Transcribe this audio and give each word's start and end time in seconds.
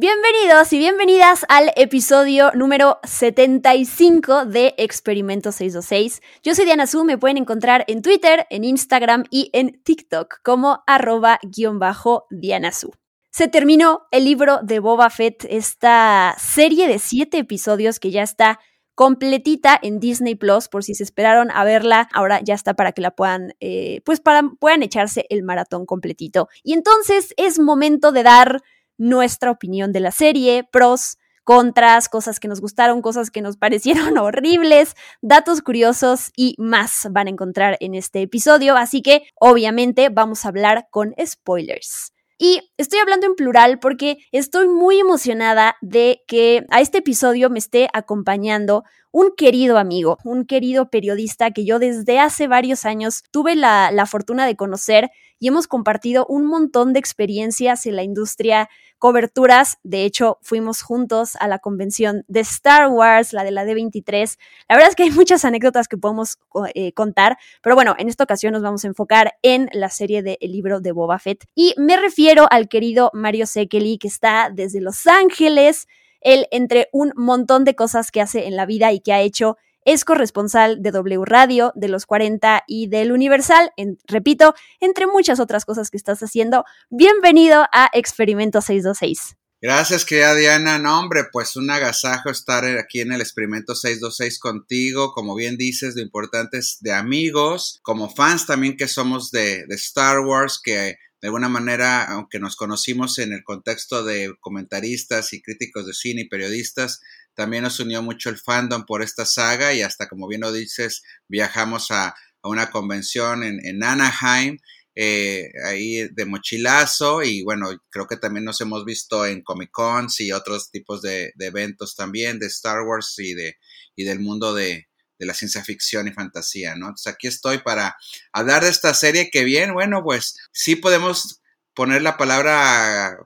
Bienvenidos 0.00 0.72
y 0.72 0.78
bienvenidas 0.78 1.44
al 1.48 1.72
episodio 1.74 2.52
número 2.54 3.00
75 3.02 4.44
de 4.44 4.76
Experimento 4.78 5.50
626. 5.50 6.22
Yo 6.44 6.54
soy 6.54 6.66
Diana 6.66 6.86
Su, 6.86 7.02
me 7.02 7.18
pueden 7.18 7.36
encontrar 7.36 7.84
en 7.88 8.00
Twitter, 8.00 8.46
en 8.50 8.62
Instagram 8.62 9.24
y 9.28 9.50
en 9.52 9.82
TikTok 9.82 10.36
como 10.44 10.84
arroba 10.86 11.40
guion 11.42 11.80
bajo 11.80 12.28
Diana 12.30 12.70
Su. 12.70 12.92
Se 13.32 13.48
terminó 13.48 14.02
el 14.12 14.24
libro 14.24 14.60
de 14.62 14.78
Boba 14.78 15.10
Fett, 15.10 15.44
esta 15.50 16.36
serie 16.38 16.86
de 16.86 17.00
siete 17.00 17.38
episodios 17.38 17.98
que 17.98 18.12
ya 18.12 18.22
está 18.22 18.60
completita 18.94 19.76
en 19.82 19.98
Disney 19.98 20.36
Plus, 20.36 20.68
por 20.68 20.84
si 20.84 20.94
se 20.94 21.02
esperaron 21.02 21.50
a 21.50 21.64
verla, 21.64 22.08
ahora 22.12 22.40
ya 22.40 22.54
está 22.54 22.74
para 22.74 22.92
que 22.92 23.02
la 23.02 23.10
puedan, 23.10 23.54
eh, 23.58 24.00
pues 24.04 24.20
para 24.20 24.42
puedan 24.60 24.84
echarse 24.84 25.26
el 25.28 25.42
maratón 25.42 25.86
completito. 25.86 26.46
Y 26.62 26.74
entonces 26.74 27.34
es 27.36 27.58
momento 27.58 28.12
de 28.12 28.22
dar 28.22 28.62
nuestra 28.98 29.50
opinión 29.50 29.92
de 29.92 30.00
la 30.00 30.10
serie, 30.10 30.68
pros, 30.70 31.16
contras, 31.44 32.10
cosas 32.10 32.40
que 32.40 32.48
nos 32.48 32.60
gustaron, 32.60 33.00
cosas 33.00 33.30
que 33.30 33.40
nos 33.40 33.56
parecieron 33.56 34.18
horribles, 34.18 34.94
datos 35.22 35.62
curiosos 35.62 36.30
y 36.36 36.54
más 36.58 37.08
van 37.10 37.26
a 37.26 37.30
encontrar 37.30 37.78
en 37.80 37.94
este 37.94 38.20
episodio, 38.20 38.76
así 38.76 39.00
que 39.00 39.22
obviamente 39.34 40.10
vamos 40.10 40.44
a 40.44 40.48
hablar 40.48 40.88
con 40.90 41.14
spoilers. 41.24 42.12
Y 42.40 42.60
estoy 42.76 43.00
hablando 43.00 43.26
en 43.26 43.34
plural 43.34 43.80
porque 43.80 44.18
estoy 44.30 44.68
muy 44.68 45.00
emocionada 45.00 45.76
de 45.80 46.22
que 46.28 46.66
a 46.70 46.80
este 46.80 46.98
episodio 46.98 47.50
me 47.50 47.58
esté 47.58 47.88
acompañando 47.92 48.84
un 49.10 49.32
querido 49.36 49.78
amigo, 49.78 50.18
un 50.24 50.44
querido 50.44 50.90
periodista 50.90 51.50
que 51.50 51.64
yo 51.64 51.80
desde 51.80 52.20
hace 52.20 52.46
varios 52.46 52.84
años 52.84 53.24
tuve 53.32 53.56
la, 53.56 53.90
la 53.90 54.06
fortuna 54.06 54.46
de 54.46 54.54
conocer 54.54 55.10
y 55.40 55.48
hemos 55.48 55.66
compartido 55.66 56.26
un 56.28 56.46
montón 56.46 56.92
de 56.92 57.00
experiencias 57.00 57.86
en 57.86 57.96
la 57.96 58.04
industria, 58.04 58.68
coberturas. 58.98 59.78
De 59.82 60.04
hecho, 60.04 60.38
fuimos 60.42 60.82
juntos 60.82 61.36
a 61.36 61.48
la 61.48 61.58
convención 61.58 62.24
de 62.28 62.40
Star 62.40 62.88
Wars, 62.88 63.32
la 63.32 63.44
de 63.44 63.50
la 63.50 63.64
D23. 63.64 64.38
La 64.68 64.76
verdad 64.76 64.90
es 64.90 64.96
que 64.96 65.04
hay 65.04 65.10
muchas 65.10 65.44
anécdotas 65.44 65.88
que 65.88 65.96
podemos 65.96 66.38
eh, 66.74 66.92
contar, 66.92 67.38
pero 67.62 67.74
bueno, 67.74 67.94
en 67.98 68.08
esta 68.08 68.24
ocasión 68.24 68.52
nos 68.52 68.62
vamos 68.62 68.84
a 68.84 68.88
enfocar 68.88 69.34
en 69.42 69.68
la 69.72 69.88
serie 69.88 70.22
de 70.22 70.38
El 70.40 70.52
libro 70.52 70.80
de 70.80 70.92
Boba 70.92 71.18
Fett. 71.18 71.44
Y 71.54 71.74
me 71.78 71.96
refiero 71.96 72.46
al 72.50 72.68
querido 72.68 73.10
Mario 73.14 73.46
Sekeli, 73.46 73.98
que 73.98 74.08
está 74.08 74.50
desde 74.52 74.80
Los 74.80 75.06
Ángeles. 75.06 75.86
Él, 76.20 76.46
entre 76.50 76.88
un 76.92 77.12
montón 77.14 77.64
de 77.64 77.76
cosas 77.76 78.10
que 78.10 78.20
hace 78.20 78.46
en 78.46 78.56
la 78.56 78.66
vida 78.66 78.92
y 78.92 79.00
que 79.00 79.12
ha 79.12 79.20
hecho, 79.20 79.56
es 79.88 80.04
corresponsal 80.04 80.82
de 80.82 80.90
W 80.90 81.24
Radio, 81.24 81.72
de 81.74 81.88
los 81.88 82.04
40 82.04 82.64
y 82.66 82.88
del 82.88 83.10
Universal, 83.10 83.72
repito, 84.06 84.54
entre 84.80 85.06
muchas 85.06 85.40
otras 85.40 85.64
cosas 85.64 85.90
que 85.90 85.96
estás 85.96 86.22
haciendo. 86.22 86.66
Bienvenido 86.90 87.64
a 87.72 87.88
Experimento 87.94 88.60
626. 88.60 89.36
Gracias, 89.62 90.04
querida 90.04 90.34
Diana. 90.34 90.78
No, 90.78 91.00
hombre, 91.00 91.22
pues 91.32 91.56
un 91.56 91.70
agasajo 91.70 92.28
estar 92.28 92.66
aquí 92.66 93.00
en 93.00 93.12
el 93.12 93.22
experimento 93.22 93.74
626 93.74 94.38
contigo. 94.38 95.12
Como 95.12 95.34
bien 95.34 95.56
dices, 95.56 95.96
lo 95.96 96.02
importante 96.02 96.58
es 96.58 96.76
de 96.80 96.92
amigos, 96.92 97.80
como 97.82 98.14
fans 98.14 98.44
también 98.44 98.76
que 98.76 98.88
somos 98.88 99.30
de, 99.30 99.64
de 99.66 99.74
Star 99.74 100.20
Wars, 100.20 100.60
que 100.62 100.98
de 101.20 101.28
alguna 101.28 101.48
manera, 101.48 102.04
aunque 102.04 102.38
nos 102.38 102.56
conocimos 102.56 103.18
en 103.18 103.32
el 103.32 103.42
contexto 103.42 104.04
de 104.04 104.34
comentaristas 104.38 105.32
y 105.32 105.40
críticos 105.40 105.86
de 105.86 105.94
cine 105.94 106.20
y 106.22 106.28
periodistas, 106.28 107.00
también 107.38 107.62
nos 107.62 107.78
unió 107.78 108.02
mucho 108.02 108.30
el 108.30 108.36
fandom 108.36 108.84
por 108.84 109.00
esta 109.00 109.24
saga 109.24 109.72
y 109.72 109.80
hasta 109.80 110.08
como 110.08 110.26
bien 110.26 110.40
lo 110.40 110.50
dices, 110.50 111.04
viajamos 111.28 111.92
a, 111.92 112.16
una 112.42 112.70
convención 112.70 113.44
en, 113.44 113.84
Anaheim, 113.84 114.58
eh, 114.96 115.50
ahí 115.64 116.08
de 116.08 116.24
mochilazo 116.24 117.22
y 117.22 117.42
bueno, 117.44 117.68
creo 117.90 118.08
que 118.08 118.16
también 118.16 118.44
nos 118.44 118.60
hemos 118.60 118.84
visto 118.84 119.24
en 119.24 119.42
Comic 119.42 119.70
Cons 119.70 120.20
y 120.20 120.32
otros 120.32 120.72
tipos 120.72 121.00
de, 121.02 121.32
eventos 121.38 121.94
también 121.94 122.40
de 122.40 122.46
Star 122.46 122.82
Wars 122.82 123.14
y, 123.18 123.34
de, 123.34 123.56
y 123.94 124.02
del 124.02 124.18
mundo 124.18 124.52
de, 124.52 124.88
de 125.16 125.26
la 125.26 125.34
ciencia 125.34 125.62
ficción 125.62 126.08
y 126.08 126.12
fantasía, 126.12 126.74
¿no? 126.74 126.86
Entonces 126.86 127.12
aquí 127.12 127.28
estoy 127.28 127.58
para 127.58 127.96
hablar 128.32 128.64
de 128.64 128.70
esta 128.70 128.94
serie 128.94 129.30
que 129.30 129.44
bien, 129.44 129.74
bueno, 129.74 130.02
pues 130.02 130.36
sí 130.52 130.74
podemos 130.74 131.40
poner 131.74 132.02
la 132.02 132.16
palabra 132.16 133.16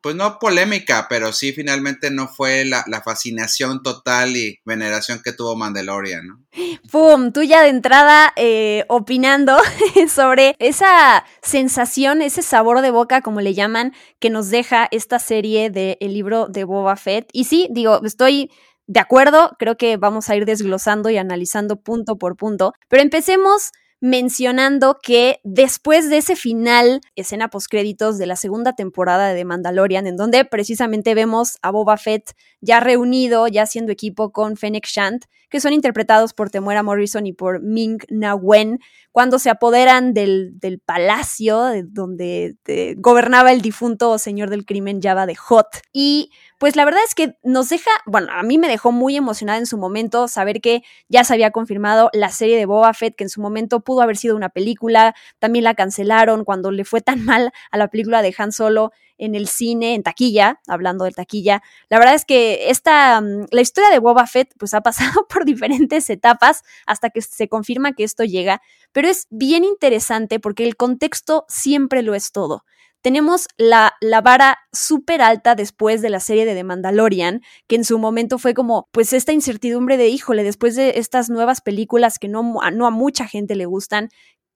pues 0.00 0.14
no 0.14 0.38
polémica, 0.38 1.06
pero 1.08 1.32
sí 1.32 1.52
finalmente 1.52 2.10
no 2.10 2.28
fue 2.28 2.64
la, 2.64 2.84
fascinación 3.04 3.82
total 3.82 4.36
y 4.36 4.58
veneración 4.64 5.20
que 5.22 5.32
tuvo 5.32 5.56
Mandalorian, 5.56 6.26
¿no? 6.26 6.44
¡Pum! 6.90 7.32
Tú 7.32 7.42
ya 7.42 7.62
de 7.62 7.68
entrada 7.68 8.32
eh, 8.36 8.84
opinando 8.88 9.56
sobre 10.08 10.54
esa 10.58 11.24
sensación, 11.42 12.22
ese 12.22 12.42
sabor 12.42 12.80
de 12.80 12.90
boca, 12.90 13.20
como 13.22 13.40
le 13.40 13.54
llaman, 13.54 13.94
que 14.18 14.30
nos 14.30 14.50
deja 14.50 14.88
esta 14.90 15.18
serie 15.18 15.70
del 15.70 15.96
libro 16.00 16.48
de 16.48 16.64
Boba 16.64 16.96
Fett. 16.96 17.28
Y 17.32 17.44
sí, 17.44 17.68
digo, 17.70 18.00
estoy 18.04 18.50
de 18.88 19.00
acuerdo, 19.00 19.54
creo 19.58 19.76
que 19.76 19.96
vamos 19.96 20.28
a 20.30 20.36
ir 20.36 20.46
desglosando 20.46 21.10
y 21.10 21.18
analizando 21.18 21.76
punto 21.76 22.16
por 22.16 22.36
punto, 22.36 22.72
pero 22.88 23.02
empecemos 23.02 23.70
mencionando 24.00 24.98
que 25.02 25.40
después 25.44 26.08
de 26.08 26.18
ese 26.18 26.36
final, 26.36 27.00
escena 27.16 27.48
postcréditos 27.48 28.18
de 28.18 28.26
la 28.26 28.36
segunda 28.36 28.74
temporada 28.74 29.32
de 29.32 29.44
Mandalorian, 29.44 30.06
en 30.06 30.16
donde 30.16 30.44
precisamente 30.44 31.14
vemos 31.14 31.58
a 31.62 31.70
Boba 31.70 31.96
Fett 31.96 32.34
ya 32.60 32.80
reunido, 32.80 33.48
ya 33.48 33.62
haciendo 33.62 33.92
equipo 33.92 34.30
con 34.32 34.56
Fennec 34.56 34.86
Shand, 34.86 35.24
que 35.48 35.60
son 35.60 35.72
interpretados 35.72 36.34
por 36.34 36.50
Temuera 36.50 36.82
Morrison 36.82 37.26
y 37.26 37.32
por 37.32 37.62
Ming 37.62 37.98
Na 38.08 38.34
Wen, 38.34 38.80
cuando 39.12 39.38
se 39.38 39.50
apoderan 39.50 40.14
del, 40.14 40.54
palacio 40.84 41.72
donde 41.86 42.56
gobernaba 42.98 43.52
el 43.52 43.62
difunto 43.62 44.16
señor 44.18 44.50
del 44.50 44.64
crimen 44.64 45.00
Java 45.02 45.26
de 45.26 45.34
Hot. 45.34 45.66
Y 45.92 46.30
pues 46.58 46.76
la 46.76 46.84
verdad 46.84 47.00
es 47.06 47.14
que 47.14 47.36
nos 47.42 47.68
deja, 47.68 47.90
bueno, 48.06 48.28
a 48.32 48.42
mí 48.42 48.58
me 48.58 48.68
dejó 48.68 48.92
muy 48.92 49.16
emocionada 49.16 49.58
en 49.58 49.66
su 49.66 49.78
momento 49.78 50.28
saber 50.28 50.60
que 50.60 50.82
ya 51.08 51.24
se 51.24 51.32
había 51.32 51.50
confirmado 51.50 52.10
la 52.12 52.30
serie 52.30 52.56
de 52.56 52.66
Boba 52.66 52.94
Fett, 52.94 53.16
que 53.16 53.24
en 53.24 53.30
su 53.30 53.40
momento 53.40 53.80
pudo 53.80 54.02
haber 54.02 54.16
sido 54.16 54.36
una 54.36 54.50
película, 54.50 55.14
también 55.38 55.64
la 55.64 55.74
cancelaron 55.74 56.44
cuando 56.44 56.70
le 56.70 56.84
fue 56.84 57.00
tan 57.00 57.24
mal 57.24 57.52
a 57.70 57.78
la 57.78 57.88
película 57.88 58.22
de 58.22 58.34
Han 58.38 58.52
Solo 58.52 58.92
en 59.18 59.34
el 59.34 59.48
cine, 59.48 59.94
en 59.94 60.02
taquilla, 60.02 60.60
hablando 60.66 61.04
de 61.04 61.10
taquilla. 61.10 61.62
La 61.90 61.98
verdad 61.98 62.14
es 62.14 62.24
que 62.24 62.70
esta, 62.70 63.20
mm, 63.20 63.46
la 63.50 63.60
historia 63.60 63.90
de 63.90 63.98
Boba 63.98 64.26
Fett, 64.26 64.52
pues 64.58 64.74
ha 64.74 64.80
pasado 65.20 65.26
por 65.28 65.44
diferentes 65.44 66.08
etapas 66.10 66.62
hasta 66.86 67.10
que 67.10 67.20
se 67.20 67.48
confirma 67.48 67.92
que 67.92 68.04
esto 68.04 68.24
llega, 68.24 68.62
pero 68.92 69.08
es 69.08 69.26
bien 69.30 69.64
interesante 69.64 70.40
porque 70.40 70.64
el 70.64 70.76
contexto 70.76 71.44
siempre 71.48 72.02
lo 72.02 72.14
es 72.14 72.32
todo 72.32 72.64
tenemos 73.02 73.46
la, 73.56 73.94
la 74.00 74.20
vara 74.20 74.58
súper 74.72 75.22
alta 75.22 75.54
después 75.54 76.02
de 76.02 76.10
la 76.10 76.20
serie 76.20 76.44
de 76.44 76.54
The 76.54 76.64
Mandalorian, 76.64 77.42
que 77.66 77.76
en 77.76 77.84
su 77.84 77.98
momento 77.98 78.38
fue 78.38 78.54
como, 78.54 78.88
pues 78.92 79.12
esta 79.12 79.32
incertidumbre 79.32 79.96
de, 79.96 80.08
híjole, 80.08 80.42
después 80.42 80.74
de 80.74 80.94
estas 80.96 81.30
nuevas 81.30 81.60
películas 81.60 82.18
que 82.18 82.28
no, 82.28 82.42
no 82.72 82.86
a 82.86 82.90
mucha 82.90 83.26
gente 83.26 83.54
le 83.54 83.66
gustan, 83.66 84.08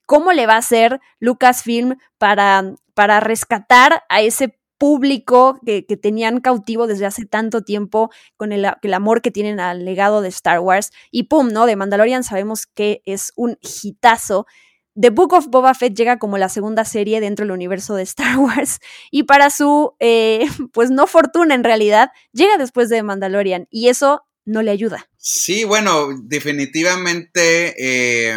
¿cómo 0.06 0.32
le 0.32 0.46
va 0.46 0.54
a 0.54 0.58
hacer 0.58 1.00
Lucasfilm 1.20 1.96
para, 2.18 2.74
para 2.94 3.20
rescatar 3.20 4.02
a 4.08 4.22
ese 4.22 4.58
público 4.78 5.60
que, 5.64 5.86
que, 5.86 5.96
tenían 5.96 6.40
cautivo 6.40 6.88
desde 6.88 7.06
hace 7.06 7.24
tanto 7.24 7.62
tiempo 7.62 8.10
con 8.36 8.50
el, 8.50 8.66
el, 8.82 8.94
amor 8.94 9.22
que 9.22 9.30
tienen 9.30 9.60
al 9.60 9.84
legado 9.84 10.22
de 10.22 10.28
Star 10.28 10.58
Wars. 10.58 10.90
Y 11.12 11.24
pum, 11.24 11.50
¿no? 11.52 11.66
De 11.66 11.76
Mandalorian 11.76 12.24
sabemos 12.24 12.66
que 12.66 13.00
es 13.06 13.32
un 13.36 13.58
hitazo. 13.60 14.44
The 15.00 15.10
Book 15.10 15.34
of 15.34 15.46
Boba 15.46 15.74
Fett 15.74 15.94
llega 15.94 16.18
como 16.18 16.36
la 16.36 16.48
segunda 16.48 16.84
serie 16.84 17.20
dentro 17.20 17.44
del 17.44 17.52
universo 17.52 17.94
de 17.94 18.02
Star 18.02 18.36
Wars 18.38 18.80
y 19.10 19.22
para 19.22 19.50
su, 19.50 19.94
eh, 20.00 20.46
pues 20.72 20.90
no 20.90 21.06
fortuna 21.06 21.54
en 21.54 21.64
realidad, 21.64 22.10
llega 22.32 22.56
después 22.58 22.88
de 22.88 23.02
Mandalorian 23.02 23.68
y 23.70 23.88
eso 23.88 24.24
no 24.44 24.62
le 24.62 24.72
ayuda. 24.72 25.08
Sí, 25.16 25.64
bueno, 25.64 26.08
definitivamente 26.24 27.74
eh, 27.78 28.36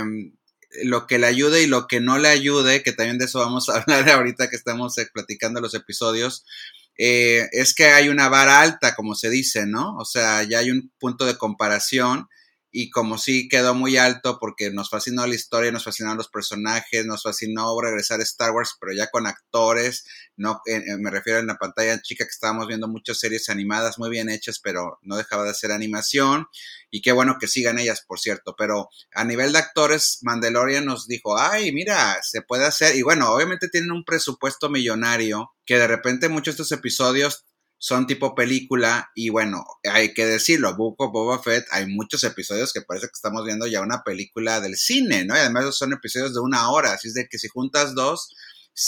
lo 0.84 1.08
que 1.08 1.20
le 1.20 1.28
ayude 1.28 1.64
y 1.64 1.68
lo 1.68 1.88
que 1.88 2.00
no 2.00 2.18
le 2.18 2.28
ayude, 2.28 2.84
que 2.84 2.92
también 2.92 3.18
de 3.18 3.26
eso 3.26 3.40
vamos 3.40 3.70
a 3.70 3.78
hablar 3.82 4.10
ahorita 4.10 4.50
que 4.50 4.56
estamos 4.56 4.98
eh, 4.98 5.08
platicando 5.14 5.62
los 5.62 5.74
episodios, 5.74 6.46
es 6.98 7.74
que 7.74 7.88
hay 7.88 8.08
una 8.08 8.30
vara 8.30 8.62
alta, 8.62 8.96
como 8.96 9.16
se 9.16 9.30
dice, 9.30 9.66
¿no? 9.66 9.98
O 9.98 10.06
sea, 10.06 10.44
ya 10.44 10.60
hay 10.60 10.72
un 10.72 10.94
punto 10.98 11.26
de 11.26 11.38
comparación 11.38 12.30
y 12.78 12.90
como 12.90 13.18
sí 13.18 13.48
quedó 13.48 13.74
muy 13.74 13.96
alto 13.96 14.38
porque 14.38 14.70
nos 14.70 14.90
fascinó 14.90 15.26
la 15.26 15.34
historia, 15.34 15.72
nos 15.72 15.86
fascinaron 15.86 16.18
los 16.18 16.28
personajes, 16.28 17.06
nos 17.06 17.24
fascinó 17.24 17.80
regresar 17.80 18.20
a 18.20 18.24
Star 18.24 18.52
Wars, 18.52 18.76
pero 18.78 18.92
ya 18.92 19.10
con 19.10 19.28
actores, 19.28 20.06
no 20.36 20.60
eh, 20.66 20.84
eh, 20.86 20.98
me 21.00 21.10
refiero 21.10 21.40
a 21.40 21.44
la 21.44 21.56
pantalla 21.56 22.02
chica 22.02 22.26
que 22.26 22.32
estábamos 22.32 22.68
viendo 22.68 22.90
muchas 22.90 23.18
series 23.18 23.48
animadas 23.48 23.98
muy 23.98 24.10
bien 24.10 24.30
hechas, 24.30 24.60
pero 24.62 25.00
no 25.04 25.16
dejaba 25.16 25.46
de 25.46 25.54
ser 25.54 25.72
animación 25.72 26.48
y 26.92 27.02
qué 27.02 27.14
bueno 27.14 27.38
que 27.40 27.48
sigan 27.48 27.80
ellas, 27.80 28.04
por 28.06 28.20
cierto, 28.20 28.56
pero 28.58 28.90
a 29.14 29.24
nivel 29.24 29.54
de 29.54 29.60
actores, 29.60 30.20
Mandalorian 30.24 30.84
nos 30.84 31.08
dijo, 31.08 31.40
ay, 31.40 31.72
mira, 31.72 32.20
se 32.24 32.42
puede 32.42 32.66
hacer, 32.66 32.98
y 32.98 33.04
bueno, 33.04 33.32
obviamente 33.32 33.70
tienen 33.70 33.94
un 33.94 34.04
presupuesto 34.04 34.70
millonario 34.70 35.54
que 35.66 35.80
de 35.80 35.88
repente 35.88 36.28
muchos 36.28 36.58
de 36.58 36.64
estos 36.64 36.78
episodios 36.78 37.46
son 37.86 38.08
tipo 38.08 38.34
película 38.34 39.12
y 39.14 39.30
bueno, 39.30 39.64
hay 39.84 40.16
que 40.16 40.26
decirlo, 40.26 40.72
of 40.72 41.12
Boba 41.12 41.38
Fett, 41.44 41.68
hay 41.70 41.86
muchos 41.86 42.24
episodios 42.24 42.74
que 42.74 42.82
parece 42.82 43.06
que 43.06 43.14
estamos 43.14 43.46
viendo 43.46 43.68
ya 43.68 43.82
una 43.82 44.02
película 44.04 44.60
del 44.60 44.76
cine, 44.76 45.24
¿no? 45.24 45.36
Y 45.36 45.38
además 45.38 45.78
son 45.78 45.94
episodios 45.94 46.34
de 46.34 46.40
una 46.40 46.72
hora, 46.72 46.94
así 46.94 47.10
es 47.10 47.14
de 47.14 47.28
que 47.28 47.38
si 47.38 47.48
juntas 47.48 47.94
dos, 47.94 48.34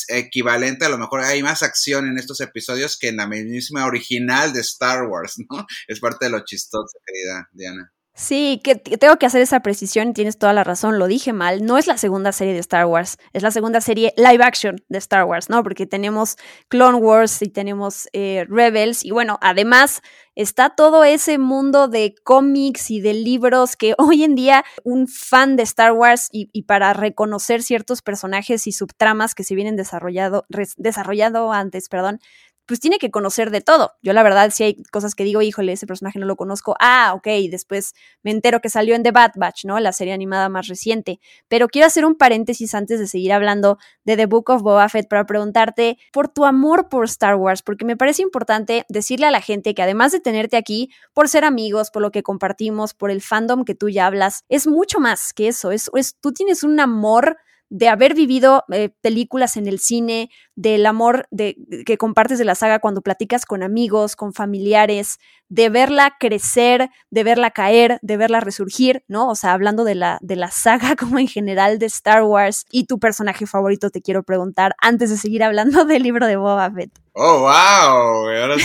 equivalente, 0.07 0.85
a 0.85 0.89
lo 0.89 0.97
mejor 0.97 1.21
hay 1.21 1.43
más 1.43 1.61
acción 1.61 2.07
en 2.07 2.17
estos 2.17 2.41
episodios 2.41 2.97
que 2.97 3.09
en 3.09 3.17
la 3.17 3.27
misma 3.27 3.85
original 3.85 4.51
de 4.51 4.61
Star 4.61 5.03
Wars, 5.03 5.35
¿no? 5.47 5.67
Es 5.87 5.99
parte 5.99 6.25
de 6.25 6.31
lo 6.31 6.43
chistoso, 6.43 6.97
querida 7.05 7.47
Diana. 7.53 7.93
Sí, 8.19 8.59
que 8.63 8.73
tengo 8.75 9.17
que 9.17 9.27
hacer 9.27 9.43
esa 9.43 9.59
precisión, 9.59 10.15
tienes 10.15 10.39
toda 10.39 10.51
la 10.51 10.63
razón, 10.63 10.97
lo 10.97 11.05
dije 11.05 11.33
mal, 11.33 11.63
no 11.63 11.77
es 11.77 11.85
la 11.85 11.99
segunda 11.99 12.31
serie 12.31 12.55
de 12.55 12.59
Star 12.59 12.87
Wars, 12.87 13.19
es 13.31 13.43
la 13.43 13.51
segunda 13.51 13.79
serie 13.79 14.11
live 14.17 14.43
action 14.43 14.83
de 14.89 14.97
Star 14.97 15.25
Wars, 15.25 15.51
¿no? 15.51 15.61
Porque 15.61 15.85
tenemos 15.85 16.35
Clone 16.67 16.97
Wars 16.97 17.43
y 17.43 17.49
tenemos 17.49 18.09
eh, 18.13 18.47
Rebels 18.49 19.05
y 19.05 19.11
bueno, 19.11 19.37
además 19.39 20.01
está 20.33 20.71
todo 20.71 21.03
ese 21.03 21.37
mundo 21.37 21.87
de 21.87 22.15
cómics 22.23 22.89
y 22.89 23.01
de 23.01 23.13
libros 23.13 23.75
que 23.75 23.93
hoy 23.99 24.23
en 24.23 24.33
día 24.33 24.65
un 24.83 25.07
fan 25.07 25.55
de 25.55 25.61
Star 25.61 25.91
Wars 25.91 26.29
y, 26.31 26.49
y 26.53 26.63
para 26.63 26.93
reconocer 26.93 27.61
ciertos 27.61 28.01
personajes 28.01 28.65
y 28.65 28.71
subtramas 28.71 29.35
que 29.35 29.43
se 29.43 29.53
vienen 29.53 29.75
desarrollado, 29.75 30.47
desarrollado 30.77 31.53
antes, 31.53 31.87
perdón, 31.87 32.19
pues 32.67 32.79
tiene 32.79 32.99
que 32.99 33.09
conocer 33.09 33.49
de 33.49 33.61
todo. 33.61 33.93
Yo 34.01 34.13
la 34.13 34.23
verdad 34.23 34.51
si 34.51 34.63
hay 34.63 34.83
cosas 34.91 35.15
que 35.15 35.23
digo, 35.23 35.41
híjole, 35.41 35.71
ese 35.71 35.87
personaje 35.87 36.19
no 36.19 36.25
lo 36.25 36.35
conozco. 36.35 36.75
Ah, 36.79 37.13
ok, 37.15 37.27
después 37.49 37.93
me 38.23 38.31
entero 38.31 38.59
que 38.61 38.69
salió 38.69 38.93
en 38.95 39.03
The 39.03 39.11
Bad 39.11 39.31
Batch, 39.35 39.65
¿no? 39.65 39.79
La 39.79 39.93
serie 39.93 40.13
animada 40.13 40.49
más 40.49 40.67
reciente. 40.67 41.19
Pero 41.47 41.69
quiero 41.69 41.87
hacer 41.87 42.05
un 42.05 42.15
paréntesis 42.15 42.75
antes 42.75 42.99
de 42.99 43.07
seguir 43.07 43.31
hablando 43.33 43.77
de 44.03 44.17
The 44.17 44.25
Book 44.25 44.49
of 44.49 44.61
Boba 44.61 44.89
Fett 44.89 45.07
para 45.07 45.25
preguntarte 45.25 45.97
por 46.11 46.27
tu 46.27 46.45
amor 46.45 46.89
por 46.89 47.05
Star 47.05 47.35
Wars, 47.35 47.61
porque 47.61 47.85
me 47.85 47.97
parece 47.97 48.21
importante 48.21 48.85
decirle 48.89 49.25
a 49.25 49.31
la 49.31 49.41
gente 49.41 49.73
que 49.73 49.81
además 49.81 50.11
de 50.11 50.19
tenerte 50.19 50.57
aquí, 50.57 50.89
por 51.13 51.29
ser 51.29 51.45
amigos, 51.45 51.89
por 51.89 52.01
lo 52.01 52.11
que 52.11 52.23
compartimos, 52.23 52.93
por 52.93 53.11
el 53.11 53.21
fandom 53.21 53.63
que 53.63 53.75
tú 53.75 53.89
ya 53.89 54.07
hablas, 54.07 54.43
es 54.49 54.67
mucho 54.67 54.99
más 54.99 55.33
que 55.33 55.47
eso. 55.47 55.71
Es, 55.71 55.89
es 55.93 56.15
tú 56.19 56.33
tienes 56.33 56.63
un 56.63 56.79
amor 56.79 57.37
de 57.69 57.89
haber 57.89 58.13
vivido 58.13 58.63
eh, 58.71 58.89
películas 59.01 59.57
en 59.57 59.67
el 59.67 59.79
cine, 59.79 60.29
del 60.55 60.85
amor 60.85 61.27
de, 61.31 61.55
que 61.85 61.97
compartes 61.97 62.39
de 62.39 62.45
la 62.45 62.55
saga 62.55 62.79
cuando 62.79 63.01
platicas 63.01 63.45
con 63.45 63.61
amigos, 63.61 64.15
con 64.15 64.33
familiares, 64.33 65.19
de 65.49 65.69
verla 65.69 66.15
crecer, 66.19 66.89
de 67.11 67.23
verla 67.23 67.51
caer, 67.51 67.99
de 68.01 68.17
verla 68.17 68.39
resurgir, 68.39 69.03
¿no? 69.07 69.29
O 69.29 69.35
sea, 69.35 69.53
hablando 69.53 69.83
de 69.83 69.95
la, 69.95 70.17
de 70.21 70.35
la 70.35 70.49
saga 70.51 70.95
como 70.99 71.19
en 71.19 71.27
general 71.27 71.79
de 71.79 71.85
Star 71.87 72.23
Wars 72.23 72.65
y 72.71 72.85
tu 72.85 72.99
personaje 72.99 73.45
favorito, 73.45 73.89
te 73.89 74.01
quiero 74.01 74.23
preguntar 74.23 74.75
antes 74.79 75.09
de 75.09 75.17
seguir 75.17 75.43
hablando 75.43 75.85
del 75.85 76.03
libro 76.03 76.25
de 76.27 76.37
Boba 76.37 76.71
Fett. 76.71 76.91
Oh, 77.13 77.39
wow. 77.39 78.57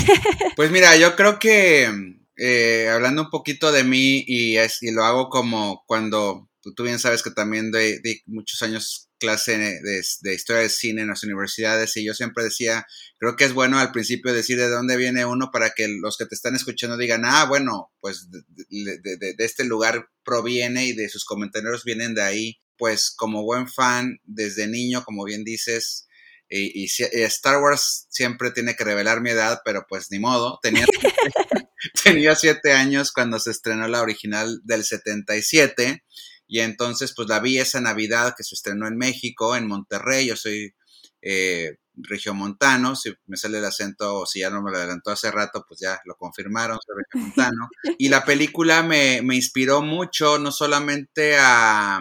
pues 0.57 0.71
mira, 0.71 0.97
yo 0.97 1.17
creo 1.17 1.39
que 1.39 1.89
eh, 2.37 2.89
hablando 2.93 3.23
un 3.23 3.31
poquito 3.31 3.73
de 3.73 3.85
mí 3.85 4.25
y, 4.27 4.59
y 4.59 4.91
lo 4.91 5.05
hago 5.05 5.29
como 5.29 5.85
cuando 5.87 6.49
tú, 6.63 6.83
bien 6.83 6.99
sabes 6.99 7.23
que 7.23 7.31
también 7.31 7.73
di, 7.73 8.23
muchos 8.27 8.63
años 8.63 9.09
clase 9.19 9.59
de, 9.59 10.35
historia 10.35 10.63
de 10.63 10.69
cine 10.69 11.03
en 11.03 11.09
las 11.09 11.23
universidades 11.23 11.97
y 11.97 12.05
yo 12.05 12.15
siempre 12.15 12.45
decía, 12.45 12.87
creo 13.19 13.37
que 13.37 13.45
es 13.45 13.53
bueno 13.53 13.79
al 13.79 13.93
principio 13.93 14.33
decir 14.33 14.59
de 14.59 14.69
dónde 14.69 14.97
viene 14.97 15.25
uno 15.25 15.51
para 15.53 15.71
que 15.71 15.89
los 15.89 16.17
que 16.17 16.27
te 16.27 16.35
están 16.35 16.55
escuchando 16.55 16.97
digan, 16.97 17.25
ah, 17.25 17.45
bueno, 17.45 17.93
pues 18.01 18.29
de, 18.31 19.35
este 19.39 19.65
lugar 19.65 20.09
proviene 20.25 20.87
y 20.87 20.93
de 20.93 21.09
sus 21.09 21.25
comentarios 21.25 21.85
vienen 21.85 22.15
de 22.15 22.23
ahí. 22.23 22.59
Pues 22.79 23.13
como 23.15 23.45
buen 23.45 23.69
fan, 23.69 24.19
desde 24.25 24.67
niño, 24.67 25.05
como 25.05 25.25
bien 25.25 25.45
dices, 25.45 26.09
y, 26.49 26.85
Star 27.25 27.63
Wars 27.63 28.07
siempre 28.11 28.51
tiene 28.51 28.75
que 28.75 28.85
revelar 28.85 29.21
mi 29.21 29.31
edad, 29.31 29.61
pero 29.65 29.87
pues 29.89 30.11
ni 30.11 30.19
modo, 30.19 30.59
tenía, 30.63 30.85
tenía 32.05 32.35
siete 32.35 32.73
años 32.73 33.13
cuando 33.13 33.39
se 33.39 33.53
estrenó 33.53 33.87
la 33.89 34.03
original 34.03 34.61
del 34.65 34.85
77 34.85 36.03
y 36.53 36.61
entonces, 36.61 37.15
pues 37.17 37.31
la 37.31 37.41
vi 37.41 37.57
esa 37.57 37.81
Navidad 37.81 38.35
que 38.37 38.45
se 38.45 38.55
estrenó 38.55 38.87
en 38.87 38.99
México, 38.99 39.57
en 39.57 39.67
Monterrey. 39.67 40.27
Yo 40.27 40.37
soy 40.37 40.75
eh, 41.23 41.77
regiomontano, 41.95 42.95
si 42.95 43.11
me 43.25 43.39
sale 43.39 43.57
el 43.57 43.65
acento 43.65 44.19
o 44.19 44.27
si 44.27 44.41
ya 44.41 44.51
no 44.51 44.63
me 44.63 44.71
lo 44.71 44.77
adelantó 44.77 45.13
hace 45.13 45.31
rato, 45.31 45.65
pues 45.67 45.81
ya 45.81 45.99
lo 46.05 46.15
confirmaron, 46.15 46.79
soy 46.85 46.97
regiomontano. 47.05 47.71
Y 47.99 48.11
la 48.11 48.27
película 48.27 48.83
me, 48.83 49.23
me 49.23 49.35
inspiró 49.35 49.81
mucho, 49.81 50.39
no 50.39 50.53
solamente 50.53 51.39
a, 51.39 52.01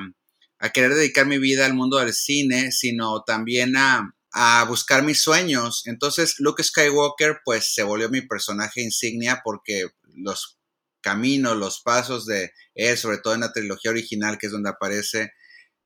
a, 0.60 0.70
querer 0.72 0.96
dedicar 0.96 1.26
mi 1.28 1.38
vida 1.38 1.66
al 1.66 1.74
mundo 1.74 2.00
del 2.00 2.14
cine, 2.14 2.74
sino 2.74 3.24
también 3.24 3.78
a, 3.78 4.14
a 4.34 4.66
buscar 4.66 5.02
mis 5.04 5.22
sueños. 5.22 5.84
Entonces, 5.86 6.36
Luke 6.40 6.62
Skywalker, 6.62 7.40
pues 7.46 7.74
se 7.74 7.84
volvió 7.84 8.10
mi 8.10 8.22
personaje 8.22 8.82
insignia 8.82 9.40
porque 9.46 9.86
los 10.14 10.58
camino, 11.02 11.56
los 11.56 11.82
pasos 11.82 12.26
de 12.26 12.54
él, 12.76 12.98
sobre 12.98 13.18
todo 13.18 13.34
en 13.34 13.42
la 13.42 13.54
trilogía 13.54 13.92
original, 13.92 14.38
que 14.38 14.48
es 14.48 14.52
donde 14.52 14.70
aparece, 14.70 15.34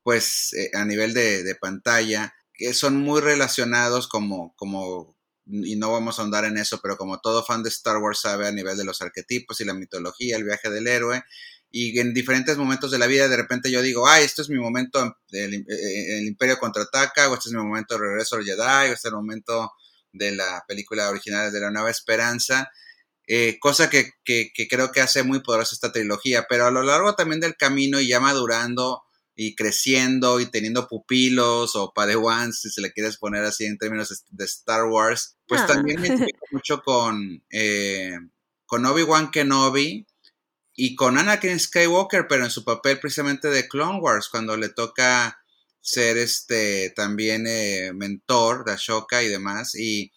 pues 0.03 0.53
eh, 0.53 0.69
a 0.73 0.85
nivel 0.85 1.13
de, 1.13 1.55
pantalla, 1.59 2.35
que 2.53 2.73
son 2.73 2.97
muy 2.97 3.21
relacionados 3.21 4.07
como, 4.07 4.53
como, 4.55 5.17
y 5.45 5.75
no 5.75 5.91
vamos 5.91 6.19
a 6.19 6.21
ahondar 6.21 6.45
en 6.45 6.57
eso, 6.57 6.79
pero 6.81 6.97
como 6.97 7.19
todo 7.19 7.43
fan 7.43 7.63
de 7.63 7.69
Star 7.69 7.97
Wars 7.97 8.19
sabe 8.21 8.47
a 8.47 8.51
nivel 8.51 8.77
de 8.77 8.85
los 8.85 9.01
arquetipos 9.01 9.59
y 9.59 9.65
la 9.65 9.73
mitología, 9.73 10.37
el 10.37 10.43
viaje 10.43 10.69
del 10.69 10.87
héroe, 10.87 11.23
y 11.71 11.99
en 11.99 12.13
diferentes 12.13 12.57
momentos 12.57 12.91
de 12.91 12.99
la 12.99 13.07
vida 13.07 13.27
de 13.27 13.35
repente 13.35 13.69
yo 13.69 13.81
digo, 13.81 14.07
ay, 14.07 14.23
esto 14.23 14.41
es 14.41 14.49
mi 14.49 14.57
momento, 14.57 15.03
eh, 15.31 15.49
eh, 15.53 16.17
el 16.19 16.27
Imperio 16.27 16.57
contraataca, 16.57 17.29
o 17.29 17.33
este 17.33 17.49
es 17.49 17.53
mi 17.53 17.61
momento 17.61 17.95
de 17.95 18.01
regreso 18.01 18.37
al 18.37 18.45
Jedi, 18.45 18.61
o 18.61 18.93
este 18.93 18.93
es 18.93 19.05
el 19.05 19.15
momento 19.15 19.71
de 20.13 20.31
la 20.31 20.63
película 20.67 21.09
original 21.09 21.51
de 21.51 21.59
la 21.59 21.71
Nueva 21.71 21.91
Esperanza, 21.91 22.71
eh, 23.27 23.57
cosa 23.59 23.89
que, 23.89 24.11
que, 24.23 24.51
creo 24.69 24.91
que 24.91 25.01
hace 25.01 25.23
muy 25.23 25.39
poderosa 25.41 25.73
esta 25.73 25.91
trilogía, 25.91 26.45
pero 26.47 26.65
a 26.65 26.71
lo 26.71 26.83
largo 26.83 27.15
también 27.15 27.41
del 27.41 27.55
camino 27.55 27.99
y 27.99 28.07
ya 28.07 28.19
madurando 28.19 29.03
y 29.35 29.55
creciendo 29.55 30.39
y 30.39 30.45
teniendo 30.45 30.87
pupilos 30.87 31.75
o 31.75 31.91
padawans, 31.93 32.61
si 32.61 32.69
se 32.69 32.81
le 32.81 32.93
quieres 32.93 33.17
poner 33.17 33.43
así 33.43 33.65
en 33.65 33.77
términos 33.77 34.25
de 34.29 34.45
Star 34.45 34.85
Wars, 34.85 35.37
pues 35.47 35.61
ah. 35.61 35.67
también 35.67 35.99
me 36.01 36.07
identifico 36.07 36.45
mucho 36.51 36.81
con, 36.81 37.43
eh, 37.51 38.17
con 38.65 38.85
Obi-Wan 38.85 39.31
Kenobi 39.31 40.05
y 40.75 40.95
con 40.95 41.17
Anakin 41.17 41.59
Skywalker, 41.59 42.27
pero 42.27 42.45
en 42.45 42.51
su 42.51 42.63
papel 42.63 42.99
precisamente 42.99 43.49
de 43.49 43.67
Clone 43.67 43.99
Wars, 43.99 44.29
cuando 44.29 44.55
le 44.55 44.69
toca 44.69 45.39
ser 45.81 46.17
este 46.17 46.91
también 46.95 47.45
eh, 47.47 47.91
mentor 47.93 48.65
de 48.65 48.73
Ashoka 48.73 49.23
y 49.23 49.29
demás, 49.29 49.75
y 49.75 50.11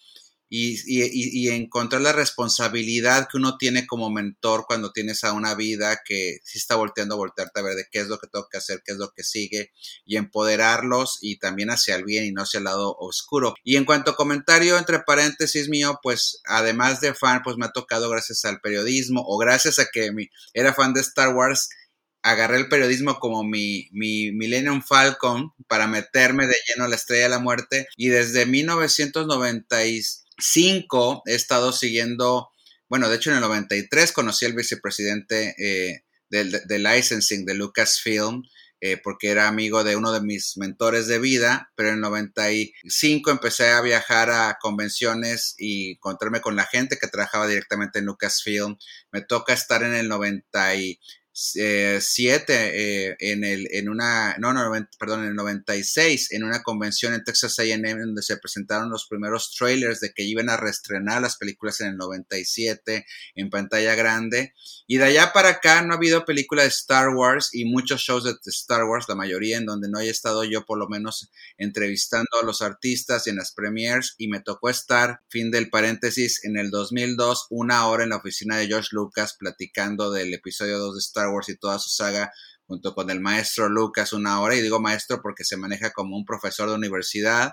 y, 0.48 0.74
y, 0.86 1.02
y, 1.12 1.48
encontrar 1.50 2.00
la 2.00 2.12
responsabilidad 2.12 3.28
que 3.30 3.36
uno 3.36 3.58
tiene 3.58 3.86
como 3.86 4.10
mentor 4.10 4.64
cuando 4.66 4.92
tienes 4.92 5.22
a 5.24 5.32
una 5.32 5.54
vida 5.54 6.00
que 6.06 6.38
sí 6.42 6.58
está 6.58 6.74
volteando 6.76 7.14
a 7.14 7.18
voltearte 7.18 7.60
a 7.60 7.62
ver 7.62 7.74
de 7.74 7.86
qué 7.90 8.00
es 8.00 8.08
lo 8.08 8.18
que 8.18 8.28
tengo 8.28 8.48
que 8.50 8.56
hacer, 8.56 8.82
qué 8.84 8.92
es 8.92 8.98
lo 8.98 9.10
que 9.10 9.24
sigue 9.24 9.72
y 10.06 10.16
empoderarlos 10.16 11.18
y 11.20 11.38
también 11.38 11.70
hacia 11.70 11.96
el 11.96 12.04
bien 12.04 12.24
y 12.24 12.32
no 12.32 12.42
hacia 12.42 12.58
el 12.58 12.64
lado 12.64 12.96
oscuro. 12.98 13.54
Y 13.62 13.76
en 13.76 13.84
cuanto 13.84 14.12
a 14.12 14.16
comentario 14.16 14.78
entre 14.78 15.00
paréntesis 15.00 15.68
mío, 15.68 15.98
pues 16.02 16.40
además 16.46 17.00
de 17.00 17.14
fan, 17.14 17.42
pues 17.44 17.56
me 17.58 17.66
ha 17.66 17.72
tocado 17.72 18.08
gracias 18.08 18.44
al 18.46 18.60
periodismo 18.60 19.22
o 19.26 19.36
gracias 19.36 19.78
a 19.78 19.86
que 19.92 20.12
mi, 20.12 20.28
era 20.54 20.72
fan 20.72 20.94
de 20.94 21.00
Star 21.02 21.34
Wars, 21.34 21.68
agarré 22.22 22.56
el 22.56 22.68
periodismo 22.68 23.18
como 23.18 23.44
mi, 23.44 23.88
mi 23.92 24.32
Millennium 24.32 24.82
Falcon 24.82 25.52
para 25.66 25.86
meterme 25.86 26.46
de 26.46 26.56
lleno 26.66 26.84
a 26.84 26.88
la 26.88 26.96
estrella 26.96 27.24
de 27.24 27.28
la 27.28 27.38
muerte 27.38 27.86
y 27.96 28.08
desde 28.08 28.46
1996 28.46 30.24
5 30.38 31.22
he 31.26 31.34
estado 31.34 31.72
siguiendo, 31.72 32.50
bueno, 32.88 33.08
de 33.08 33.16
hecho 33.16 33.30
en 33.30 33.36
el 33.36 33.42
93 33.42 34.12
conocí 34.12 34.46
al 34.46 34.54
vicepresidente 34.54 35.54
eh, 35.58 36.04
del, 36.30 36.62
licensing 36.68 37.44
de 37.44 37.54
Lucasfilm, 37.54 38.42
eh, 38.80 38.96
porque 39.02 39.30
era 39.30 39.48
amigo 39.48 39.82
de 39.82 39.96
uno 39.96 40.12
de 40.12 40.20
mis 40.20 40.56
mentores 40.56 41.08
de 41.08 41.18
vida, 41.18 41.72
pero 41.74 41.88
en 41.88 41.96
el 41.96 42.00
95 42.02 43.30
empecé 43.32 43.70
a 43.70 43.80
viajar 43.80 44.30
a 44.30 44.56
convenciones 44.60 45.56
y 45.58 45.92
encontrarme 45.92 46.40
con 46.40 46.54
la 46.54 46.64
gente 46.64 46.96
que 46.96 47.08
trabajaba 47.08 47.48
directamente 47.48 47.98
en 47.98 48.04
Lucasfilm. 48.04 48.76
Me 49.10 49.20
toca 49.22 49.52
estar 49.52 49.82
en 49.82 49.94
el 49.94 50.08
96 51.38 52.18
7 52.18 53.10
eh, 53.10 53.16
en 53.20 53.44
el 53.44 53.68
en 53.70 53.88
una 53.88 54.36
no, 54.38 54.52
no 54.52 54.72
perdón 54.98 55.22
en 55.22 55.28
el 55.28 55.34
96 55.36 56.32
en 56.32 56.42
una 56.44 56.62
convención 56.62 57.14
en 57.14 57.22
Texas 57.22 57.58
A&M 57.58 57.94
donde 57.94 58.22
se 58.22 58.36
presentaron 58.36 58.90
los 58.90 59.06
primeros 59.06 59.54
trailers 59.56 60.00
de 60.00 60.12
que 60.12 60.24
iban 60.24 60.50
a 60.50 60.56
reestrenar 60.56 61.22
las 61.22 61.36
películas 61.36 61.80
en 61.80 61.88
el 61.88 61.96
97 61.96 63.06
en 63.34 63.50
pantalla 63.50 63.94
grande. 63.94 64.54
Y 64.86 64.96
de 64.96 65.04
allá 65.04 65.32
para 65.32 65.50
acá 65.50 65.82
no 65.82 65.92
ha 65.92 65.96
habido 65.96 66.24
película 66.24 66.62
de 66.62 66.68
Star 66.68 67.10
Wars 67.10 67.50
y 67.52 67.66
muchos 67.66 68.00
shows 68.00 68.24
de 68.24 68.34
Star 68.46 68.84
Wars 68.84 69.06
la 69.08 69.14
mayoría 69.14 69.58
en 69.58 69.66
donde 69.66 69.88
no 69.88 69.98
haya 69.98 70.10
estado 70.10 70.44
yo 70.44 70.64
por 70.64 70.78
lo 70.78 70.88
menos 70.88 71.30
entrevistando 71.56 72.28
a 72.40 72.44
los 72.44 72.62
artistas 72.62 73.26
y 73.26 73.30
en 73.30 73.36
las 73.36 73.52
premiers 73.52 74.14
y 74.18 74.28
me 74.28 74.40
tocó 74.40 74.70
estar 74.70 75.20
fin 75.28 75.50
del 75.50 75.70
paréntesis 75.70 76.44
en 76.44 76.56
el 76.56 76.70
2002 76.70 77.46
una 77.50 77.86
hora 77.86 78.04
en 78.04 78.10
la 78.10 78.16
oficina 78.16 78.56
de 78.56 78.66
George 78.66 78.88
Lucas 78.92 79.36
platicando 79.38 80.10
del 80.10 80.32
episodio 80.34 80.78
2 80.78 80.94
de 80.94 81.00
Star 81.00 81.27
Wars 81.30 81.48
y 81.48 81.56
toda 81.56 81.78
su 81.78 81.90
saga 81.90 82.30
junto 82.68 82.94
con 82.94 83.10
el 83.10 83.20
maestro 83.20 83.68
Lucas 83.68 84.12
una 84.12 84.40
hora, 84.40 84.54
y 84.54 84.60
digo 84.60 84.78
maestro 84.78 85.20
porque 85.22 85.42
se 85.42 85.56
maneja 85.56 85.90
como 85.90 86.16
un 86.16 86.24
profesor 86.24 86.68
de 86.68 86.76
universidad. 86.76 87.52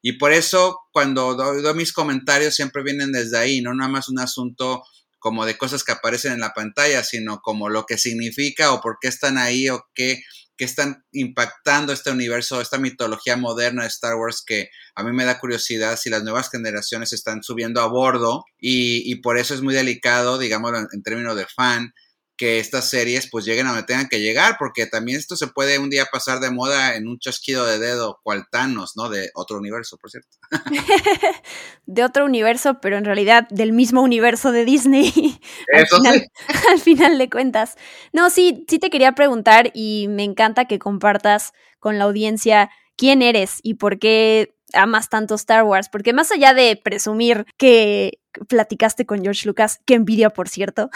Y 0.00 0.12
por 0.14 0.32
eso 0.32 0.78
cuando 0.92 1.34
doy, 1.34 1.74
mis 1.74 1.92
comentarios 1.92 2.54
siempre 2.54 2.82
vienen 2.82 3.12
desde 3.12 3.38
ahí, 3.38 3.60
no 3.60 3.74
nada 3.74 3.90
más 3.90 4.08
un 4.08 4.20
asunto 4.20 4.84
como 5.18 5.46
de 5.46 5.58
cosas 5.58 5.84
que 5.84 5.92
aparecen 5.92 6.32
en 6.32 6.40
la 6.40 6.52
pantalla, 6.54 7.04
sino 7.04 7.40
como 7.40 7.68
lo 7.68 7.86
que 7.86 7.98
significa 7.98 8.72
o 8.72 8.80
por 8.80 8.98
qué 9.00 9.08
están 9.08 9.38
ahí 9.38 9.68
o 9.68 9.84
qué, 9.94 10.20
qué 10.56 10.64
están 10.64 11.04
impactando 11.12 11.92
este 11.92 12.10
universo, 12.10 12.60
esta 12.60 12.78
mitología 12.78 13.36
moderna 13.36 13.82
de 13.82 13.88
Star 13.88 14.16
Wars 14.16 14.42
que 14.44 14.68
a 14.96 15.04
mí 15.04 15.12
me 15.12 15.24
da 15.24 15.38
curiosidad 15.38 15.96
si 15.96 16.10
las 16.10 16.24
nuevas 16.24 16.50
generaciones 16.50 17.12
están 17.12 17.42
subiendo 17.44 17.80
a 17.80 17.86
bordo 17.86 18.44
y, 18.58 19.10
y 19.10 19.16
por 19.16 19.38
eso 19.38 19.54
es 19.54 19.62
muy 19.62 19.74
delicado, 19.74 20.38
digámoslo 20.38 20.78
en 20.92 21.02
términos 21.04 21.36
de 21.36 21.46
fan, 21.46 21.92
que 22.42 22.58
estas 22.58 22.90
series 22.90 23.30
pues 23.30 23.44
lleguen 23.44 23.68
a 23.68 23.70
donde 23.70 23.84
tengan 23.84 24.08
que 24.08 24.18
llegar, 24.18 24.56
porque 24.58 24.86
también 24.86 25.16
esto 25.16 25.36
se 25.36 25.46
puede 25.46 25.78
un 25.78 25.90
día 25.90 26.06
pasar 26.10 26.40
de 26.40 26.50
moda 26.50 26.96
en 26.96 27.06
un 27.06 27.20
chasquido 27.20 27.64
de 27.64 27.78
dedo, 27.78 28.18
cual 28.24 28.48
Thanos, 28.50 28.96
¿no? 28.96 29.08
De 29.08 29.30
otro 29.34 29.58
universo, 29.58 29.96
por 29.96 30.10
cierto. 30.10 30.28
de 31.86 32.02
otro 32.02 32.24
universo, 32.24 32.80
pero 32.80 32.96
en 32.96 33.04
realidad 33.04 33.46
del 33.50 33.72
mismo 33.72 34.02
universo 34.02 34.50
de 34.50 34.64
Disney. 34.64 35.12
Eso 35.72 35.98
al, 35.98 36.02
final, 36.02 36.18
sí. 36.18 36.28
al 36.68 36.80
final 36.80 37.18
de 37.18 37.30
cuentas. 37.30 37.76
No, 38.12 38.28
sí, 38.28 38.66
sí 38.68 38.80
te 38.80 38.90
quería 38.90 39.12
preguntar 39.12 39.70
y 39.72 40.08
me 40.08 40.24
encanta 40.24 40.64
que 40.64 40.80
compartas 40.80 41.52
con 41.78 41.96
la 41.98 42.06
audiencia 42.06 42.70
quién 42.96 43.22
eres 43.22 43.60
y 43.62 43.74
por 43.74 44.00
qué 44.00 44.56
amas 44.72 45.10
tanto 45.10 45.36
Star 45.36 45.62
Wars, 45.62 45.88
porque 45.88 46.12
más 46.12 46.32
allá 46.32 46.54
de 46.54 46.74
presumir 46.74 47.46
que 47.56 48.18
platicaste 48.48 49.06
con 49.06 49.22
George 49.22 49.46
Lucas, 49.46 49.78
que 49.86 49.94
envidia, 49.94 50.30
por 50.30 50.48
cierto, 50.48 50.90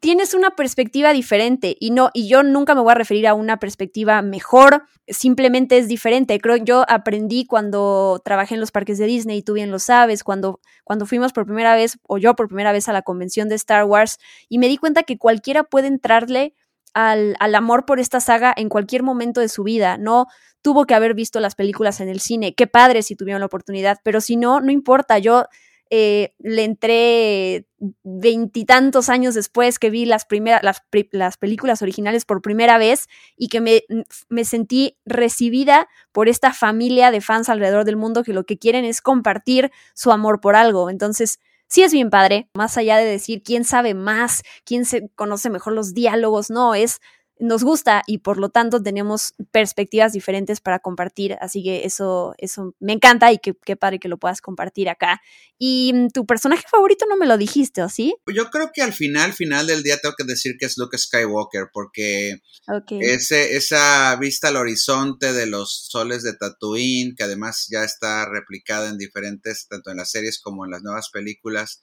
tienes 0.00 0.34
una 0.34 0.50
perspectiva 0.50 1.12
diferente 1.12 1.76
y 1.78 1.90
no 1.90 2.10
y 2.12 2.28
yo 2.28 2.42
nunca 2.42 2.74
me 2.74 2.80
voy 2.80 2.92
a 2.92 2.94
referir 2.94 3.26
a 3.26 3.34
una 3.34 3.58
perspectiva 3.58 4.22
mejor, 4.22 4.84
simplemente 5.06 5.78
es 5.78 5.88
diferente. 5.88 6.38
Creo 6.38 6.56
yo 6.56 6.84
aprendí 6.88 7.46
cuando 7.46 8.20
trabajé 8.24 8.54
en 8.54 8.60
los 8.60 8.70
parques 8.70 8.98
de 8.98 9.06
Disney, 9.06 9.42
tú 9.42 9.54
bien 9.54 9.70
lo 9.70 9.78
sabes, 9.78 10.24
cuando 10.24 10.60
cuando 10.84 11.06
fuimos 11.06 11.32
por 11.32 11.46
primera 11.46 11.74
vez 11.74 11.98
o 12.06 12.18
yo 12.18 12.34
por 12.34 12.48
primera 12.48 12.72
vez 12.72 12.88
a 12.88 12.92
la 12.92 13.02
convención 13.02 13.48
de 13.48 13.56
Star 13.56 13.84
Wars 13.84 14.18
y 14.48 14.58
me 14.58 14.68
di 14.68 14.76
cuenta 14.76 15.02
que 15.02 15.18
cualquiera 15.18 15.64
puede 15.64 15.88
entrarle 15.88 16.54
al, 16.94 17.36
al 17.38 17.54
amor 17.54 17.84
por 17.84 18.00
esta 18.00 18.20
saga 18.20 18.54
en 18.56 18.68
cualquier 18.68 19.02
momento 19.02 19.40
de 19.40 19.48
su 19.48 19.62
vida, 19.62 19.98
no 19.98 20.26
tuvo 20.62 20.86
que 20.86 20.94
haber 20.94 21.14
visto 21.14 21.38
las 21.40 21.54
películas 21.54 22.00
en 22.00 22.08
el 22.08 22.20
cine, 22.20 22.54
qué 22.54 22.66
padre 22.66 23.02
si 23.02 23.14
tuvieron 23.14 23.40
la 23.40 23.46
oportunidad, 23.46 23.98
pero 24.02 24.20
si 24.20 24.36
no, 24.36 24.60
no 24.60 24.72
importa, 24.72 25.18
yo 25.18 25.44
eh, 25.90 26.34
le 26.38 26.64
entré 26.64 27.66
veintitantos 28.02 29.08
años 29.08 29.34
después 29.34 29.78
que 29.78 29.90
vi 29.90 30.04
las, 30.04 30.24
primeras, 30.24 30.62
las, 30.62 30.82
las, 31.12 31.36
películas 31.36 31.80
originales 31.80 32.24
por 32.24 32.42
primera 32.42 32.76
vez 32.78 33.06
y 33.36 33.48
que 33.48 33.60
me, 33.60 33.82
me, 34.28 34.44
sentí 34.44 34.98
recibida 35.04 35.88
por 36.12 36.28
esta 36.28 36.52
familia 36.52 37.10
de 37.10 37.20
fans 37.20 37.48
alrededor 37.48 37.84
del 37.84 37.96
mundo 37.96 38.24
que 38.24 38.32
lo 38.32 38.44
que 38.44 38.58
quieren 38.58 38.84
es 38.84 39.00
compartir 39.00 39.70
su 39.94 40.10
amor 40.10 40.40
por 40.40 40.56
algo. 40.56 40.90
Entonces, 40.90 41.38
sí 41.68 41.82
es 41.82 41.92
bien 41.92 42.10
padre, 42.10 42.48
más 42.54 42.76
allá 42.76 42.96
de 42.96 43.04
decir 43.04 43.42
quién 43.42 43.64
sabe 43.64 43.94
más, 43.94 44.42
quién 44.64 44.84
se 44.84 45.08
conoce 45.14 45.50
mejor 45.50 45.74
los 45.74 45.94
diálogos, 45.94 46.50
no, 46.50 46.74
es 46.74 47.00
nos 47.40 47.64
gusta 47.64 48.02
y 48.06 48.18
por 48.18 48.38
lo 48.38 48.48
tanto 48.48 48.82
tenemos 48.82 49.34
perspectivas 49.50 50.12
diferentes 50.12 50.60
para 50.60 50.78
compartir. 50.78 51.36
Así 51.40 51.62
que 51.62 51.84
eso, 51.84 52.34
eso 52.38 52.74
me 52.80 52.92
encanta 52.92 53.32
y 53.32 53.38
qué, 53.38 53.54
qué 53.64 53.76
padre 53.76 53.98
que 53.98 54.08
lo 54.08 54.18
puedas 54.18 54.40
compartir 54.40 54.88
acá. 54.88 55.20
Y 55.58 55.92
mm, 55.94 56.08
tu 56.08 56.26
personaje 56.26 56.64
favorito 56.70 57.06
no 57.08 57.16
me 57.16 57.26
lo 57.26 57.36
dijiste, 57.36 57.82
¿o 57.82 57.88
sí? 57.88 58.14
Yo 58.32 58.50
creo 58.50 58.70
que 58.72 58.82
al 58.82 58.92
final, 58.92 59.32
final 59.32 59.66
del 59.66 59.82
día 59.82 59.98
tengo 59.98 60.14
que 60.16 60.24
decir 60.24 60.56
que 60.58 60.66
es 60.66 60.78
Luke 60.78 60.96
Skywalker, 60.96 61.68
porque 61.72 62.40
okay. 62.66 63.00
ese, 63.00 63.56
esa 63.56 64.16
vista 64.16 64.48
al 64.48 64.56
horizonte 64.56 65.32
de 65.32 65.46
los 65.46 65.88
soles 65.90 66.22
de 66.22 66.34
Tatooine, 66.34 67.14
que 67.16 67.24
además 67.24 67.66
ya 67.70 67.84
está 67.84 68.28
replicada 68.28 68.88
en 68.88 68.98
diferentes, 68.98 69.66
tanto 69.68 69.90
en 69.90 69.96
las 69.96 70.10
series 70.10 70.40
como 70.40 70.64
en 70.64 70.70
las 70.70 70.82
nuevas 70.82 71.10
películas, 71.10 71.82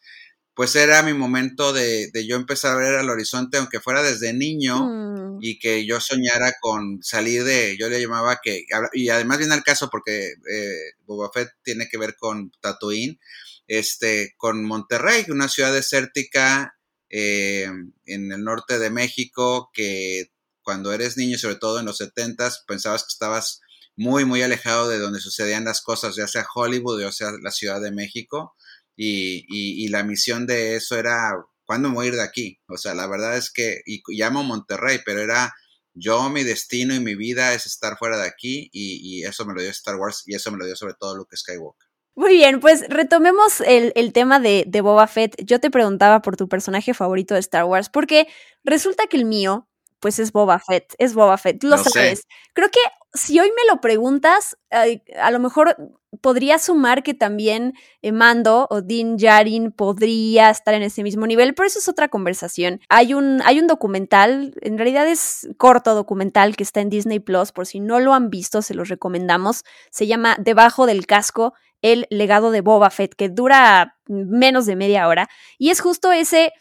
pues 0.55 0.75
era 0.77 1.03
mi 1.03 1.13
momento 1.13 1.73
de, 1.73 2.09
de, 2.11 2.25
yo 2.25 2.37
empezar 2.37 2.73
a 2.73 2.77
ver 2.77 2.95
al 2.95 3.09
horizonte, 3.09 3.57
aunque 3.57 3.81
fuera 3.81 4.01
desde 4.01 4.31
niño, 4.31 4.87
mm. 4.87 5.39
y 5.41 5.59
que 5.59 5.85
yo 5.85 5.99
soñara 5.99 6.53
con 6.61 7.03
salir 7.03 7.43
de, 7.43 7.75
yo 7.77 7.89
le 7.89 7.99
llamaba 7.99 8.39
que, 8.41 8.65
y 8.93 9.09
además 9.09 9.39
viene 9.39 9.53
el 9.53 9.63
caso 9.63 9.89
porque 9.89 10.35
eh, 10.49 10.93
Boba 11.05 11.29
Fett 11.33 11.49
tiene 11.61 11.89
que 11.89 11.97
ver 11.97 12.15
con 12.15 12.51
Tatooine, 12.61 13.19
este, 13.67 14.33
con 14.37 14.63
Monterrey, 14.63 15.25
una 15.27 15.49
ciudad 15.49 15.73
desértica 15.73 16.77
eh, 17.09 17.69
en 18.05 18.31
el 18.31 18.43
norte 18.43 18.79
de 18.79 18.89
México, 18.89 19.71
que 19.73 20.31
cuando 20.61 20.93
eres 20.93 21.17
niño, 21.17 21.37
sobre 21.37 21.55
todo 21.57 21.79
en 21.79 21.85
los 21.85 21.97
setentas, 21.97 22.63
pensabas 22.65 23.03
que 23.03 23.11
estabas 23.11 23.59
muy, 23.97 24.23
muy 24.23 24.41
alejado 24.41 24.87
de 24.87 24.99
donde 24.99 25.19
sucedían 25.19 25.65
las 25.65 25.81
cosas, 25.81 26.15
ya 26.15 26.27
sea 26.29 26.47
Hollywood, 26.53 27.01
ya 27.01 27.11
sea 27.11 27.31
la 27.41 27.51
Ciudad 27.51 27.81
de 27.81 27.91
México 27.91 28.55
y, 28.95 29.45
y, 29.47 29.85
y, 29.85 29.87
la 29.89 30.03
misión 30.03 30.45
de 30.47 30.75
eso 30.75 30.97
era, 30.97 31.33
¿cuándo 31.65 31.89
me 31.89 31.95
voy 31.95 32.05
a 32.05 32.09
ir 32.09 32.15
de 32.15 32.23
aquí? 32.23 32.59
O 32.67 32.77
sea, 32.77 32.93
la 32.93 33.07
verdad 33.07 33.37
es 33.37 33.51
que, 33.51 33.81
y, 33.85 34.01
y 34.07 34.21
amo 34.21 34.43
Monterrey, 34.43 34.99
pero 35.05 35.21
era, 35.21 35.53
yo 35.93 36.29
mi 36.29 36.43
destino 36.43 36.93
y 36.93 36.99
mi 36.99 37.15
vida 37.15 37.53
es 37.53 37.65
estar 37.65 37.97
fuera 37.97 38.17
de 38.17 38.27
aquí 38.27 38.69
y, 38.71 38.99
y, 39.01 39.23
eso 39.23 39.45
me 39.45 39.53
lo 39.53 39.61
dio 39.61 39.69
Star 39.71 39.95
Wars 39.95 40.23
y 40.25 40.35
eso 40.35 40.51
me 40.51 40.57
lo 40.57 40.65
dio 40.65 40.75
sobre 40.75 40.93
todo 40.99 41.15
Luke 41.15 41.35
Skywalker. 41.35 41.87
Muy 42.15 42.35
bien, 42.35 42.61
pues 42.61 42.85
retomemos 42.87 43.59
el, 43.59 43.91
el 43.95 44.13
tema 44.13 44.39
de, 44.39 44.63
de, 44.67 44.81
Boba 44.81 45.07
Fett. 45.07 45.35
Yo 45.43 45.59
te 45.59 45.69
preguntaba 45.69 46.21
por 46.21 46.37
tu 46.37 46.47
personaje 46.47 46.93
favorito 46.93 47.33
de 47.33 47.41
Star 47.41 47.65
Wars, 47.65 47.89
porque 47.89 48.27
resulta 48.63 49.07
que 49.07 49.17
el 49.17 49.25
mío, 49.25 49.67
pues 49.99 50.19
es 50.19 50.31
Boba 50.31 50.59
Fett, 50.59 50.95
es 50.97 51.13
Boba 51.13 51.37
Fett, 51.37 51.59
tú 51.59 51.67
lo 51.67 51.75
no 51.75 51.83
sabes. 51.83 52.19
Sé. 52.19 52.25
Creo 52.53 52.69
que 52.69 52.79
si 53.15 53.39
hoy 53.39 53.49
me 53.49 53.73
lo 53.73 53.81
preguntas, 53.81 54.57
a 54.69 55.31
lo 55.31 55.39
mejor 55.39 55.75
podría 56.21 56.59
sumar 56.59 57.03
que 57.03 57.13
también 57.13 57.73
eh, 58.01 58.11
Mando 58.11 58.67
o 58.69 58.81
Din 58.81 59.17
Djarin 59.17 59.71
podría 59.71 60.49
estar 60.49 60.73
en 60.73 60.83
ese 60.83 61.03
mismo 61.03 61.27
nivel, 61.27 61.53
pero 61.53 61.67
eso 61.67 61.79
es 61.79 61.87
otra 61.87 62.09
conversación. 62.09 62.79
Hay 62.89 63.13
un, 63.13 63.41
hay 63.43 63.59
un 63.59 63.67
documental, 63.67 64.53
en 64.61 64.77
realidad 64.77 65.07
es 65.07 65.47
corto 65.57 65.95
documental 65.95 66.55
que 66.55 66.63
está 66.63 66.81
en 66.81 66.89
Disney 66.89 67.19
Plus, 67.19 67.51
por 67.51 67.65
si 67.65 67.79
no 67.79 67.99
lo 67.99 68.13
han 68.13 68.29
visto, 68.29 68.61
se 68.61 68.73
los 68.73 68.89
recomendamos. 68.89 69.63
Se 69.91 70.07
llama 70.07 70.37
Debajo 70.39 70.85
del 70.85 71.05
casco, 71.05 71.53
el 71.81 72.07
legado 72.09 72.51
de 72.51 72.61
Boba 72.61 72.89
Fett, 72.89 73.13
que 73.15 73.29
dura 73.29 73.97
menos 74.07 74.65
de 74.65 74.75
media 74.75 75.07
hora. 75.07 75.29
Y 75.57 75.69
es 75.69 75.81
justo 75.81 76.11
ese 76.11 76.51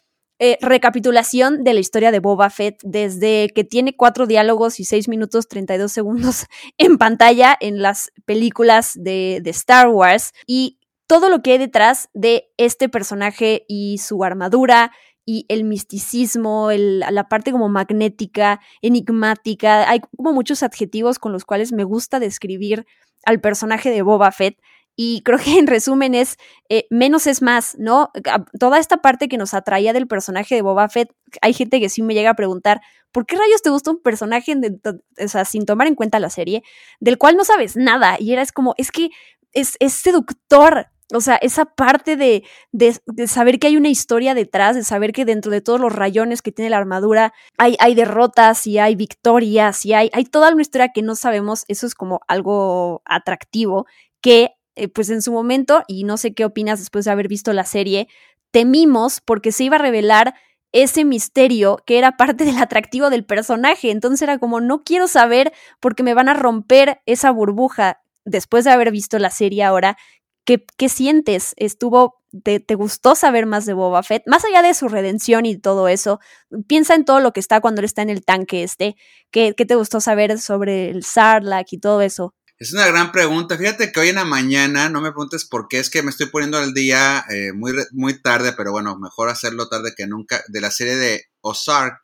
eh, 0.40 0.58
recapitulación 0.60 1.62
de 1.62 1.74
la 1.74 1.80
historia 1.80 2.10
de 2.10 2.18
Boba 2.18 2.50
Fett 2.50 2.80
desde 2.82 3.50
que 3.54 3.62
tiene 3.62 3.94
cuatro 3.94 4.26
diálogos 4.26 4.80
y 4.80 4.84
seis 4.84 5.06
minutos 5.06 5.46
32 5.46 5.92
segundos 5.92 6.46
en 6.78 6.98
pantalla 6.98 7.56
en 7.60 7.82
las 7.82 8.10
películas 8.24 8.92
de, 8.96 9.40
Star 9.46 9.88
Wars 9.88 10.32
y 10.44 10.80
todo 11.06 11.28
lo 11.28 11.40
que 11.40 11.52
hay 11.52 11.58
detrás 11.58 12.08
de 12.14 12.48
este 12.56 12.88
personaje 12.88 13.64
y 13.68 13.98
su 13.98 14.24
armadura 14.24 14.90
y 15.24 15.46
el 15.48 15.62
misticismo, 15.62 16.70
la 16.72 17.28
parte 17.28 17.52
como 17.52 17.68
magnética, 17.68 18.60
enigmática. 18.82 19.88
Hay 19.88 20.00
como 20.16 20.32
muchos 20.32 20.62
adjetivos 20.64 21.18
con 21.20 21.32
los 21.32 21.44
cuales 21.44 21.72
me 21.72 21.84
gusta 21.84 22.18
describir 22.18 22.86
al 23.24 23.40
personaje 23.40 23.90
de 23.90 24.02
Boba 24.02 24.32
Fett. 24.32 24.58
Y 24.96 25.22
creo 25.22 25.38
que 25.38 25.58
en 25.58 25.66
resumen 25.66 26.14
es 26.14 26.36
eh, 26.68 26.86
menos 26.90 27.26
es 27.26 27.42
más, 27.42 27.76
¿no? 27.78 28.10
Toda 28.58 28.78
esta 28.78 28.98
parte 28.98 29.28
que 29.28 29.38
nos 29.38 29.54
atraía 29.54 29.92
del 29.92 30.06
personaje 30.06 30.54
de 30.54 30.62
Boba 30.62 30.88
Fett, 30.88 31.10
hay 31.40 31.52
gente 31.52 31.80
que 31.80 31.88
sí 31.88 32.02
me 32.02 32.14
llega 32.14 32.30
a 32.30 32.34
preguntar, 32.34 32.80
¿por 33.12 33.26
qué 33.26 33.36
rayos 33.36 33.62
te 33.62 33.70
gusta 33.70 33.90
un 33.90 34.02
personaje, 34.02 34.54
o 34.54 35.28
sea, 35.28 35.44
sin 35.44 35.66
tomar 35.66 35.86
en 35.86 35.94
cuenta 35.94 36.18
la 36.18 36.30
serie, 36.30 36.62
del 37.00 37.18
cual 37.18 37.36
no 37.36 37.44
sabes 37.44 37.76
nada? 37.76 38.16
Y 38.18 38.32
era 38.32 38.42
es 38.42 38.52
como, 38.52 38.74
es 38.76 38.90
que 38.92 39.10
es, 39.52 39.76
es 39.80 39.92
seductor, 39.92 40.88
o 41.12 41.20
sea, 41.20 41.36
esa 41.36 41.64
parte 41.64 42.16
de, 42.16 42.44
de, 42.72 42.98
de, 43.06 43.28
saber 43.28 43.58
que 43.58 43.66
hay 43.66 43.76
una 43.76 43.88
historia 43.88 44.34
detrás, 44.34 44.74
de 44.74 44.84
saber 44.84 45.12
que 45.12 45.24
dentro 45.24 45.52
de 45.52 45.60
todos 45.60 45.80
los 45.80 45.92
rayones 45.92 46.40
que 46.40 46.50
tiene 46.50 46.70
la 46.70 46.78
armadura 46.78 47.34
hay, 47.58 47.76
hay 47.78 47.94
derrotas 47.94 48.66
y 48.66 48.78
hay 48.78 48.96
victorias 48.96 49.84
y 49.84 49.92
hay, 49.92 50.10
hay 50.12 50.24
toda 50.24 50.52
una 50.52 50.62
historia 50.62 50.92
que 50.94 51.02
no 51.02 51.14
sabemos, 51.14 51.64
eso 51.68 51.86
es 51.86 51.94
como 51.94 52.20
algo 52.26 53.02
atractivo 53.04 53.86
que 54.20 54.53
eh, 54.76 54.88
pues 54.88 55.10
en 55.10 55.22
su 55.22 55.32
momento, 55.32 55.82
y 55.86 56.04
no 56.04 56.16
sé 56.16 56.34
qué 56.34 56.44
opinas 56.44 56.78
después 56.78 57.04
de 57.04 57.10
haber 57.10 57.28
visto 57.28 57.52
la 57.52 57.64
serie, 57.64 58.08
temimos 58.50 59.20
porque 59.20 59.52
se 59.52 59.64
iba 59.64 59.76
a 59.76 59.80
revelar 59.80 60.34
ese 60.74 61.04
misterio 61.04 61.78
que 61.86 61.98
era 61.98 62.16
parte 62.16 62.44
del 62.44 62.58
atractivo 62.58 63.08
del 63.08 63.24
personaje. 63.24 63.90
Entonces 63.90 64.22
era 64.22 64.38
como, 64.38 64.60
no 64.60 64.82
quiero 64.82 65.06
saber 65.06 65.52
porque 65.80 66.02
me 66.02 66.14
van 66.14 66.28
a 66.28 66.34
romper 66.34 67.00
esa 67.06 67.30
burbuja 67.30 68.00
después 68.24 68.64
de 68.64 68.72
haber 68.72 68.90
visto 68.90 69.18
la 69.18 69.30
serie 69.30 69.62
ahora. 69.62 69.96
¿Qué, 70.44 70.64
qué 70.76 70.88
sientes? 70.88 71.54
¿Estuvo, 71.56 72.16
te, 72.42 72.58
te, 72.60 72.74
gustó 72.74 73.14
saber 73.14 73.46
más 73.46 73.66
de 73.66 73.72
Boba 73.72 74.02
Fett? 74.02 74.24
Más 74.26 74.44
allá 74.44 74.62
de 74.62 74.74
su 74.74 74.88
redención 74.88 75.46
y 75.46 75.56
todo 75.56 75.88
eso, 75.88 76.18
piensa 76.66 76.96
en 76.96 77.04
todo 77.04 77.20
lo 77.20 77.32
que 77.32 77.40
está 77.40 77.60
cuando 77.60 77.80
él 77.80 77.86
está 77.86 78.02
en 78.02 78.10
el 78.10 78.24
tanque 78.24 78.64
este. 78.64 78.96
¿Qué, 79.30 79.54
qué 79.56 79.64
te 79.64 79.76
gustó 79.76 80.00
saber 80.00 80.38
sobre 80.40 80.90
el 80.90 81.04
Sarlacc 81.04 81.72
y 81.72 81.78
todo 81.78 82.02
eso? 82.02 82.34
Es 82.58 82.72
una 82.72 82.86
gran 82.86 83.10
pregunta. 83.10 83.58
Fíjate 83.58 83.90
que 83.90 84.00
hoy 84.00 84.08
en 84.08 84.14
la 84.14 84.24
mañana, 84.24 84.88
no 84.88 85.00
me 85.00 85.10
preguntes 85.10 85.44
por 85.44 85.66
qué, 85.68 85.78
es 85.78 85.90
que 85.90 86.02
me 86.02 86.10
estoy 86.10 86.26
poniendo 86.26 86.58
al 86.58 86.72
día 86.72 87.24
eh, 87.28 87.52
muy, 87.52 87.72
muy 87.92 88.20
tarde, 88.20 88.52
pero 88.56 88.70
bueno, 88.70 88.96
mejor 88.96 89.28
hacerlo 89.28 89.68
tarde 89.68 89.92
que 89.96 90.06
nunca, 90.06 90.42
de 90.48 90.60
la 90.60 90.70
serie 90.70 90.96
de 90.96 91.24
Ozark. 91.40 92.00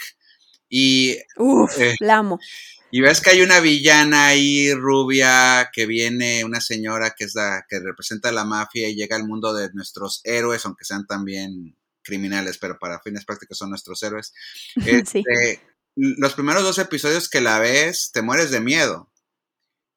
Y. 0.68 1.18
Uf, 1.36 1.78
eh, 1.78 1.94
la 2.00 2.18
amo. 2.18 2.40
Y 2.92 3.00
ves 3.00 3.20
que 3.20 3.30
hay 3.30 3.42
una 3.42 3.60
villana 3.60 4.26
ahí 4.26 4.74
rubia 4.74 5.70
que 5.72 5.86
viene, 5.86 6.44
una 6.44 6.60
señora 6.60 7.14
que 7.16 7.24
es 7.24 7.36
la 7.36 7.64
que 7.68 7.78
representa 7.78 8.30
a 8.30 8.32
la 8.32 8.44
mafia 8.44 8.88
y 8.88 8.96
llega 8.96 9.14
al 9.14 9.28
mundo 9.28 9.54
de 9.54 9.70
nuestros 9.72 10.20
héroes, 10.24 10.66
aunque 10.66 10.84
sean 10.84 11.06
también 11.06 11.76
criminales, 12.02 12.58
pero 12.58 12.78
para 12.80 13.00
fines 13.00 13.24
prácticos 13.24 13.58
son 13.58 13.70
nuestros 13.70 14.02
héroes. 14.02 14.34
sí. 15.06 15.22
Este, 15.24 15.62
los 15.94 16.34
primeros 16.34 16.64
dos 16.64 16.78
episodios 16.78 17.28
que 17.28 17.40
la 17.40 17.60
ves, 17.60 18.10
te 18.12 18.22
mueres 18.22 18.50
de 18.50 18.60
miedo. 18.60 19.10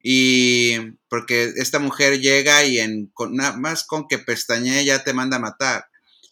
Y 0.06 0.98
porque 1.08 1.54
esta 1.56 1.78
mujer 1.78 2.20
llega 2.20 2.62
y 2.62 2.78
en 2.78 3.06
con, 3.14 3.34
nada 3.34 3.56
más 3.56 3.84
con 3.84 4.06
que 4.06 4.18
pestañee 4.18 4.84
ya 4.84 5.02
te 5.02 5.14
manda 5.14 5.38
a 5.38 5.40
matar. 5.40 5.86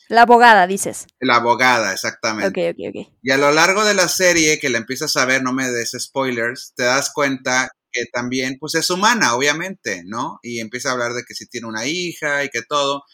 La 0.08 0.22
abogada, 0.22 0.66
dices. 0.66 1.06
La 1.20 1.36
abogada, 1.36 1.90
exactamente. 1.90 2.48
Ok, 2.48 2.76
ok, 2.76 2.94
ok. 2.94 3.08
Y 3.22 3.30
a 3.30 3.38
lo 3.38 3.50
largo 3.50 3.82
de 3.86 3.94
la 3.94 4.08
serie, 4.08 4.60
que 4.60 4.68
la 4.68 4.76
empiezas 4.76 5.16
a 5.16 5.24
ver, 5.24 5.42
no 5.42 5.54
me 5.54 5.70
des 5.70 5.96
spoilers, 5.98 6.74
te 6.76 6.82
das 6.82 7.10
cuenta 7.14 7.70
que 7.90 8.04
también, 8.12 8.58
pues 8.60 8.74
es 8.74 8.90
humana, 8.90 9.34
obviamente, 9.34 10.02
¿no? 10.04 10.38
Y 10.42 10.60
empieza 10.60 10.90
a 10.90 10.92
hablar 10.92 11.14
de 11.14 11.22
que 11.26 11.34
si 11.34 11.46
tiene 11.46 11.66
una 11.66 11.86
hija 11.86 12.44
y 12.44 12.50
que 12.50 12.60
todo. 12.60 13.04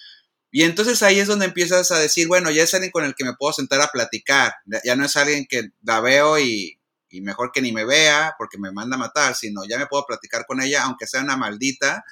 Y 0.50 0.64
entonces 0.64 1.04
ahí 1.04 1.20
es 1.20 1.28
donde 1.28 1.46
empiezas 1.46 1.92
a 1.92 2.00
decir, 2.00 2.26
bueno, 2.26 2.50
ya 2.50 2.64
es 2.64 2.74
alguien 2.74 2.90
con 2.90 3.04
el 3.04 3.14
que 3.14 3.24
me 3.24 3.34
puedo 3.38 3.52
sentar 3.52 3.80
a 3.80 3.92
platicar. 3.92 4.54
Ya 4.84 4.96
no 4.96 5.04
es 5.04 5.14
alguien 5.16 5.46
que 5.48 5.68
la 5.82 6.00
veo 6.00 6.40
y, 6.40 6.77
y 7.10 7.20
mejor 7.20 7.50
que 7.52 7.62
ni 7.62 7.72
me 7.72 7.84
vea 7.84 8.34
porque 8.38 8.58
me 8.58 8.72
manda 8.72 8.96
a 8.96 8.98
matar, 8.98 9.34
sino 9.34 9.62
ya 9.68 9.78
me 9.78 9.86
puedo 9.86 10.04
platicar 10.06 10.44
con 10.46 10.60
ella, 10.60 10.84
aunque 10.84 11.06
sea 11.06 11.22
una 11.22 11.36
maldita, 11.36 12.04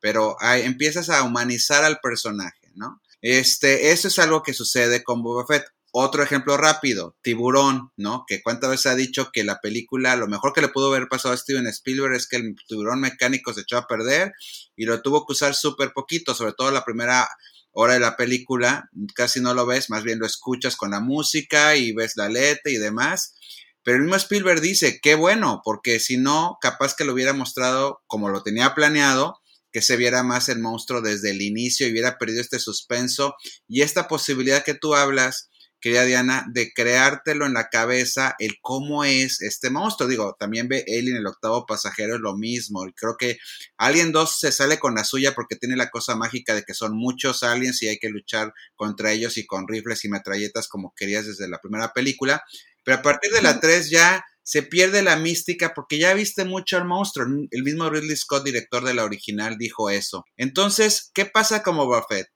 pero 0.00 0.36
empiezas 0.40 1.10
a 1.10 1.22
humanizar 1.22 1.84
al 1.84 1.98
personaje, 2.00 2.72
¿no? 2.74 3.00
Este, 3.20 3.92
eso 3.92 4.08
es 4.08 4.18
algo 4.18 4.42
que 4.42 4.52
sucede 4.52 5.04
con 5.04 5.22
Boba 5.22 5.46
Fett. 5.46 5.64
Otro 5.94 6.22
ejemplo 6.22 6.56
rápido, 6.56 7.16
Tiburón, 7.22 7.92
¿no? 7.96 8.24
Que 8.26 8.42
cuántas 8.42 8.70
veces 8.70 8.86
ha 8.86 8.94
dicho 8.94 9.30
que 9.30 9.44
la 9.44 9.60
película, 9.60 10.16
lo 10.16 10.26
mejor 10.26 10.54
que 10.54 10.62
le 10.62 10.68
pudo 10.68 10.88
haber 10.88 11.06
pasado 11.06 11.34
a 11.34 11.36
Steven 11.36 11.66
Spielberg 11.66 12.14
es 12.14 12.26
que 12.26 12.36
el 12.36 12.56
tiburón 12.66 13.00
mecánico 13.00 13.52
se 13.52 13.60
echó 13.60 13.76
a 13.76 13.86
perder 13.86 14.32
y 14.74 14.86
lo 14.86 15.02
tuvo 15.02 15.26
que 15.26 15.34
usar 15.34 15.54
súper 15.54 15.92
poquito, 15.92 16.34
sobre 16.34 16.54
todo 16.54 16.70
la 16.70 16.84
primera 16.84 17.28
hora 17.72 17.94
de 17.94 18.00
la 18.00 18.16
película, 18.16 18.88
casi 19.14 19.40
no 19.40 19.54
lo 19.54 19.66
ves, 19.66 19.90
más 19.90 20.02
bien 20.02 20.18
lo 20.18 20.26
escuchas 20.26 20.76
con 20.76 20.90
la 20.90 21.00
música 21.00 21.76
y 21.76 21.92
ves 21.92 22.16
la 22.16 22.28
letra 22.28 22.72
y 22.72 22.76
demás. 22.76 23.34
Pero 23.84 23.96
el 23.96 24.02
mismo 24.02 24.16
Spielberg 24.16 24.60
dice, 24.60 25.00
qué 25.02 25.14
bueno, 25.14 25.60
porque 25.64 26.00
si 26.00 26.16
no, 26.16 26.58
capaz 26.60 26.94
que 26.94 27.04
lo 27.04 27.12
hubiera 27.12 27.32
mostrado 27.32 28.02
como 28.06 28.28
lo 28.28 28.42
tenía 28.42 28.74
planeado, 28.74 29.40
que 29.72 29.82
se 29.82 29.96
viera 29.96 30.22
más 30.22 30.48
el 30.48 30.60
monstruo 30.60 31.00
desde 31.00 31.30
el 31.30 31.42
inicio 31.42 31.88
y 31.88 31.92
hubiera 31.92 32.18
perdido 32.18 32.40
este 32.40 32.58
suspenso 32.58 33.34
y 33.66 33.80
esta 33.80 34.06
posibilidad 34.06 34.62
que 34.62 34.74
tú 34.74 34.94
hablas, 34.94 35.48
querida 35.80 36.04
Diana, 36.04 36.46
de 36.52 36.72
creártelo 36.72 37.44
en 37.44 37.54
la 37.54 37.68
cabeza 37.68 38.36
el 38.38 38.58
cómo 38.60 39.02
es 39.04 39.40
este 39.40 39.70
monstruo. 39.70 40.08
Digo, 40.08 40.36
también 40.38 40.68
ve 40.68 40.84
él 40.86 41.08
en 41.08 41.16
el 41.16 41.26
octavo 41.26 41.66
pasajero 41.66 42.18
lo 42.18 42.36
mismo. 42.36 42.84
Creo 42.94 43.16
que 43.18 43.38
Alien 43.78 44.12
2 44.12 44.38
se 44.38 44.52
sale 44.52 44.78
con 44.78 44.94
la 44.94 45.04
suya 45.04 45.34
porque 45.34 45.56
tiene 45.56 45.74
la 45.74 45.90
cosa 45.90 46.14
mágica 46.14 46.54
de 46.54 46.62
que 46.62 46.74
son 46.74 46.96
muchos 46.96 47.42
aliens 47.42 47.82
y 47.82 47.88
hay 47.88 47.98
que 47.98 48.10
luchar 48.10 48.52
contra 48.76 49.10
ellos 49.10 49.36
y 49.38 49.46
con 49.46 49.66
rifles 49.66 50.04
y 50.04 50.08
metralletas 50.08 50.68
como 50.68 50.94
querías 50.94 51.26
desde 51.26 51.48
la 51.48 51.58
primera 51.58 51.92
película. 51.92 52.44
Pero 52.84 52.98
a 52.98 53.02
partir 53.02 53.32
de 53.32 53.42
la 53.42 53.60
3 53.60 53.90
ya 53.90 54.24
se 54.42 54.62
pierde 54.62 55.02
la 55.02 55.16
mística 55.16 55.72
porque 55.74 55.98
ya 55.98 56.14
viste 56.14 56.44
mucho 56.44 56.76
al 56.76 56.84
monstruo. 56.84 57.26
El 57.50 57.62
mismo 57.62 57.88
Ridley 57.88 58.16
Scott, 58.16 58.44
director 58.44 58.84
de 58.84 58.94
la 58.94 59.04
original, 59.04 59.56
dijo 59.58 59.90
eso. 59.90 60.24
Entonces, 60.36 61.10
¿qué 61.14 61.26
pasa 61.26 61.62
como 61.62 61.86
Buffett? 61.86 62.28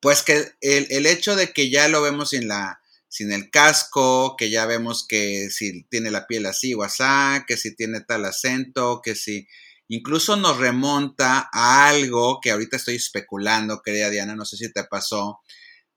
Pues 0.00 0.22
que 0.22 0.52
el, 0.60 0.86
el 0.90 1.06
hecho 1.06 1.36
de 1.36 1.52
que 1.52 1.70
ya 1.70 1.88
lo 1.88 2.02
vemos 2.02 2.30
sin 2.30 2.48
la 2.48 2.80
sin 3.10 3.32
el 3.32 3.50
casco, 3.50 4.36
que 4.38 4.50
ya 4.50 4.66
vemos 4.66 5.04
que 5.06 5.50
si 5.50 5.82
tiene 5.88 6.12
la 6.12 6.28
piel 6.28 6.46
así 6.46 6.74
o 6.74 6.84
así, 6.84 7.02
que 7.46 7.56
si 7.56 7.74
tiene 7.74 8.00
tal 8.02 8.24
acento, 8.24 9.00
que 9.02 9.16
si 9.16 9.48
incluso 9.88 10.36
nos 10.36 10.58
remonta 10.58 11.50
a 11.52 11.88
algo 11.88 12.38
que 12.40 12.52
ahorita 12.52 12.76
estoy 12.76 12.94
especulando, 12.94 13.82
querida 13.84 14.10
Diana, 14.10 14.36
no 14.36 14.44
sé 14.44 14.56
si 14.56 14.72
te 14.72 14.84
pasó, 14.84 15.40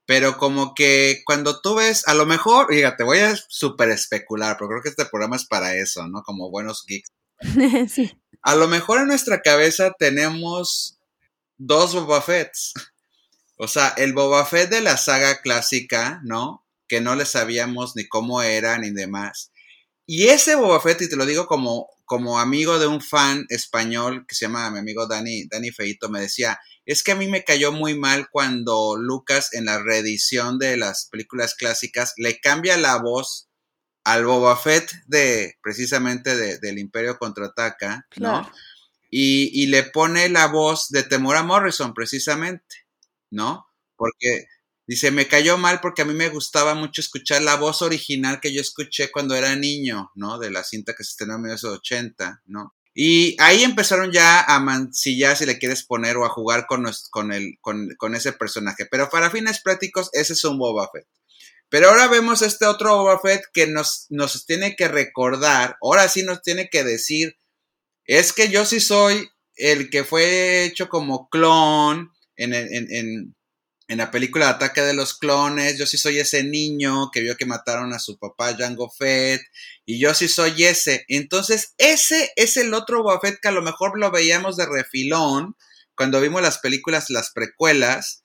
pero 0.05 0.37
como 0.37 0.73
que 0.73 1.21
cuando 1.25 1.61
tú 1.61 1.75
ves, 1.75 2.07
a 2.07 2.13
lo 2.13 2.25
mejor, 2.25 2.67
fíjate, 2.69 3.03
voy 3.03 3.19
a 3.19 3.35
súper 3.47 3.89
especular, 3.89 4.57
pero 4.57 4.69
creo 4.69 4.81
que 4.81 4.89
este 4.89 5.05
programa 5.05 5.35
es 5.35 5.45
para 5.45 5.75
eso, 5.75 6.07
¿no? 6.07 6.23
Como 6.23 6.49
buenos 6.49 6.83
geeks. 6.87 7.11
sí. 7.89 8.11
A 8.41 8.55
lo 8.55 8.67
mejor 8.67 8.99
en 8.99 9.07
nuestra 9.07 9.41
cabeza 9.41 9.93
tenemos 9.97 10.99
dos 11.57 11.93
Boba 11.93 12.21
Fetts. 12.21 12.73
O 13.57 13.67
sea, 13.67 13.93
el 13.95 14.13
Boba 14.13 14.45
Fett 14.45 14.69
de 14.69 14.81
la 14.81 14.97
saga 14.97 15.41
clásica, 15.41 16.19
¿no? 16.25 16.65
Que 16.87 16.99
no 16.99 17.15
le 17.15 17.25
sabíamos 17.25 17.95
ni 17.95 18.07
cómo 18.07 18.41
era 18.41 18.77
ni 18.77 18.91
demás. 18.91 19.51
Y 20.05 20.25
ese 20.25 20.55
Boba 20.55 20.81
Fett, 20.81 21.01
y 21.03 21.09
te 21.09 21.15
lo 21.15 21.25
digo 21.25 21.47
como, 21.47 21.87
como 22.03 22.39
amigo 22.39 22.77
de 22.79 22.87
un 22.87 22.99
fan 22.99 23.45
español 23.47 24.25
que 24.27 24.35
se 24.35 24.45
llama 24.45 24.69
mi 24.71 24.79
amigo 24.79 25.07
Dani, 25.07 25.45
Dani 25.45 25.71
Feito, 25.71 26.09
me 26.09 26.19
decía, 26.19 26.59
es 26.85 27.03
que 27.03 27.13
a 27.13 27.15
mí 27.15 27.27
me 27.27 27.43
cayó 27.43 27.71
muy 27.71 27.97
mal 27.97 28.27
cuando 28.29 28.95
Lucas 28.97 29.53
en 29.53 29.65
la 29.65 29.81
reedición 29.81 30.59
de 30.59 30.77
las 30.77 31.07
películas 31.09 31.55
clásicas 31.55 32.13
le 32.17 32.39
cambia 32.39 32.77
la 32.77 32.97
voz 32.97 33.49
al 34.03 34.25
Boba 34.25 34.57
Fett 34.57 34.91
de 35.07 35.57
precisamente 35.61 36.35
de, 36.35 36.57
del 36.59 36.77
Imperio 36.77 37.17
contraataca, 37.17 38.05
¿no? 38.17 38.49
Y, 39.09 39.51
y, 39.53 39.67
le 39.67 39.83
pone 39.83 40.27
la 40.27 40.47
voz 40.47 40.89
de 40.89 41.03
Temora 41.03 41.43
Morrison 41.43 41.93
precisamente, 41.93 42.87
¿no? 43.29 43.67
Porque 43.95 44.47
dice, 44.87 45.11
me 45.11 45.27
cayó 45.27 45.57
mal 45.57 45.79
porque 45.81 46.01
a 46.01 46.05
mí 46.05 46.13
me 46.13 46.29
gustaba 46.29 46.73
mucho 46.73 46.99
escuchar 46.99 47.43
la 47.43 47.55
voz 47.55 47.81
original 47.83 48.39
que 48.41 48.51
yo 48.51 48.59
escuché 48.59 49.11
cuando 49.11 49.35
era 49.35 49.55
niño, 49.55 50.11
¿no? 50.15 50.39
De 50.39 50.49
la 50.49 50.63
cinta 50.63 50.93
que 50.95 51.03
se 51.03 51.11
estrenó 51.11 51.35
en 51.35 51.43
1980, 51.43 52.41
¿no? 52.45 52.75
Y 52.93 53.35
ahí 53.39 53.63
empezaron 53.63 54.11
ya 54.11 54.41
a 54.43 54.59
mancillar, 54.59 55.35
si 55.35 55.45
le 55.45 55.57
quieres 55.57 55.83
poner, 55.83 56.17
o 56.17 56.25
a 56.25 56.29
jugar 56.29 56.67
con, 56.67 56.85
con, 57.09 57.33
el, 57.33 57.57
con, 57.59 58.15
ese 58.15 58.33
personaje. 58.33 58.85
Pero 58.85 59.09
para 59.09 59.31
fines 59.31 59.61
prácticos, 59.61 60.09
ese 60.13 60.33
es 60.33 60.43
un 60.43 60.59
Boba 60.59 60.89
Fett. 60.91 61.07
Pero 61.69 61.89
ahora 61.89 62.07
vemos 62.07 62.43
este 62.43 62.67
otro 62.67 62.95
Boba 62.97 63.19
Fett 63.19 63.45
que 63.51 63.65
nos, 63.65 64.05
nos 64.09 64.45
tiene 64.45 64.75
que 64.75 64.87
recordar, 64.87 65.77
ahora 65.81 66.07
sí 66.07 66.21
nos 66.21 66.43
tiene 66.43 66.69
que 66.69 66.83
decir, 66.83 67.35
es 68.05 68.31
que 68.31 68.49
yo 68.49 68.63
sí 68.65 68.79
soy 68.79 69.27
el 69.55 69.89
que 69.89 70.03
fue 70.03 70.65
hecho 70.65 70.87
como 70.89 71.29
clon 71.29 72.11
en, 72.35 72.53
en, 72.53 72.91
en, 72.91 73.35
en 73.87 73.97
la 73.97 74.11
película 74.11 74.49
Ataque 74.49 74.81
de 74.81 74.93
los 74.93 75.17
Clones, 75.17 75.77
yo 75.77 75.85
sí 75.85 75.97
soy 75.97 76.19
ese 76.19 76.43
niño 76.43 77.11
que 77.11 77.21
vio 77.21 77.35
que 77.35 77.45
mataron 77.45 77.93
a 77.93 77.99
su 77.99 78.17
papá 78.17 78.55
Jango 78.57 78.89
Fett, 78.89 79.41
y 79.85 79.99
yo 79.99 80.13
sí 80.13 80.27
soy 80.27 80.63
ese. 80.63 81.05
Entonces, 81.09 81.73
ese 81.77 82.31
es 82.35 82.57
el 82.57 82.73
otro 82.73 83.03
Boba 83.03 83.19
Fett 83.19 83.39
que 83.41 83.49
a 83.49 83.51
lo 83.51 83.61
mejor 83.61 83.99
lo 83.99 84.09
veíamos 84.11 84.55
de 84.57 84.65
refilón 84.65 85.55
cuando 85.95 86.21
vimos 86.21 86.41
las 86.41 86.59
películas, 86.59 87.09
las 87.09 87.31
precuelas, 87.31 88.21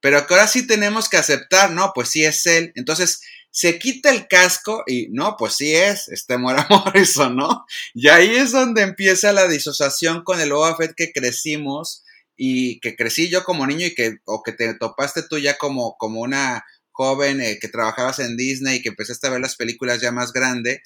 pero 0.00 0.26
que 0.26 0.34
ahora 0.34 0.48
sí 0.48 0.66
tenemos 0.66 1.08
que 1.08 1.16
aceptar, 1.16 1.70
no, 1.70 1.92
pues 1.94 2.10
sí 2.10 2.24
es 2.24 2.44
él. 2.46 2.72
Entonces, 2.74 3.20
se 3.50 3.78
quita 3.78 4.10
el 4.10 4.28
casco 4.28 4.82
y 4.86 5.08
no, 5.12 5.36
pues 5.38 5.54
sí 5.54 5.74
es, 5.74 6.08
este 6.08 6.36
Mora 6.36 6.66
Morrison, 6.70 7.34
¿no? 7.36 7.64
Y 7.94 8.08
ahí 8.08 8.36
es 8.36 8.52
donde 8.52 8.82
empieza 8.82 9.32
la 9.32 9.48
disociación 9.48 10.24
con 10.24 10.40
el 10.40 10.52
Boba 10.52 10.76
Fett 10.76 10.94
que 10.94 11.12
crecimos 11.12 12.04
y 12.36 12.80
que 12.80 12.96
crecí 12.96 13.28
yo 13.28 13.44
como 13.44 13.66
niño 13.66 13.86
y 13.86 13.94
que, 13.94 14.18
o 14.24 14.42
que 14.42 14.52
te 14.52 14.74
topaste 14.74 15.22
tú 15.28 15.38
ya 15.38 15.56
como, 15.56 15.96
como 15.98 16.20
una 16.20 16.64
joven 16.92 17.40
eh, 17.40 17.58
que 17.60 17.68
trabajabas 17.68 18.18
en 18.18 18.36
Disney 18.36 18.76
y 18.76 18.82
que 18.82 18.90
empezaste 18.90 19.26
a 19.26 19.30
ver 19.30 19.40
las 19.40 19.56
películas 19.56 20.00
ya 20.00 20.12
más 20.12 20.32
grande. 20.32 20.82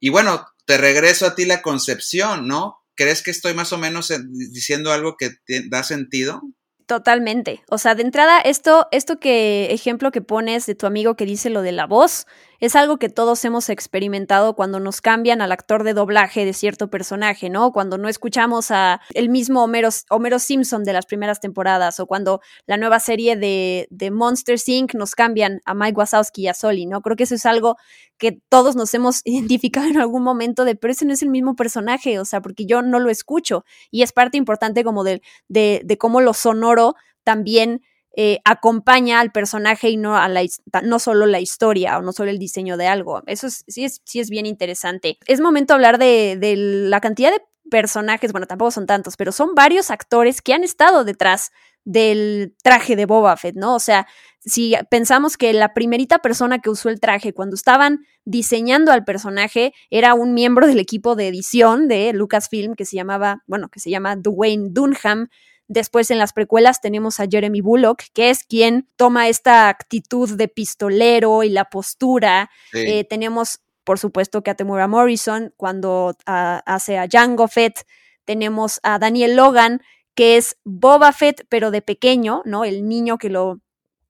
Y 0.00 0.10
bueno, 0.10 0.46
te 0.66 0.78
regreso 0.78 1.26
a 1.26 1.34
ti 1.34 1.44
la 1.44 1.62
concepción, 1.62 2.46
¿no? 2.46 2.78
¿Crees 2.94 3.22
que 3.22 3.30
estoy 3.30 3.54
más 3.54 3.72
o 3.72 3.78
menos 3.78 4.12
diciendo 4.52 4.92
algo 4.92 5.16
que 5.16 5.32
da 5.68 5.82
sentido? 5.82 6.42
Totalmente. 6.86 7.62
O 7.70 7.78
sea, 7.78 7.94
de 7.94 8.02
entrada, 8.02 8.40
esto, 8.40 8.88
esto 8.92 9.18
que 9.18 9.72
ejemplo 9.72 10.12
que 10.12 10.20
pones 10.20 10.66
de 10.66 10.74
tu 10.74 10.86
amigo 10.86 11.16
que 11.16 11.24
dice 11.24 11.48
lo 11.48 11.62
de 11.62 11.72
la 11.72 11.86
voz, 11.86 12.26
es 12.64 12.76
algo 12.76 12.98
que 12.98 13.10
todos 13.10 13.44
hemos 13.44 13.68
experimentado 13.68 14.56
cuando 14.56 14.80
nos 14.80 15.02
cambian 15.02 15.42
al 15.42 15.52
actor 15.52 15.84
de 15.84 15.92
doblaje 15.92 16.46
de 16.46 16.54
cierto 16.54 16.88
personaje, 16.88 17.50
¿no? 17.50 17.72
Cuando 17.72 17.98
no 17.98 18.08
escuchamos 18.08 18.70
a 18.70 19.02
el 19.12 19.28
mismo 19.28 19.62
Homero, 19.62 19.90
Homero 20.08 20.38
Simpson 20.38 20.82
de 20.82 20.94
las 20.94 21.04
primeras 21.04 21.40
temporadas 21.40 22.00
o 22.00 22.06
cuando 22.06 22.40
la 22.66 22.78
nueva 22.78 23.00
serie 23.00 23.36
de, 23.36 23.86
de 23.90 24.10
Monster 24.10 24.58
Inc. 24.66 24.94
nos 24.94 25.14
cambian 25.14 25.60
a 25.66 25.74
Mike 25.74 25.98
Wazowski 25.98 26.42
y 26.42 26.48
a 26.48 26.54
Soli, 26.54 26.86
¿no? 26.86 27.02
Creo 27.02 27.16
que 27.16 27.24
eso 27.24 27.34
es 27.34 27.44
algo 27.44 27.76
que 28.16 28.40
todos 28.48 28.76
nos 28.76 28.94
hemos 28.94 29.20
identificado 29.24 29.86
en 29.86 29.98
algún 29.98 30.22
momento 30.22 30.64
de, 30.64 30.74
pero 30.74 30.92
ese 30.92 31.04
no 31.04 31.12
es 31.12 31.22
el 31.22 31.28
mismo 31.30 31.56
personaje, 31.56 32.18
o 32.18 32.24
sea, 32.24 32.40
porque 32.40 32.64
yo 32.64 32.80
no 32.80 32.98
lo 32.98 33.10
escucho 33.10 33.64
y 33.90 34.02
es 34.02 34.12
parte 34.12 34.38
importante 34.38 34.84
como 34.84 35.04
de, 35.04 35.20
de, 35.48 35.82
de 35.84 35.98
cómo 35.98 36.22
lo 36.22 36.32
sonoro 36.32 36.94
también 37.24 37.82
eh, 38.16 38.40
acompaña 38.44 39.20
al 39.20 39.32
personaje 39.32 39.90
y 39.90 39.96
no, 39.96 40.16
a 40.16 40.28
la, 40.28 40.42
no 40.82 40.98
solo 40.98 41.26
la 41.26 41.40
historia 41.40 41.98
o 41.98 42.02
no 42.02 42.12
solo 42.12 42.30
el 42.30 42.38
diseño 42.38 42.76
de 42.76 42.86
algo. 42.86 43.22
Eso 43.26 43.48
sí, 43.50 43.84
es, 43.84 44.00
sí 44.04 44.20
es 44.20 44.30
bien 44.30 44.46
interesante. 44.46 45.18
Es 45.26 45.40
momento 45.40 45.74
hablar 45.74 45.98
de, 45.98 46.36
de 46.38 46.54
la 46.56 47.00
cantidad 47.00 47.32
de 47.32 47.42
personajes, 47.70 48.32
bueno, 48.32 48.46
tampoco 48.46 48.70
son 48.70 48.86
tantos, 48.86 49.16
pero 49.16 49.32
son 49.32 49.54
varios 49.54 49.90
actores 49.90 50.42
que 50.42 50.54
han 50.54 50.64
estado 50.64 51.04
detrás 51.04 51.50
del 51.84 52.54
traje 52.62 52.96
de 52.96 53.06
Boba 53.06 53.36
Fett, 53.36 53.56
¿no? 53.56 53.74
O 53.74 53.80
sea, 53.80 54.06
si 54.40 54.74
pensamos 54.90 55.36
que 55.36 55.52
la 55.52 55.74
primerita 55.74 56.18
persona 56.18 56.58
que 56.58 56.70
usó 56.70 56.88
el 56.88 57.00
traje 57.00 57.32
cuando 57.32 57.56
estaban 57.56 58.04
diseñando 58.24 58.92
al 58.92 59.04
personaje 59.04 59.72
era 59.90 60.14
un 60.14 60.34
miembro 60.34 60.66
del 60.66 60.78
equipo 60.78 61.14
de 61.16 61.28
edición 61.28 61.88
de 61.88 62.12
Lucasfilm 62.12 62.74
que 62.74 62.84
se 62.84 62.96
llamaba, 62.96 63.42
bueno, 63.46 63.68
que 63.70 63.80
se 63.80 63.90
llama 63.90 64.16
Dwayne 64.16 64.68
Dunham, 64.70 65.28
Después 65.66 66.10
en 66.10 66.18
las 66.18 66.32
precuelas 66.32 66.80
tenemos 66.80 67.20
a 67.20 67.26
Jeremy 67.26 67.62
Bullock, 67.62 68.02
que 68.12 68.30
es 68.30 68.44
quien 68.44 68.88
toma 68.96 69.28
esta 69.28 69.68
actitud 69.68 70.36
de 70.36 70.48
pistolero 70.48 71.42
y 71.42 71.48
la 71.48 71.64
postura. 71.64 72.50
Eh, 72.74 73.04
tenemos, 73.04 73.60
por 73.82 73.98
supuesto, 73.98 74.42
que 74.42 74.50
a 74.50 74.54
Temura 74.54 74.88
Morrison 74.88 75.54
cuando 75.56 76.16
ah, 76.26 76.62
hace 76.66 76.98
a 76.98 77.08
Jango 77.10 77.48
Fett. 77.48 77.86
Tenemos 78.26 78.80
a 78.82 78.98
Daniel 78.98 79.36
Logan, 79.36 79.80
que 80.14 80.36
es 80.36 80.56
Boba 80.64 81.12
Fett, 81.12 81.46
pero 81.48 81.70
de 81.70 81.80
pequeño, 81.80 82.42
¿no? 82.44 82.64
El 82.64 82.86
niño 82.86 83.16
que 83.16 83.30
lo, 83.30 83.60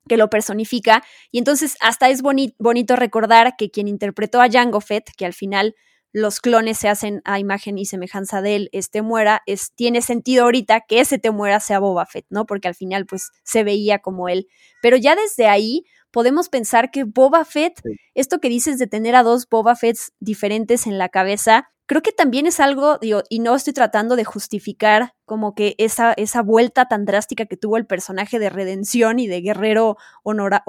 que 0.08 0.16
lo 0.16 0.28
personifica. 0.30 1.04
Y 1.30 1.38
entonces 1.38 1.76
hasta 1.80 2.08
es 2.10 2.20
bonito 2.22 2.96
recordar 2.96 3.54
que 3.56 3.70
quien 3.70 3.86
interpretó 3.86 4.40
a 4.40 4.50
Jango 4.50 4.80
Fett, 4.80 5.10
que 5.16 5.24
al 5.24 5.34
final 5.34 5.76
los 6.14 6.40
clones 6.40 6.78
se 6.78 6.88
hacen 6.88 7.20
a 7.24 7.40
imagen 7.40 7.76
y 7.76 7.86
semejanza 7.86 8.40
de 8.40 8.54
él, 8.54 8.68
este 8.72 9.02
muera, 9.02 9.42
es, 9.46 9.72
tiene 9.72 10.00
sentido 10.00 10.44
ahorita 10.44 10.82
que 10.88 11.00
ese 11.00 11.18
te 11.18 11.32
muera 11.32 11.58
sea 11.58 11.80
Boba 11.80 12.06
Fett, 12.06 12.24
¿no? 12.30 12.46
Porque 12.46 12.68
al 12.68 12.76
final 12.76 13.04
pues 13.04 13.32
se 13.42 13.64
veía 13.64 13.98
como 13.98 14.28
él. 14.28 14.46
Pero 14.80 14.96
ya 14.96 15.16
desde 15.16 15.48
ahí 15.48 15.84
podemos 16.12 16.48
pensar 16.48 16.92
que 16.92 17.02
Boba 17.02 17.44
Fett, 17.44 17.80
esto 18.14 18.38
que 18.38 18.48
dices 18.48 18.78
de 18.78 18.86
tener 18.86 19.16
a 19.16 19.24
dos 19.24 19.48
Boba 19.48 19.74
Fetts 19.74 20.12
diferentes 20.20 20.86
en 20.86 20.98
la 20.98 21.08
cabeza, 21.08 21.68
creo 21.86 22.00
que 22.00 22.12
también 22.12 22.46
es 22.46 22.60
algo, 22.60 22.98
digo, 22.98 23.24
y 23.28 23.40
no 23.40 23.56
estoy 23.56 23.72
tratando 23.72 24.14
de 24.14 24.22
justificar 24.22 25.14
como 25.24 25.56
que 25.56 25.74
esa, 25.78 26.12
esa 26.12 26.42
vuelta 26.42 26.86
tan 26.86 27.06
drástica 27.06 27.46
que 27.46 27.56
tuvo 27.56 27.76
el 27.76 27.86
personaje 27.86 28.38
de 28.38 28.50
redención 28.50 29.18
y 29.18 29.26
de 29.26 29.40
guerrero 29.40 29.96
honorable, 30.22 30.64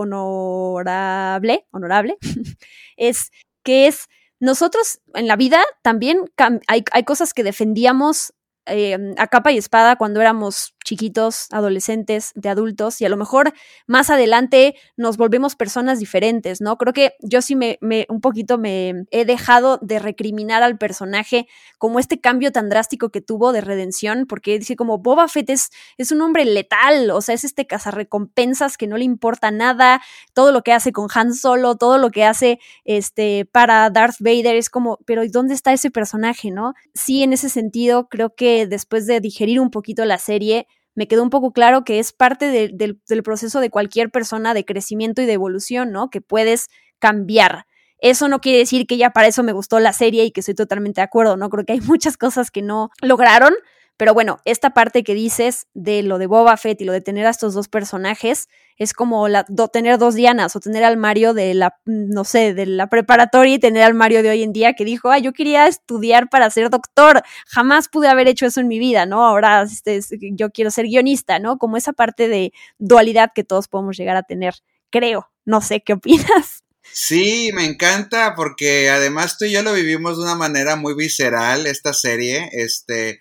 honorable, 1.69 2.17
es 2.97 3.29
que 3.61 3.85
es 3.85 4.07
nosotros 4.45 4.99
en 5.13 5.27
la 5.27 5.35
vida 5.35 5.63
también 5.81 6.31
hay, 6.67 6.83
hay 6.91 7.03
cosas 7.03 7.33
que 7.33 7.43
defendíamos 7.43 8.33
eh, 8.67 8.97
a 9.17 9.27
capa 9.27 9.51
y 9.51 9.57
espada 9.57 9.95
cuando 9.95 10.21
éramos 10.21 10.74
chiquitos, 10.85 11.47
adolescentes, 11.51 12.31
de 12.35 12.47
adultos, 12.47 13.01
y 13.01 13.05
a 13.05 13.09
lo 13.09 13.17
mejor 13.17 13.53
más 13.87 14.09
adelante 14.09 14.75
nos 14.95 15.17
volvemos 15.17 15.55
personas 15.55 15.99
diferentes, 15.99 16.61
¿no? 16.61 16.77
Creo 16.77 16.93
que 16.93 17.15
yo 17.19 17.41
sí 17.41 17.55
me, 17.55 17.77
un 18.07 18.21
poquito 18.21 18.57
me 18.57 19.05
he 19.11 19.25
dejado 19.25 19.79
de 19.81 19.99
recriminar 19.99 20.63
al 20.63 20.77
personaje 20.77 21.47
como 21.77 21.99
este 21.99 22.21
cambio 22.21 22.51
tan 22.51 22.69
drástico 22.69 23.09
que 23.09 23.19
tuvo 23.19 23.51
de 23.51 23.61
redención, 23.61 24.27
porque 24.27 24.57
dice 24.57 24.77
como 24.77 24.99
Boba 24.99 25.27
Fett 25.27 25.49
es, 25.49 25.71
es 25.97 26.11
un 26.11 26.21
hombre 26.21 26.45
letal, 26.45 27.11
o 27.11 27.19
sea, 27.21 27.35
es 27.35 27.43
este 27.43 27.67
cazarrecompensas 27.67 28.77
que 28.77 28.87
no 28.87 28.95
le 28.97 29.03
importa 29.03 29.51
nada, 29.51 30.01
todo 30.33 30.51
lo 30.51 30.61
que 30.61 30.71
hace 30.71 30.91
con 30.91 31.07
Han 31.13 31.33
Solo, 31.33 31.75
todo 31.75 31.97
lo 31.97 32.11
que 32.11 32.23
hace 32.23 32.59
este, 32.85 33.45
para 33.51 33.89
Darth 33.89 34.17
Vader, 34.19 34.55
es 34.55 34.69
como, 34.69 34.99
pero 35.05 35.23
¿dónde 35.27 35.55
está 35.55 35.73
ese 35.73 35.89
personaje, 35.89 36.51
no? 36.51 36.73
Sí, 36.93 37.23
en 37.23 37.33
ese 37.33 37.49
sentido, 37.49 38.07
creo 38.07 38.35
que 38.35 38.67
después 38.67 39.07
de 39.07 39.19
digerir 39.19 39.59
un 39.59 39.71
poquito 39.71 40.05
la 40.05 40.19
serie, 40.19 40.67
me 40.95 41.07
quedó 41.07 41.21
un 41.23 41.29
poco 41.29 41.51
claro 41.51 41.83
que 41.83 41.99
es 41.99 42.13
parte 42.13 42.49
del 42.49 43.23
proceso 43.23 43.59
de 43.59 43.69
cualquier 43.69 44.09
persona 44.09 44.53
de 44.53 44.65
crecimiento 44.65 45.21
y 45.21 45.25
de 45.25 45.33
evolución, 45.33 45.91
¿no? 45.91 46.09
Que 46.09 46.21
puedes 46.21 46.69
cambiar. 46.99 47.65
Eso 47.99 48.27
no 48.27 48.39
quiere 48.39 48.59
decir 48.59 48.87
que 48.87 48.97
ya 48.97 49.11
para 49.11 49.27
eso 49.27 49.43
me 49.43 49.51
gustó 49.53 49.79
la 49.79 49.93
serie 49.93 50.25
y 50.25 50.31
que 50.31 50.41
estoy 50.41 50.55
totalmente 50.55 51.01
de 51.01 51.05
acuerdo, 51.05 51.37
¿no? 51.37 51.49
Creo 51.49 51.65
que 51.65 51.73
hay 51.73 51.81
muchas 51.81 52.17
cosas 52.17 52.51
que 52.51 52.61
no 52.61 52.89
lograron, 53.01 53.53
pero 53.97 54.13
bueno, 54.13 54.39
esta 54.43 54.71
parte 54.71 55.03
que 55.03 55.13
dices 55.13 55.67
de 55.73 56.03
lo 56.03 56.17
de 56.17 56.27
Boba 56.27 56.57
Fett 56.57 56.81
y 56.81 56.85
lo 56.85 56.91
de 56.91 57.01
tener 57.01 57.25
a 57.25 57.29
estos 57.29 57.53
dos 57.53 57.69
personajes 57.69 58.49
es 58.77 58.93
como 58.93 59.29
la, 59.29 59.45
tener 59.71 59.97
dos 59.97 60.15
Dianas 60.15 60.55
o 60.55 60.59
tener 60.59 60.83
al 60.83 60.97
Mario 60.97 61.33
de 61.33 61.53
la, 61.53 61.79
no 61.85 62.25
sé, 62.25 62.53
de 62.53 62.65
la 62.65 62.87
preparatoria 62.87 63.53
y 63.53 63.59
tener 63.59 63.83
al 63.83 63.93
Mario 63.93 64.21
de 64.21 64.31
hoy 64.31 64.43
en 64.43 64.51
día 64.51 64.73
que 64.73 64.83
dijo, 64.83 65.11
ay, 65.11 65.21
yo 65.21 65.31
quería 65.31 65.67
estudiar 65.67 66.29
para 66.29 66.49
ser 66.49 66.69
doctor, 66.69 67.23
jamás 67.47 67.87
pude 67.87 68.09
haber 68.09 68.27
hecho 68.27 68.45
eso 68.45 68.59
en 68.59 68.67
mi 68.67 68.79
vida, 68.79 69.05
¿no? 69.05 69.25
Ahora 69.25 69.63
este, 69.63 70.01
yo 70.33 70.51
quiero 70.51 70.71
ser 70.71 70.85
guionista, 70.87 71.39
¿no? 71.39 71.57
Como 71.57 71.77
esa 71.77 71.93
parte 71.93 72.27
de 72.27 72.51
dualidad 72.77 73.31
que 73.33 73.45
todos 73.45 73.69
podemos 73.69 73.95
llegar 73.97 74.17
a 74.17 74.23
tener, 74.23 74.55
creo. 74.89 75.31
No 75.45 75.61
sé, 75.61 75.81
¿qué 75.81 75.93
opinas? 75.93 76.63
Sí, 76.91 77.51
me 77.53 77.65
encanta 77.65 78.35
porque 78.35 78.89
además 78.89 79.37
tú 79.37 79.45
y 79.45 79.51
yo 79.51 79.63
lo 79.63 79.73
vivimos 79.73 80.17
de 80.17 80.23
una 80.23 80.35
manera 80.35 80.75
muy 80.75 80.95
visceral 80.95 81.65
esta 81.67 81.93
serie, 81.93 82.49
este 82.51 83.19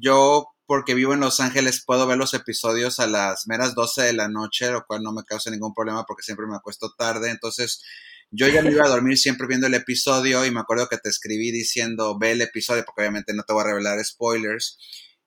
yo 0.00 0.48
porque 0.66 0.94
vivo 0.94 1.14
en 1.14 1.20
Los 1.20 1.40
Ángeles 1.40 1.82
puedo 1.86 2.06
ver 2.06 2.18
los 2.18 2.34
episodios 2.34 2.98
a 2.98 3.06
las 3.06 3.46
meras 3.46 3.74
12 3.74 4.02
de 4.02 4.12
la 4.12 4.28
noche, 4.28 4.70
lo 4.70 4.84
cual 4.84 5.02
no 5.02 5.12
me 5.12 5.22
causa 5.22 5.50
ningún 5.50 5.74
problema 5.74 6.04
porque 6.06 6.24
siempre 6.24 6.46
me 6.46 6.56
acuesto 6.56 6.92
tarde, 6.98 7.30
entonces 7.30 7.82
yo 8.30 8.48
ya 8.48 8.62
me 8.62 8.72
iba 8.72 8.84
a 8.84 8.88
dormir 8.88 9.16
siempre 9.18 9.46
viendo 9.46 9.68
el 9.68 9.74
episodio 9.74 10.44
y 10.44 10.50
me 10.50 10.60
acuerdo 10.60 10.88
que 10.88 10.98
te 10.98 11.08
escribí 11.08 11.52
diciendo 11.52 12.18
ve 12.18 12.32
el 12.32 12.42
episodio 12.42 12.84
porque 12.84 13.02
obviamente 13.02 13.32
no 13.34 13.44
te 13.44 13.52
voy 13.52 13.62
a 13.62 13.66
revelar 13.68 14.04
spoilers. 14.04 14.78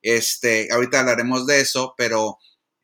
Este, 0.01 0.67
ahorita 0.71 0.99
hablaremos 0.99 1.45
de 1.45 1.61
eso, 1.61 1.93
pero 1.97 2.37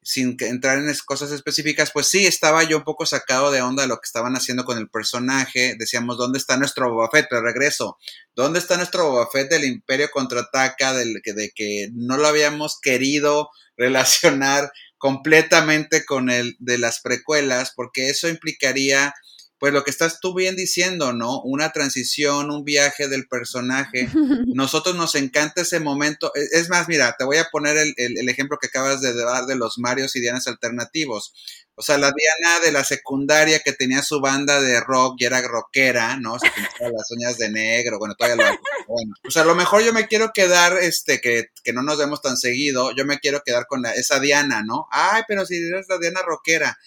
sin 0.07 0.37
entrar 0.39 0.77
en 0.77 0.95
cosas 1.03 1.31
específicas, 1.31 1.89
pues 1.91 2.07
sí, 2.07 2.27
estaba 2.27 2.61
yo 2.63 2.77
un 2.77 2.83
poco 2.83 3.07
sacado 3.07 3.49
de 3.49 3.63
onda 3.63 3.81
de 3.81 3.87
lo 3.89 3.95
que 3.95 4.05
estaban 4.05 4.35
haciendo 4.35 4.63
con 4.63 4.77
el 4.77 4.87
personaje. 4.87 5.75
Decíamos, 5.79 6.19
¿dónde 6.19 6.37
está 6.37 6.57
nuestro 6.57 6.91
Boba 6.91 7.09
Fett? 7.09 7.25
Pero 7.27 7.41
regreso, 7.41 7.97
¿dónde 8.35 8.59
está 8.59 8.77
nuestro 8.77 9.09
Boba 9.09 9.27
Fett 9.31 9.49
del 9.49 9.63
Imperio 9.63 10.11
contraataca, 10.13 10.93
del, 10.93 11.23
de 11.23 11.51
que 11.55 11.89
no 11.93 12.17
lo 12.17 12.27
habíamos 12.27 12.79
querido 12.79 13.49
relacionar 13.77 14.71
completamente 14.99 16.05
con 16.05 16.29
el 16.29 16.55
de 16.59 16.77
las 16.77 16.99
precuelas? 17.01 17.73
Porque 17.75 18.09
eso 18.11 18.29
implicaría 18.29 19.11
pues 19.59 19.73
lo 19.73 19.83
que 19.83 19.91
estás 19.91 20.19
tú 20.19 20.33
bien 20.33 20.55
diciendo, 20.55 21.13
¿no? 21.13 21.41
Una 21.41 21.71
transición, 21.71 22.51
un 22.51 22.65
viaje 22.65 23.07
del 23.07 23.27
personaje. 23.27 24.09
Nosotros 24.53 24.95
nos 24.95 25.15
encanta 25.15 25.61
ese 25.61 25.79
momento. 25.79 26.31
E, 26.35 26.59
es 26.59 26.69
más, 26.69 26.87
mira, 26.87 27.15
te 27.17 27.23
voy 27.23 27.37
a 27.37 27.47
poner 27.51 27.77
el, 27.77 28.29
ejemplo 28.29 28.57
que 28.59 28.67
acabas 28.67 29.01
de 29.01 29.13
dar 29.13 29.45
de 29.45 29.55
los 29.55 29.77
Marios 29.77 30.15
y 30.15 30.19
Dianas 30.19 30.47
alternativos. 30.47 31.33
O 31.77 31.81
sea, 31.81 31.97
la 31.97 32.11
Diana 32.11 32.59
de 32.61 32.71
la 32.71 32.83
secundaria 32.83 33.59
que 33.59 33.73
tenía 33.73 34.01
su 34.01 34.21
banda 34.21 34.61
de 34.61 34.79
rock 34.79 35.15
y 35.19 35.25
era 35.25 35.41
rockera, 35.41 36.17
¿no? 36.17 36.39
Se 36.39 36.49
pintaba 36.49 36.89
las 36.91 37.11
uñas 37.11 37.37
de 37.37 37.49
negro, 37.49 37.99
bueno, 37.99 38.15
todavía 38.15 38.45
lo... 38.45 38.59
Bueno, 38.87 39.15
pues 39.21 39.35
a 39.35 39.43
lo 39.43 39.55
mejor 39.55 39.83
yo 39.83 39.91
me 39.91 40.07
quiero 40.07 40.31
quedar, 40.33 40.77
este, 40.77 41.19
que, 41.19 41.47
que 41.63 41.73
no 41.73 41.81
nos 41.81 41.97
vemos 41.97 42.21
tan 42.21 42.37
seguido, 42.37 42.95
yo 42.95 43.03
me 43.03 43.19
quiero 43.19 43.41
quedar 43.43 43.65
con 43.67 43.85
esa 43.85 44.19
Diana, 44.19 44.63
¿no? 44.63 44.87
Ay, 44.89 45.23
pero 45.27 45.45
si 45.45 45.55
eres 45.57 45.87
la 45.89 45.97
Diana 45.97 46.21
rockera, 46.21 46.77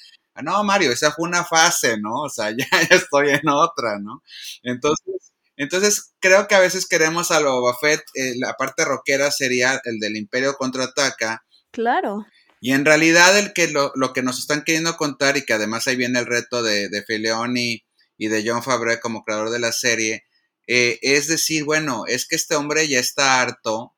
no, 0.43 0.63
Mario, 0.65 0.93
esa 0.93 1.13
fue 1.13 1.29
una 1.29 1.45
fase, 1.45 1.99
¿no? 1.99 2.23
O 2.23 2.29
sea, 2.29 2.51
ya, 2.57 2.67
estoy 2.91 3.31
en 3.31 3.49
otra, 3.49 3.99
¿no? 3.99 4.23
Entonces, 4.63 5.33
entonces 5.57 6.15
creo 6.21 6.47
que 6.47 6.55
a 6.55 6.61
veces 6.61 6.87
queremos 6.87 7.31
a 7.31 7.41
lo 7.41 7.61
Buffett, 7.61 8.03
eh, 8.15 8.35
la 8.37 8.55
parte 8.55 8.85
rockera 8.85 9.31
sería 9.31 9.81
el 9.85 9.99
del 9.99 10.17
Imperio 10.17 10.55
contraataca. 10.55 11.45
Claro. 11.73 12.27
Y 12.61 12.73
en 12.73 12.85
realidad 12.85 13.39
el 13.39 13.53
que 13.53 13.69
lo, 13.69 13.93
lo, 13.95 14.13
que 14.13 14.23
nos 14.23 14.39
están 14.39 14.63
queriendo 14.65 14.97
contar 14.97 15.37
y 15.37 15.45
que 15.45 15.53
además 15.53 15.87
ahí 15.87 15.97
viene 15.97 16.19
el 16.19 16.27
reto 16.27 16.63
de, 16.63 16.89
de 16.89 17.03
Fileoni 17.05 17.85
y 18.17 18.29
de 18.29 18.45
John 18.45 18.63
Favreau 18.63 18.99
como 19.01 19.23
creador 19.25 19.51
de 19.51 19.61
la 19.61 19.73
serie, 19.73 20.25
eh, 20.67 20.99
es 21.01 21.29
decir, 21.29 21.65
bueno, 21.65 22.05
es 22.07 22.29
que 22.29 22.37
este 22.37 22.55
hombre 22.55 22.87
ya 22.89 23.01
está 23.01 23.41
harto 23.41 23.95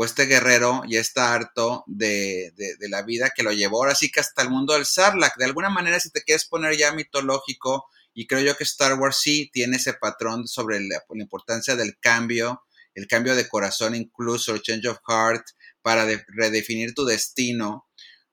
o 0.00 0.04
este 0.04 0.26
guerrero 0.26 0.82
ya 0.88 1.00
está 1.00 1.34
harto 1.34 1.82
de, 1.88 2.52
la 2.88 3.02
vida 3.02 3.32
que 3.34 3.42
lo 3.42 3.50
llevó 3.50 3.78
ahora 3.78 3.96
sí 3.96 4.12
que 4.12 4.20
hasta 4.20 4.42
el 4.42 4.48
mundo 4.48 4.74
del 4.74 4.86
Sarlacc. 4.86 5.36
De 5.36 5.44
alguna 5.44 5.70
manera, 5.70 5.98
si 5.98 6.10
te 6.10 6.22
quieres 6.22 6.44
poner 6.44 6.76
ya 6.76 6.92
mitológico, 6.92 7.88
y 8.14 8.28
creo 8.28 8.40
yo 8.42 8.56
que 8.56 8.62
Star 8.62 8.94
Wars 8.94 9.16
sí 9.20 9.50
tiene 9.52 9.76
ese 9.76 9.94
patrón 9.94 10.46
sobre 10.46 10.78
la, 10.86 11.02
importancia 11.14 11.74
del 11.74 11.98
cambio, 11.98 12.62
el 12.94 13.08
cambio 13.08 13.34
de 13.34 13.48
corazón 13.48 13.96
incluso, 13.96 14.54
el 14.54 14.62
change 14.62 14.86
of 14.86 15.00
heart, 15.08 15.44
para 15.82 16.06
redefinir 16.28 16.94
tu 16.94 17.04
destino, 17.04 17.88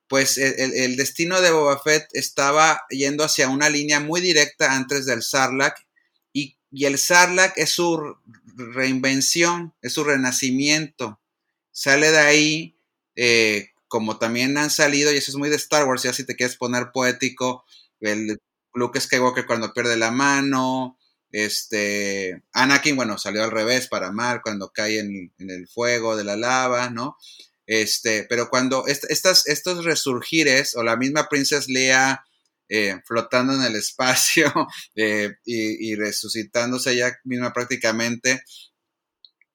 pues 0.07 0.37
el, 0.37 0.71
el, 0.71 0.95
destino 0.95 1.41
de 1.41 1.49
Boba 1.49 1.79
Fett 1.79 2.05
estaba 2.13 2.83
yendo 2.91 3.23
hacia 3.23 3.49
una 3.49 3.71
línea 3.71 3.99
muy 3.99 4.21
directa 4.21 4.75
antes 4.75 5.07
del 5.07 5.23
Sarlacc 5.23 5.79
y, 6.31 6.59
y 6.69 6.85
el 6.85 6.99
Sarlacc 6.99 7.57
es 7.57 7.71
su 7.71 8.17
reinvención, 8.55 9.73
es 9.81 9.93
su 9.93 10.03
renacimiento. 10.03 11.19
Sale 11.75 12.09
de 12.09 12.19
ahí, 12.19 12.79
eh, 13.17 13.71
como 13.89 14.17
también 14.17 14.57
han 14.57 14.69
salido, 14.69 15.11
y 15.11 15.17
eso 15.17 15.29
es 15.29 15.35
muy 15.35 15.49
de 15.49 15.57
Star 15.57 15.85
Wars, 15.85 16.03
ya 16.03 16.13
si 16.13 16.25
te 16.25 16.37
quieres 16.37 16.55
poner 16.55 16.91
poético, 16.93 17.65
el 17.99 18.39
Luke 18.73 19.01
Skywalker 19.01 19.45
cuando 19.45 19.73
pierde 19.73 19.97
la 19.97 20.09
mano, 20.09 20.97
este, 21.31 22.41
Anakin, 22.53 22.95
bueno, 22.95 23.17
salió 23.17 23.43
al 23.43 23.51
revés 23.51 23.89
para 23.89 24.13
Mar 24.13 24.39
cuando 24.41 24.71
cae 24.71 24.99
en, 24.99 25.33
el 25.37 25.67
fuego 25.67 26.15
de 26.15 26.23
la 26.23 26.37
lava, 26.37 26.89
¿no? 26.89 27.17
Este, 27.67 28.23
pero 28.23 28.49
cuando 28.49 28.87
estas, 28.87 29.45
estos 29.45 29.83
resurgires, 29.83 30.77
o 30.77 30.83
la 30.83 30.95
misma 30.95 31.27
Princess 31.27 31.67
Leia 31.67 32.23
eh, 32.69 33.01
flotando 33.05 33.53
en 33.53 33.63
el 33.63 33.75
espacio 33.75 34.49
eh, 34.95 35.35
y, 35.43 35.93
resucitándose 35.95 36.93
ella 36.93 37.19
misma 37.25 37.51
prácticamente, 37.51 38.41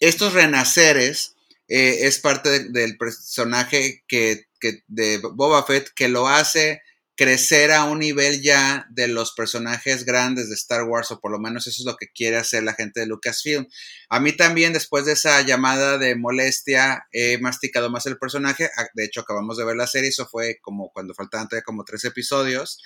estos 0.00 0.34
renaceres 0.34 1.34
eh, 1.70 2.08
es 2.08 2.18
parte 2.18 2.68
del 2.70 2.98
personaje 2.98 4.02
que, 4.08 4.46
que, 4.58 4.82
de 4.88 5.18
Boba 5.18 5.64
Fett 5.64 5.88
que 5.94 6.08
lo 6.08 6.26
hace 6.26 6.82
crecer 7.16 7.70
a 7.70 7.84
un 7.84 8.00
nivel 8.00 8.42
ya 8.42 8.86
de 8.90 9.06
los 9.06 9.32
personajes 9.32 10.04
grandes 10.04 10.48
de 10.48 10.56
Star 10.56 10.82
Wars, 10.82 11.12
o 11.12 11.20
por 11.20 11.30
lo 11.30 11.38
menos 11.38 11.68
eso 11.68 11.82
es 11.82 11.86
lo 11.86 11.96
que 11.96 12.08
quiere 12.12 12.38
hacer 12.38 12.64
la 12.64 12.72
gente 12.72 12.98
de 12.98 13.06
Lucasfilm. 13.06 13.68
A 14.08 14.18
mí 14.18 14.32
también, 14.32 14.72
después 14.72 15.04
de 15.04 15.12
esa 15.12 15.42
llamada 15.42 15.96
de 15.98 16.16
molestia, 16.16 17.04
he 17.12 17.38
masticado 17.38 17.88
más 17.88 18.06
el 18.06 18.18
personaje. 18.18 18.68
Ah, 18.76 18.86
de 18.94 19.04
hecho, 19.04 19.20
acabamos 19.20 19.56
de 19.56 19.64
ver 19.64 19.76
la 19.76 19.86
serie, 19.86 20.08
eso 20.08 20.26
fue 20.26 20.58
como 20.62 20.90
cuando 20.92 21.14
faltaban 21.14 21.46
todavía 21.46 21.64
como 21.64 21.84
tres 21.84 22.04
episodios. 22.04 22.82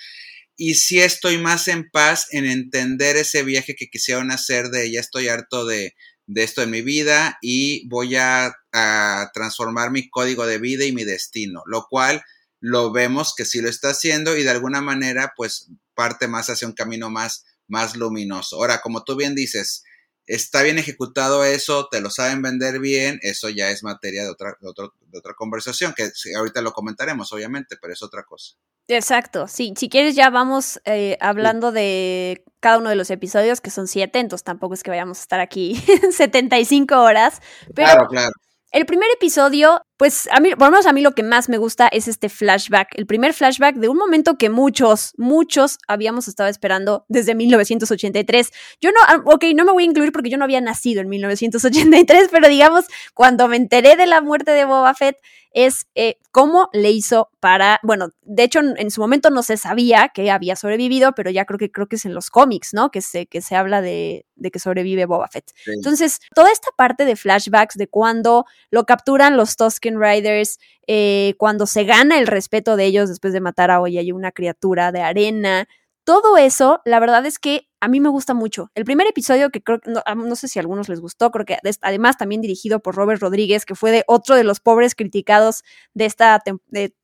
Y 0.57 0.75
sí 0.75 0.99
estoy 0.99 1.37
más 1.39 1.67
en 1.69 1.89
paz 1.89 2.27
en 2.31 2.45
entender 2.45 3.15
ese 3.15 3.41
viaje 3.43 3.73
que 3.75 3.87
quisieron 3.87 4.31
hacer 4.31 4.67
de 4.67 4.91
ya 4.91 4.99
estoy 4.99 5.29
harto 5.29 5.65
de, 5.65 5.95
de 6.27 6.43
esto 6.43 6.61
en 6.61 6.71
mi 6.71 6.81
vida 6.81 7.37
y 7.41 7.87
voy 7.87 8.15
a, 8.15 8.55
a 8.73 9.31
transformar 9.33 9.91
mi 9.91 10.09
código 10.09 10.45
de 10.45 10.57
vida 10.57 10.85
y 10.85 10.91
mi 10.91 11.03
destino, 11.03 11.63
lo 11.65 11.87
cual 11.89 12.23
lo 12.59 12.91
vemos 12.91 13.33
que 13.35 13.45
sí 13.45 13.61
lo 13.61 13.69
está 13.69 13.89
haciendo 13.89 14.35
y 14.35 14.43
de 14.43 14.49
alguna 14.49 14.81
manera 14.81 15.33
pues 15.35 15.69
parte 15.93 16.27
más 16.27 16.49
hacia 16.49 16.67
un 16.67 16.73
camino 16.73 17.09
más, 17.09 17.45
más 17.67 17.95
luminoso. 17.95 18.57
Ahora, 18.57 18.81
como 18.81 19.03
tú 19.03 19.15
bien 19.15 19.35
dices, 19.35 19.83
está 20.27 20.63
bien 20.63 20.77
ejecutado 20.77 21.43
eso, 21.43 21.87
te 21.89 22.01
lo 22.01 22.09
saben 22.09 22.41
vender 22.41 22.79
bien, 22.79 23.19
eso 23.21 23.49
ya 23.49 23.69
es 23.69 23.83
materia 23.83 24.23
de 24.23 24.29
otra, 24.29 24.57
de 24.59 25.17
otra 25.17 25.33
conversación, 25.33 25.93
que 25.95 26.09
ahorita 26.35 26.61
lo 26.61 26.73
comentaremos, 26.73 27.31
obviamente, 27.33 27.77
pero 27.79 27.93
es 27.93 28.01
otra 28.01 28.23
cosa. 28.23 28.55
Exacto, 28.87 29.47
sí, 29.47 29.73
si 29.77 29.89
quieres 29.89 30.15
ya 30.15 30.29
vamos 30.29 30.79
eh, 30.85 31.17
hablando 31.19 31.71
de 31.71 32.43
cada 32.59 32.77
uno 32.77 32.89
de 32.89 32.95
los 32.95 33.09
episodios, 33.09 33.61
que 33.61 33.71
son 33.71 33.87
siete, 33.87 34.19
entonces 34.19 34.43
tampoco 34.43 34.73
es 34.75 34.83
que 34.83 34.91
vayamos 34.91 35.19
a 35.19 35.21
estar 35.21 35.39
aquí 35.39 35.75
75 36.11 36.95
horas. 37.01 37.41
Pero 37.73 37.87
claro, 37.87 38.07
claro. 38.07 38.31
El 38.71 38.85
primer 38.85 39.09
episodio, 39.11 39.81
pues 39.97 40.27
a 40.31 40.39
mí, 40.39 40.49
por 40.51 40.67
lo 40.67 40.71
menos 40.71 40.85
a 40.85 40.93
mí 40.93 41.01
lo 41.01 41.13
que 41.13 41.23
más 41.23 41.47
me 41.47 41.57
gusta 41.57 41.87
es 41.87 42.07
este 42.07 42.27
flashback, 42.27 42.89
el 42.95 43.05
primer 43.05 43.33
flashback 43.33 43.75
de 43.77 43.87
un 43.87 43.97
momento 43.97 44.37
que 44.37 44.49
muchos, 44.49 45.13
muchos 45.17 45.77
habíamos 45.87 46.27
estado 46.27 46.49
esperando 46.49 47.05
desde 47.07 47.33
1983. 47.33 48.51
Yo 48.81 48.91
no, 48.91 48.99
ah, 49.07 49.21
ok, 49.25 49.45
no 49.55 49.63
me 49.63 49.71
voy 49.71 49.83
a 49.83 49.85
incluir 49.87 50.11
porque 50.11 50.29
yo 50.29 50.37
no 50.37 50.43
había 50.43 50.59
nacido 50.59 51.01
en 51.01 51.09
1983, 51.09 52.27
pero 52.31 52.49
digamos, 52.49 52.85
cuando 53.13 53.47
me 53.47 53.55
enteré 53.55 53.95
de 53.95 54.05
la 54.05 54.21
muerte 54.21 54.51
de 54.51 54.65
Boba 54.65 54.93
Fett, 54.93 55.17
es 55.55 55.87
eh, 55.95 56.17
cómo 56.31 56.69
le 56.73 56.91
hizo 56.91 57.29
para, 57.39 57.79
bueno, 57.81 58.09
de 58.23 58.43
hecho 58.43 58.59
en, 58.59 58.91
su 58.91 58.99
momento 58.99 59.29
no 59.29 59.41
se 59.41 59.55
sabía 59.55 60.11
que 60.13 60.29
había 60.29 60.57
sobrevivido, 60.57 61.13
pero 61.15 61.31
ya 61.31 61.45
creo 61.45 61.57
que 61.57 61.71
creo 61.71 61.87
que 61.87 61.95
es 61.95 62.03
en 62.03 62.13
los 62.13 62.29
cómics, 62.29 62.73
¿no? 62.73 62.91
Que 62.91 63.01
se, 63.01 63.25
que 63.25 63.41
se 63.41 63.55
habla 63.55 63.81
de, 63.81 64.25
de 64.35 64.51
que 64.51 64.59
sobrevive 64.59 65.05
Boba 65.05 65.29
Fett. 65.29 65.53
Entonces, 65.65 66.19
toda 66.33 66.51
esta 66.51 66.67
parte 66.75 67.05
de 67.05 67.15
flashbacks 67.15 67.75
de 67.75 67.87
cuando 67.87 68.45
lo 68.69 68.85
capturan 68.85 69.37
los 69.37 69.55
Riders, 69.93 70.59
eh, 70.87 71.35
cuando 71.37 71.67
se 71.67 71.83
gana 71.83 72.17
el 72.17 72.27
respeto 72.27 72.75
de 72.75 72.85
ellos 72.85 73.09
después 73.09 73.33
de 73.33 73.41
matar 73.41 73.71
a 73.71 73.81
hoy 73.81 73.97
hay 73.97 74.11
una 74.11 74.31
criatura 74.31 74.91
de 74.91 75.01
arena, 75.01 75.67
todo 76.05 76.37
eso, 76.37 76.81
la 76.85 76.99
verdad 76.99 77.25
es 77.25 77.39
que 77.39 77.67
a 77.81 77.87
mí 77.87 77.99
me 77.99 78.09
gusta 78.09 78.35
mucho. 78.35 78.69
El 78.75 78.85
primer 78.85 79.07
episodio, 79.07 79.49
que 79.49 79.63
creo, 79.63 79.79
no, 79.85 80.03
no 80.15 80.35
sé 80.35 80.47
si 80.47 80.59
a 80.59 80.61
algunos 80.61 80.87
les 80.87 81.01
gustó, 81.01 81.31
creo 81.31 81.45
que 81.45 81.57
además 81.81 82.17
también 82.17 82.41
dirigido 82.41 82.79
por 82.79 82.95
Robert 82.95 83.19
Rodríguez, 83.21 83.65
que 83.65 83.73
fue 83.73 83.89
de 83.89 84.03
otro 84.07 84.35
de 84.35 84.43
los 84.43 84.59
pobres 84.59 84.93
criticados 84.93 85.63
de 85.95 86.05
esta 86.05 86.41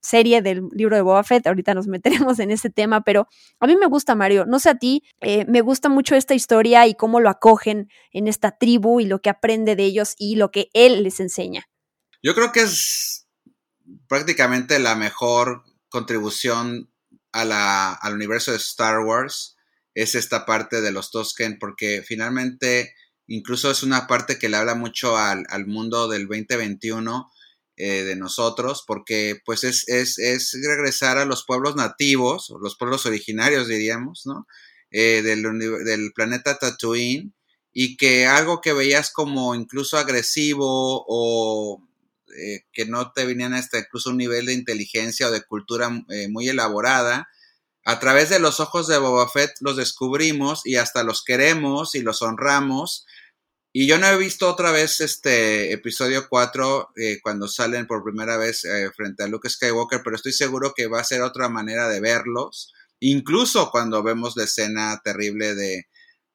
serie 0.02 0.44
del 0.44 0.70
libro 0.72 0.96
de 0.96 1.02
Boba 1.02 1.24
Fett. 1.24 1.48
Ahorita 1.48 1.74
nos 1.74 1.88
meteremos 1.88 2.38
en 2.38 2.52
ese 2.52 2.70
tema, 2.70 3.02
pero 3.02 3.28
a 3.60 3.66
mí 3.66 3.76
me 3.76 3.88
gusta 3.88 4.14
Mario. 4.14 4.46
No 4.46 4.60
sé 4.60 4.70
a 4.70 4.76
ti, 4.76 5.04
eh, 5.22 5.46
me 5.48 5.62
gusta 5.62 5.90
mucho 5.90 6.16
esta 6.16 6.36
historia 6.36 6.86
y 6.86 6.94
cómo 6.94 7.20
lo 7.20 7.30
acogen 7.30 7.90
en 8.12 8.28
esta 8.28 8.52
tribu 8.52 9.00
y 9.00 9.06
lo 9.06 9.20
que 9.20 9.32
aprende 9.32 9.76
de 9.76 9.86
ellos 9.86 10.14
y 10.20 10.36
lo 10.36 10.52
que 10.52 10.70
él 10.74 11.02
les 11.02 11.20
enseña. 11.20 11.71
Yo 12.24 12.36
creo 12.36 12.52
que 12.52 12.62
es 12.62 13.28
prácticamente 14.08 14.80
la 14.80 14.96
mejor 14.96 15.64
contribución 15.90 16.92
a 17.32 17.46
la, 17.46 17.94
al 17.94 18.14
universo 18.14 18.52
de 18.52 18.58
Star 18.58 19.00
Wars 19.00 19.58
es 19.94 20.16
esta 20.16 20.46
parte 20.46 20.82
de 20.82 20.92
los 20.92 21.12
Tosken, 21.12 21.58
porque 21.60 22.04
finalmente 22.06 22.94
incluso 23.28 23.72
es 23.72 23.84
una 23.84 24.08
parte 24.08 24.38
que 24.38 24.50
le 24.50 24.58
habla 24.58 24.76
mucho 24.76 25.18
al, 25.18 25.46
al 25.50 25.66
mundo 25.66 26.08
del 26.08 26.28
2021 26.28 27.32
eh, 27.78 28.04
de 28.04 28.16
nosotros, 28.16 28.84
porque 28.86 29.42
pues 29.46 29.64
es, 29.64 29.88
es, 29.88 30.20
es, 30.20 30.56
regresar 30.64 31.18
a 31.18 31.26
los 31.26 31.46
pueblos 31.46 31.76
nativos, 31.76 32.54
los 32.62 32.76
pueblos 32.78 33.06
originarios 33.06 33.68
diríamos, 33.68 34.26
¿no? 34.26 34.46
Eh, 34.92 35.22
del, 35.22 35.42
del, 35.86 36.12
planeta 36.14 36.60
Tatooine, 36.60 37.34
y 37.72 37.96
que 37.96 38.28
algo 38.28 38.60
que 38.60 38.74
veías 38.74 39.12
como 39.12 39.56
incluso 39.56 39.98
agresivo 39.98 41.06
o 41.08 41.82
eh, 42.38 42.66
que 42.72 42.86
no 42.86 43.12
te 43.12 43.26
venían 43.26 43.54
hasta 43.54 43.80
incluso 43.80 44.10
un 44.10 44.18
nivel 44.18 44.46
de 44.46 44.54
inteligencia 44.54 45.28
o 45.28 45.32
de 45.32 45.44
cultura 45.44 45.90
eh, 46.10 46.28
muy 46.30 46.50
elaborada, 46.50 47.30
a 47.86 48.00
través 48.00 48.30
de 48.30 48.40
los 48.40 48.60
ojos 48.60 48.88
de 48.88 48.98
Boba 48.98 49.28
Fett 49.30 49.52
los 49.62 49.78
descubrimos 49.78 50.66
y 50.66 50.76
hasta 50.76 51.04
los 51.04 51.24
queremos 51.24 51.96
y 51.96 52.02
los 52.02 52.22
honramos. 52.22 53.06
Y 53.74 53.88
yo 53.88 53.98
no 53.98 54.08
he 54.08 54.18
visto 54.18 54.50
otra 54.50 54.72
vez 54.72 55.00
este 55.02 55.72
episodio 55.72 56.28
4 56.30 56.90
eh, 56.96 57.20
cuando 57.24 57.48
salen 57.48 57.88
por 57.88 58.04
primera 58.04 58.38
vez 58.38 58.64
frente 58.96 59.24
a 59.24 59.28
Luke 59.28 59.50
Skywalker, 59.50 60.02
pero 60.04 60.16
estoy 60.16 60.34
seguro 60.34 60.74
que 60.76 60.88
va 60.88 61.00
a 61.00 61.06
ser 61.06 61.22
otra 61.22 61.50
manera 61.50 61.88
de 61.88 62.02
verlos. 62.02 62.74
Incluso 63.00 63.72
cuando 63.72 64.04
vemos 64.04 64.36
la 64.36 64.44
escena 64.44 65.02
terrible 65.04 65.56
de 65.56 65.88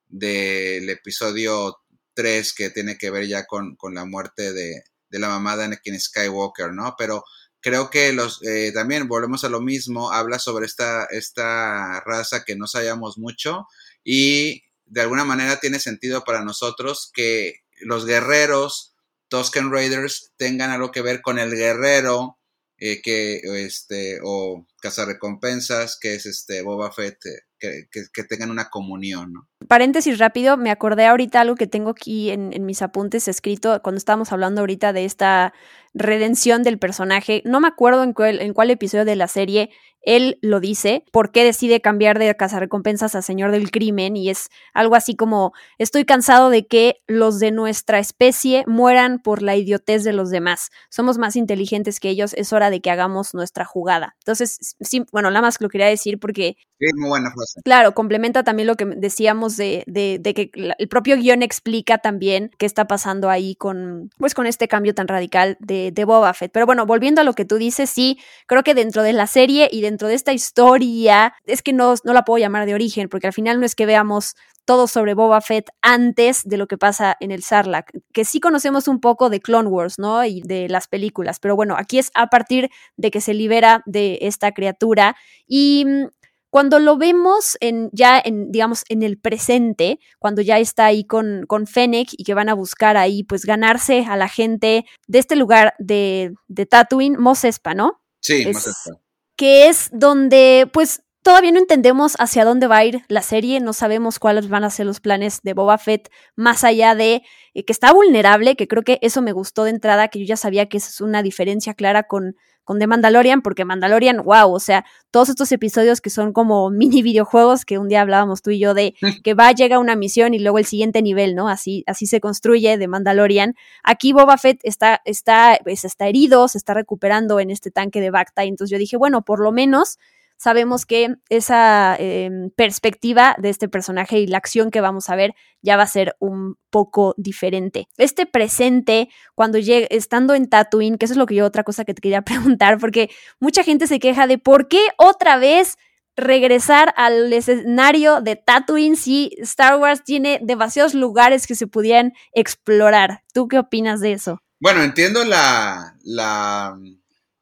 del 0.09 0.89
episodio 0.89 1.79
3 2.15 2.55
que 2.55 2.71
tiene 2.71 2.97
que 2.99 3.11
ver 3.11 3.27
ya 3.27 3.47
con, 3.47 3.77
con 3.77 3.95
la 3.95 4.05
muerte 4.05 4.53
de, 4.53 4.85
de 5.17 5.21
la 5.21 5.29
mamá 5.29 5.57
de 5.57 5.65
Anakin 5.65 5.99
Skywalker, 5.99 6.73
¿no? 6.73 6.95
Pero 6.99 7.25
creo 7.61 7.91
que 7.91 8.13
los 8.13 8.43
eh, 8.45 8.71
también 8.73 9.09
volvemos 9.09 9.45
a 9.45 9.49
lo 9.49 9.61
mismo, 9.61 10.13
habla 10.13 10.39
sobre 10.39 10.67
esta, 10.67 11.07
esta 11.07 12.01
raza 12.01 12.45
que 12.45 12.55
no 12.55 12.67
sabíamos 12.67 13.19
mucho 13.19 13.67
y 14.05 14.63
de 14.85 15.01
alguna 15.01 15.25
manera 15.25 15.59
tiene 15.59 15.81
sentido 15.81 16.23
para 16.23 16.45
nosotros 16.45 17.11
que 17.13 17.65
los 17.81 18.07
guerreros 18.07 18.95
Tusken 19.29 19.73
Raiders 19.73 20.33
tengan 20.37 20.71
algo 20.71 20.93
que 20.93 21.03
ver 21.03 21.23
con 21.23 21.39
el 21.39 21.51
guerrero 21.57 22.39
eh, 22.79 23.01
que 23.03 23.41
este 23.65 24.19
o 24.23 24.67
cazarrecompensas 24.83 25.99
que 26.01 26.15
es 26.15 26.27
este 26.27 26.63
Boba 26.63 26.93
Fett 26.93 27.17
eh, 27.63 27.89
que, 27.91 28.25
tengan 28.25 28.51
una 28.51 28.69
comunión. 28.69 29.33
Paréntesis 29.67 30.19
rápido, 30.19 30.59
me 30.59 30.71
acordé 30.71 31.07
ahorita 31.07 31.41
algo 31.41 31.55
que 31.55 31.67
tengo 31.67 31.91
aquí 31.91 32.31
en, 32.31 32.53
en 32.53 32.67
mis 32.67 32.83
apuntes 32.83 33.29
escrito 33.29 33.81
cuando 33.83 33.97
estábamos 33.97 34.31
hablando 34.31 34.61
ahorita 34.61 34.93
de 34.93 35.07
esta 35.07 35.55
redención 35.95 36.63
del 36.63 36.79
personaje. 36.79 37.43
No 37.47 37.61
me 37.61 37.69
acuerdo 37.69 38.03
en 38.05 38.13
cuál, 38.13 38.41
en 38.41 38.53
cuál 38.53 38.71
episodio 38.71 39.07
de 39.07 39.17
la 39.17 39.29
serie 39.29 39.71
él 40.07 40.39
lo 40.41 40.61
dice, 40.61 41.05
por 41.13 41.31
qué 41.31 41.45
decide 41.45 41.81
cambiar 41.81 42.19
de 42.19 42.35
cazarrecompensas 42.35 43.15
a 43.15 43.23
señor 43.23 43.51
del 43.51 43.71
crimen 43.71 44.17
y 44.17 44.31
es 44.31 44.49
algo 44.75 44.95
así 44.95 45.15
como 45.15 45.53
estoy 45.79 46.05
cansado 46.05 46.51
de 46.51 46.67
que 46.67 47.03
los 47.07 47.39
de 47.39 47.51
nuestra 47.51 47.99
especie 47.99 48.65
mueran 48.67 49.19
por 49.19 49.43
la 49.43 49.57
idiotez 49.57 50.05
de 50.05 50.13
los 50.13 50.31
demás. 50.31 50.71
Somos 50.91 51.19
más 51.19 51.37
inteligentes 51.37 52.01
que 52.01 52.09
ellos, 52.09 52.35
es 52.35 52.53
hora 52.53 52.71
de 52.71 52.81
que 52.81 52.91
hagamos 52.91 53.35
nuestra 53.35 53.65
jugada. 53.65 54.17
Entonces, 54.21 54.77
sí, 54.81 55.05
bueno, 55.13 55.31
nada 55.31 55.43
más 55.43 55.61
lo 55.61 55.69
quería 55.69 55.87
decir 55.87 56.19
porque... 56.19 56.57
Sí, 56.79 56.87
muy 56.97 57.09
buena 57.09 57.31
frase. 57.31 57.63
Claro, 57.65 57.95
complementa 57.95 58.45
también 58.45 58.67
lo 58.67 58.75
que 58.75 58.85
decíamos 58.85 59.57
de, 59.57 59.83
de, 59.87 60.19
de 60.21 60.35
que 60.35 60.51
el 60.79 60.89
propio 60.89 61.17
guion 61.17 61.43
explica 61.43 61.99
también 61.99 62.51
qué 62.59 62.67
está 62.67 62.87
pasando 62.87 63.31
ahí 63.31 63.55
con, 63.55 64.11
pues, 64.19 64.35
con 64.35 64.47
este 64.47 64.69
cambio 64.69 64.95
tan 64.95 65.09
radical 65.09 65.57
de 65.61 65.77
de, 65.93 66.05
Boba 66.05 66.33
Fett. 66.35 66.53
Pero 66.53 66.67
bueno, 66.67 66.87
volviendo 66.87 67.21
a 67.21 67.25
lo 67.25 67.35
que 67.35 67.45
tú 67.45 67.57
dices, 67.57 67.91
sí, 67.91 68.19
creo 68.47 68.63
que 68.63 68.75
dentro 68.75 69.03
de 69.03 69.13
la 69.13 69.27
serie 69.27 69.69
y 69.71 69.81
dentro 69.81 69.96
dentro 69.97 70.09
de 70.09 70.15
esta 70.15 70.35
historia, 70.35 71.33
es 71.47 71.63
que 71.63 71.73
no, 71.73 71.95
no 72.05 72.13
la 72.13 72.23
puedo 72.23 72.37
llamar 72.37 72.67
de 72.67 72.75
origen, 72.75 73.09
porque 73.09 73.29
al 73.29 73.33
final 73.33 73.59
no 73.59 73.65
es 73.65 73.75
que 73.75 73.87
veamos 73.87 74.35
todo 74.67 74.89
sobre 74.89 75.15
Boba 75.15 75.41
Fett 75.41 75.71
antes 75.81 76.43
de 76.45 76.59
lo 76.59 76.67
que 76.67 76.77
pasa 76.77 77.17
en 77.19 77.31
el 77.31 77.43
Sarlacc, 77.43 77.91
que 78.13 78.27
sí 78.27 78.39
conocemos 78.39 78.89
un 78.89 79.01
poco 79.01 79.31
de 79.31 79.41
Clone 79.41 79.71
Wars, 79.71 79.99
¿no? 79.99 80.23
Y 80.27 80.43
de 80.43 80.69
las 80.69 80.87
películas, 80.87 81.41
pero 81.41 81.57
bueno, 81.57 81.77
aquí 81.79 81.99
es 81.99 82.11
a 82.15 82.27
partir 82.27 82.69
de 82.99 83.11
que 83.11 83.23
se 83.23 83.33
libera 83.33 83.83
de 83.87 84.19
esta 84.21 84.53
criatura 84.53 85.17
y 85.47 85.87
mm, 85.87 86.09
cuando 86.51 86.79
lo 86.79 86.99
vemos 86.99 87.57
en, 87.61 87.89
ya 87.95 88.21
en, 88.23 88.53
digamos, 88.53 88.85
en 88.91 89.03
el 89.03 89.19
presente, 89.19 89.99
cuando 90.19 90.43
ya 90.43 90.59
está 90.59 90.85
ahí 90.85 91.05
con, 91.05 91.47
con 91.47 91.67
Fennec 91.67 92.09
y 92.13 92.25
que 92.25 92.35
van 92.35 92.51
a 92.51 92.55
buscar 92.55 92.99
ahí, 92.99 93.25
pues, 93.25 93.47
ganarse 93.47 94.05
a 94.07 94.17
la 94.17 94.29
gente 94.29 94.85
de 95.07 95.19
este 95.19 95.37
lugar 95.37 95.75
de, 95.79 96.35
de 96.49 96.67
Tatooine, 96.67 97.19
Mos 97.19 97.45
Espa, 97.45 97.73
¿no? 97.73 98.03
Sí, 98.21 98.45
Es-. 98.47 98.91
Que 99.37 99.69
es 99.69 99.91
donde, 99.93 100.69
pues, 100.73 101.03
todavía 101.27 101.51
no 101.51 101.59
entendemos 101.59 102.15
hacia 102.21 102.45
dónde 102.45 102.69
va 102.69 102.77
a 102.77 102.85
ir 102.85 103.03
la 103.09 103.21
serie, 103.21 103.59
no 103.59 103.73
sabemos 103.73 104.21
cuáles 104.21 104.49
van 104.49 104.63
a 104.63 104.71
ser 104.71 104.87
los 104.87 105.01
planes 105.01 105.41
de 105.43 105.55
Boba 105.55 105.77
Fett, 105.77 106.09
más 106.37 106.63
allá 106.63 106.95
de 106.95 107.25
eh, 107.53 107.65
que 107.65 107.73
está 107.73 107.93
vulnerable, 107.93 108.55
que 108.55 108.69
creo 108.69 108.85
que 108.85 109.01
eso 109.03 109.23
me 109.23 109.33
gustó 109.33 109.65
de 109.65 109.71
entrada, 109.71 110.07
que 110.07 110.21
yo 110.21 110.25
ya 110.25 110.37
sabía 110.37 110.69
que 110.69 110.77
esa 110.77 110.89
es 110.89 111.01
una 111.01 111.25
diferencia 111.25 111.75
clara 111.75 112.05
con, 112.05 112.37
con 112.63 112.79
The 112.79 112.87
Mandalorian, 112.87 113.43
porque 113.43 113.65
Mandalorian, 113.65 114.23
wow, 114.23 114.53
o 114.53 114.61
sea, 114.61 114.85
todos 115.11 115.29
estos 115.29 115.51
episodios 115.51 116.01
que 116.01 116.11
son 116.11 116.33
como 116.33 116.71
mini 116.71 117.03
videojuegos, 117.03 117.65
que 117.65 117.79
un 117.79 117.89
día 117.89 118.03
hablábamos 118.03 118.41
tú 118.41 118.51
y 118.51 118.61
yo 118.61 118.73
de 118.73 118.95
que 119.25 119.35
va, 119.35 119.51
llega 119.51 119.81
una 119.81 119.97
misión 119.97 120.33
y 120.33 120.39
luego 120.39 120.61
el 120.61 120.65
siguiente 120.65 121.03
nivel, 121.03 121.35
¿no? 121.35 121.49
Así, 121.49 121.83
así 121.89 122.07
se 122.07 122.21
construye 122.21 122.79
The 122.79 122.87
Mandalorian. 122.87 123.55
Aquí 123.83 124.13
Boba 124.13 124.39
Fett 124.39 124.61
está, 124.63 125.03
está, 125.05 125.59
pues, 125.65 125.85
está 125.85 126.07
herido, 126.07 126.47
se 126.47 126.59
está 126.59 126.73
recuperando 126.73 127.41
en 127.41 127.51
este 127.51 127.73
tanque 127.73 128.01
de 128.01 128.11
Bacta, 128.11 128.45
y 128.45 128.49
entonces 128.49 128.71
yo 128.71 128.79
dije, 128.79 128.97
bueno, 128.97 129.23
por 129.23 129.41
lo 129.41 129.51
menos 129.51 129.99
sabemos 130.37 130.87
que 130.87 131.15
esa 131.29 131.97
eh, 131.99 132.31
perspectiva 132.57 133.37
de 133.39 133.49
este 133.49 133.69
personaje 133.69 134.19
y 134.19 134.27
la 134.27 134.39
acción 134.39 134.71
que 134.71 134.81
vamos 134.81 135.09
a 135.09 135.17
ver 135.17 135.35
ya 135.63 135.77
va 135.77 135.85
a 135.85 135.89
ser 135.89 136.17
un 136.21 136.57
poco 136.71 137.15
diferente. 137.17 137.89
Este 137.97 138.27
presente, 138.27 139.09
cuando 139.35 139.59
llegue, 139.59 139.89
estando 139.91 140.35
en 140.35 140.49
Tatooine, 140.49 140.99
que 140.99 141.07
eso 141.07 141.15
es 141.15 141.19
lo 141.19 141.27
que 141.27 141.35
yo 141.35 141.45
otra 141.45 141.65
cosa 141.65 141.85
que 141.85 141.95
te 141.95 142.01
quería 142.01 142.23
preguntar, 142.57 142.79
porque 142.79 143.11
mucha 143.41 143.63
gente 143.63 143.87
se 143.87 143.99
queja 143.99 144.27
de 144.27 144.39
por 144.39 144.69
qué 144.69 144.81
otra 144.99 145.39
vez 145.39 145.77
regresar 146.17 146.95
al 146.97 147.31
escenario 147.33 148.21
de 148.23 148.37
Tatooine 148.37 148.97
si 148.97 149.33
Star 149.39 149.79
Wars 149.79 150.03
tiene 150.03 150.41
demasiados 150.43 150.95
lugares 150.95 151.47
que 151.47 151.55
se 151.55 151.67
pudieran 151.67 152.15
explorar. 152.33 153.23
¿Tú 153.35 153.49
qué 153.49 153.59
opinas 153.59 154.01
de 154.01 154.13
eso? 154.13 154.41
Bueno, 154.59 154.83
entiendo 154.83 155.25
la, 155.25 155.95
la, 156.03 156.79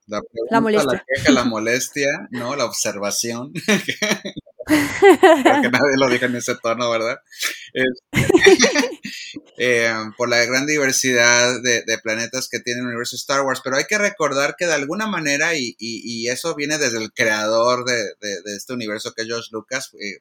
la, 0.07 0.23
pregunta, 0.23 0.61
molestia. 0.61 0.93
la 0.93 1.05
queja, 1.07 1.33
la 1.33 1.45
molestia, 1.45 2.29
¿no? 2.31 2.57
La 2.57 2.65
observación. 2.65 3.53
Creo 4.67 5.63
que 5.63 5.71
nadie 5.71 5.97
lo 5.99 6.09
dijo 6.09 6.25
en 6.25 6.37
ese 6.37 6.55
tono, 6.57 6.91
¿verdad? 6.91 7.19
Este, 7.73 9.01
eh, 9.59 9.93
por 10.17 10.29
la 10.29 10.45
gran 10.45 10.67
diversidad 10.67 11.61
de, 11.63 11.83
de, 11.83 11.99
planetas 11.99 12.49
que 12.49 12.61
tiene 12.61 12.81
el 12.81 12.87
universo 12.87 13.17
Star 13.17 13.43
Wars, 13.43 13.61
pero 13.63 13.77
hay 13.77 13.85
que 13.85 13.99
recordar 13.99 14.55
que 14.59 14.67
de 14.67 14.75
alguna 14.75 15.07
manera, 15.07 15.55
y, 15.55 15.77
y, 15.79 16.01
y 16.05 16.29
eso 16.29 16.55
viene 16.55 16.79
desde 16.79 16.99
el 16.99 17.13
creador 17.13 17.85
de, 17.85 17.95
de, 17.95 18.43
de, 18.45 18.57
este 18.57 18.73
universo 18.73 19.13
que 19.13 19.23
es 19.23 19.29
George 19.29 19.49
Lucas, 19.53 19.91
eh, 20.01 20.21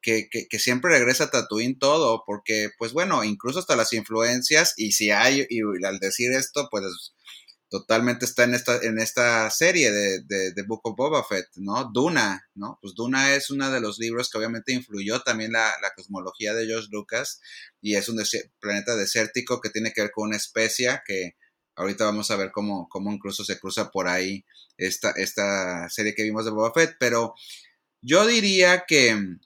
que, 0.00 0.28
que, 0.30 0.46
que, 0.48 0.58
siempre 0.58 0.92
regresa 0.92 1.24
a 1.24 1.30
Tatooine 1.30 1.78
todo, 1.78 2.22
porque, 2.26 2.70
pues 2.78 2.92
bueno, 2.92 3.24
incluso 3.24 3.58
hasta 3.58 3.76
las 3.76 3.92
influencias, 3.92 4.74
y 4.76 4.92
si 4.92 5.10
hay, 5.10 5.46
y 5.50 5.60
al 5.84 5.98
decir 5.98 6.32
esto, 6.32 6.68
pues 6.70 7.12
totalmente 7.80 8.24
está 8.24 8.44
en 8.44 8.54
esta, 8.54 8.78
en 8.82 8.98
esta 8.98 9.50
serie 9.50 9.90
de, 9.90 10.20
de, 10.22 10.52
de, 10.52 10.62
Book 10.62 10.80
of 10.84 10.96
Boba 10.96 11.24
Fett, 11.24 11.46
¿no? 11.56 11.90
Duna, 11.92 12.48
¿no? 12.54 12.78
Pues 12.80 12.94
Duna 12.94 13.34
es 13.34 13.50
uno 13.50 13.70
de 13.70 13.80
los 13.80 13.98
libros 13.98 14.30
que 14.30 14.38
obviamente 14.38 14.72
influyó 14.72 15.20
también 15.20 15.52
la, 15.52 15.72
la 15.82 15.92
cosmología 15.94 16.54
de 16.54 16.66
George 16.66 16.88
Lucas 16.90 17.40
y 17.80 17.96
es 17.96 18.08
un 18.08 18.18
planeta 18.60 18.96
desértico 18.96 19.60
que 19.60 19.70
tiene 19.70 19.92
que 19.92 20.02
ver 20.02 20.10
con 20.10 20.28
una 20.28 20.36
especie 20.36 21.00
que 21.06 21.36
ahorita 21.74 22.04
vamos 22.04 22.30
a 22.30 22.36
ver 22.36 22.50
cómo, 22.52 22.88
cómo 22.88 23.12
incluso 23.12 23.44
se 23.44 23.58
cruza 23.58 23.90
por 23.90 24.08
ahí 24.08 24.44
esta, 24.78 25.10
esta 25.10 25.88
serie 25.90 26.14
que 26.14 26.22
vimos 26.22 26.44
de 26.44 26.50
Boba 26.50 26.72
Fett, 26.72 26.96
pero 26.98 27.34
yo 28.00 28.26
diría 28.26 28.84
que 28.86 29.36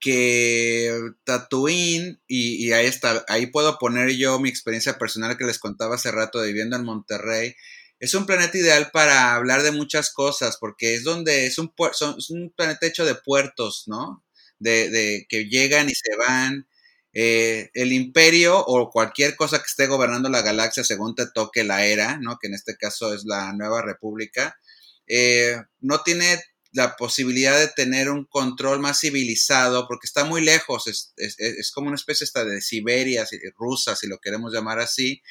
que 0.00 0.98
Tatooine, 1.24 2.20
y, 2.26 2.72
ahí 2.72 2.86
está, 2.86 3.24
ahí 3.28 3.46
puedo 3.46 3.78
poner 3.78 4.10
yo 4.16 4.38
mi 4.38 4.48
experiencia 4.48 4.98
personal 4.98 5.36
que 5.36 5.44
les 5.44 5.58
contaba 5.58 5.96
hace 5.96 6.10
rato 6.10 6.40
de 6.40 6.48
viviendo 6.48 6.76
en 6.76 6.84
Monterrey, 6.84 7.54
es 8.00 8.14
un 8.14 8.26
planeta 8.26 8.58
ideal 8.58 8.90
para 8.92 9.34
hablar 9.34 9.62
de 9.62 9.72
muchas 9.72 10.10
cosas, 10.12 10.56
porque 10.60 10.94
es 10.94 11.04
donde 11.04 11.46
es 11.46 11.58
un, 11.58 11.72
son, 11.92 12.16
un 12.30 12.52
planeta 12.56 12.86
hecho 12.86 13.04
de 13.04 13.14
puertos, 13.14 13.84
¿no? 13.86 14.24
De, 14.58 14.90
de 14.90 15.26
que 15.28 15.46
llegan 15.48 15.88
y 15.90 15.94
se 15.94 16.16
van. 16.16 16.68
Eh, 17.16 17.70
el 17.74 17.92
imperio 17.92 18.58
o 18.58 18.90
cualquier 18.90 19.36
cosa 19.36 19.58
que 19.60 19.66
esté 19.66 19.86
gobernando 19.86 20.28
la 20.28 20.42
galaxia 20.42 20.82
según 20.82 21.14
te 21.14 21.26
toque 21.32 21.62
la 21.62 21.86
era, 21.86 22.18
¿no? 22.18 22.38
Que 22.40 22.48
en 22.48 22.54
este 22.54 22.76
caso 22.76 23.14
es 23.14 23.24
la 23.24 23.52
nueva 23.52 23.82
república, 23.82 24.58
eh, 25.06 25.56
no 25.80 26.02
tiene 26.02 26.42
la 26.74 26.96
posibilidad 26.96 27.58
de 27.58 27.68
tener 27.68 28.10
un 28.10 28.24
control 28.24 28.80
más 28.80 29.00
civilizado, 29.00 29.86
porque 29.86 30.06
está 30.06 30.24
muy 30.24 30.42
lejos, 30.42 30.88
es, 30.88 31.12
es, 31.16 31.70
como 31.70 31.86
una 31.86 31.96
especie 31.96 32.24
esta 32.24 32.44
de 32.44 32.60
Siberia, 32.60 33.24
rusa, 33.56 33.94
si 33.94 34.08
lo 34.08 34.18
queremos 34.18 34.52
llamar 34.52 34.80
así, 34.80 35.22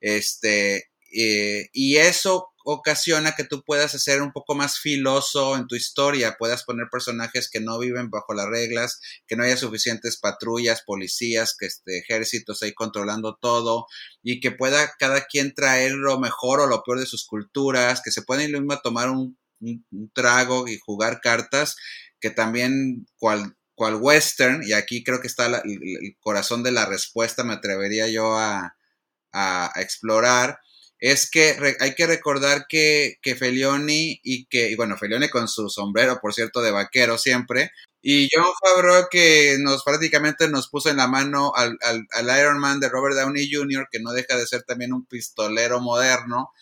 este, 0.00 0.90
eh, 1.12 1.68
y 1.72 1.96
eso 1.96 2.48
ocasiona 2.64 3.36
que 3.36 3.44
tú 3.44 3.62
puedas 3.64 3.94
hacer 3.94 4.22
un 4.22 4.32
poco 4.32 4.56
más 4.56 4.80
filoso 4.80 5.56
en 5.56 5.68
tu 5.68 5.76
historia, 5.76 6.36
puedas 6.36 6.64
poner 6.64 6.88
personajes 6.90 7.48
que 7.48 7.60
no 7.60 7.78
viven 7.78 8.10
bajo 8.10 8.34
las 8.34 8.46
reglas, 8.46 9.00
que 9.28 9.36
no 9.36 9.44
haya 9.44 9.56
suficientes 9.56 10.18
patrullas, 10.18 10.82
policías, 10.84 11.56
que 11.56 11.66
este, 11.66 11.98
ejércitos 11.98 12.60
ahí 12.62 12.74
controlando 12.74 13.38
todo, 13.40 13.86
y 14.22 14.40
que 14.40 14.50
pueda 14.50 14.92
cada 14.98 15.26
quien 15.26 15.54
traer 15.54 15.92
lo 15.92 16.18
mejor 16.18 16.58
o 16.58 16.66
lo 16.66 16.82
peor 16.82 16.98
de 16.98 17.06
sus 17.06 17.24
culturas, 17.24 18.02
que 18.04 18.10
se 18.10 18.22
pueden 18.22 18.50
lo 18.50 18.58
mismo 18.60 18.80
tomar 18.80 19.10
un 19.10 19.38
un, 19.60 20.10
trago 20.14 20.68
y 20.68 20.78
jugar 20.78 21.20
cartas, 21.20 21.76
que 22.20 22.30
también 22.30 23.06
cual, 23.18 23.56
cual 23.74 23.96
western, 23.96 24.62
y 24.64 24.72
aquí 24.72 25.04
creo 25.04 25.20
que 25.20 25.26
está 25.28 25.48
la, 25.48 25.58
el, 25.64 26.16
corazón 26.20 26.62
de 26.62 26.72
la 26.72 26.86
respuesta, 26.86 27.44
me 27.44 27.54
atrevería 27.54 28.08
yo 28.08 28.36
a, 28.36 28.76
a, 29.32 29.72
explorar, 29.76 30.58
es 31.00 31.30
que 31.30 31.56
hay 31.80 31.94
que 31.94 32.06
recordar 32.06 32.66
que, 32.68 33.18
que 33.22 33.36
Felioni 33.36 34.20
y 34.24 34.46
que, 34.46 34.70
y 34.70 34.76
bueno, 34.76 34.96
Felioni 34.96 35.28
con 35.28 35.46
su 35.48 35.68
sombrero, 35.68 36.18
por 36.20 36.34
cierto, 36.34 36.60
de 36.60 36.72
vaquero 36.72 37.18
siempre, 37.18 37.70
y 38.00 38.28
John 38.32 38.52
Favreau 38.60 39.08
que 39.10 39.56
nos 39.60 39.82
prácticamente 39.82 40.48
nos 40.48 40.68
puso 40.68 40.88
en 40.88 40.98
la 40.98 41.08
mano 41.08 41.52
al, 41.54 41.76
al, 41.82 42.06
al 42.12 42.40
Iron 42.40 42.58
Man 42.58 42.80
de 42.80 42.88
Robert 42.88 43.16
Downey 43.16 43.50
Jr., 43.52 43.88
que 43.90 44.00
no 44.00 44.12
deja 44.12 44.36
de 44.36 44.46
ser 44.46 44.62
también 44.62 44.92
un 44.92 45.04
pistolero 45.06 45.80
moderno, 45.80 46.52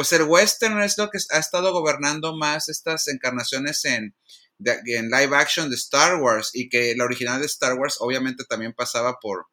pues 0.00 0.12
el 0.12 0.22
western 0.22 0.80
es 0.80 0.96
lo 0.96 1.10
que 1.10 1.18
ha 1.30 1.38
estado 1.38 1.74
gobernando 1.74 2.34
más 2.34 2.70
estas 2.70 3.06
encarnaciones 3.08 3.84
en, 3.84 4.16
en 4.64 5.10
live 5.10 5.36
action 5.36 5.68
de 5.68 5.76
Star 5.76 6.22
Wars 6.22 6.52
y 6.54 6.70
que 6.70 6.94
la 6.96 7.04
original 7.04 7.38
de 7.38 7.44
Star 7.44 7.74
Wars 7.74 7.96
obviamente 8.00 8.44
también 8.48 8.72
pasaba 8.72 9.18
por, 9.20 9.48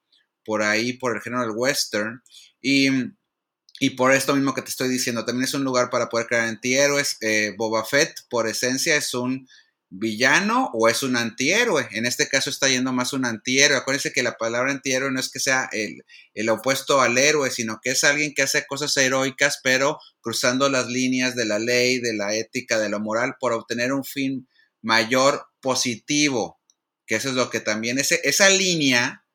por 0.46 0.62
ahí, 0.62 0.94
por 0.94 1.14
el 1.14 1.22
género 1.22 1.42
del 1.42 1.52
western 1.54 2.24
y, 2.62 2.88
y 3.82 3.90
por 3.98 4.14
esto 4.14 4.34
mismo 4.38 4.54
que 4.54 4.62
te 4.62 4.70
estoy 4.70 4.88
diciendo, 4.88 5.26
también 5.26 5.44
es 5.44 5.54
un 5.54 5.66
lugar 5.66 5.90
para 5.90 6.08
poder 6.08 6.28
crear 6.28 6.48
antihéroes. 6.48 7.18
Eh, 7.20 7.54
Boba 7.58 7.84
Fett 7.84 8.16
por 8.30 8.48
esencia 8.48 8.96
es 8.96 9.14
un 9.14 9.50
villano 9.90 10.70
o 10.74 10.90
es 10.90 11.04
un 11.04 11.16
antihéroe. 11.16 11.88
En 11.92 12.06
este 12.06 12.28
caso 12.28 12.50
está 12.50 12.68
yendo 12.68 12.92
más 12.92 13.14
un 13.14 13.26
antihéroe. 13.26 13.78
Acuérdense 13.78 14.12
que 14.12 14.24
la 14.24 14.38
palabra 14.38 14.72
antihéroe 14.72 15.12
no 15.12 15.20
es 15.20 15.30
que 15.30 15.40
sea 15.40 15.70
el, 15.72 16.04
el, 16.34 16.50
opuesto 16.50 17.02
al 17.02 17.18
héroe, 17.18 17.52
sino 17.52 17.80
que 17.82 17.92
es 17.92 18.04
alguien 18.04 18.34
que 18.34 18.44
hace 18.44 18.66
cosas 18.68 18.96
heroicas, 18.98 19.60
pero 19.64 20.00
cruzando 20.22 20.70
las 20.70 20.88
líneas 20.88 21.36
de 21.36 21.46
la 21.46 21.60
ley, 21.60 22.00
de 22.00 22.14
la 22.14 22.34
ética, 22.34 22.80
de 22.80 22.90
lo 22.90 23.00
moral, 23.00 23.36
por 23.40 23.54
obtener 23.54 23.94
un 23.94 24.04
fin 24.04 24.48
mayor 24.82 25.48
positivo. 25.62 26.60
Que 27.06 27.16
eso 27.16 27.30
es 27.30 27.36
lo 27.36 27.50
que 27.50 27.62
también, 27.62 28.00
ese, 28.00 28.20
esa 28.24 28.50
línea, 28.50 29.26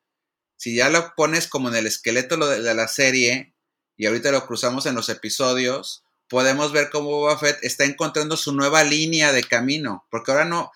si 0.57 0.75
ya 0.75 0.89
lo 0.89 1.13
pones 1.15 1.47
como 1.47 1.69
en 1.69 1.75
el 1.75 1.87
esqueleto 1.87 2.37
de, 2.37 2.61
de 2.61 2.73
la 2.75 2.87
serie, 2.87 3.55
y 3.97 4.05
ahorita 4.05 4.31
lo 4.31 4.45
cruzamos 4.45 4.85
en 4.85 4.95
los 4.95 5.09
episodios, 5.09 6.02
podemos 6.33 6.71
ver 6.71 6.89
cómo 6.89 7.11
Boba 7.11 7.37
Fett 7.37 7.59
está 7.61 7.85
encontrando 7.85 8.35
su 8.37 8.53
nueva 8.53 8.83
línea 8.83 9.31
de 9.31 9.43
camino, 9.43 10.07
porque 10.09 10.31
ahora 10.31 10.45
no, 10.45 10.71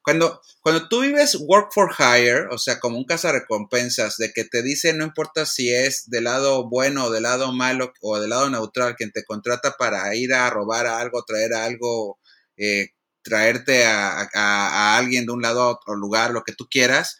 cuando, 0.00 0.40
cuando 0.62 0.88
tú 0.88 1.02
vives 1.02 1.36
work 1.38 1.70
for 1.74 1.90
hire, 1.98 2.46
o 2.50 2.56
sea, 2.56 2.80
como 2.80 2.96
un 2.96 3.06
recompensas 3.06 4.16
de 4.16 4.32
que 4.32 4.44
te 4.44 4.62
dice, 4.62 4.94
no 4.94 5.04
importa 5.04 5.44
si 5.44 5.68
es 5.68 6.08
del 6.08 6.24
lado 6.24 6.66
bueno 6.70 7.04
o 7.04 7.10
del 7.10 7.24
lado 7.24 7.52
malo 7.52 7.92
o 8.00 8.18
del 8.18 8.30
lado 8.30 8.48
neutral, 8.48 8.96
quien 8.96 9.12
te 9.12 9.22
contrata 9.22 9.76
para 9.76 10.14
ir 10.16 10.32
a 10.32 10.48
robar 10.48 10.86
algo, 10.86 11.24
traer 11.24 11.52
algo, 11.52 12.18
eh, 12.56 12.88
traerte 13.20 13.84
a, 13.84 14.22
a, 14.22 14.28
a, 14.32 14.96
alguien 14.96 15.26
de 15.26 15.32
un 15.32 15.42
lado 15.42 15.60
a 15.60 15.72
otro 15.72 15.94
lugar, 15.94 16.30
lo 16.30 16.42
que 16.42 16.54
tú 16.54 16.66
quieras, 16.70 17.18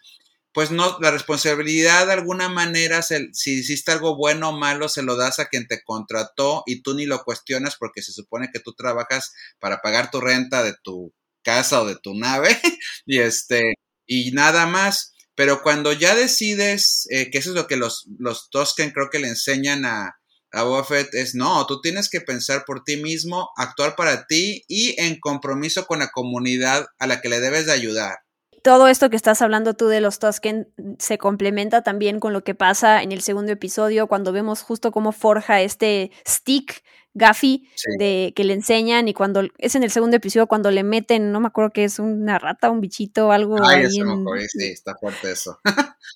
pues 0.53 0.71
no, 0.71 0.99
la 1.01 1.11
responsabilidad 1.11 2.07
de 2.07 2.15
alguna 2.15 2.49
manera, 2.49 3.03
si 3.03 3.31
hiciste 3.53 3.93
algo 3.93 4.17
bueno 4.17 4.51
o 4.51 4.59
malo, 4.59 4.89
se 4.89 5.03
lo 5.03 5.17
das 5.17 5.39
a 5.39 5.47
quien 5.47 5.67
te 5.67 5.83
contrató 5.83 6.65
y 6.67 6.83
tú 6.83 6.95
ni 6.95 7.07
lo 7.07 7.23
cuestionas 7.23 7.77
porque 7.79 8.03
se 8.03 8.13
supone 8.13 8.49
que 8.53 8.61
tú 8.61 8.75
trabajas 8.75 9.33
para 9.61 9.81
pagar 9.81 10.11
tu 10.11 10.21
renta 10.21 10.63
de 10.63 10.75
tu 10.83 11.13
casa 11.43 11.83
o 11.83 11.87
de 11.87 11.97
tu 11.97 12.15
nave 12.15 12.49
y 13.07 13.21
este, 13.21 13.75
y 14.07 14.33
nada 14.33 14.67
más. 14.67 15.13
Pero 15.37 15.63
cuando 15.63 15.93
ya 15.93 16.15
decides, 16.15 17.07
eh, 17.11 17.31
que 17.31 17.39
eso 17.39 17.51
es 17.51 17.57
lo 17.57 17.67
que 17.67 17.77
los, 17.77 18.07
los 18.19 18.51
Tosken 18.51 18.91
creo 18.91 19.09
que 19.11 19.21
le 19.21 19.29
enseñan 19.29 19.85
a, 19.87 20.17
a 20.53 20.63
Buffett, 20.65 21.15
es 21.15 21.35
no, 21.35 21.65
tú 21.67 21.81
tienes 21.81 22.11
que 22.11 22.21
pensar 22.21 22.65
por 22.67 22.83
ti 22.85 22.97
mismo, 22.97 23.51
actuar 23.57 23.95
para 23.97 24.27
ti 24.27 24.65
y 24.69 25.01
en 25.01 25.19
compromiso 25.21 25.87
con 25.87 26.01
la 26.01 26.11
comunidad 26.11 26.87
a 26.99 27.07
la 27.07 27.21
que 27.21 27.29
le 27.29 27.41
debes 27.41 27.67
de 27.67 27.73
ayudar 27.73 28.19
todo 28.63 28.89
esto 28.89 29.11
que 29.11 29.17
estás 29.17 29.43
hablando 29.43 29.75
tú 29.75 29.89
de 29.89 30.01
los 30.01 30.19
Tusken 30.19 30.69
se 30.99 31.19
complementa 31.19 31.83
también 31.83 32.21
con 32.21 32.33
lo 32.33 32.45
que 32.45 32.55
pasa 32.55 33.03
en 33.03 33.13
el 33.13 33.23
segundo 33.23 33.53
episodio 33.53 34.07
cuando 34.07 34.33
vemos 34.33 34.63
justo 34.63 34.93
cómo 34.93 35.13
forja 35.13 35.61
este 35.61 36.11
stick 36.27 36.83
Gaffy 37.13 37.69
de 37.99 38.33
que 38.37 38.45
le 38.45 38.53
enseñan 38.53 39.09
y 39.09 39.15
cuando 39.15 39.43
es 39.59 39.75
en 39.75 39.83
el 39.83 39.91
segundo 39.91 40.17
episodio 40.17 40.47
cuando 40.47 40.71
le 40.71 40.85
meten, 40.85 41.33
no 41.33 41.41
me 41.41 41.49
acuerdo 41.49 41.73
que 41.73 41.83
es 41.83 41.99
una 41.99 42.39
rata, 42.39 42.71
un 42.71 42.81
bichito, 42.81 43.33
algo 43.33 43.57
Ay, 43.65 43.87
ahí 43.87 43.91
sí, 43.91 44.01
está 44.73 44.95
fuerte 44.95 45.33
eso. 45.33 45.59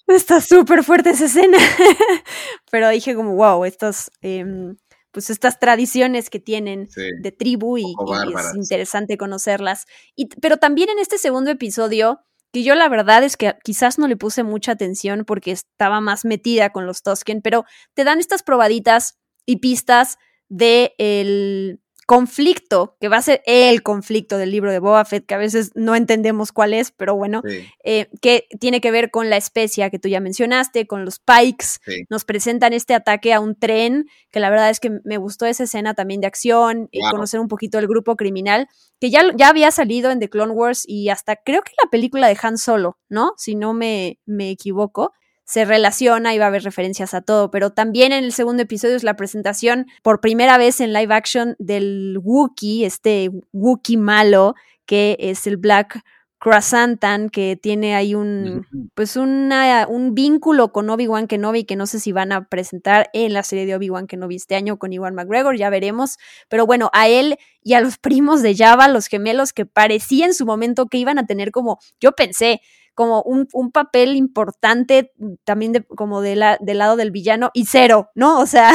está 0.07 0.40
súper 0.40 0.84
fuerte 0.84 1.11
esa 1.11 1.24
escena. 1.24 1.59
Pero 2.70 2.88
dije 2.90 3.16
como, 3.16 3.34
wow, 3.34 3.64
estos 3.64 4.12
em, 4.22 4.76
pues 5.11 5.30
estas 5.30 5.59
tradiciones 5.59 6.28
que 6.28 6.40
tienen 6.40 6.88
de 7.22 7.32
tribu 7.32 7.78
y, 7.78 7.84
es 7.84 8.55
interesante 8.57 9.16
conocerlas. 9.16 9.86
Y, 10.16 10.26
pero 10.40 10.57
también 10.57 10.88
en 10.90 10.99
este 10.99 11.18
segundo 11.18 11.53
episodio 11.53 12.20
que 12.55 12.62
yo 12.62 12.76
la 12.76 12.88
verdad 12.88 13.24
es 13.24 13.36
que 13.36 13.57
quizás 13.64 13.98
no 13.98 14.07
le 14.07 14.16
puse 14.16 14.44
mucha 14.44 14.72
atención 14.72 15.24
porque 15.24 15.50
estaba 15.50 16.00
más 16.00 16.24
metida 16.24 16.70
con 16.70 16.86
los 16.86 17.02
Tosken, 17.02 17.42
pero 17.42 17.64
te 17.94 18.05
dan 18.05 18.20
estas 18.20 18.44
probaditas 18.44 19.18
y 19.44 19.57
pistas 19.57 20.18
de 20.48 20.94
el 20.98 21.80
conflicto, 22.07 22.96
que 23.00 23.09
va 23.09 23.18
a 23.18 23.22
ser 23.22 23.42
el 23.46 23.82
conflicto 23.82 24.38
del 24.38 24.50
libro 24.50 24.70
de 24.70 24.78
Boba 24.78 25.05
Fett, 25.05 25.26
que 25.26 25.34
a 25.34 25.38
veces 25.38 25.72
no 25.74 25.94
entendemos 25.94 26.52
cuál 26.52 26.74
es, 26.74 26.90
pero 26.90 27.14
bueno, 27.16 27.42
eh, 27.82 28.09
que 28.20 28.46
tiene 28.61 28.80
que 28.80 28.90
ver 28.90 29.11
con 29.11 29.30
la 29.30 29.36
especia 29.36 29.90
que 29.90 29.98
tú 29.98 30.09
ya 30.09 30.20
mencionaste, 30.20 30.86
con 30.86 31.05
los 31.05 31.18
Pikes. 31.18 32.05
Nos 32.09 32.24
presentan 32.24 32.72
este 32.72 32.94
ataque 32.94 33.32
a 33.32 33.40
un 33.40 33.55
tren, 33.55 34.07
que 34.30 34.40
la 34.40 34.50
verdad 34.50 34.70
es 34.70 34.80
que 34.80 34.90
me 35.05 35.16
gustó 35.16 35.46
esa 35.46 35.64
escena 35.64 35.94
también 35.94 36.20
de 36.20 36.26
acción, 36.26 36.88
y 36.90 37.00
conocer 37.11 37.40
un 37.40 37.48
poquito 37.48 37.78
el 37.78 37.86
grupo 37.86 38.16
criminal, 38.16 38.68
que 39.00 39.11
ya, 39.11 39.22
ya 39.36 39.48
había 39.48 39.70
salido 39.70 40.11
en 40.11 40.20
The 40.20 40.28
Clone 40.28 40.52
Wars 40.52 40.84
y 40.86 41.09
hasta 41.09 41.36
creo 41.36 41.62
que 41.62 41.72
la 41.82 41.90
película 41.90 42.28
de 42.28 42.38
Han 42.42 42.59
Solo, 42.59 42.98
¿no? 43.09 43.32
Si 43.36 43.55
no 43.55 43.74
me, 43.74 44.18
me 44.26 44.50
equivoco 44.50 45.12
se 45.45 45.64
relaciona 45.64 46.34
y 46.34 46.38
va 46.38 46.47
a 46.47 46.49
haber 46.49 46.64
referencias 46.64 47.14
a 47.14 47.20
todo, 47.20 47.51
pero 47.51 47.70
también 47.70 48.12
en 48.12 48.24
el 48.24 48.32
segundo 48.32 48.62
episodio 48.62 48.97
es 48.97 49.05
la 49.05 49.16
presentación 49.16 49.86
por 50.03 50.20
primera 50.20 50.59
vez 50.59 50.80
en 50.80 50.92
live 50.92 51.14
action 51.14 51.55
del 51.59 52.18
Wookiee, 52.22 52.84
este 52.84 53.30
Wookiee 53.53 53.99
malo, 53.99 54.55
que 54.86 55.16
es 55.18 55.47
el 55.47 55.57
Black 55.57 56.03
Krasantan, 56.45 57.30
que 57.30 57.57
tiene 57.57 57.95
ahí 57.95 58.14
un, 58.14 58.66
pues 58.95 59.16
una, 59.16 59.86
un 59.88 60.14
vínculo 60.14 60.72
con 60.72 60.90
Obi-Wan 60.90 61.26
Kenobi, 61.26 61.64
que 61.64 61.74
no 61.74 61.86
sé 61.86 62.01
si 62.01 62.12
van 62.12 62.32
a 62.32 62.49
presentar 62.49 63.09
en 63.14 63.32
la 63.32 63.42
serie 63.42 63.64
de 63.64 63.74
Obi-Wan 63.74 64.07
Kenobi 64.07 64.36
este 64.36 64.55
año 64.55 64.78
con 64.78 64.92
Iwan 64.92 65.14
McGregor, 65.14 65.57
ya 65.57 65.70
veremos, 65.70 66.18
pero 66.51 66.66
bueno, 66.66 66.90
a 66.92 67.09
él 67.09 67.38
y 67.62 67.72
a 67.72 67.80
los 67.80 67.97
primos 67.97 68.42
de 68.42 68.55
Java, 68.55 68.88
los 68.88 69.07
gemelos 69.07 69.55
que 69.55 69.64
parecía 69.64 70.26
en 70.26 70.34
su 70.34 70.45
momento 70.45 70.86
que 70.86 70.99
iban 70.99 71.18
a 71.18 71.24
tener 71.26 71.51
como, 71.51 71.78
yo 71.99 72.12
pensé, 72.12 72.61
como 72.95 73.22
un, 73.22 73.47
papel 73.72 74.16
importante 74.16 75.12
también 75.45 75.72
de, 75.72 75.82
como 75.84 76.20
de 76.20 76.36
la, 76.36 76.59
del 76.61 76.78
lado 76.78 76.97
del 76.97 77.11
villano 77.11 77.51
y 77.53 77.66
cero, 77.66 78.11
¿no? 78.14 78.40
O 78.40 78.47
sea, 78.47 78.72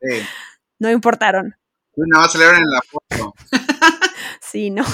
no 0.78 0.90
importaron. 0.90 1.56
En 1.96 2.70
la 2.70 2.80
foto. 2.82 3.34
sí, 4.40 4.70
no. 4.70 4.84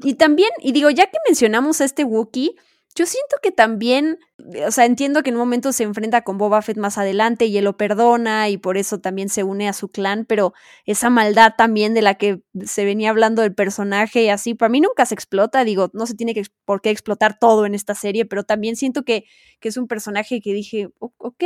Y 0.00 0.14
también, 0.14 0.50
y 0.60 0.72
digo, 0.72 0.90
ya 0.90 1.06
que 1.06 1.18
mencionamos 1.26 1.80
a 1.80 1.84
este 1.84 2.04
Wookiee, 2.04 2.56
yo 2.96 3.04
siento 3.04 3.36
que 3.42 3.52
también, 3.52 4.18
o 4.66 4.70
sea, 4.70 4.86
entiendo 4.86 5.22
que 5.22 5.28
en 5.28 5.36
un 5.36 5.40
momento 5.40 5.72
se 5.72 5.84
enfrenta 5.84 6.22
con 6.22 6.38
Boba 6.38 6.62
Fett 6.62 6.78
más 6.78 6.96
adelante 6.96 7.44
y 7.44 7.58
él 7.58 7.64
lo 7.64 7.76
perdona 7.76 8.48
y 8.48 8.56
por 8.56 8.78
eso 8.78 9.00
también 9.00 9.28
se 9.28 9.44
une 9.44 9.68
a 9.68 9.74
su 9.74 9.90
clan, 9.90 10.24
pero 10.24 10.54
esa 10.86 11.10
maldad 11.10 11.52
también 11.58 11.92
de 11.92 12.00
la 12.00 12.14
que 12.14 12.40
se 12.64 12.86
venía 12.86 13.10
hablando 13.10 13.42
del 13.42 13.54
personaje 13.54 14.22
y 14.22 14.30
así, 14.30 14.54
para 14.54 14.70
mí 14.70 14.80
nunca 14.80 15.04
se 15.04 15.14
explota, 15.14 15.62
digo, 15.62 15.90
no 15.92 16.06
se 16.06 16.14
tiene 16.14 16.32
que, 16.32 16.44
por 16.64 16.80
qué 16.80 16.88
explotar 16.88 17.38
todo 17.38 17.66
en 17.66 17.74
esta 17.74 17.94
serie, 17.94 18.24
pero 18.24 18.44
también 18.44 18.76
siento 18.76 19.04
que, 19.04 19.26
que 19.60 19.68
es 19.68 19.76
un 19.76 19.88
personaje 19.88 20.40
que 20.40 20.54
dije, 20.54 20.88
ok, 20.98 21.44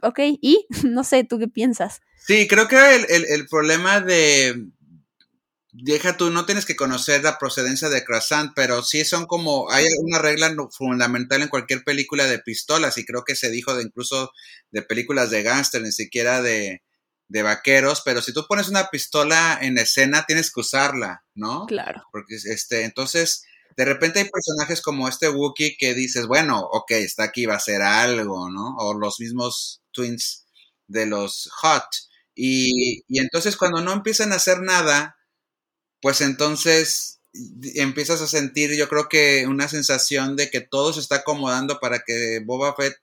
ok, 0.00 0.20
y 0.40 0.66
no 0.84 1.04
sé, 1.04 1.24
¿tú 1.24 1.38
qué 1.38 1.48
piensas? 1.48 2.00
Sí, 2.16 2.48
creo 2.48 2.66
que 2.66 2.76
el, 2.96 3.24
el 3.26 3.46
problema 3.46 4.00
de, 4.00 4.54
deja 5.82 6.16
tú, 6.16 6.30
no 6.30 6.46
tienes 6.46 6.64
que 6.64 6.76
conocer 6.76 7.22
la 7.22 7.38
procedencia 7.38 7.88
de 7.88 8.04
Croissant, 8.04 8.52
pero 8.54 8.82
sí 8.82 9.04
son 9.04 9.26
como, 9.26 9.70
hay 9.70 9.84
una 9.98 10.18
regla 10.18 10.54
fundamental 10.70 11.42
en 11.42 11.48
cualquier 11.48 11.84
película 11.84 12.26
de 12.26 12.38
pistolas, 12.38 12.98
y 12.98 13.04
creo 13.04 13.24
que 13.24 13.36
se 13.36 13.50
dijo 13.50 13.74
de 13.74 13.82
incluso 13.82 14.32
de 14.70 14.82
películas 14.82 15.30
de 15.30 15.42
gángster, 15.42 15.82
ni 15.82 15.92
siquiera 15.92 16.40
de, 16.40 16.82
de 17.28 17.42
vaqueros, 17.42 18.02
pero 18.04 18.22
si 18.22 18.32
tú 18.32 18.46
pones 18.46 18.68
una 18.68 18.88
pistola 18.88 19.58
en 19.60 19.78
escena, 19.78 20.24
tienes 20.26 20.50
que 20.50 20.60
usarla, 20.60 21.24
¿no? 21.34 21.66
Claro. 21.66 22.02
Porque, 22.12 22.36
este, 22.36 22.84
entonces, 22.84 23.44
de 23.76 23.84
repente 23.84 24.20
hay 24.20 24.30
personajes 24.30 24.80
como 24.80 25.08
este 25.08 25.28
Wookiee 25.28 25.76
que 25.76 25.94
dices, 25.94 26.26
bueno, 26.26 26.60
ok, 26.60 26.92
está 26.92 27.24
aquí, 27.24 27.46
va 27.46 27.56
a 27.56 27.60
ser 27.60 27.82
algo, 27.82 28.50
¿no? 28.50 28.76
O 28.78 28.94
los 28.94 29.20
mismos 29.20 29.82
twins 29.92 30.46
de 30.86 31.06
los 31.06 31.50
Hot. 31.60 31.84
Y, 32.34 33.02
y 33.08 33.20
entonces 33.20 33.56
cuando 33.56 33.80
no 33.82 33.92
empiezan 33.92 34.32
a 34.32 34.36
hacer 34.36 34.60
nada, 34.60 35.16
pues 36.06 36.20
entonces 36.20 37.18
empiezas 37.74 38.20
a 38.20 38.28
sentir, 38.28 38.72
yo 38.76 38.88
creo 38.88 39.08
que 39.08 39.44
una 39.48 39.66
sensación 39.66 40.36
de 40.36 40.50
que 40.50 40.60
todo 40.60 40.92
se 40.92 41.00
está 41.00 41.16
acomodando 41.16 41.80
para 41.80 42.04
que 42.06 42.40
Boba 42.44 42.76
Fett 42.76 42.96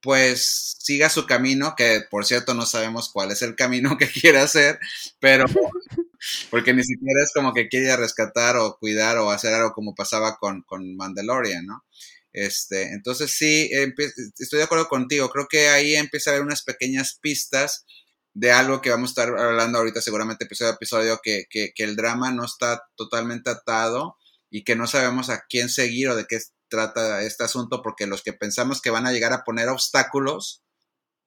pues 0.00 0.74
siga 0.80 1.08
su 1.08 1.24
camino, 1.24 1.74
que 1.76 2.02
por 2.10 2.26
cierto 2.26 2.52
no 2.52 2.66
sabemos 2.66 3.10
cuál 3.12 3.30
es 3.30 3.42
el 3.42 3.54
camino 3.54 3.96
que 3.96 4.08
quiere 4.08 4.38
hacer, 4.38 4.80
pero 5.20 5.44
porque 6.50 6.74
ni 6.74 6.82
siquiera 6.82 7.22
es 7.22 7.30
como 7.32 7.54
que 7.54 7.68
quiere 7.68 7.96
rescatar 7.96 8.56
o 8.56 8.76
cuidar 8.76 9.18
o 9.18 9.30
hacer 9.30 9.54
algo 9.54 9.72
como 9.72 9.94
pasaba 9.94 10.36
con, 10.36 10.62
con 10.62 10.96
Mandalorian, 10.96 11.64
¿no? 11.64 11.84
Este, 12.32 12.92
entonces 12.92 13.30
sí, 13.30 13.70
estoy 14.36 14.58
de 14.58 14.64
acuerdo 14.64 14.88
contigo, 14.88 15.30
creo 15.30 15.46
que 15.48 15.68
ahí 15.68 15.94
empieza 15.94 16.30
a 16.30 16.32
haber 16.32 16.44
unas 16.44 16.64
pequeñas 16.64 17.20
pistas 17.22 17.86
de 18.36 18.52
algo 18.52 18.82
que 18.82 18.90
vamos 18.90 19.08
a 19.08 19.12
estar 19.12 19.38
hablando 19.38 19.78
ahorita 19.78 20.02
seguramente 20.02 20.44
episodio 20.44 20.72
a 20.72 20.74
episodio, 20.74 21.20
que, 21.22 21.46
que, 21.48 21.72
el 21.78 21.96
drama 21.96 22.30
no 22.32 22.44
está 22.44 22.86
totalmente 22.94 23.48
atado 23.48 24.18
y 24.50 24.62
que 24.62 24.76
no 24.76 24.86
sabemos 24.86 25.30
a 25.30 25.44
quién 25.48 25.70
seguir 25.70 26.10
o 26.10 26.16
de 26.16 26.26
qué 26.26 26.38
trata 26.68 27.22
este 27.22 27.44
asunto, 27.44 27.80
porque 27.80 28.06
los 28.06 28.22
que 28.22 28.34
pensamos 28.34 28.82
que 28.82 28.90
van 28.90 29.06
a 29.06 29.12
llegar 29.12 29.32
a 29.32 29.42
poner 29.42 29.70
obstáculos, 29.70 30.62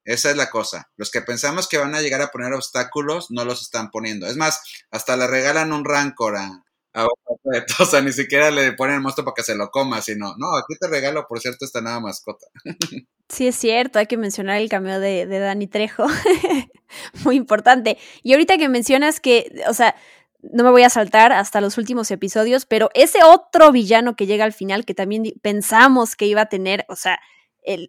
esa 0.05 0.29
es 0.29 0.37
la 0.37 0.51
cosa. 0.51 0.91
Los 0.97 1.09
que 1.09 1.23
pensamos 1.23 1.67
que 1.67 1.79
van 1.79 1.95
a 1.95 2.01
llegar 2.01 2.21
a 2.21 2.29
poner 2.29 2.53
obstáculos 2.53 3.31
no 3.31 3.43
los 3.43 3.63
están 3.63 3.89
poniendo. 3.89 4.27
Es 4.27 4.37
más, 4.37 4.61
hasta 4.91 5.17
le 5.17 5.25
regalan 5.25 5.73
un 5.73 5.85
rancor 5.85 6.37
a, 6.37 6.63
a 6.93 7.07
o 7.79 7.85
sea, 7.85 8.01
ni 8.01 8.11
siquiera 8.11 8.51
le 8.51 8.73
ponen 8.73 8.97
el 8.97 9.01
monstruo 9.01 9.25
para 9.25 9.33
que 9.33 9.43
se 9.43 9.55
lo 9.55 9.71
coma, 9.71 9.99
sino, 10.03 10.35
no, 10.37 10.55
aquí 10.55 10.75
te 10.79 10.87
regalo, 10.87 11.25
por 11.27 11.39
cierto, 11.39 11.65
esta 11.65 11.81
nueva 11.81 12.01
mascota. 12.01 12.45
Sí, 13.31 13.47
es 13.47 13.55
cierto, 13.57 13.99
hay 13.99 14.07
que 14.07 14.17
mencionar 14.17 14.59
el 14.59 14.69
cameo 14.69 14.99
de, 14.99 15.27
de 15.27 15.37
Dani 15.37 15.67
Trejo. 15.67 16.07
Muy 17.23 17.35
importante. 17.35 17.97
Y 18.23 18.33
ahorita 18.33 18.57
que 18.57 18.69
mencionas 18.69 19.19
que, 19.19 19.63
o 19.67 19.73
sea, 19.73 19.95
no 20.41 20.63
me 20.63 20.71
voy 20.71 20.83
a 20.83 20.89
saltar 20.89 21.31
hasta 21.31 21.61
los 21.61 21.77
últimos 21.77 22.11
episodios, 22.11 22.65
pero 22.65 22.89
ese 22.93 23.23
otro 23.23 23.71
villano 23.71 24.15
que 24.15 24.25
llega 24.25 24.45
al 24.45 24.53
final, 24.53 24.85
que 24.85 24.93
también 24.93 25.23
pensamos 25.41 26.15
que 26.15 26.27
iba 26.27 26.41
a 26.41 26.49
tener, 26.49 26.85
o 26.87 26.95
sea, 26.95 27.19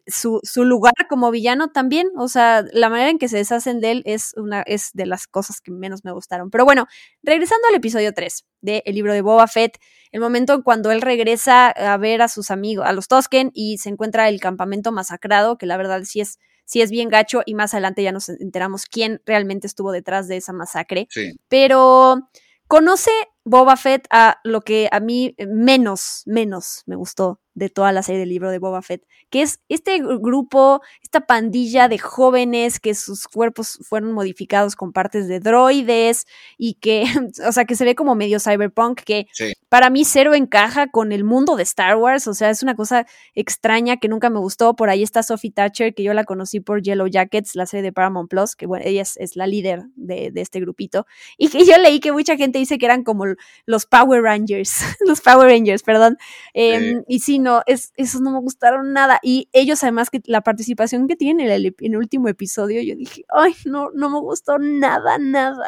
su, 0.06 0.40
su, 0.42 0.64
lugar 0.64 0.92
como 1.08 1.30
villano 1.30 1.68
también, 1.70 2.10
o 2.16 2.28
sea, 2.28 2.64
la 2.72 2.90
manera 2.90 3.10
en 3.10 3.18
que 3.18 3.28
se 3.28 3.38
deshacen 3.38 3.80
de 3.80 3.92
él 3.92 4.02
es 4.04 4.34
una 4.36 4.62
es 4.62 4.90
de 4.92 5.06
las 5.06 5.26
cosas 5.26 5.60
que 5.60 5.70
menos 5.70 6.04
me 6.04 6.12
gustaron. 6.12 6.50
Pero 6.50 6.64
bueno, 6.64 6.86
regresando 7.22 7.66
al 7.68 7.76
episodio 7.76 8.12
3 8.12 8.44
del 8.60 8.82
libro 8.86 9.12
de 9.12 9.22
Boba 9.22 9.46
Fett, 9.46 9.78
el 10.12 10.20
momento 10.20 10.62
cuando 10.64 10.90
él 10.90 11.00
regresa 11.00 11.68
a 11.68 11.96
ver 11.96 12.20
a 12.20 12.28
sus 12.28 12.50
amigos, 12.50 12.86
a 12.86 12.92
los 12.92 13.08
Tosken, 13.08 13.52
y 13.54 13.78
se 13.78 13.88
encuentra 13.88 14.28
el 14.28 14.40
campamento 14.40 14.92
masacrado, 14.92 15.56
que 15.56 15.66
la 15.66 15.76
verdad 15.76 16.02
sí 16.04 16.20
es, 16.20 16.38
sí 16.70 16.80
es 16.82 16.92
bien 16.92 17.08
gacho, 17.08 17.42
y 17.44 17.54
más 17.54 17.74
adelante 17.74 18.04
ya 18.04 18.12
nos 18.12 18.28
enteramos 18.28 18.86
quién 18.86 19.20
realmente 19.26 19.66
estuvo 19.66 19.90
detrás 19.90 20.28
de 20.28 20.36
esa 20.36 20.52
masacre. 20.52 21.08
Pero 21.48 22.28
conoce 22.68 23.10
Boba 23.44 23.76
Fett 23.76 24.06
a 24.10 24.38
lo 24.44 24.60
que 24.60 24.88
a 24.92 25.00
mí 25.00 25.34
menos, 25.48 26.22
menos 26.26 26.84
me 26.86 26.94
gustó 26.94 27.40
de 27.60 27.68
toda 27.68 27.92
la 27.92 28.02
serie 28.02 28.20
del 28.20 28.30
libro 28.30 28.50
de 28.50 28.58
Boba 28.58 28.80
Fett, 28.80 29.06
que 29.28 29.42
es 29.42 29.60
este 29.68 29.98
grupo, 29.98 30.80
esta 31.02 31.26
pandilla 31.26 31.88
de 31.88 31.98
jóvenes 31.98 32.80
que 32.80 32.94
sus 32.94 33.28
cuerpos 33.28 33.78
fueron 33.82 34.12
modificados 34.12 34.76
con 34.76 34.94
partes 34.94 35.28
de 35.28 35.40
droides 35.40 36.26
y 36.56 36.74
que, 36.74 37.04
o 37.46 37.52
sea, 37.52 37.66
que 37.66 37.76
se 37.76 37.84
ve 37.84 37.94
como 37.94 38.14
medio 38.14 38.40
cyberpunk, 38.40 39.02
que 39.02 39.26
para 39.68 39.90
mí 39.90 40.06
cero 40.06 40.34
encaja 40.34 40.88
con 40.88 41.12
el 41.12 41.22
mundo 41.22 41.54
de 41.56 41.62
Star 41.64 41.96
Wars, 41.96 42.26
o 42.26 42.34
sea, 42.34 42.48
es 42.48 42.62
una 42.62 42.74
cosa 42.74 43.06
extraña 43.34 43.98
que 43.98 44.08
nunca 44.08 44.30
me 44.30 44.38
gustó. 44.38 44.74
Por 44.74 44.88
ahí 44.88 45.02
está 45.02 45.22
Sophie 45.22 45.52
Thatcher, 45.52 45.94
que 45.94 46.02
yo 46.02 46.14
la 46.14 46.24
conocí 46.24 46.60
por 46.60 46.80
Yellow 46.80 47.08
Jackets, 47.08 47.54
la 47.56 47.66
serie 47.66 47.82
de 47.82 47.92
Paramount 47.92 48.30
Plus, 48.30 48.56
que 48.56 48.66
bueno, 48.66 48.86
ella 48.88 49.02
es, 49.02 49.36
la 49.36 49.46
líder 49.46 49.82
de, 49.96 50.30
de, 50.30 50.40
este 50.40 50.60
grupito, 50.60 51.06
y 51.36 51.50
que 51.50 51.66
yo 51.66 51.76
leí 51.76 52.00
que 52.00 52.10
mucha 52.10 52.36
gente 52.36 52.58
dice 52.58 52.78
que 52.78 52.86
eran 52.86 53.04
como 53.04 53.26
los 53.66 53.84
Power 53.84 54.22
Rangers, 54.22 54.72
los 55.06 55.20
Power 55.20 55.48
Rangers, 55.50 55.82
perdón. 55.82 56.16
Em, 56.54 57.04
y 57.06 57.20
sí, 57.20 57.38
no, 57.38 57.49
es, 57.66 57.92
esos 57.96 58.20
no 58.20 58.30
me 58.30 58.40
gustaron 58.40 58.92
nada. 58.92 59.18
Y 59.22 59.48
ellos, 59.52 59.82
además, 59.82 60.10
que 60.10 60.20
la 60.24 60.42
participación 60.42 61.08
que 61.08 61.16
tienen 61.16 61.50
en 61.50 61.74
el, 61.78 61.96
último 61.96 62.28
episodio, 62.28 62.82
yo 62.82 62.94
dije, 62.96 63.24
ay, 63.28 63.54
no, 63.64 63.90
no 63.94 64.10
me 64.10 64.20
gustó 64.20 64.58
nada, 64.58 65.18
nada. 65.18 65.66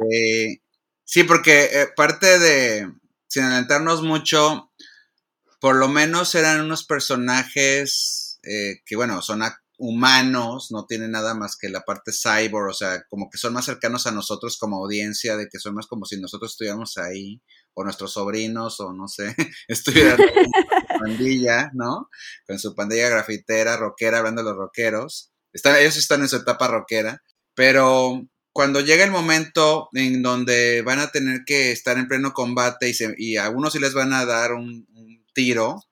sí, 1.04 1.24
porque 1.24 1.64
eh, 1.64 1.88
parte 1.96 2.38
de, 2.38 2.92
sin 3.28 3.44
adelantarnos 3.44 4.02
mucho, 4.02 4.70
por 5.60 5.76
lo 5.76 5.88
menos 5.88 6.34
eran 6.34 6.60
unos 6.60 6.84
personajes 6.84 8.40
eh, 8.42 8.80
que, 8.84 8.96
bueno, 8.96 9.22
son 9.22 9.42
humanos, 9.78 10.68
no 10.70 10.86
tienen 10.86 11.10
nada 11.10 11.34
más 11.34 11.56
que 11.56 11.68
la 11.68 11.80
parte 11.80 12.12
cyborg, 12.12 12.70
o 12.70 12.72
sea, 12.74 13.02
como 13.08 13.28
que 13.30 13.38
son 13.38 13.52
más 13.52 13.64
cercanos 13.64 14.06
a 14.06 14.12
nosotros 14.12 14.56
como 14.56 14.76
audiencia, 14.76 15.36
de 15.36 15.48
que 15.48 15.58
son 15.58 15.74
más 15.74 15.86
como 15.86 16.04
si 16.04 16.20
nosotros 16.20 16.52
estuviéramos 16.52 16.98
ahí, 16.98 17.42
o 17.74 17.82
nuestros 17.82 18.12
sobrinos, 18.12 18.78
o 18.80 18.92
no 18.92 19.08
sé, 19.08 19.34
estuvieran 19.68 20.18
pandilla, 21.02 21.70
¿no? 21.74 22.08
Con 22.46 22.58
su 22.58 22.74
pandilla 22.74 23.08
grafitera, 23.08 23.76
rockera, 23.76 24.18
hablando 24.18 24.42
de 24.42 24.50
los 24.50 24.56
rockeros. 24.56 25.32
Están, 25.52 25.76
ellos 25.76 25.96
están 25.96 26.22
en 26.22 26.28
su 26.28 26.36
etapa 26.36 26.68
rockera, 26.68 27.22
pero 27.54 28.26
cuando 28.52 28.80
llega 28.80 29.04
el 29.04 29.10
momento 29.10 29.88
en 29.92 30.22
donde 30.22 30.82
van 30.82 30.98
a 30.98 31.10
tener 31.10 31.42
que 31.44 31.72
estar 31.72 31.98
en 31.98 32.08
pleno 32.08 32.32
combate 32.32 32.90
y, 32.90 32.94
y 33.18 33.36
a 33.36 33.46
algunos 33.46 33.72
sí 33.72 33.78
les 33.78 33.94
van 33.94 34.12
a 34.12 34.24
dar 34.24 34.52
un 34.52 34.86
tiro, 35.34 35.82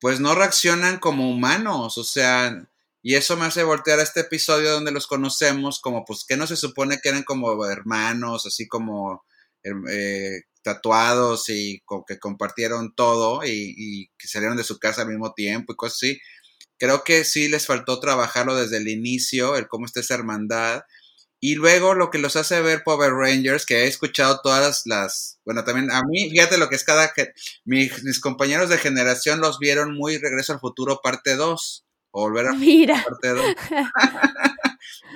pues 0.00 0.20
no 0.20 0.34
reaccionan 0.34 0.98
como 0.98 1.30
humanos, 1.30 1.98
o 1.98 2.04
sea, 2.04 2.68
y 3.02 3.14
eso 3.14 3.36
me 3.36 3.46
hace 3.46 3.62
voltear 3.62 4.00
a 4.00 4.02
este 4.02 4.20
episodio 4.20 4.72
donde 4.72 4.90
los 4.90 5.06
conocemos 5.06 5.80
como, 5.80 6.04
pues, 6.04 6.24
que 6.24 6.36
no 6.36 6.46
se 6.46 6.56
supone 6.56 6.98
que 7.00 7.08
eran 7.08 7.22
como 7.22 7.64
hermanos, 7.64 8.46
así 8.46 8.66
como 8.66 9.24
eh, 9.62 10.42
tatuados 10.66 11.48
y 11.48 11.80
que 12.08 12.18
compartieron 12.18 12.92
todo 12.96 13.42
y, 13.44 14.10
que 14.18 14.26
salieron 14.26 14.56
de 14.56 14.64
su 14.64 14.80
casa 14.80 15.02
al 15.02 15.08
mismo 15.08 15.32
tiempo 15.32 15.72
y 15.72 15.76
cosas 15.76 15.98
así. 16.02 16.20
Creo 16.76 17.04
que 17.04 17.24
sí 17.24 17.48
les 17.48 17.66
faltó 17.66 18.00
trabajarlo 18.00 18.56
desde 18.56 18.78
el 18.78 18.88
inicio, 18.88 19.54
el 19.54 19.68
cómo 19.68 19.86
está 19.86 20.00
esa 20.00 20.14
hermandad. 20.14 20.82
Y 21.38 21.54
luego 21.54 21.94
lo 21.94 22.10
que 22.10 22.18
los 22.18 22.34
hace 22.34 22.60
ver 22.62 22.82
Power 22.84 23.12
Rangers, 23.12 23.64
que 23.64 23.84
he 23.84 23.86
escuchado 23.86 24.40
todas 24.42 24.82
las, 24.86 25.38
bueno, 25.44 25.62
también 25.62 25.92
a 25.92 26.02
mí, 26.02 26.30
fíjate 26.30 26.58
lo 26.58 26.68
que 26.68 26.74
es 26.74 26.82
cada, 26.82 27.12
mis, 27.64 28.02
mis 28.02 28.18
compañeros 28.18 28.68
de 28.68 28.78
generación 28.78 29.40
los 29.40 29.60
vieron 29.60 29.94
muy 29.94 30.18
Regreso 30.18 30.52
al 30.52 30.60
Futuro 30.60 31.00
parte 31.00 31.36
2 31.36 31.84
volver 32.10 32.48
a 32.48 32.52
Mira. 32.54 33.04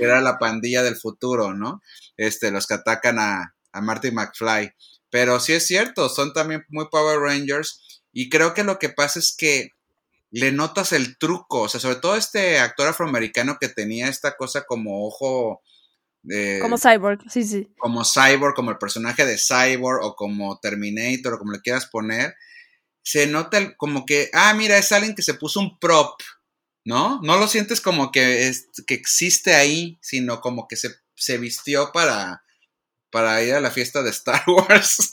Era 0.01 0.21
la 0.21 0.39
pandilla 0.39 0.83
del 0.83 0.97
futuro, 0.97 1.55
¿no? 1.55 1.83
Este, 2.17 2.51
los 2.51 2.67
que 2.67 2.75
atacan 2.75 3.19
a, 3.19 3.55
a 3.73 3.81
Marty 3.81 4.11
McFly. 4.11 4.73
Pero 5.11 5.41
sí 5.41 5.53
es 5.53 5.67
cierto, 5.67 6.09
son 6.09 6.33
también 6.33 6.65
muy 6.69 6.87
Power 6.91 7.19
Rangers. 7.19 8.03
Y 8.13 8.29
creo 8.29 8.55
que 8.55 8.65
lo 8.65 8.79
que 8.79 8.89
pasa 8.89 9.19
es 9.19 9.35
que 9.37 9.71
le 10.31 10.53
notas 10.53 10.93
el 10.93 11.19
truco. 11.19 11.63
O 11.63 11.69
sea, 11.69 11.81
sobre 11.81 11.97
todo 11.97 12.17
este 12.17 12.59
actor 12.59 12.89
afroamericano 12.89 13.59
que 13.61 13.69
tenía 13.69 14.09
esta 14.09 14.37
cosa 14.37 14.65
como 14.65 15.07
ojo. 15.07 15.63
como 16.61 16.79
Cyborg, 16.79 17.21
sí, 17.31 17.45
sí. 17.45 17.69
Como 17.79 18.05
Cyborg, 18.05 18.55
como 18.55 18.71
el 18.71 18.79
personaje 18.79 19.27
de 19.27 19.39
Cyborg 19.39 20.05
o 20.05 20.15
como 20.15 20.59
Terminator 20.61 21.35
o 21.35 21.39
como 21.39 21.53
le 21.53 21.61
quieras 21.61 21.87
poner. 21.87 22.35
Se 23.03 23.27
nota 23.27 23.75
como 23.77 24.07
que, 24.07 24.31
ah, 24.33 24.55
mira, 24.55 24.77
es 24.79 24.93
alguien 24.93 25.15
que 25.15 25.23
se 25.23 25.35
puso 25.35 25.59
un 25.59 25.79
prop 25.79 26.21
¿no? 26.85 27.21
No 27.23 27.37
lo 27.37 27.47
sientes 27.47 27.81
como 27.81 28.11
que, 28.11 28.49
es, 28.49 28.69
que 28.87 28.95
existe 28.95 29.55
ahí, 29.55 29.99
sino 30.01 30.41
como 30.41 30.67
que 30.69 30.77
se, 30.77 30.91
se 31.15 31.39
vistió 31.39 31.93
para, 31.93 32.43
para 33.11 33.43
ir 33.43 33.55
a 33.55 33.61
la 33.61 33.71
fiesta 33.71 34.03
de 34.03 34.11
Star 34.11 34.43
Wars. 34.47 35.13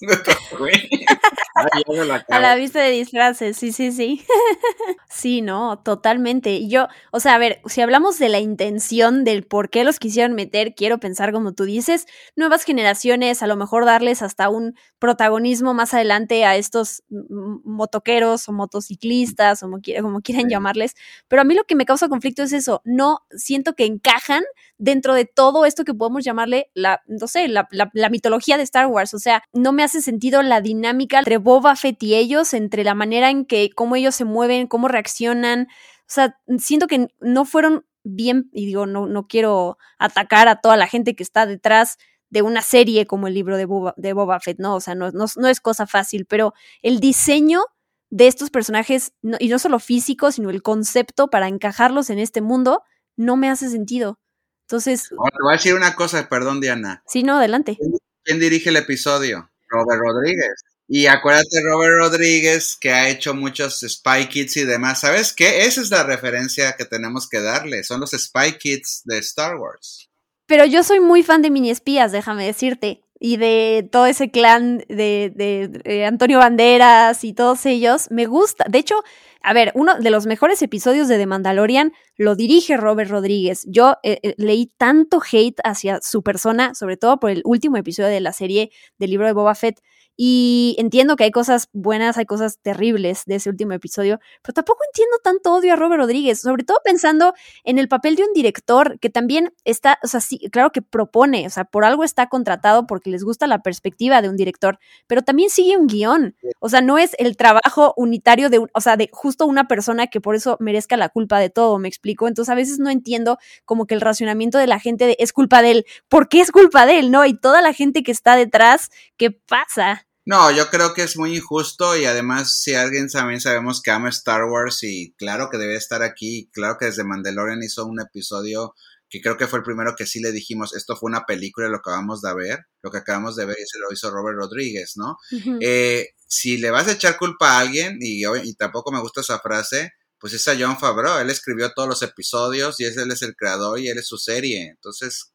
a 2.28 2.40
la 2.40 2.56
vista 2.56 2.82
de 2.82 2.92
disfraces, 2.92 3.58
sí, 3.58 3.72
sí, 3.72 3.92
sí. 3.92 4.24
sí, 5.10 5.42
no, 5.42 5.80
totalmente. 5.80 6.68
Yo, 6.68 6.88
o 7.12 7.20
sea, 7.20 7.36
a 7.36 7.38
ver, 7.40 7.62
si 7.66 7.82
hablamos 7.82 8.20
de 8.20 8.30
la 8.30 8.40
intención 8.40 9.24
del 9.24 9.44
por 9.44 9.70
qué 9.70 9.84
los 9.84 10.00
quisieron 10.00 10.34
meter, 10.34 10.76
quiero 10.76 11.00
pensar 11.00 11.32
como 11.32 11.54
tú 11.54 11.64
dices, 11.64 12.06
nuevas 12.36 12.64
generaciones, 12.64 13.42
a 13.42 13.48
lo 13.48 13.56
mejor 13.56 13.86
darles 13.86 14.22
hasta 14.22 14.50
un 14.50 14.76
protagonismo 15.00 15.74
más 15.74 15.94
adelante 15.94 16.46
a 16.46 16.56
estos 16.56 17.04
motoqueros 17.10 18.48
o 18.48 18.54
motociclistas, 18.54 19.64
o 19.64 19.66
como, 19.68 19.82
como 20.02 20.22
quieran 20.22 20.50
llamarles. 20.50 20.94
Pero 21.28 21.42
a 21.42 21.46
mí 21.46 21.56
lo 21.56 21.64
que 21.64 21.76
me 21.76 21.86
causa 21.86 22.10
conflicto 22.10 22.44
es 22.44 22.54
eso, 22.54 22.82
no 22.86 23.22
siento 23.32 23.74
que 23.74 23.86
encajan 23.86 24.44
dentro 24.78 25.14
de 25.14 25.26
todo 25.26 25.66
esto 25.66 25.84
que 25.84 25.94
podemos 25.94 26.24
llamarle 26.24 26.70
la, 26.74 27.02
no 27.08 27.28
sé, 27.28 27.48
la, 27.48 27.68
la 27.72 28.10
mitología 28.10 28.58
de 28.58 28.64
Star 28.64 28.88
Wars. 28.88 29.14
O 29.14 29.20
sea, 29.20 29.44
no 29.54 29.74
me 29.74 29.84
hace 29.84 30.02
sentido 30.02 30.42
la 30.44 30.62
dinámica 30.62 31.20
entre 31.20 31.38
Boba 31.38 31.76
Fett 31.76 32.02
y 32.04 32.16
ellos, 32.16 32.54
entre 32.54 32.84
la 32.84 32.96
manera 32.96 33.30
en 33.30 33.46
que, 33.46 33.70
cómo 33.76 33.96
ellos 33.96 34.16
se 34.16 34.26
mueven, 34.26 34.68
cómo 34.68 34.88
reaccionan. 34.88 35.68
O 36.02 36.10
sea, 36.10 36.40
siento 36.60 36.88
que 36.88 37.08
no 37.20 37.46
fueron 37.46 37.86
bien, 38.04 38.50
y 38.54 38.66
digo, 38.66 38.86
no, 38.86 39.08
no 39.08 39.28
quiero 39.28 39.78
atacar 40.00 40.48
a 40.48 40.62
toda 40.62 40.78
la 40.78 40.88
gente 40.88 41.16
que 41.16 41.24
está 41.24 41.46
detrás 41.46 41.98
de 42.30 42.42
una 42.42 42.62
serie 42.62 43.08
como 43.08 43.28
el 43.28 43.34
libro 43.34 43.58
de 43.58 43.66
Boba, 43.66 43.94
de 43.98 44.14
Boba 44.14 44.40
Fett, 44.40 44.60
¿no? 44.60 44.76
O 44.76 44.80
sea, 44.80 44.96
no, 44.96 45.12
no, 45.12 45.48
es 45.48 45.62
cosa 45.62 45.88
fácil, 45.88 46.26
pero 46.26 46.54
el 46.82 47.00
diseño 47.00 47.62
de 48.10 48.28
estos 48.28 48.50
personajes, 48.50 49.14
y 49.40 49.50
no 49.50 49.60
solo 49.60 49.80
físico, 49.80 50.32
sino 50.32 50.50
el 50.50 50.62
concepto 50.62 51.30
para 51.30 51.48
encajarlos 51.48 52.10
en 52.10 52.20
este 52.20 52.42
mundo, 52.42 52.84
no 53.18 53.36
me 53.36 53.50
hace 53.50 53.70
sentido. 53.70 54.20
Entonces... 54.68 55.10
voy 55.12 55.54
a 55.54 55.54
decir 55.54 55.74
una 55.76 55.96
cosa, 55.96 56.28
perdón, 56.28 56.60
Diana. 56.60 57.02
Sí, 57.08 57.24
no, 57.24 57.38
adelante. 57.38 57.78
¿Quién 58.24 58.38
dirige 58.38 58.70
el 58.70 58.76
episodio? 58.76 59.50
Robert 59.70 60.02
Rodríguez. 60.02 60.62
Y 60.90 61.08
acuérdate, 61.08 61.62
Robert 61.64 61.96
Rodríguez, 61.98 62.76
que 62.76 62.92
ha 62.92 63.08
hecho 63.08 63.34
muchos 63.34 63.80
Spy 63.80 64.28
Kids 64.28 64.58
y 64.58 64.66
demás. 64.66 65.00
¿Sabes 65.00 65.32
qué? 65.32 65.64
Esa 65.66 65.80
es 65.80 65.90
la 65.90 66.04
referencia 66.04 66.74
que 66.74 66.84
tenemos 66.84 67.30
que 67.30 67.40
darle. 67.40 67.86
Son 67.86 68.02
los 68.02 68.12
Spy 68.12 68.58
Kids 68.58 69.04
de 69.06 69.20
Star 69.20 69.56
Wars. 69.56 70.10
Pero 70.48 70.66
yo 70.66 70.84
soy 70.84 71.00
muy 71.00 71.24
fan 71.24 71.42
de 71.42 71.50
mini 71.50 71.72
espías, 71.72 72.12
déjame 72.12 72.46
decirte. 72.46 73.02
Y 73.22 73.38
de 73.38 73.88
todo 73.90 74.06
ese 74.06 74.32
clan 74.32 74.80
de, 74.90 75.32
de, 75.34 76.06
Antonio 76.06 76.40
Banderas 76.40 77.24
y 77.24 77.32
todos 77.32 77.66
ellos. 77.66 78.08
Me 78.12 78.26
gusta. 78.26 78.66
De 78.70 78.80
hecho, 78.80 79.02
a 79.42 79.54
ver, 79.54 79.72
uno 79.76 80.00
de 80.00 80.10
los 80.10 80.26
mejores 80.26 80.62
episodios 80.62 81.08
de 81.08 81.18
The 81.18 81.26
Mandalorian 81.26 81.94
lo 82.16 82.36
dirige 82.36 82.78
Robert 82.78 83.10
Rodríguez. 83.10 83.64
Yo 83.68 83.96
eh, 84.04 84.20
eh, 84.24 84.36
leí 84.38 84.72
tanto 84.78 85.22
hate 85.22 85.60
hacia 85.64 86.00
su 86.02 86.24
persona, 86.24 86.74
sobre 86.76 86.98
todo 86.98 87.20
por 87.20 87.30
el 87.30 87.42
último 87.46 87.78
episodio 87.78 88.10
de 88.10 88.22
la 88.22 88.34
serie 88.34 88.72
del 88.98 89.12
libro 89.12 89.28
de 89.28 89.34
Boba 89.34 89.56
Fett 89.56 89.80
y 90.18 90.76
entiendo 90.80 91.16
que 91.16 91.24
hay 91.24 91.32
cosas 91.32 91.70
buenas, 91.74 92.18
hay 92.18 92.26
cosas 92.26 92.58
terribles 92.60 93.22
de 93.28 93.36
ese 93.36 93.52
último 93.52 93.74
episodio, 93.74 94.20
pero 94.42 94.56
tampoco 94.56 94.84
entiendo 94.92 95.18
tanto 95.24 95.54
odio 95.54 95.74
a 95.74 95.76
Robert 95.76 96.02
Rodríguez, 96.02 96.42
sobre 96.42 96.64
todo 96.64 96.80
pensando 96.84 97.34
en 97.64 97.78
el 97.78 97.88
papel 97.88 98.16
de 98.16 98.24
un 98.24 98.34
director 98.34 99.00
que 99.00 99.12
también 99.12 99.54
está, 99.64 100.00
o 100.04 100.08
sea, 100.08 100.20
sí, 100.20 100.40
claro 100.52 100.72
que 100.72 100.82
propone, 100.82 101.46
o 101.46 101.50
sea, 101.52 101.66
por 101.66 101.86
algo 101.86 102.04
está 102.04 102.28
contratado 102.28 102.88
porque 102.88 103.12
les 103.12 103.24
gusta 103.24 103.46
la 103.46 103.62
perspectiva 103.62 104.24
de 104.24 104.30
un 104.30 104.36
director, 104.36 104.80
pero 105.06 105.22
también 105.22 105.52
sigue 105.52 105.78
un 105.78 105.86
guion, 105.86 106.36
o 106.60 106.68
sea, 106.68 106.82
no 106.82 106.98
es 106.98 107.16
el 107.20 107.38
trabajo 107.38 107.94
unitario 107.96 108.50
de, 108.50 108.58
o 108.74 108.82
sea, 108.82 108.98
de 108.98 109.10
justo 109.14 109.46
una 109.46 109.68
persona 109.68 110.08
que 110.08 110.20
por 110.20 110.34
eso 110.36 110.58
merezca 110.60 110.98
la 110.98 111.10
culpa 111.10 111.40
de 111.40 111.52
todo, 111.52 111.78
me 111.78 111.88
explico, 111.88 112.28
entonces 112.28 112.52
a 112.52 112.56
veces 112.56 112.80
no 112.80 112.90
entiendo 112.90 113.38
como 113.66 113.86
que 113.86 113.94
el 113.94 114.02
racionamiento 114.02 114.58
de 114.58 114.66
la 114.66 114.80
gente 114.80 115.06
de 115.06 115.16
es 115.20 115.32
culpa 115.32 115.62
de 115.62 115.72
él, 115.72 115.86
¿por 116.10 116.28
qué 116.28 116.42
es 116.42 116.52
culpa 116.52 116.88
de 116.88 116.98
él? 116.98 117.12
No, 117.12 117.24
y 117.24 117.36
toda 117.36 117.62
la 117.62 117.74
gente 117.74 118.02
que 118.02 118.12
está 118.12 118.36
detrás, 118.36 118.90
¿qué 119.16 119.30
pasa? 119.30 120.07
No, 120.28 120.52
yo 120.52 120.70
creo 120.70 120.94
que 120.94 121.04
es 121.04 121.16
muy 121.16 121.38
injusto 121.38 121.96
y 121.96 122.04
además 122.04 122.60
si 122.60 122.76
alguien 122.76 123.08
también 123.08 123.40
sabemos 123.40 123.82
que 123.82 123.92
ama 123.92 124.10
Star 124.10 124.44
Wars 124.44 124.84
y 124.84 125.14
claro 125.14 125.48
que 125.50 125.58
debe 125.58 125.78
estar 125.78 126.04
aquí, 126.04 126.50
claro 126.52 126.76
que 126.78 126.88
desde 126.88 127.06
Mandalorian 127.06 127.64
hizo 127.64 127.86
un 127.86 128.02
episodio 128.02 128.76
que 129.10 129.22
creo 129.22 129.38
que 129.38 129.48
fue 129.48 129.60
el 129.60 129.64
primero 129.64 129.96
que 129.96 130.06
sí 130.06 130.20
le 130.20 130.34
dijimos, 130.34 130.76
esto 130.76 130.98
fue 130.98 131.08
una 131.10 131.26
película, 131.26 131.70
lo 131.70 131.78
acabamos 131.78 132.22
de 132.22 132.36
ver, 132.36 132.60
lo 132.82 132.92
que 132.92 132.98
acabamos 132.98 133.38
de 133.38 133.46
ver 133.46 133.56
y 133.58 133.66
se 133.68 133.80
lo 133.80 133.86
hizo 133.94 134.12
Robert 134.12 134.38
Rodríguez, 134.38 134.98
¿no? 134.98 135.16
Eh, 135.62 136.10
si 136.28 136.58
le 136.58 136.72
vas 136.72 136.90
a 136.90 136.92
echar 136.92 137.18
culpa 137.18 137.52
a 137.52 137.60
alguien, 137.62 137.98
y, 138.02 138.26
y 138.26 138.54
tampoco 138.56 138.92
me 138.92 139.00
gusta 139.00 139.22
esa 139.22 139.40
frase, 139.40 139.94
pues 140.20 140.34
es 140.34 140.46
a 140.50 140.58
John 140.60 140.78
Favreau, 140.78 141.20
él 141.20 141.30
escribió 141.30 141.72
todos 141.74 141.88
los 141.88 142.02
episodios 142.02 142.82
y 142.82 142.84
él 142.84 143.12
es 143.12 143.22
el 143.22 143.34
creador 143.34 143.80
y 143.80 143.88
él 143.88 143.98
es 143.98 144.08
su 144.08 144.18
serie, 144.18 144.72
entonces 144.72 145.32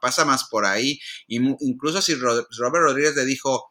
pasa 0.00 0.24
más 0.24 0.48
por 0.50 0.66
ahí, 0.66 0.98
y 1.28 1.36
incluso 1.60 2.02
si 2.02 2.16
Robert 2.16 2.48
Rodríguez 2.50 3.14
le 3.14 3.24
dijo, 3.24 3.68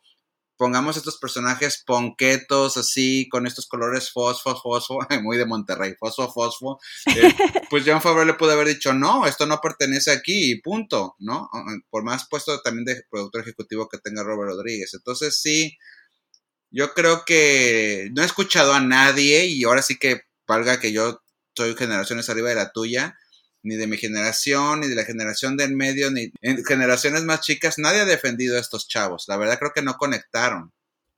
pongamos 0.61 0.95
estos 0.95 1.17
personajes 1.17 1.81
ponquetos, 1.83 2.77
así, 2.77 3.27
con 3.29 3.47
estos 3.47 3.65
colores 3.65 4.11
fosfo, 4.11 4.55
fosfo, 4.55 4.99
muy 5.23 5.35
de 5.35 5.47
Monterrey, 5.47 5.95
fosfo, 5.99 6.31
fosfo, 6.31 6.79
eh, 7.07 7.33
pues 7.71 7.83
John 7.83 7.99
Favreau 7.99 8.27
le 8.27 8.35
pudo 8.35 8.51
haber 8.51 8.67
dicho, 8.67 8.93
no, 8.93 9.25
esto 9.25 9.47
no 9.47 9.59
pertenece 9.59 10.11
aquí, 10.11 10.51
y 10.51 10.61
punto, 10.61 11.15
¿no? 11.17 11.49
Por 11.89 12.03
más 12.03 12.27
puesto 12.29 12.61
también 12.61 12.85
de 12.85 13.01
productor 13.09 13.41
ejecutivo 13.41 13.89
que 13.89 13.97
tenga 13.97 14.21
Robert 14.21 14.51
Rodríguez. 14.51 14.93
Entonces, 14.93 15.41
sí, 15.41 15.79
yo 16.69 16.93
creo 16.93 17.25
que 17.25 18.11
no 18.13 18.21
he 18.21 18.25
escuchado 18.25 18.75
a 18.75 18.81
nadie, 18.81 19.47
y 19.47 19.63
ahora 19.63 19.81
sí 19.81 19.97
que 19.97 20.25
valga 20.45 20.79
que 20.79 20.91
yo 20.91 21.23
soy 21.57 21.75
generaciones 21.75 22.29
arriba 22.29 22.49
de 22.49 22.55
la 22.55 22.71
tuya, 22.71 23.17
ni 23.63 23.75
de 23.75 23.87
mi 23.87 23.97
generación, 23.97 24.81
ni 24.81 24.87
de 24.87 24.95
la 24.95 25.05
generación 25.05 25.57
del 25.57 25.75
medio, 25.75 26.11
ni 26.11 26.31
en 26.41 26.63
generaciones 26.65 27.23
más 27.23 27.41
chicas, 27.41 27.77
nadie 27.77 28.01
ha 28.01 28.05
defendido 28.05 28.57
a 28.57 28.59
estos 28.59 28.87
chavos. 28.87 29.25
La 29.27 29.37
verdad 29.37 29.59
creo 29.59 29.71
que 29.73 29.81
no 29.81 29.95
conectaron. 29.95 30.71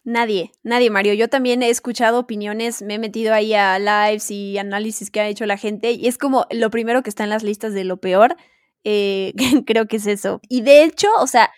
Nadie, 0.06 0.52
nadie, 0.64 0.90
Mario. 0.90 1.14
Yo 1.14 1.30
también 1.30 1.64
he 1.64 1.70
escuchado 1.70 2.20
opiniones, 2.20 2.82
me 2.82 2.96
he 2.96 3.00
metido 3.00 3.34
ahí 3.34 3.54
a 3.54 3.80
lives 3.80 4.32
y 4.32 4.58
análisis 4.58 5.10
que 5.10 5.22
ha 5.22 5.28
hecho 5.30 5.46
la 5.46 5.58
gente 5.58 5.92
y 5.92 6.08
es 6.08 6.18
como 6.18 6.46
lo 6.52 6.70
primero 6.70 7.04
que 7.04 7.10
está 7.10 7.24
en 7.24 7.30
las 7.30 7.44
listas 7.44 7.74
de 7.74 7.86
lo 7.86 7.98
peor. 7.98 8.36
Eh, 8.84 9.34
creo 9.66 9.88
que 9.88 9.98
es 9.98 10.08
eso. 10.08 10.42
Y 10.50 10.62
de 10.62 10.84
hecho, 10.84 11.08
o 11.20 11.28
sea, 11.28 11.52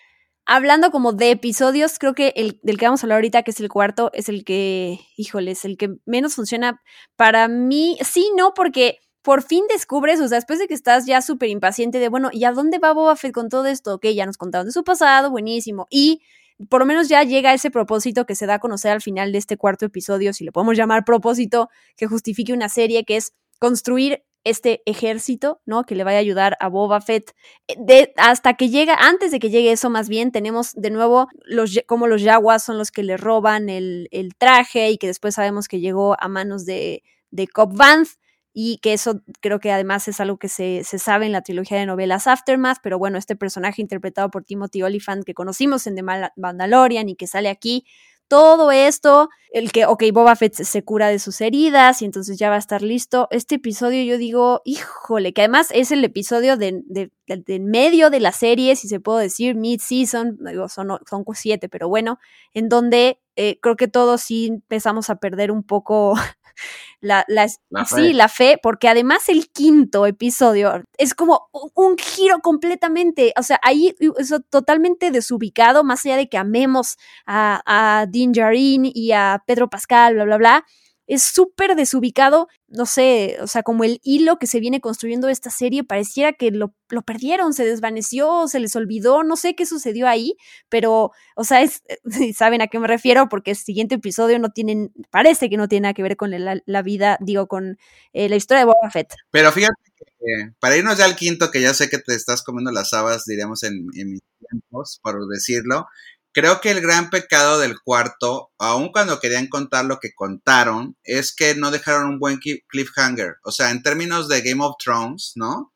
hablando 0.46 0.92
como 0.92 1.12
de 1.12 1.32
episodios, 1.32 1.98
creo 1.98 2.14
que 2.14 2.34
el 2.36 2.60
del 2.62 2.78
que 2.78 2.86
vamos 2.86 3.04
a 3.04 3.06
hablar 3.08 3.18
ahorita, 3.18 3.42
que 3.42 3.52
es 3.52 3.60
el 3.60 3.70
cuarto, 3.70 4.12
es 4.14 4.30
el 4.30 4.46
que, 4.46 5.00
híjole, 5.18 5.52
es 5.52 5.66
el 5.66 5.78
que 5.78 5.96
menos 6.06 6.36
funciona 6.36 6.82
para 7.16 7.48
mí. 7.48 7.98
Sí, 8.04 8.32
no, 8.38 8.54
porque 8.54 9.00
por 9.26 9.42
fin 9.42 9.64
descubres, 9.68 10.22
o 10.22 10.28
sea, 10.28 10.38
después 10.38 10.60
de 10.60 10.68
que 10.68 10.76
estás 10.76 11.08
ya 11.08 11.20
súper 11.24 11.50
impaciente 11.50 11.98
de, 11.98 12.10
bueno, 12.10 12.30
¿y 12.32 12.46
a 12.46 12.52
dónde 12.52 12.78
va 12.78 12.94
Boba 12.94 13.16
Fett 13.16 13.34
con 13.34 13.50
todo 13.50 13.66
esto? 13.66 13.96
Ok, 13.96 14.06
ya 14.14 14.28
nos 14.28 14.38
contaron 14.38 14.68
de 14.68 14.72
su 14.72 14.84
pasado, 14.84 15.32
buenísimo. 15.32 15.88
Y 15.90 16.22
por 16.70 16.82
lo 16.82 16.86
menos 16.86 17.10
ya 17.10 17.24
llega 17.24 17.52
ese 17.52 17.72
propósito 17.72 18.28
que 18.28 18.36
se 18.36 18.46
da 18.46 18.56
a 18.56 18.60
conocer 18.60 18.92
al 18.92 19.02
final 19.02 19.32
de 19.32 19.40
este 19.40 19.58
cuarto 19.58 19.84
episodio, 19.84 20.32
si 20.32 20.46
lo 20.46 20.52
podemos 20.52 20.78
llamar 20.78 21.06
propósito, 21.06 21.70
que 21.98 22.06
justifique 22.06 22.54
una 22.54 22.70
serie, 22.70 23.04
que 23.04 23.18
es 23.18 23.34
construir 23.58 24.24
este 24.44 24.84
ejército, 24.86 25.60
¿no? 25.66 25.86
Que 25.86 25.96
le 25.96 26.04
vaya 26.04 26.20
a 26.20 26.22
ayudar 26.22 26.56
a 26.60 26.68
Boba 26.68 27.02
Fett. 27.02 27.34
Eh, 27.68 28.14
hasta 28.18 28.54
que 28.54 28.70
llega, 28.70 28.94
antes 28.94 29.32
de 29.32 29.40
que 29.40 29.50
llegue 29.50 29.72
eso 29.72 29.90
más 29.90 30.08
bien, 30.08 30.32
tenemos 30.32 30.74
de 30.76 30.92
nuevo 30.92 31.30
los, 31.46 31.80
como 31.88 32.06
los 32.06 32.22
Yaguas 32.22 32.64
son 32.64 32.78
los 32.78 32.92
que 32.92 33.02
le 33.02 33.18
roban 33.18 33.70
el, 33.70 34.08
el, 34.12 34.36
traje 34.36 34.92
y 34.92 35.00
que 35.00 35.08
después 35.08 35.34
sabemos 35.34 35.68
que 35.68 35.80
llegó 35.80 36.16
a 36.20 36.28
manos 36.28 36.64
de, 36.68 37.02
de 37.32 37.48
Cobb 37.48 37.76
Vanth 37.76 38.10
y 38.58 38.78
que 38.78 38.94
eso 38.94 39.22
creo 39.42 39.60
que 39.60 39.70
además 39.74 40.08
es 40.08 40.22
algo 40.22 40.38
que 40.38 40.48
se, 40.48 40.86
se, 40.86 40.98
sabe 40.98 41.26
en 41.26 41.34
la 41.34 41.42
trilogía 41.42 41.78
de 41.78 41.86
novelas 41.86 42.26
Aftermath, 42.26 42.78
pero 42.82 42.98
bueno, 42.98 43.18
este 43.18 43.36
personaje 43.36 43.82
interpretado 43.82 44.32
por 44.32 44.46
Timothy 44.46 44.82
Olyphant 44.82 45.26
que 45.26 45.34
conocimos 45.34 45.86
en 45.88 45.96
The 45.96 46.04
Mandalorian 46.38 47.10
y 47.10 47.16
que 47.16 47.28
sale 47.28 47.50
aquí, 47.50 47.86
todo 48.30 48.72
esto, 48.72 49.30
el 49.52 49.72
que, 49.72 49.86
ok, 49.86 50.04
Boba 50.14 50.36
Fett 50.36 50.54
se 50.54 50.84
cura 50.84 51.10
de 51.10 51.20
sus 51.20 51.42
heridas 51.42 52.02
y 52.02 52.06
entonces 52.06 52.40
ya 52.40 52.50
va 52.50 52.56
a 52.56 52.60
estar 52.60 52.82
listo. 52.82 53.28
Este 53.30 53.56
episodio 53.56 54.04
yo 54.04 54.18
digo, 54.18 54.62
híjole, 54.66 55.34
que 55.34 55.42
además 55.42 55.68
es 55.72 55.92
el 55.92 56.04
episodio 56.04 56.58
de, 56.58 57.12
de, 57.28 57.60
medio 57.60 58.10
de 58.10 58.20
la 58.20 58.32
serie, 58.32 58.76
si 58.76 58.88
se 58.88 59.00
puedo 59.00 59.18
decir, 59.18 59.56
mid-season, 59.56 60.38
digo, 60.40 60.70
son, 60.70 61.00
son 61.10 61.26
siete, 61.34 61.70
pero 61.70 61.90
bueno, 61.90 62.20
en 62.54 62.70
donde 62.70 63.20
eh, 63.36 63.60
creo 63.62 63.76
que 63.76 63.88
todos 63.88 64.22
sí 64.22 64.48
empezamos 64.48 65.10
a 65.10 65.16
perder 65.16 65.52
un 65.52 65.64
poco 65.64 66.16
la, 67.02 67.26
la, 67.28 67.48
sí, 67.48 68.14
la 68.14 68.30
fe, 68.30 68.60
porque 68.62 68.88
además 68.88 69.28
el 69.30 69.50
quinto 69.50 70.06
episodio 70.06 70.84
es 70.98 71.14
como 71.14 71.50
un 71.74 71.98
giro 71.98 72.40
completamente, 72.40 73.34
o 73.38 73.44
sea, 73.44 73.60
ahí 73.64 73.96
es 74.18 74.34
totalmente 74.50 75.12
desubicado, 75.12 75.84
más 75.84 76.06
allá 76.06 76.18
de 76.18 76.30
que 76.30 76.38
amemos 76.38 76.98
a, 77.26 77.62
a 77.66 78.06
Din 78.06 78.32
Djarin 78.32 78.86
y 78.86 79.12
a 79.12 79.44
Pedro 79.46 79.70
Pascal, 79.70 80.16
bla, 80.16 80.26
bla, 80.26 80.38
bla 80.38 80.66
es 81.08 81.24
súper 81.24 81.76
desubicado, 81.76 82.48
no 82.68 82.86
sé, 82.86 83.38
o 83.42 83.48
sea, 83.48 83.64
como 83.64 83.84
el 83.84 84.00
hilo 84.04 84.38
que 84.38 84.48
se 84.48 84.60
viene 84.60 84.82
construyendo 84.82 85.30
esta 85.30 85.50
serie, 85.50 85.84
pareciera 85.84 86.34
que 86.34 86.52
lo, 86.52 86.74
lo, 86.90 87.04
perdieron, 87.04 87.54
se 87.54 87.66
desvaneció, 87.66 88.48
se 88.48 88.60
les 88.60 88.76
olvidó, 88.76 89.24
no 89.24 89.36
sé 89.36 89.56
qué 89.56 89.66
sucedió 89.66 90.08
ahí, 90.08 90.36
pero, 90.70 91.12
o 91.36 91.44
sea, 91.44 91.62
es, 91.62 91.84
saben 92.36 92.62
a 92.62 92.68
qué 92.68 92.80
me 92.80 92.88
refiero, 92.88 93.30
porque 93.30 93.52
el 93.52 93.58
siguiente 93.58 93.96
episodio 93.96 94.40
no 94.40 94.50
tiene, 94.50 94.90
parece 95.12 95.50
que 95.50 95.58
no 95.58 95.68
tiene 95.68 95.84
nada 95.84 95.94
que 95.94 96.04
ver 96.04 96.18
con 96.18 96.32
la, 96.32 96.82
vida, 96.82 97.18
digo, 97.22 97.48
con 97.48 97.78
eh, 98.14 98.30
la 98.30 98.36
historia 98.36 98.60
de 98.60 98.66
Boba 98.66 98.90
Fett. 98.92 99.14
Pero 99.32 99.52
fíjate 99.52 99.76
que, 99.98 100.52
para 100.60 100.76
irnos 100.76 100.98
ya 100.98 101.06
al 101.06 101.16
quinto, 101.16 101.52
que 101.52 101.62
ya 101.62 101.74
sé 101.74 101.90
que 101.90 102.00
te 102.00 102.16
estás 102.16 102.44
comiendo 102.44 102.72
las 102.72 102.94
habas, 102.94 103.26
diríamos, 103.26 103.64
en, 103.64 103.88
en 103.96 104.12
mis 104.12 104.22
tiempos, 104.40 105.00
por 105.04 105.28
decirlo, 105.28 105.88
Creo 106.36 106.60
que 106.60 106.70
el 106.70 106.82
gran 106.82 107.10
pecado 107.10 107.60
del 107.60 107.80
cuarto, 107.80 108.52
aun 108.58 108.92
cuando 108.92 109.22
querían 109.22 109.48
contar 109.48 109.86
lo 109.86 110.02
que 110.02 110.14
contaron, 110.14 110.98
es 111.06 111.34
que 111.34 111.56
no 111.56 111.72
dejaron 111.72 112.10
un 112.10 112.20
buen 112.20 112.40
cliffhanger. 112.68 113.38
O 113.46 113.52
sea, 113.54 113.72
en 113.72 113.82
términos 113.82 114.28
de 114.28 114.42
Game 114.42 114.62
of 114.62 114.76
Thrones, 114.78 115.32
¿no? 115.36 115.74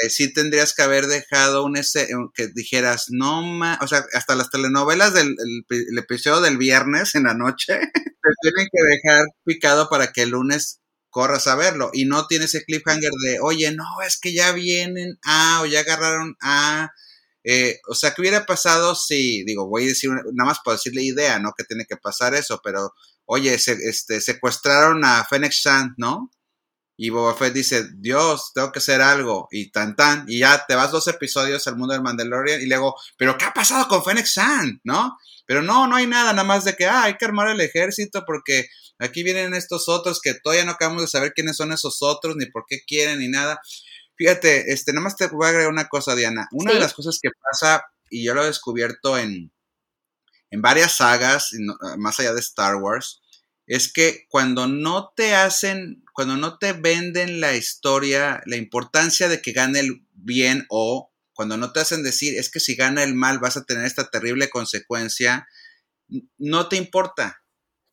Este, 0.00 0.10
sí 0.10 0.32
tendrías 0.32 0.74
que 0.74 0.82
haber 0.82 1.06
dejado 1.08 1.64
un 1.66 1.76
ese 1.76 2.08
que 2.34 2.48
dijeras, 2.48 3.08
no 3.10 3.42
ma, 3.42 3.78
o 3.82 3.86
sea, 3.86 4.04
hasta 4.14 4.34
las 4.34 4.50
telenovelas 4.50 5.12
del 5.12 5.36
el, 5.68 5.98
episodio 5.98 6.40
del 6.40 6.56
viernes 6.56 7.14
en 7.14 7.24
la 7.24 7.34
noche, 7.34 7.78
te 7.94 8.30
tienen 8.42 8.68
que 8.72 8.82
dejar 8.82 9.26
picado 9.44 9.90
para 9.90 10.12
que 10.12 10.22
el 10.22 10.30
lunes 10.30 10.80
corras 11.10 11.46
a 11.48 11.56
verlo 11.56 11.90
y 11.92 12.06
no 12.06 12.26
tienes 12.28 12.54
ese 12.54 12.64
cliffhanger 12.64 13.10
de, 13.26 13.40
oye, 13.40 13.72
no, 13.72 13.84
es 14.06 14.18
que 14.18 14.32
ya 14.32 14.52
vienen 14.52 15.18
A 15.24 15.60
o 15.62 15.66
ya 15.66 15.80
agarraron 15.80 16.36
A 16.40 16.92
eh, 17.44 17.80
o 17.88 17.94
sea, 17.94 18.12
¿qué 18.12 18.20
hubiera 18.20 18.46
pasado 18.46 18.94
si, 18.94 19.44
digo, 19.44 19.68
voy 19.68 19.84
a 19.84 19.88
decir, 19.88 20.10
nada 20.10 20.48
más 20.48 20.58
por 20.64 20.74
decirle 20.74 21.02
idea, 21.02 21.38
¿no? 21.38 21.52
Que 21.56 21.64
tiene 21.64 21.86
que 21.86 21.96
pasar 21.96 22.34
eso, 22.34 22.60
pero, 22.62 22.92
oye, 23.24 23.58
se, 23.58 23.72
este, 23.72 24.20
secuestraron 24.20 25.04
a 25.04 25.24
Fennec 25.24 25.52
Shand, 25.52 25.94
¿no? 25.96 26.30
Y 26.96 27.08
Boba 27.08 27.34
Fett 27.34 27.54
dice, 27.54 27.88
Dios, 27.94 28.52
tengo 28.54 28.70
que 28.72 28.78
hacer 28.78 29.00
algo, 29.00 29.48
y 29.50 29.70
tan 29.70 29.96
tan, 29.96 30.26
y 30.28 30.40
ya 30.40 30.66
te 30.66 30.74
vas 30.74 30.90
dos 30.90 31.08
episodios 31.08 31.66
al 31.66 31.76
mundo 31.76 31.94
del 31.94 32.02
Mandalorian, 32.02 32.60
y 32.60 32.66
luego, 32.66 32.94
pero 33.16 33.38
¿qué 33.38 33.46
ha 33.46 33.54
pasado 33.54 33.88
con 33.88 34.04
Fennec 34.04 34.26
Shand, 34.26 34.80
no? 34.84 35.16
Pero 35.46 35.62
no, 35.62 35.86
no 35.86 35.96
hay 35.96 36.06
nada, 36.06 36.32
nada 36.32 36.44
más 36.46 36.64
de 36.64 36.76
que, 36.76 36.86
ah, 36.86 37.04
hay 37.04 37.16
que 37.16 37.24
armar 37.24 37.48
el 37.48 37.60
ejército 37.60 38.24
porque 38.26 38.68
aquí 38.98 39.22
vienen 39.22 39.54
estos 39.54 39.88
otros 39.88 40.20
que 40.20 40.34
todavía 40.34 40.64
no 40.64 40.72
acabamos 40.72 41.02
de 41.02 41.08
saber 41.08 41.32
quiénes 41.34 41.56
son 41.56 41.72
esos 41.72 42.02
otros, 42.02 42.36
ni 42.36 42.46
por 42.46 42.66
qué 42.68 42.84
quieren, 42.86 43.18
ni 43.18 43.28
nada. 43.28 43.60
Fíjate, 44.20 44.70
este, 44.70 44.92
nada 44.92 45.04
más 45.04 45.16
te 45.16 45.28
voy 45.28 45.46
a 45.46 45.48
agregar 45.48 45.72
una 45.72 45.88
cosa, 45.88 46.14
Diana. 46.14 46.46
Una 46.52 46.74
de 46.74 46.78
las 46.78 46.92
cosas 46.92 47.18
que 47.22 47.30
pasa, 47.40 47.86
y 48.10 48.22
yo 48.22 48.34
lo 48.34 48.42
he 48.42 48.48
descubierto 48.48 49.16
en, 49.16 49.50
en 50.50 50.60
varias 50.60 50.96
sagas, 50.96 51.52
más 51.96 52.20
allá 52.20 52.34
de 52.34 52.40
Star 52.40 52.74
Wars, 52.74 53.22
es 53.66 53.90
que 53.90 54.26
cuando 54.28 54.66
no 54.66 55.14
te 55.16 55.34
hacen, 55.34 56.04
cuando 56.12 56.36
no 56.36 56.58
te 56.58 56.74
venden 56.74 57.40
la 57.40 57.56
historia, 57.56 58.42
la 58.44 58.56
importancia 58.56 59.26
de 59.26 59.40
que 59.40 59.52
gane 59.52 59.80
el 59.80 60.04
bien 60.12 60.66
o 60.68 61.10
cuando 61.32 61.56
no 61.56 61.72
te 61.72 61.80
hacen 61.80 62.02
decir 62.02 62.38
es 62.38 62.50
que 62.50 62.60
si 62.60 62.74
gana 62.74 63.02
el 63.02 63.14
mal 63.14 63.38
vas 63.38 63.56
a 63.56 63.64
tener 63.64 63.86
esta 63.86 64.10
terrible 64.10 64.50
consecuencia, 64.50 65.48
no 66.36 66.68
te 66.68 66.76
importa. 66.76 67.42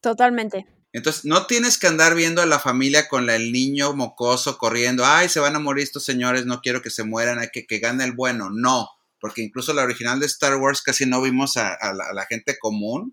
Totalmente. 0.02 0.77
Entonces, 0.98 1.26
no 1.26 1.46
tienes 1.46 1.78
que 1.78 1.86
andar 1.86 2.16
viendo 2.16 2.42
a 2.42 2.48
la 2.48 2.58
familia 2.58 3.08
con 3.08 3.30
el 3.30 3.52
niño 3.52 3.94
mocoso 3.94 4.58
corriendo, 4.58 5.06
ay, 5.06 5.30
se 5.30 5.40
van 5.40 5.56
a 5.56 5.60
morir 5.60 5.84
estos 5.84 6.04
señores, 6.04 6.48
no 6.48 6.60
quiero 6.60 6.82
que 6.82 6.90
se 6.90 7.04
mueran, 7.04 7.38
hay 7.38 7.50
que 7.54 7.68
que 7.68 7.78
gane 7.78 8.04
el 8.04 8.14
bueno. 8.14 8.50
No, 8.50 8.90
porque 9.20 9.44
incluso 9.44 9.76
la 9.76 9.84
original 9.84 10.20
de 10.20 10.26
Star 10.26 10.56
Wars 10.56 10.82
casi 10.82 11.06
no 11.06 11.22
vimos 11.22 11.56
a, 11.56 11.78
la, 11.94 12.06
a 12.10 12.14
la, 12.14 12.26
gente 12.26 12.58
común. 12.58 13.12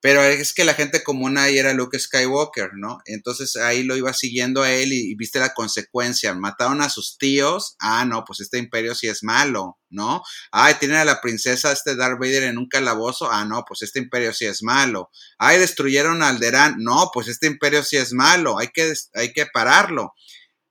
Pero 0.00 0.22
es 0.22 0.54
que 0.54 0.64
la 0.64 0.74
gente 0.74 1.02
común 1.02 1.38
ahí 1.38 1.58
era 1.58 1.72
Luke 1.72 1.98
Skywalker, 1.98 2.70
¿no? 2.74 3.00
Entonces 3.04 3.56
ahí 3.56 3.82
lo 3.82 3.96
iba 3.96 4.12
siguiendo 4.12 4.62
a 4.62 4.70
él 4.70 4.92
y, 4.92 5.14
viste 5.16 5.40
la 5.40 5.54
consecuencia. 5.54 6.34
Mataron 6.34 6.80
a 6.82 6.88
sus 6.88 7.18
tíos. 7.18 7.74
Ah, 7.80 8.04
no, 8.04 8.24
pues 8.24 8.38
este 8.40 8.58
imperio 8.58 8.94
sí 8.94 9.08
es 9.08 9.24
malo, 9.24 9.76
¿no? 9.90 10.22
Ay, 10.52 10.74
tienen 10.74 10.98
a 10.98 11.04
la 11.04 11.20
princesa 11.20 11.72
este 11.72 11.96
Darth 11.96 12.20
Vader 12.20 12.44
en 12.44 12.58
un 12.58 12.68
calabozo. 12.68 13.28
Ah, 13.30 13.44
no, 13.44 13.64
pues 13.66 13.82
este 13.82 13.98
imperio 13.98 14.32
sí 14.32 14.46
es 14.46 14.62
malo. 14.62 15.10
Ay, 15.36 15.58
destruyeron 15.58 16.22
a 16.22 16.28
Alderaan. 16.28 16.76
No, 16.78 17.10
pues 17.12 17.26
este 17.26 17.48
imperio 17.48 17.82
sí 17.82 17.96
es 17.96 18.12
malo. 18.12 18.58
Hay 18.58 18.68
que, 18.68 18.92
hay 19.14 19.32
que 19.32 19.46
pararlo. 19.46 20.14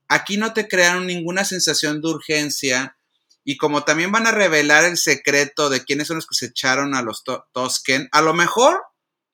Aquí 0.07 0.38
no 0.38 0.53
te 0.53 0.69
crearon 0.69 1.05
ninguna 1.05 1.43
sensación 1.43 2.01
de 2.01 2.07
urgencia. 2.07 2.97
Y 3.43 3.57
como 3.57 3.84
también 3.84 4.11
van 4.11 4.28
a 4.28 4.32
revelar 4.32 4.86
el 4.86 4.97
secreto 4.97 5.69
de 5.69 5.84
quiénes 5.84 6.07
son 6.07 6.17
los 6.17 6.28
que 6.28 6.36
se 6.36 6.47
echaron 6.47 6.95
a 6.95 7.01
los 7.01 7.23
Tosken, 7.53 8.07
a 8.11 8.21
lo 8.21 8.34
mejor 8.34 8.82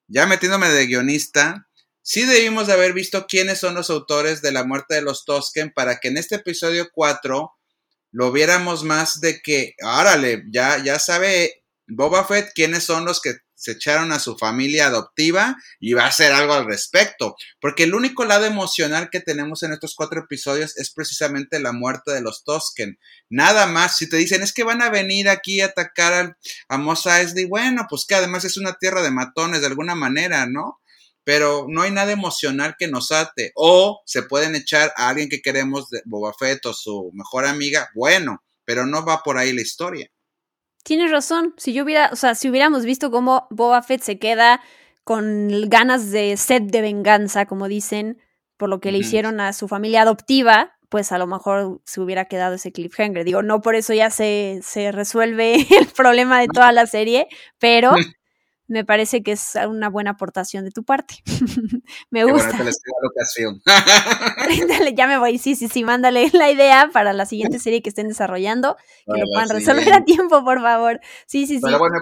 ya 0.08 0.26
metiéndome 0.26 0.70
de 0.70 0.88
guionista, 0.88 1.68
sí 2.02 2.26
debimos 2.26 2.68
de 2.68 2.74
haber 2.74 2.94
visto 2.94 3.26
quiénes 3.28 3.60
son 3.60 3.76
los 3.76 3.90
autores 3.90 4.42
de 4.42 4.52
la 4.52 4.64
muerte 4.64 4.96
de 4.96 5.02
los 5.02 5.26
Tosken 5.26 5.72
para 5.74 6.00
que 6.00 6.10
en 6.10 6.18
este 6.18 6.36
episodio 6.36 6.90
4 6.94 7.52
lo 8.12 8.32
viéramos 8.32 8.84
más 8.84 9.22
de 9.22 9.42
que, 9.42 9.76
árale, 9.82 10.44
ya, 10.52 10.84
ya 10.84 11.00
sabe 11.00 11.64
Boba 11.88 12.26
Fett 12.26 12.52
quiénes 12.54 12.84
son 12.84 13.06
los 13.06 13.22
que 13.22 13.34
se 13.64 13.72
echaron 13.72 14.12
a 14.12 14.20
su 14.20 14.38
familia 14.38 14.88
adoptiva 14.88 15.56
y 15.80 15.94
va 15.94 16.04
a 16.04 16.08
hacer 16.08 16.34
algo 16.34 16.54
al 16.54 16.66
respecto. 16.66 17.38
Porque 17.62 17.84
el 17.84 17.96
único 17.96 18.26
lado 18.26 18.44
emocional 18.44 19.10
que 19.10 19.22
tenemos 19.22 19.64
en 19.64 19.72
estos 19.72 19.96
cuatro 19.96 20.20
episodios 20.20 20.78
es 20.78 20.92
precisamente 20.92 21.62
la 21.62 21.72
muerte 21.72 22.12
de 22.12 22.20
los 22.20 22.44
Tosken. 22.44 23.00
Nada 23.30 23.66
más, 23.66 23.96
si 23.96 24.10
te 24.10 24.18
dicen 24.18 24.42
es 24.42 24.52
que 24.52 24.66
van 24.66 24.82
a 24.82 24.90
venir 24.90 25.30
aquí 25.30 25.62
a 25.62 25.68
atacar 25.68 26.38
a 26.68 26.78
Mos 26.78 27.06
Eisley, 27.06 27.46
bueno, 27.46 27.88
pues 27.90 28.04
que 28.06 28.16
además 28.16 28.44
es 28.44 28.58
una 28.58 28.74
tierra 28.74 29.02
de 29.02 29.12
matones 29.12 29.62
de 29.62 29.68
alguna 29.68 29.96
manera, 29.96 30.46
¿no? 30.46 30.82
Pero 31.24 31.66
no 31.70 31.84
hay 31.84 31.92
nada 31.92 32.12
emocional 32.12 32.76
que 32.78 32.90
nos 32.90 33.14
ate. 33.14 33.54
O 33.56 34.02
se 34.06 34.24
pueden 34.24 34.56
echar 34.56 34.92
a 34.98 35.08
alguien 35.08 35.30
que 35.30 35.42
queremos, 35.42 35.90
de 35.90 36.02
Boba 36.04 36.34
Fett 36.38 36.66
o 36.66 36.74
su 36.74 37.12
mejor 37.14 37.46
amiga, 37.46 37.90
bueno, 37.96 38.44
pero 38.66 38.86
no 38.86 39.06
va 39.06 39.24
por 39.24 39.38
ahí 39.38 39.54
la 39.54 39.62
historia. 39.62 40.10
Tienes 40.84 41.12
razón. 41.12 41.54
Si 41.58 41.74
yo 41.74 41.84
hubiera, 41.84 42.10
o 42.12 42.16
sea, 42.16 42.36
si 42.36 42.50
hubiéramos 42.50 42.86
visto 42.86 43.10
cómo 43.10 43.48
Boba 43.50 43.82
Fett 43.82 44.02
se 44.02 44.20
queda 44.20 44.62
con 45.04 45.50
ganas 45.70 46.12
de 46.12 46.38
sed 46.38 46.62
de 46.64 46.82
venganza, 46.82 47.46
como 47.46 47.68
dicen, 47.68 48.22
por 48.58 48.70
lo 48.70 48.80
que 48.80 48.92
le 48.92 49.00
hicieron 49.00 49.40
a 49.40 49.52
su 49.54 49.68
familia 49.68 50.04
adoptiva, 50.04 50.74
pues 50.90 51.12
a 51.12 51.18
lo 51.18 51.26
mejor 51.26 51.82
se 51.86 52.02
hubiera 52.02 52.26
quedado 52.26 52.56
ese 52.56 52.72
cliffhanger. 52.72 53.26
Digo, 53.26 53.42
no 53.42 53.62
por 53.62 53.76
eso 53.76 53.94
ya 53.94 54.10
se, 54.10 54.60
se 54.62 54.92
resuelve 54.92 55.56
el 55.80 55.88
problema 55.88 56.40
de 56.40 56.48
toda 56.48 56.72
la 56.72 56.86
serie, 56.86 57.28
pero 57.60 57.92
me 58.68 58.86
parece 58.86 59.24
que 59.24 59.34
es 59.34 59.54
una 59.68 59.90
buena 59.90 60.12
aportación 60.12 60.66
de 60.66 60.72
tu 60.72 60.84
parte. 60.84 61.16
me 62.10 62.24
gusta. 62.24 62.58
ya 64.96 65.08
me 65.08 65.18
voy, 65.18 65.38
sí, 65.38 65.56
sí, 65.56 65.68
sí, 65.68 65.84
mándale 65.84 66.30
la 66.34 66.52
idea 66.52 66.90
para 66.92 67.14
la 67.14 67.26
siguiente 67.26 67.60
serie 67.60 67.82
que 67.82 67.90
estén 67.90 68.08
desarrollando, 68.08 68.78
que 69.06 69.20
lo 69.20 69.26
puedan 69.34 69.50
resolver 69.50 69.94
a 69.94 70.06
tiempo, 70.06 70.44
por 70.44 70.62
favor. 70.62 71.00
Sí, 71.26 71.46
sí, 71.48 71.56
sí. 71.56 71.62
Bueno, 71.62 72.00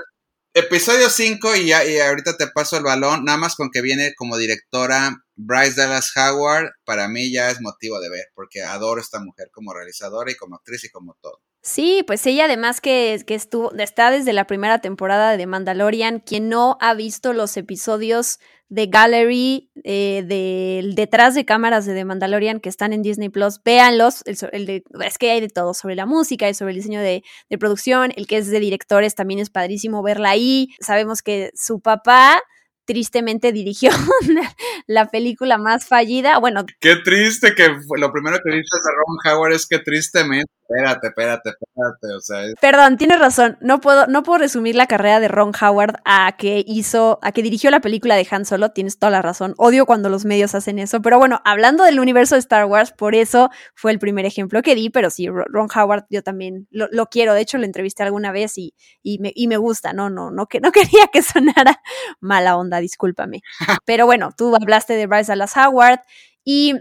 episodio 0.54 1.10
5 1.10 1.56
y, 1.56 1.68
ya, 1.68 1.86
y 1.86 2.00
ahorita 2.00 2.38
te 2.38 2.48
paso 2.48 2.78
el 2.78 2.84
balón, 2.84 3.26
nada 3.26 3.38
más 3.38 3.56
con 3.56 3.70
que 3.72 3.82
viene 3.82 4.14
como 4.16 4.38
directora 4.38 5.24
Bryce 5.36 5.82
Dallas 5.82 6.12
Howard, 6.16 6.72
para 6.84 7.08
mí 7.08 7.32
ya 7.32 7.50
es 7.50 7.62
motivo 7.62 8.00
de 8.00 8.10
ver, 8.10 8.26
porque 8.36 8.62
adoro 8.62 9.02
esta 9.02 9.20
mujer 9.20 9.50
como 9.52 9.74
realizadora 9.74 10.32
y 10.32 10.36
como 10.36 10.56
actriz 10.56 10.84
y 10.84 10.90
como 10.90 11.18
todo. 11.22 11.42
Sí, 11.62 12.04
pues 12.08 12.26
ella 12.26 12.46
además 12.46 12.82
que, 12.82 13.22
que 13.26 13.36
estuvo, 13.36 13.72
está 13.74 14.10
desde 14.10 14.34
la 14.34 14.48
primera 14.48 14.80
temporada 14.80 15.38
de 15.38 15.46
Mandalorian, 15.46 16.20
quien 16.20 16.50
no 16.50 16.78
ha 16.82 16.96
visto 16.96 17.34
los 17.34 17.56
episodios 17.56 18.40
de 18.72 18.88
Gallery, 18.88 19.70
eh, 19.84 20.24
del 20.26 20.96
detrás 20.96 21.36
de 21.36 21.44
cámaras 21.44 21.86
de 21.86 21.94
The 21.94 22.06
Mandalorian 22.06 22.62
que 22.62 22.70
están 22.70 22.94
en 22.94 23.02
Disney 23.02 23.28
Plus, 23.28 23.62
véanlos, 23.66 24.24
el, 24.26 24.66
de, 24.66 24.84
es 25.06 25.18
que 25.18 25.30
hay 25.30 25.42
de 25.42 25.50
todo, 25.50 25.74
sobre 25.74 25.96
la 25.96 26.06
música 26.06 26.50
y 26.50 26.54
sobre 26.54 26.72
el 26.72 26.78
diseño 26.78 27.02
de, 27.02 27.22
producción, 27.60 28.14
el 28.16 28.28
que 28.28 28.38
es 28.38 28.50
de 28.50 28.62
directores 28.62 29.14
también 29.14 29.42
es 29.42 29.50
padrísimo 29.50 30.02
verla 30.02 30.30
ahí, 30.30 30.70
sabemos 30.80 31.22
que 31.22 31.52
su 31.54 31.82
papá 31.82 32.42
tristemente 32.86 33.52
dirigió 33.52 33.92
la 34.88 35.10
película 35.10 35.58
más 35.58 35.86
fallida. 35.86 36.40
Bueno, 36.40 36.66
qué 36.80 36.96
triste 36.96 37.54
que 37.54 37.68
lo 37.68 38.12
primero 38.14 38.38
que 38.42 38.56
dices 38.56 38.80
de 38.84 38.90
Ron 38.96 39.36
Howard 39.36 39.54
es 39.54 39.68
que 39.68 39.80
tristemente 39.80 40.50
espérate, 40.72 41.08
espérate, 41.08 41.50
espérate, 41.50 42.16
o 42.16 42.22
sea. 42.22 42.42
Perdón, 42.60 42.98
tienes 42.98 43.20
razón. 43.20 43.58
No 43.62 43.82
puedo, 43.82 44.08
no 44.08 44.24
puedo 44.24 44.40
resumir 44.40 44.76
la 44.76 44.88
carrera 44.88 45.20
de 45.20 45.28
Ron 45.28 45.52
Howard 45.60 45.98
a 46.06 46.36
que 46.38 46.64
hizo, 46.66 47.20
a 47.22 47.32
que 47.32 47.42
dirigió 47.42 47.70
la 47.72 47.82
película 47.82 48.16
de 48.16 48.28
Han 48.30 48.46
Solo. 48.46 48.72
Tienes 48.72 48.98
toda 48.98 49.12
la 49.12 49.22
razón. 49.22 49.54
Odio 49.58 49.86
cuando 49.86 50.10
los 50.10 50.26
medios 50.26 50.56
hacen 50.56 50.80
eso. 50.80 51.02
Pero 51.02 51.18
bueno, 51.18 51.42
hablando 51.46 51.84
del 51.84 52.00
universo 52.00 52.36
de 52.36 52.40
Star 52.40 52.66
Wars, 52.66 52.92
por 52.92 53.16
eso 53.16 53.50
fue 53.76 53.92
el 53.92 54.00
primer 54.00 54.26
ejemplo 54.26 54.62
que 54.62 54.76
di. 54.76 54.90
Pero 54.90 55.10
sí, 55.10 55.28
Ron 55.28 55.68
Howard, 55.76 56.06
yo 56.10 56.24
también 56.24 56.68
lo, 56.72 57.06
quiero. 57.08 57.34
De 57.34 57.42
hecho, 57.42 57.58
lo 57.58 57.66
entrevisté 57.66 58.04
alguna 58.04 58.32
vez 58.32 58.58
y, 58.58 58.74
y, 59.04 59.20
me, 59.20 59.32
y 59.36 59.48
me 59.48 59.58
gusta. 59.58 59.94
No, 59.94 60.10
no, 60.10 60.32
no, 60.32 60.48
que 60.48 60.60
no 60.60 60.72
quería 60.72 61.08
que 61.12 61.22
sonara 61.22 61.82
mala 62.20 62.58
onda, 62.58 62.80
discúlpame. 62.80 63.42
Pero 63.86 64.06
bueno, 64.06 64.30
tú 64.36 64.56
hablaste 64.56 64.94
de 64.94 65.08
Bryce 65.08 65.32
Dallas 65.32 65.56
Howard 65.58 66.00
y 66.44 66.76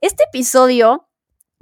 este 0.00 0.24
episodio 0.24 1.08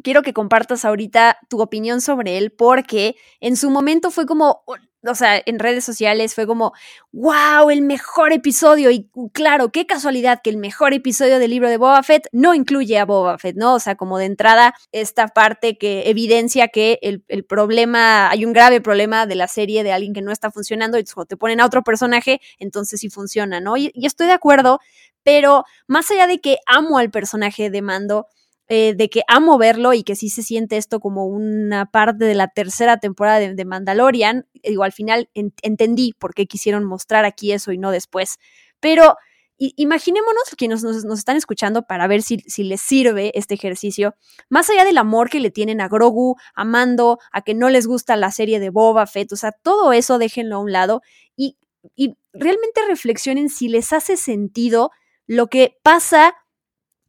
quiero 0.05 0.23
que 0.23 0.33
compartas 0.33 0.85
ahorita 0.85 1.39
tu 1.49 1.61
opinión 1.61 2.01
sobre 2.01 2.39
él 2.39 2.53
porque 2.53 3.17
en 3.41 3.57
su 3.57 3.71
momento 3.71 4.13
fue 4.13 4.27
como, 4.27 4.63
o 4.67 5.15
sea, 5.15 5.43
en 5.45 5.59
redes 5.59 5.85
sociales 5.85 6.35
fue 6.35 6.47
como, 6.47 6.73
wow, 7.11 7.71
el 7.71 7.83
mejor 7.83 8.33
episodio. 8.33 8.91
Y 8.91 9.11
claro, 9.33 9.73
qué 9.73 9.87
casualidad 9.87 10.41
que 10.45 10.51
el 10.51 10.59
mejor 10.59 10.93
episodio 10.93 11.39
del 11.39 11.51
libro 11.51 11.69
de 11.69 11.79
Boba 11.79 12.03
Fett 12.03 12.29
no 12.33 12.55
incluye 12.55 12.99
a 12.99 13.05
Boba 13.05 13.39
Fett, 13.39 13.57
¿no? 13.57 13.75
O 13.75 13.81
sea, 13.81 13.97
como 13.97 14.19
de 14.19 14.27
entrada, 14.27 14.75
esta 14.93 15.29
parte 15.29 15.79
que 15.79 16.09
evidencia 16.11 16.69
que 16.69 16.99
el, 17.03 17.45
problema, 17.45 18.31
hay 18.31 18.45
un 18.45 18.53
grave 18.53 18.81
problema 18.81 19.27
de 19.27 19.35
la 19.35 19.49
serie 19.49 19.83
de 19.83 19.93
alguien 19.93 20.13
que 20.13 20.23
no 20.23 20.33
está 20.33 20.51
funcionando 20.51 20.99
y 20.99 21.05
te 21.05 21.37
ponen 21.37 21.61
a 21.61 21.67
otro 21.67 21.83
personaje, 21.83 22.41
entonces 22.59 23.01
sí 23.01 23.09
funciona, 23.09 23.61
¿no? 23.61 23.77
y 23.77 23.91
estoy 23.95 24.27
de 24.27 24.33
acuerdo, 24.33 24.81
pero 25.23 25.65
más 25.87 26.11
allá 26.11 26.27
de 26.27 26.41
que 26.41 26.59
amo 26.67 26.99
al 26.99 27.11
personaje 27.11 27.71
de 27.71 27.83
Mando, 27.83 28.27
eh, 28.69 28.95
de 28.97 29.11
que 29.11 29.23
amo 29.29 29.59
verlo 29.59 29.93
y 29.93 30.05
que 30.05 30.17
sí 30.17 30.31
se 30.31 30.43
siente 30.43 30.79
esto 30.79 30.99
como 30.99 31.27
una 31.27 31.87
parte 31.87 32.25
de 32.25 32.35
la 32.35 32.49
tercera 32.49 32.97
temporada 32.97 33.41
de, 33.41 33.65
Mandalorian. 33.65 34.47
Digo, 34.63 34.85
al 34.85 34.93
final 34.93 35.29
entendí 35.35 36.15
por 36.19 36.35
qué 36.35 36.47
quisieron 36.47 36.85
mostrar 36.85 37.25
aquí 37.27 37.53
eso 37.53 37.73
y 37.73 37.79
no 37.79 37.91
después. 37.91 38.39
Pero 38.81 39.17
imaginémonos 39.59 40.45
quienes 40.57 40.83
nos, 40.83 41.19
están 41.19 41.37
escuchando 41.37 41.83
para 41.83 42.07
ver 42.07 42.23
si, 42.23 42.39
les 42.65 42.81
sirve 42.81 43.33
este 43.35 43.55
ejercicio. 43.55 44.15
Más 44.49 44.71
allá 44.71 44.85
del 44.85 44.99
amor 44.99 45.29
que 45.29 45.41
le 45.41 45.51
tienen 45.51 45.81
a 45.81 45.89
Grogu, 45.89 46.37
a 46.55 46.65
Mando, 46.65 47.19
a 47.33 47.43
que 47.43 47.55
no 47.55 47.69
les 47.69 47.87
gusta 47.87 48.17
la 48.17 48.31
serie 48.31 48.61
de 48.61 48.71
Boba 48.71 49.07
Fett, 49.07 49.33
o 49.33 49.37
sea, 49.37 49.53
todo 49.53 49.93
eso 49.93 50.19
déjenlo 50.19 50.57
a 50.57 50.61
un 50.61 50.73
lado 50.73 51.03
y 51.37 52.17
realmente 52.33 52.81
reflexionen 52.89 53.51
si 53.51 53.69
les 53.69 53.93
hace 53.93 54.17
sentido 54.17 54.91
lo 55.27 55.49
que 55.49 55.77
pasa 55.83 56.35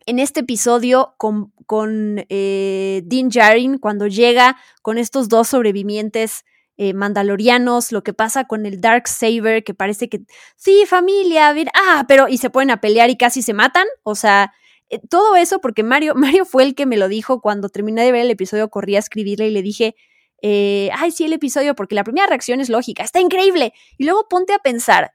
en 0.05 0.19
este 0.19 0.41
episodio 0.41 1.15
con, 1.17 1.51
con 1.65 2.25
eh, 2.29 3.01
Dean 3.05 3.31
Jarin 3.31 3.77
cuando 3.77 4.07
llega 4.07 4.57
con 4.81 4.97
estos 4.97 5.29
dos 5.29 5.47
sobrevivientes 5.47 6.45
eh, 6.77 6.93
mandalorianos, 6.93 7.91
lo 7.91 8.03
que 8.03 8.13
pasa 8.13 8.45
con 8.45 8.65
el 8.65 8.81
Dark 8.81 9.07
Saber, 9.07 9.63
que 9.63 9.73
parece 9.73 10.09
que, 10.09 10.21
sí, 10.57 10.83
familia, 10.85 11.55
ah, 11.73 12.05
pero, 12.07 12.27
y 12.27 12.37
se 12.37 12.49
ponen 12.49 12.71
a 12.71 12.81
pelear 12.81 13.09
y 13.09 13.15
casi 13.15 13.41
se 13.41 13.53
matan, 13.53 13.87
o 14.03 14.13
sea, 14.13 14.53
eh, 14.89 14.99
todo 15.09 15.35
eso 15.37 15.61
porque 15.61 15.83
Mario, 15.83 16.13
Mario 16.15 16.45
fue 16.45 16.63
el 16.63 16.75
que 16.75 16.85
me 16.85 16.97
lo 16.97 17.07
dijo 17.07 17.41
cuando 17.41 17.69
terminé 17.69 18.03
de 18.03 18.11
ver 18.11 18.21
el 18.21 18.31
episodio, 18.31 18.69
corrí 18.69 18.97
a 18.97 18.99
escribirle 18.99 19.47
y 19.47 19.51
le 19.51 19.61
dije, 19.61 19.95
ay, 20.41 21.09
sí, 21.09 21.25
el 21.25 21.33
episodio, 21.33 21.73
porque 21.73 21.95
la 21.95 22.03
primera 22.03 22.27
reacción 22.27 22.59
es 22.59 22.69
lógica, 22.69 23.03
está 23.03 23.19
increíble, 23.19 23.73
y 23.97 24.03
luego 24.03 24.27
ponte 24.29 24.53
a 24.53 24.59
pensar, 24.59 25.11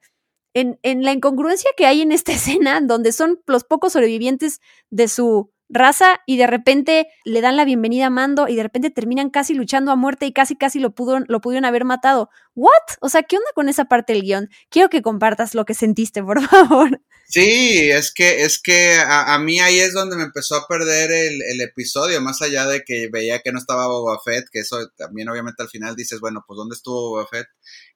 en, 0.55 0.79
en 0.83 1.03
la 1.05 1.13
incongruencia 1.13 1.71
que 1.77 1.87
hay 1.87 2.03
en 2.03 2.13
esta 2.13 2.33
escena, 2.33 2.81
donde 2.81 3.13
son 3.13 3.41
los 3.47 3.65
pocos 3.65 3.93
sobrevivientes 3.93 4.61
de 4.91 5.09
su 5.09 5.51
raza 5.71 6.21
y 6.27 6.37
de 6.37 6.47
repente 6.47 7.07
le 7.25 7.41
dan 7.41 7.57
la 7.57 7.65
bienvenida 7.65 8.07
a 8.07 8.11
Mando 8.11 8.49
y 8.49 8.57
de 8.57 8.63
repente 8.63 8.91
terminan 8.91 9.31
casi 9.31 9.55
luchando 9.55 9.93
a 9.93 9.97
muerte 9.97 10.27
y 10.27 10.33
casi 10.33 10.57
casi 10.57 10.81
lo, 10.81 10.91
pudo, 10.91 11.21
lo 11.21 11.41
pudieron 11.41 11.65
haber 11.65 11.85
matado. 11.85 12.29
¿What? 12.55 12.71
O 13.01 13.09
sea, 13.09 13.23
¿qué 13.23 13.37
onda 13.37 13.49
con 13.55 13.69
esa 13.69 13.85
parte 13.87 14.13
del 14.13 14.23
guion? 14.23 14.49
Quiero 14.69 14.91
que 14.91 15.03
compartas 15.03 15.55
lo 15.55 15.65
que 15.65 15.75
sentiste, 15.75 16.23
por 16.25 16.43
favor. 16.43 17.01
Sí, 17.33 17.89
es 17.93 18.13
que, 18.13 18.43
es 18.43 18.61
que 18.61 18.95
a, 18.99 19.39
mí 19.39 19.61
ahí 19.61 19.79
es 19.79 19.93
donde 19.93 20.17
me 20.17 20.25
empezó 20.25 20.57
a 20.57 20.67
perder 20.67 21.13
el, 21.13 21.41
el, 21.43 21.61
episodio, 21.61 22.21
más 22.21 22.43
allá 22.43 22.67
de 22.67 22.83
que 22.83 23.09
veía 23.09 23.39
que 23.39 23.53
no 23.53 23.61
estaba 23.61 23.87
Boba 23.87 24.19
Fett, 24.25 24.49
que 24.51 24.59
eso 24.59 24.91
también 24.97 25.29
obviamente 25.29 25.63
al 25.63 25.69
final 25.69 25.95
dices, 25.95 26.19
bueno, 26.19 26.43
pues 26.45 26.57
¿dónde 26.57 26.75
estuvo 26.75 27.11
Boba 27.11 27.29
Fett? 27.29 27.47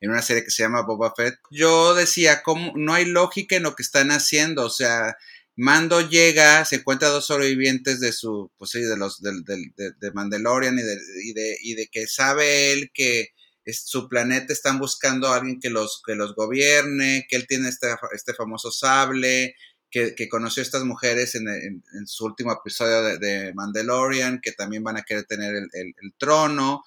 En 0.01 0.11
una 0.11 0.23
serie 0.23 0.45
que 0.45 0.53
se 0.53 0.63
llama 0.63 0.83
Boba 0.83 1.13
Fett. 1.17 1.35
Yo 1.51 1.95
decía, 1.95 2.45
¿cómo? 2.45 2.75
No 2.77 2.95
hay 2.95 3.07
lógica 3.07 3.57
en 3.57 3.65
lo 3.65 3.75
que 3.75 3.83
están 3.83 4.13
haciendo, 4.13 4.67
o 4.67 4.71
sea, 4.71 5.17
Mando 5.57 6.01
llega, 6.01 6.65
se 6.65 6.77
encuentra 6.77 7.09
dos 7.09 7.27
sobrevivientes 7.27 7.99
de 7.99 8.13
su, 8.13 8.53
pues 8.57 8.71
sí, 8.71 8.83
de 8.83 8.97
los, 8.97 9.21
de, 9.21 9.33
de, 9.45 9.93
de 10.01 10.13
Mandalorian 10.13 10.79
y 10.79 10.83
de, 10.83 10.97
y 11.25 11.33
de, 11.33 11.57
y 11.61 11.75
de 11.75 11.89
que 11.89 12.07
sabe 12.07 12.73
él 12.73 12.91
que 12.95 13.31
su 13.73 14.09
planeta 14.09 14.53
están 14.53 14.79
buscando 14.79 15.29
a 15.29 15.37
alguien 15.37 15.61
que 15.61 15.71
los, 15.71 16.03
que 16.05 16.15
los 16.15 16.35
gobierne, 16.35 17.27
que 17.29 17.37
él 17.37 17.47
tiene 17.47 17.69
este, 17.69 17.89
este 18.13 18.35
famoso 18.35 18.71
sable, 18.71 19.57
que, 19.91 20.15
que 20.15 20.29
conoció 20.29 20.61
a 20.61 20.65
estas 20.65 20.85
mujeres 20.85 21.35
en, 21.35 21.49
en, 21.49 22.07
su 22.07 22.27
último 22.27 22.53
episodio 22.53 23.19
de, 23.19 23.53
Mandalorian, 23.55 24.41
que 24.43 24.53
también 24.53 24.83
van 24.83 24.97
a 24.97 25.03
querer 25.03 25.25
tener 25.25 25.55
el, 25.55 25.69
el, 25.73 26.15
trono. 26.19 26.83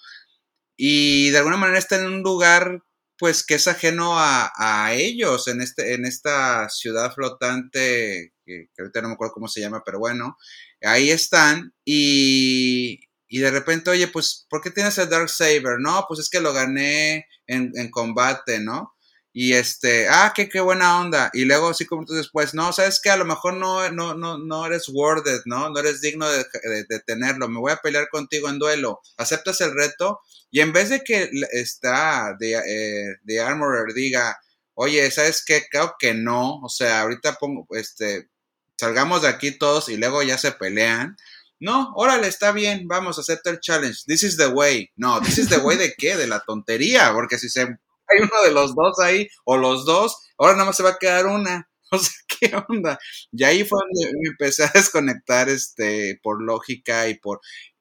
Y 0.75 1.29
de 1.31 1.37
alguna 1.39 1.57
manera 1.57 1.79
está 1.79 1.97
en 1.97 2.05
un 2.05 2.21
lugar 2.21 2.83
pues 3.17 3.43
que 3.43 3.55
es 3.55 3.67
ajeno 3.67 4.13
a, 4.17 4.91
ellos 4.93 5.47
en, 5.47 5.61
este, 5.61 5.93
en 5.93 6.05
esta 6.05 6.69
ciudad 6.69 7.13
flotante, 7.13 8.33
que, 8.45 8.69
ahorita 8.77 9.01
no 9.01 9.09
me 9.09 9.13
acuerdo 9.15 9.33
cómo 9.33 9.47
se 9.47 9.61
llama, 9.61 9.81
pero 9.85 9.99
bueno, 9.99 10.37
ahí 10.81 11.09
están 11.09 11.73
y, 11.83 12.99
y 13.27 13.39
de 13.39 13.51
repente, 13.51 13.89
oye, 13.89 14.07
pues, 14.07 14.45
¿por 14.49 14.61
qué 14.61 14.71
tienes 14.71 14.97
el 14.97 15.09
Dark 15.09 15.29
Saber? 15.29 15.79
No, 15.79 16.05
pues 16.07 16.19
es 16.19 16.29
que 16.29 16.39
lo 16.39 16.53
gané 16.53 17.27
en, 17.45 17.71
en 17.75 17.91
combate, 17.91 18.59
¿no? 18.59 18.93
Y 19.39 19.53
este, 19.53 20.07
ah, 20.09 20.33
qué, 20.35 20.49
qué 20.49 20.59
buena 20.61 20.99
onda. 20.99 21.29
Y 21.31 21.45
luego, 21.45 21.69
así 21.69 21.85
como 21.85 22.05
después, 22.05 22.55
no, 22.55 22.73
sabes 22.73 22.99
que 22.99 23.11
a 23.11 23.17
lo 23.17 23.25
mejor 23.25 23.53
no, 23.53 23.87
no, 23.91 24.15
no, 24.15 24.39
no 24.39 24.65
eres 24.65 24.89
worthy, 24.89 25.41
¿no? 25.45 25.69
No 25.69 25.79
eres 25.79 26.01
digno 26.01 26.27
de, 26.27 26.43
de, 26.89 26.99
tenerlo. 27.05 27.47
Me 27.47 27.59
voy 27.59 27.71
a 27.71 27.77
pelear 27.77 28.09
contigo 28.09 28.49
en 28.49 28.57
duelo. 28.57 28.99
¿Aceptas 29.17 29.61
el 29.61 29.75
reto? 29.75 30.21
Y 30.49 30.61
en 30.61 30.73
vez 30.73 30.89
de 30.89 31.03
que 31.03 31.29
está 31.51 32.35
de, 32.39 32.53
eh, 32.53 33.17
de 33.21 33.39
Armorer 33.39 33.93
diga, 33.93 34.39
oye, 34.73 35.11
¿sabes 35.11 35.43
qué? 35.45 35.67
Creo 35.69 35.95
que 35.99 36.15
no, 36.15 36.59
o 36.61 36.69
sea, 36.69 37.01
ahorita 37.01 37.35
pongo, 37.35 37.67
este, 37.75 38.29
salgamos 38.75 39.21
de 39.21 39.27
aquí 39.27 39.51
todos 39.51 39.89
y 39.89 39.97
luego 39.97 40.23
ya 40.23 40.39
se 40.39 40.51
pelean. 40.51 41.15
No, 41.59 41.91
órale, 41.95 42.27
está 42.27 42.51
bien, 42.51 42.87
vamos, 42.87 43.17
acepta 43.17 43.49
el 43.49 43.59
challenge. 43.59 44.03
This 44.05 44.23
is 44.23 44.37
the 44.37 44.47
way. 44.47 44.91
No, 44.95 45.19
this 45.21 45.37
is 45.37 45.49
the 45.49 45.57
way 45.57 45.77
de 45.77 45.93
qué? 45.97 46.15
De 46.15 46.27
la 46.27 46.41
tontería, 46.41 47.11
porque 47.13 47.37
si 47.39 47.49
se 47.49 47.61
hay 47.61 48.21
uno 48.21 48.43
de 48.43 48.51
los 48.51 48.75
dos 48.75 48.99
ahí 48.99 49.27
o 49.43 49.57
los 49.57 49.85
dos, 49.85 50.17
ahora 50.37 50.53
nada 50.53 50.65
más 50.65 50.77
se 50.77 50.83
va 50.83 50.91
a 50.91 50.99
quedar 50.99 51.25
una. 51.27 51.69
O 51.89 51.97
sea, 51.97 52.11
¿qué 52.27 52.51
onda? 52.67 52.99
Y 53.31 53.45
ahí 53.45 53.63
fue 53.63 53.79
donde 53.79 54.11
me 54.21 54.27
empecé 54.31 54.65
a 54.65 54.71
desconectar 54.73 55.47
este 55.47 56.19
por 56.21 56.43
lógica 56.43 57.07
y 57.07 57.15
por 57.17 57.39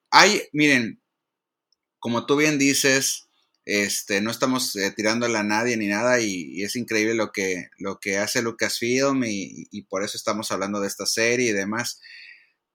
hay, 0.09 0.43
miren, 0.53 1.01
como 1.99 2.25
tú 2.25 2.37
bien 2.37 2.57
dices, 2.57 3.27
este, 3.65 4.21
no 4.21 4.31
estamos 4.31 4.73
eh, 4.77 4.93
tirándole 4.95 5.37
a 5.37 5.43
nadie 5.43 5.75
ni 5.75 5.87
nada 5.87 6.21
y, 6.21 6.63
es 6.63 6.77
increíble 6.77 7.15
lo 7.15 7.33
que, 7.33 7.67
lo 7.79 7.99
que 7.99 8.17
hace 8.17 8.41
Lucasfilm 8.41 9.25
y, 9.25 9.67
y 9.71 9.81
por 9.83 10.03
eso 10.03 10.15
estamos 10.15 10.51
hablando 10.51 10.79
de 10.79 10.87
esta 10.87 11.05
serie 11.05 11.49
y 11.49 11.53
demás. 11.53 11.99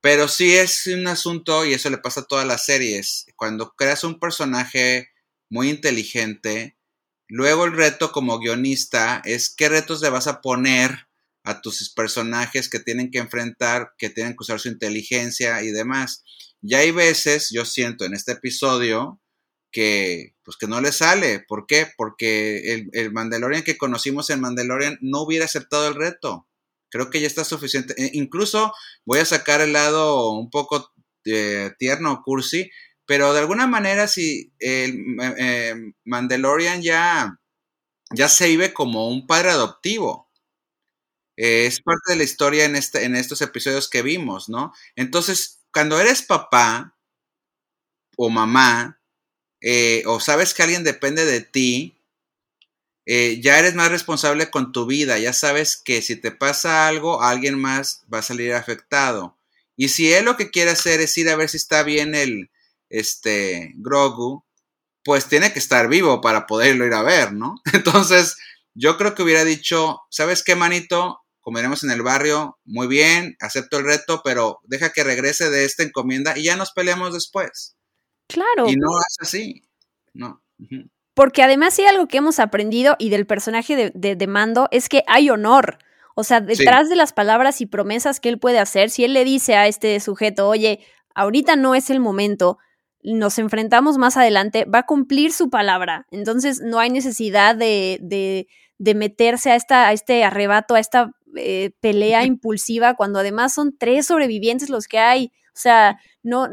Pero 0.03 0.29
sí 0.29 0.53
es 0.55 0.89
un 0.89 1.07
asunto, 1.07 1.65
y 1.65 1.75
eso 1.75 1.89
le 1.89 1.99
pasa 1.99 2.21
a 2.23 2.27
todas 2.27 2.47
las 2.47 2.67
series, 2.67 3.27
cuando 3.37 3.73
creas 3.77 4.05
un 4.05 4.19
personaje 4.19 5.11
muy 5.49 5.71
inteligente, 5.71 6.77
luego 7.29 7.65
el 7.65 7.73
reto 7.73 8.11
como 8.13 8.39
guionista 8.41 9.23
es 9.25 9.55
qué 9.55 9.69
retos 9.69 10.03
le 10.03 10.11
vas 10.11 10.27
a 10.27 10.41
poner 10.41 11.09
a 11.45 11.61
tus 11.61 11.89
personajes 11.95 12.69
que 12.69 12.81
tienen 12.81 13.11
que 13.11 13.19
enfrentar, 13.19 13.93
que 13.97 14.11
tienen 14.11 14.33
que 14.33 14.43
usar 14.43 14.61
su 14.61 14.69
inteligencia 14.69 15.63
y 15.63 15.71
demás. 15.71 16.25
Y 16.61 16.75
hay 16.75 16.91
veces, 16.91 17.51
yo 17.53 17.65
siento 17.65 18.05
en 18.05 18.15
este 18.15 18.33
episodio, 18.33 19.21
que 19.73 20.35
pues 20.45 20.57
que 20.57 20.67
no 20.67 20.81
le 20.81 20.93
sale. 20.93 21.41
¿Por 21.41 21.67
qué? 21.67 21.89
Porque 21.97 22.75
el, 22.75 22.91
el, 22.93 23.13
Mandalorian 23.13 23.63
que 23.63 23.79
conocimos 23.79 24.31
en 24.31 24.41
Mandalorian 24.41 24.99
no 25.01 25.23
hubiera 25.23 25.47
aceptado 25.47 25.89
el 25.89 25.95
reto. 25.95 26.47
Creo 26.93 27.11
que 27.11 27.21
ya 27.23 27.27
está 27.27 27.45
suficiente. 27.45 27.95
E 27.97 28.11
incluso 28.15 28.75
voy 29.07 29.21
a 29.21 29.25
sacar 29.25 29.63
el 29.63 29.73
lado 29.73 30.31
un 30.33 30.51
poco 30.51 30.93
eh, 31.25 31.73
tierno, 31.79 32.23
cursi, 32.25 32.71
pero 33.07 33.33
de 33.33 33.41
alguna 33.41 33.67
manera 33.67 34.09
si 34.09 34.53
el 34.61 34.99
eh, 35.39 35.75
Mandalorian 36.05 36.83
ya, 36.83 37.41
ya 38.15 38.29
se 38.29 38.49
vive 38.49 38.75
como 38.75 39.09
un 39.09 39.27
padre 39.27 39.51
adoptivo. 39.51 40.31
Eh, 41.37 41.67
es 41.67 41.81
parte 41.83 42.13
de 42.13 42.17
la 42.17 42.25
historia 42.25 42.65
en, 42.67 42.77
este, 42.77 43.05
en 43.05 43.17
estos 43.17 43.41
episodios 43.41 43.89
que 43.89 44.03
vimos, 44.03 44.49
¿no? 44.49 44.73
Entonces, 44.97 45.63
cuando 45.73 45.99
eres 45.99 46.23
papá 46.23 46.97
o 48.17 48.29
mamá, 48.31 49.01
eh, 49.63 50.03
o 50.07 50.21
sabes 50.21 50.55
que 50.55 50.63
alguien 50.63 50.85
depende 50.85 51.25
de 51.25 51.41
ti, 51.41 51.97
eh, 53.07 53.41
ya 53.43 53.59
eres 53.59 53.75
más 53.75 53.91
responsable 53.91 54.51
con 54.51 54.73
tu 54.73 54.87
vida, 54.87 55.19
ya 55.19 55.33
sabes 55.33 55.77
que 55.77 56.03
si 56.03 56.17
te 56.17 56.31
pasa 56.31 56.89
algo, 56.89 57.23
alguien 57.23 57.59
más 57.59 58.05
va 58.13 58.19
a 58.19 58.23
salir 58.23 58.55
afectado. 58.55 59.37
Y 59.77 59.89
si 59.89 60.13
él 60.13 60.27
lo 60.27 60.37
que 60.37 60.51
quiere 60.51 60.71
hacer 60.71 61.01
es 61.01 61.17
ir 61.19 61.29
a 61.29 61.37
ver 61.37 61.49
si 61.49 61.57
está 61.57 61.83
bien 61.83 62.15
el 62.15 62.51
este 62.91 63.73
Grogu, 63.77 64.45
pues 65.05 65.27
tiene 65.27 65.53
que 65.53 65.59
estar 65.59 65.89
vivo 65.89 66.21
para 66.21 66.47
poderlo 66.47 66.87
ir 66.87 66.95
a 66.95 67.03
ver, 67.03 67.33
¿no? 67.33 67.57
Entonces, 67.73 68.37
yo 68.75 68.97
creo 68.99 69.15
que 69.15 69.23
hubiera 69.23 69.45
dicho, 69.45 70.01
¿sabes 70.11 70.43
qué, 70.45 70.55
manito? 70.55 71.23
comeremos 71.43 71.83
en 71.85 71.91
el 71.91 72.03
barrio, 72.03 72.59
muy 72.65 72.87
bien, 72.87 73.37
acepto 73.41 73.79
el 73.79 73.85
reto, 73.85 74.23
pero 74.25 74.61
deja 74.63 74.93
que 74.93 75.05
regrese 75.05 75.51
de 75.51 75.65
esta 75.65 75.83
encomienda 75.83 76.39
y 76.39 76.45
ya 76.45 76.57
nos 76.57 76.73
peleamos 76.73 77.13
después. 77.13 77.77
Claro. 78.29 78.69
Y 78.69 78.77
no 78.77 78.89
es 78.99 79.17
así, 79.21 79.63
no. 80.15 80.43
Porque 81.15 81.43
además 81.43 81.79
hay 81.79 81.87
algo 81.87 82.09
que 82.09 82.19
hemos 82.19 82.39
aprendido 82.39 82.97
y 82.99 83.11
del 83.11 83.27
personaje 83.27 83.77
de, 83.77 83.93
de, 83.95 84.17
de 84.17 84.27
Mando 84.27 84.69
es 84.71 84.89
que 84.89 85.05
hay 85.07 85.31
honor. 85.31 85.79
O 86.15 86.25
sea, 86.25 86.41
detrás 86.41 86.85
sí. 86.85 86.91
de 86.91 86.97
las 86.97 87.13
palabras 87.13 87.61
y 87.61 87.67
promesas 87.67 88.21
que 88.21 88.29
él 88.29 88.39
puede 88.39 88.59
hacer, 88.59 88.91
si 88.91 89.05
él 89.05 89.13
le 89.13 89.25
dice 89.25 89.57
a 89.57 89.67
este 89.67 89.99
sujeto, 90.01 90.49
oye, 90.49 90.81
ahorita 91.15 91.57
no 91.57 91.75
es 91.75 91.91
el 91.91 92.01
momento, 92.01 92.59
nos 93.03 93.39
enfrentamos 93.39 93.99
más 93.99 94.17
adelante, 94.17 94.65
va 94.65 94.81
a 94.81 94.87
cumplir 94.87 95.33
su 95.33 95.51
palabra. 95.51 96.07
Entonces 96.11 96.61
no 96.61 96.79
hay 96.79 96.91
necesidad 96.91 97.57
de, 97.57 97.99
de, 98.03 98.47
de 98.79 98.95
meterse 98.95 99.51
a, 99.51 99.57
esta, 99.57 99.89
a 99.89 99.93
este 99.93 100.25
arrebato, 100.25 100.75
a 100.75 100.81
esta 100.81 101.13
eh, 101.37 101.71
pelea 101.81 102.25
impulsiva, 102.25 102.95
cuando 102.95 103.19
además 103.19 103.55
son 103.55 103.77
tres 103.77 104.07
sobrevivientes 104.07 104.71
los 104.71 104.89
que 104.89 104.99
hay. 104.99 105.33
O 105.49 105.59
sea, 105.59 105.99
no, 106.23 106.49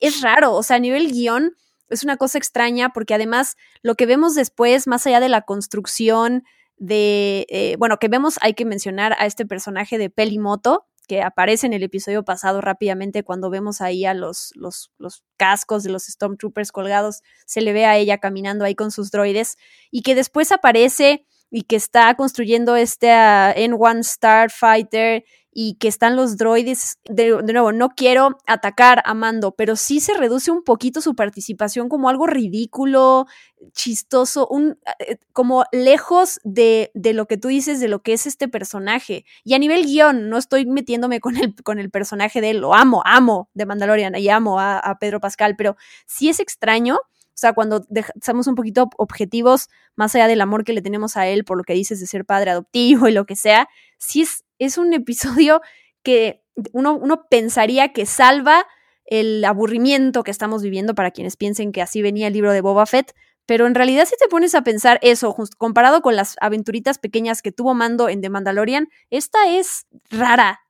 es 0.00 0.20
raro. 0.20 0.54
O 0.54 0.62
sea, 0.62 0.76
a 0.76 0.80
nivel 0.80 1.10
guion 1.12 1.54
es 1.94 2.04
una 2.04 2.16
cosa 2.16 2.38
extraña 2.38 2.90
porque 2.92 3.14
además 3.14 3.56
lo 3.82 3.94
que 3.94 4.06
vemos 4.06 4.34
después, 4.34 4.86
más 4.86 5.06
allá 5.06 5.20
de 5.20 5.28
la 5.28 5.42
construcción 5.42 6.44
de, 6.76 7.46
eh, 7.48 7.76
bueno, 7.78 7.98
que 7.98 8.08
vemos, 8.08 8.36
hay 8.40 8.54
que 8.54 8.64
mencionar 8.64 9.14
a 9.18 9.26
este 9.26 9.46
personaje 9.46 9.98
de 9.98 10.10
Pelimoto, 10.10 10.86
que 11.06 11.22
aparece 11.22 11.66
en 11.66 11.74
el 11.74 11.82
episodio 11.82 12.24
pasado 12.24 12.60
rápidamente 12.60 13.24
cuando 13.24 13.50
vemos 13.50 13.80
ahí 13.80 14.04
a 14.04 14.14
los, 14.14 14.52
los, 14.54 14.90
los, 14.98 15.22
cascos 15.36 15.82
de 15.82 15.90
los 15.90 16.04
Stormtroopers 16.04 16.72
colgados, 16.72 17.22
se 17.46 17.60
le 17.60 17.72
ve 17.72 17.84
a 17.84 17.96
ella 17.96 18.18
caminando 18.18 18.64
ahí 18.64 18.74
con 18.74 18.90
sus 18.90 19.10
droides 19.10 19.56
y 19.90 20.02
que 20.02 20.14
después 20.14 20.52
aparece 20.52 21.26
y 21.56 21.62
que 21.62 21.76
está 21.76 22.12
construyendo 22.16 22.74
este 22.74 23.06
uh, 23.06 23.54
N1 23.54 24.02
Starfighter 24.02 25.22
y 25.52 25.76
que 25.76 25.86
están 25.86 26.16
los 26.16 26.36
droides. 26.36 26.98
De, 27.04 27.40
de, 27.44 27.52
nuevo, 27.52 27.70
no 27.70 27.90
quiero 27.90 28.38
atacar 28.48 29.02
a 29.04 29.14
Mando, 29.14 29.52
pero 29.52 29.76
sí 29.76 30.00
se 30.00 30.14
reduce 30.14 30.50
un 30.50 30.64
poquito 30.64 31.00
su 31.00 31.14
participación 31.14 31.88
como 31.88 32.08
algo 32.08 32.26
ridículo, 32.26 33.26
chistoso, 33.72 34.48
un, 34.48 34.80
eh, 34.98 35.18
como 35.32 35.64
lejos 35.70 36.40
de, 36.42 36.90
de, 36.94 37.12
lo 37.12 37.26
que 37.26 37.36
tú 37.36 37.46
dices, 37.46 37.78
de 37.78 37.86
lo 37.86 38.02
que 38.02 38.14
es 38.14 38.26
este 38.26 38.48
personaje. 38.48 39.24
Y 39.44 39.54
a 39.54 39.60
nivel 39.60 39.84
guion, 39.84 40.28
no 40.28 40.38
estoy 40.38 40.66
metiéndome 40.66 41.20
con 41.20 41.36
el, 41.36 41.54
con 41.62 41.78
el 41.78 41.88
personaje 41.88 42.40
de 42.40 42.50
él, 42.50 42.58
lo 42.58 42.74
amo, 42.74 43.00
amo 43.04 43.48
de 43.54 43.64
Mandalorian 43.64 44.16
y 44.16 44.28
amo 44.28 44.58
a, 44.58 44.80
a 44.80 44.98
Pedro 44.98 45.20
Pascal, 45.20 45.54
pero 45.54 45.76
sí 46.04 46.28
es 46.28 46.40
extraño 46.40 46.98
o 47.34 47.36
sea, 47.36 47.52
cuando 47.52 47.84
estamos 48.14 48.46
un 48.46 48.54
poquito 48.54 48.88
objetivos, 48.96 49.68
más 49.96 50.14
allá 50.14 50.28
del 50.28 50.40
amor 50.40 50.62
que 50.64 50.72
le 50.72 50.82
tenemos 50.82 51.16
a 51.16 51.26
él 51.26 51.44
por 51.44 51.56
lo 51.56 51.64
que 51.64 51.72
dices 51.72 51.98
de 51.98 52.06
ser 52.06 52.24
padre 52.24 52.52
adoptivo 52.52 53.08
y 53.08 53.12
lo 53.12 53.26
que 53.26 53.34
sea, 53.34 53.68
sí 53.98 54.22
es, 54.22 54.44
es 54.60 54.78
un 54.78 54.94
episodio 54.94 55.60
que 56.04 56.42
uno, 56.72 56.94
uno 56.94 57.26
pensaría 57.28 57.92
que 57.92 58.06
salva 58.06 58.66
el 59.06 59.44
aburrimiento 59.44 60.22
que 60.22 60.30
estamos 60.30 60.62
viviendo 60.62 60.94
para 60.94 61.10
quienes 61.10 61.36
piensen 61.36 61.72
que 61.72 61.82
así 61.82 62.02
venía 62.02 62.28
el 62.28 62.32
libro 62.32 62.52
de 62.52 62.60
Boba 62.60 62.86
Fett, 62.86 63.14
pero 63.46 63.66
en 63.66 63.74
realidad 63.74 64.06
si 64.08 64.16
te 64.16 64.28
pones 64.28 64.54
a 64.54 64.62
pensar 64.62 65.00
eso, 65.02 65.32
justo 65.32 65.56
comparado 65.58 66.02
con 66.02 66.14
las 66.14 66.36
aventuritas 66.40 66.98
pequeñas 66.98 67.42
que 67.42 67.50
tuvo 67.50 67.74
Mando 67.74 68.08
en 68.08 68.20
The 68.20 68.30
Mandalorian, 68.30 68.88
esta 69.10 69.50
es 69.50 69.86
rara, 70.08 70.60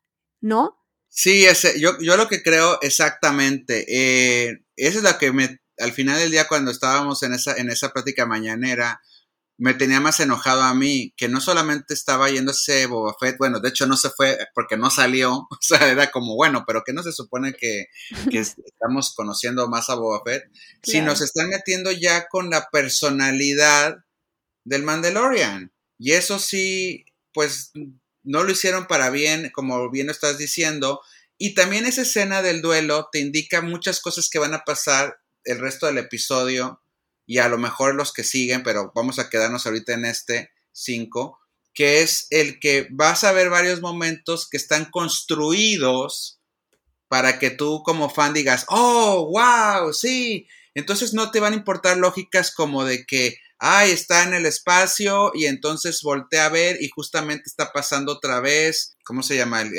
¿no? 0.41 0.79
Sí, 1.09 1.45
ese, 1.45 1.79
yo, 1.79 1.97
yo 2.01 2.17
lo 2.17 2.27
que 2.27 2.43
creo 2.43 2.81
exactamente, 2.81 3.85
eh, 3.89 4.65
eso 4.77 4.99
es 4.99 5.05
lo 5.05 5.17
que 5.19 5.31
me 5.31 5.61
al 5.79 5.93
final 5.93 6.19
del 6.19 6.31
día, 6.31 6.49
cuando 6.49 6.71
estábamos 6.71 7.23
en 7.23 7.33
esa, 7.35 7.57
en 7.57 7.71
esa 7.71 7.93
plática 7.93 8.27
mañanera, 8.27 9.01
me 9.57 9.75
tenía 9.75 10.01
más 10.01 10.19
enojado 10.19 10.63
a 10.63 10.75
mí, 10.75 11.15
que 11.17 11.29
no 11.29 11.41
solamente 11.41 11.95
estaba 11.95 12.29
yéndose 12.29 12.87
Boba 12.87 13.15
Fett, 13.21 13.37
bueno, 13.39 13.61
de 13.61 13.69
hecho 13.69 13.87
no 13.87 13.97
se 13.97 14.11
fue 14.11 14.37
porque 14.55 14.77
no 14.77 14.91
salió, 14.91 15.33
o 15.51 15.59
sea, 15.61 15.89
era 15.91 16.11
como, 16.11 16.35
bueno, 16.35 16.65
pero 16.67 16.83
que 16.85 16.93
no 16.93 17.03
se 17.03 17.13
supone 17.13 17.55
que, 17.55 17.87
que 18.31 18.39
estamos 18.39 19.15
conociendo 19.15 19.69
más 19.69 19.91
a 19.91 19.95
Boba 19.95 20.23
Fett, 20.25 20.45
claro. 20.45 20.61
sino 20.83 21.17
se 21.17 21.25
están 21.25 21.49
metiendo 21.51 21.93
ya 21.93 22.27
con 22.29 22.51
la 22.51 22.69
personalidad 22.71 23.97
del 24.65 24.83
Mandalorian. 24.83 25.73
Y 25.99 26.13
eso 26.13 26.41
sí, 26.41 27.05
pues 27.33 27.71
no 28.25 28.43
lo 28.43 28.51
hicieron 28.51 28.87
para 28.87 29.11
bien, 29.11 29.51
como 29.55 29.91
bien 29.91 30.07
lo 30.07 30.13
estás 30.13 30.39
diciendo, 30.39 31.01
y 31.39 31.55
también 31.55 31.87
esa 31.87 32.03
escena 32.03 32.43
del 32.43 32.63
duelo 32.63 33.09
te 33.13 33.21
indica 33.21 33.61
muchas 33.61 34.01
cosas 34.01 34.29
que 34.29 34.39
van 34.39 34.55
a 34.55 34.65
pasar 34.65 35.19
el 35.45 35.59
resto 35.59 35.87
del 35.87 35.99
episodio 35.99 36.81
y 37.27 37.39
a 37.39 37.49
lo 37.49 37.59
mejor 37.59 37.95
los 37.95 38.13
que 38.13 38.25
siguen, 38.25 38.63
pero 38.63 38.93
vamos 38.95 39.19
a 39.19 39.31
quedarnos 39.31 39.67
ahorita 39.67 39.95
en 39.95 40.05
este 40.05 40.51
5, 40.73 41.39
que 41.73 42.03
es 42.03 42.27
el 42.31 42.61
que 42.61 42.89
vas 42.91 43.25
a 43.25 43.33
ver 43.33 43.51
varios 43.51 43.81
momentos 43.81 44.49
que 44.49 44.57
están 44.57 44.87
construidos 44.87 46.41
para 47.09 47.39
que 47.39 47.51
tú 47.51 47.83
como 47.85 48.11
fan 48.11 48.35
digas, 48.35 48.67
oh, 48.69 49.31
wow, 49.31 49.93
sí. 49.93 50.47
Entonces 50.75 51.15
no 51.15 51.31
te 51.31 51.41
van 51.41 51.53
a 51.53 51.57
importar 51.57 51.97
lógicas 51.97 52.53
como 52.53 52.85
de 52.85 53.05
que, 53.07 53.37
ay, 53.67 53.93
está 53.93 54.25
en 54.25 54.35
el 54.35 54.45
espacio 54.45 55.31
y 55.33 55.47
entonces 55.47 56.03
voltea 56.03 56.45
a 56.47 56.49
ver 56.51 56.77
y 56.83 56.91
justamente 56.91 57.45
está 57.47 57.73
pasando 57.73 58.13
otra 58.13 58.41
vez, 58.41 58.95
¿cómo 59.07 59.23
se 59.23 59.39
llama? 59.39 59.63
El, 59.63 59.73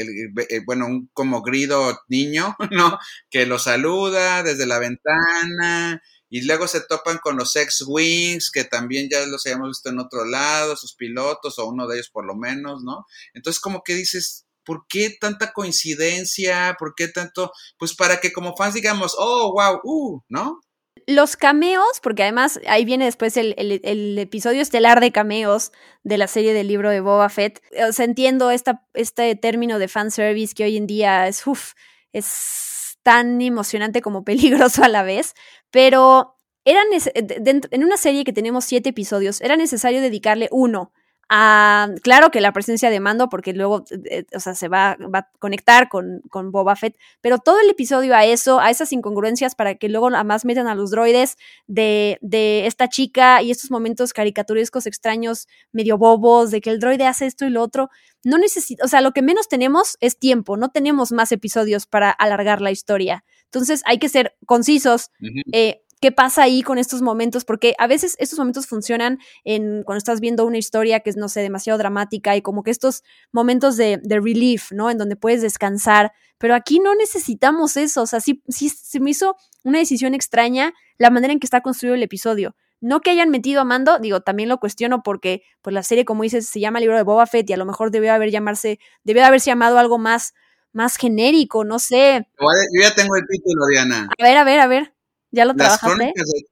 el, 0.50 0.66
bueno, 0.66 0.88
un 0.88 1.08
como 1.14 1.44
grido 1.44 1.96
niño, 2.08 2.56
¿no? 2.72 2.98
Que 3.30 3.46
lo 3.46 3.60
saluda 3.60 4.42
desde 4.42 4.66
la 4.66 4.80
ventana 4.80 6.02
y 6.32 6.42
luego 6.42 6.68
se 6.68 6.82
topan 6.82 7.20
con 7.20 7.38
los 7.38 7.56
X-Wings, 7.56 8.50
que 8.52 8.64
también 8.64 9.08
ya 9.12 9.24
los 9.28 9.46
habíamos 9.46 9.70
visto 9.70 9.90
en 9.90 10.00
otro 10.00 10.26
lado, 10.26 10.76
sus 10.76 10.96
pilotos 10.96 11.60
o 11.60 11.68
uno 11.68 11.88
de 11.88 11.98
ellos 11.98 12.10
por 12.10 12.26
lo 12.26 12.36
menos, 12.36 12.82
¿no? 12.84 13.06
Entonces 13.36 13.60
como 13.62 13.84
que 13.84 13.94
dices, 13.94 14.48
¿por 14.66 14.88
qué 14.90 15.16
tanta 15.22 15.54
coincidencia? 15.54 16.76
¿Por 16.80 16.96
qué 16.96 17.08
tanto? 17.08 17.52
Pues 17.78 17.96
para 17.96 18.20
que 18.20 18.34
como 18.34 18.56
fans 18.58 18.74
digamos, 18.74 19.16
oh, 19.20 19.54
wow, 19.54 19.80
uh, 19.84 20.22
¿no? 20.28 20.60
Los 21.08 21.36
cameos, 21.38 22.00
porque 22.02 22.24
además 22.24 22.60
ahí 22.68 22.86
viene 22.86 23.06
después 23.06 23.38
el, 23.38 24.18
episodio 24.18 24.62
estelar 24.62 25.02
de 25.02 25.12
cameos 25.12 25.72
de 26.04 26.18
la 26.18 26.28
serie 26.28 26.54
del 26.54 26.68
libro 26.68 26.90
de 26.90 27.00
Boba 27.00 27.30
Fett. 27.30 27.62
O 27.88 27.92
sea, 27.92 28.06
entiendo 28.06 28.50
esta, 28.50 28.86
este 28.94 29.36
término 29.36 29.78
de 29.78 29.88
fanservice 29.88 30.56
que 30.56 30.64
hoy 30.64 30.78
en 30.78 30.88
día 30.88 31.28
es, 31.28 31.46
uf, 31.46 31.74
es 32.12 32.98
tan 33.04 33.40
emocionante 33.42 34.02
como 34.02 34.24
peligroso 34.26 34.84
a 34.84 34.90
la 34.90 35.04
vez, 35.04 35.34
pero 35.70 36.40
era 36.64 36.82
en 37.14 37.84
una 37.84 37.98
serie 37.98 38.24
que 38.24 38.34
tenemos 38.34 38.66
siete 38.66 38.90
episodios, 38.90 39.42
era 39.42 39.56
necesario 39.56 40.02
dedicarle 40.02 40.50
uno 40.52 40.92
a, 41.30 41.90
claro 42.04 42.30
que 42.30 42.42
la 42.42 42.54
presencia 42.54 42.90
de 42.90 43.00
Mando, 43.00 43.30
porque 43.30 43.54
luego, 43.54 43.84
eh, 44.10 44.26
o 44.36 44.40
sea, 44.40 44.54
se 44.54 44.68
va, 44.68 44.98
va 45.14 45.20
a 45.20 45.30
conectar 45.40 45.90
con, 45.90 46.22
con 46.30 46.52
Boba 46.52 46.76
Fett, 46.76 46.98
pero 47.22 47.40
todo 47.40 47.60
el 47.60 47.70
episodio 47.70 48.16
a 48.16 48.26
eso, 48.26 48.60
a 48.60 48.70
esas 48.70 48.92
incongruencias 48.92 49.56
para 49.56 49.76
que 49.76 49.90
luego 49.90 50.08
además 50.08 50.46
metan 50.46 50.68
a 50.68 50.76
los 50.76 50.92
droides 50.92 51.38
de, 51.68 52.20
de 52.22 52.68
esta 52.68 52.90
chica 52.90 53.42
y 53.42 53.52
estos 53.52 53.72
momentos 53.72 54.14
caricaturescos 54.14 54.86
extraños, 54.86 55.48
medio 55.72 55.98
bobos, 55.98 56.52
de 56.52 56.62
que 56.62 56.70
el 56.70 56.80
droide 56.80 57.08
hace 57.08 57.26
esto 57.26 57.46
y 57.46 57.50
lo 57.50 57.62
otro. 57.62 57.90
No 58.24 58.38
necesita, 58.38 58.84
o 58.84 58.88
sea, 58.88 59.02
lo 59.02 59.12
que 59.12 59.22
menos 59.22 59.48
tenemos 59.48 59.98
es 60.02 60.18
tiempo, 60.18 60.58
no 60.58 60.70
tenemos 60.70 61.12
más 61.12 61.32
episodios 61.32 61.86
para 61.88 62.10
alargar 62.10 62.62
la 62.62 62.72
historia. 62.72 63.24
Entonces 63.46 63.82
hay 63.86 64.00
que 64.00 64.10
ser 64.10 64.36
concisos. 64.46 65.12
Eh, 65.54 65.82
¿Qué 66.02 66.12
pasa 66.12 66.44
ahí 66.44 66.62
con 66.62 66.78
estos 66.78 67.02
momentos? 67.02 67.46
Porque 67.46 67.74
a 67.78 67.88
veces 67.88 68.16
estos 68.20 68.38
momentos 68.38 68.68
funcionan 68.68 69.20
en 69.44 69.84
cuando 69.84 69.98
estás 69.98 70.20
viendo 70.20 70.46
una 70.46 70.58
historia 70.58 71.00
que 71.00 71.10
es, 71.10 71.18
no 71.18 71.30
sé, 71.30 71.42
demasiado 71.42 71.80
dramática 71.80 72.36
y 72.36 72.42
como 72.42 72.64
que 72.64 72.72
estos 72.72 73.04
momentos 73.32 73.78
de, 73.78 74.00
de 74.04 74.20
relief, 74.20 74.72
¿no? 74.72 74.90
En 74.92 74.98
donde 74.98 75.16
puedes 75.16 75.42
descansar. 75.42 76.12
Pero 76.38 76.54
aquí 76.54 76.80
no 76.80 76.96
necesitamos 76.96 77.78
eso. 77.78 78.02
O 78.02 78.08
sea, 78.08 78.20
sí, 78.20 78.44
sí 78.50 78.70
se 78.70 79.00
me 79.00 79.12
hizo 79.12 79.38
una 79.64 79.80
decisión 79.80 80.14
extraña 80.14 80.74
la 80.98 81.10
manera 81.10 81.34
en 81.34 81.40
que 81.40 81.48
está 81.48 81.62
construido 81.62 81.96
el 81.96 82.04
episodio. 82.04 82.56
No 82.82 83.00
que 83.00 83.10
hayan 83.10 83.30
metido 83.30 83.62
a 83.62 83.64
Mando, 83.64 84.00
digo, 84.00 84.22
también 84.22 84.50
lo 84.50 84.60
cuestiono 84.60 85.02
porque 85.02 85.44
pues 85.62 85.74
la 85.74 85.82
serie, 85.82 86.06
como 86.06 86.24
dices, 86.24 86.48
se 86.48 86.60
llama 86.60 86.80
Libro 86.80 86.98
de 86.98 87.04
Boba 87.04 87.26
Fett 87.26 87.50
y 87.50 87.54
a 87.54 87.58
lo 87.58 87.66
mejor 87.66 87.90
debió 87.90 88.14
haber 88.14 88.32
llamarse, 88.32 88.80
debió 89.04 89.22
de 89.22 89.28
haberse 89.28 89.50
llamado 89.50 89.80
algo 89.80 89.98
más, 89.98 90.34
más 90.72 90.98
genérico, 90.98 91.64
no 91.64 91.80
sé. 91.80 92.28
Yo 92.40 92.82
ya 92.82 92.94
tengo 92.94 93.16
el 93.16 93.24
título, 93.28 93.66
Diana. 93.72 94.10
A 94.20 94.24
ver, 94.24 94.38
a 94.38 94.44
ver, 94.44 94.60
a 94.60 94.68
ver. 94.68 94.95
¿Ya 95.36 95.46
lo 95.46 95.54
Las 95.54 95.80
trabajaste? 95.80 95.96
crónicas 95.96 96.28
de- 96.34 96.46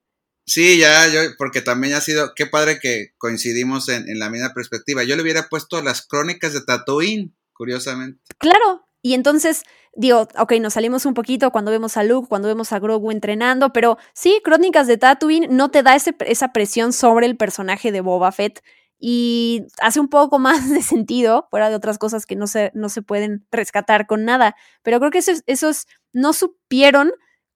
Sí, 0.45 0.77
ya, 0.77 1.07
yo, 1.07 1.21
porque 1.37 1.61
también 1.61 1.93
ha 1.93 2.01
sido, 2.01 2.33
qué 2.35 2.45
padre 2.45 2.77
que 2.81 3.13
coincidimos 3.17 3.87
en, 3.87 4.09
en 4.09 4.19
la 4.19 4.29
misma 4.29 4.53
perspectiva. 4.53 5.03
Yo 5.05 5.15
le 5.15 5.21
hubiera 5.21 5.47
puesto 5.47 5.81
las 5.81 6.05
crónicas 6.05 6.51
de 6.53 6.59
Tatooine, 6.61 7.33
curiosamente. 7.53 8.19
Claro. 8.39 8.85
Y 9.01 9.13
entonces, 9.13 9.63
digo, 9.95 10.27
ok, 10.37 10.53
nos 10.59 10.73
salimos 10.73 11.05
un 11.05 11.13
poquito 11.13 11.51
cuando 11.51 11.71
vemos 11.71 11.95
a 11.97 12.03
Luke, 12.03 12.27
cuando 12.27 12.47
vemos 12.49 12.73
a 12.73 12.79
Grogu 12.79 13.11
entrenando, 13.11 13.71
pero 13.73 13.97
sí, 14.13 14.41
Crónicas 14.43 14.87
de 14.87 14.97
Tatooine 14.97 15.47
no 15.49 15.71
te 15.71 15.81
da 15.83 15.95
ese- 15.95 16.15
esa 16.25 16.51
presión 16.53 16.91
sobre 16.93 17.25
el 17.25 17.35
personaje 17.37 17.91
de 17.93 18.01
Boba 18.01 18.31
Fett 18.33 18.61
y 18.99 19.65
hace 19.81 19.99
un 19.99 20.07
poco 20.09 20.39
más 20.39 20.69
de 20.69 20.81
sentido, 20.81 21.47
fuera 21.51 21.69
de 21.69 21.75
otras 21.75 21.97
cosas 21.97 22.25
que 22.25 22.35
no 22.37 22.47
se, 22.47 22.71
no 22.73 22.87
se 22.89 23.01
pueden 23.01 23.45
rescatar 23.51 24.07
con 24.07 24.23
nada. 24.25 24.55
Pero 24.83 24.99
creo 24.99 25.11
que 25.11 25.17
esos, 25.19 25.43
esos 25.47 25.87
no 26.13 26.31
supieron 26.33 27.11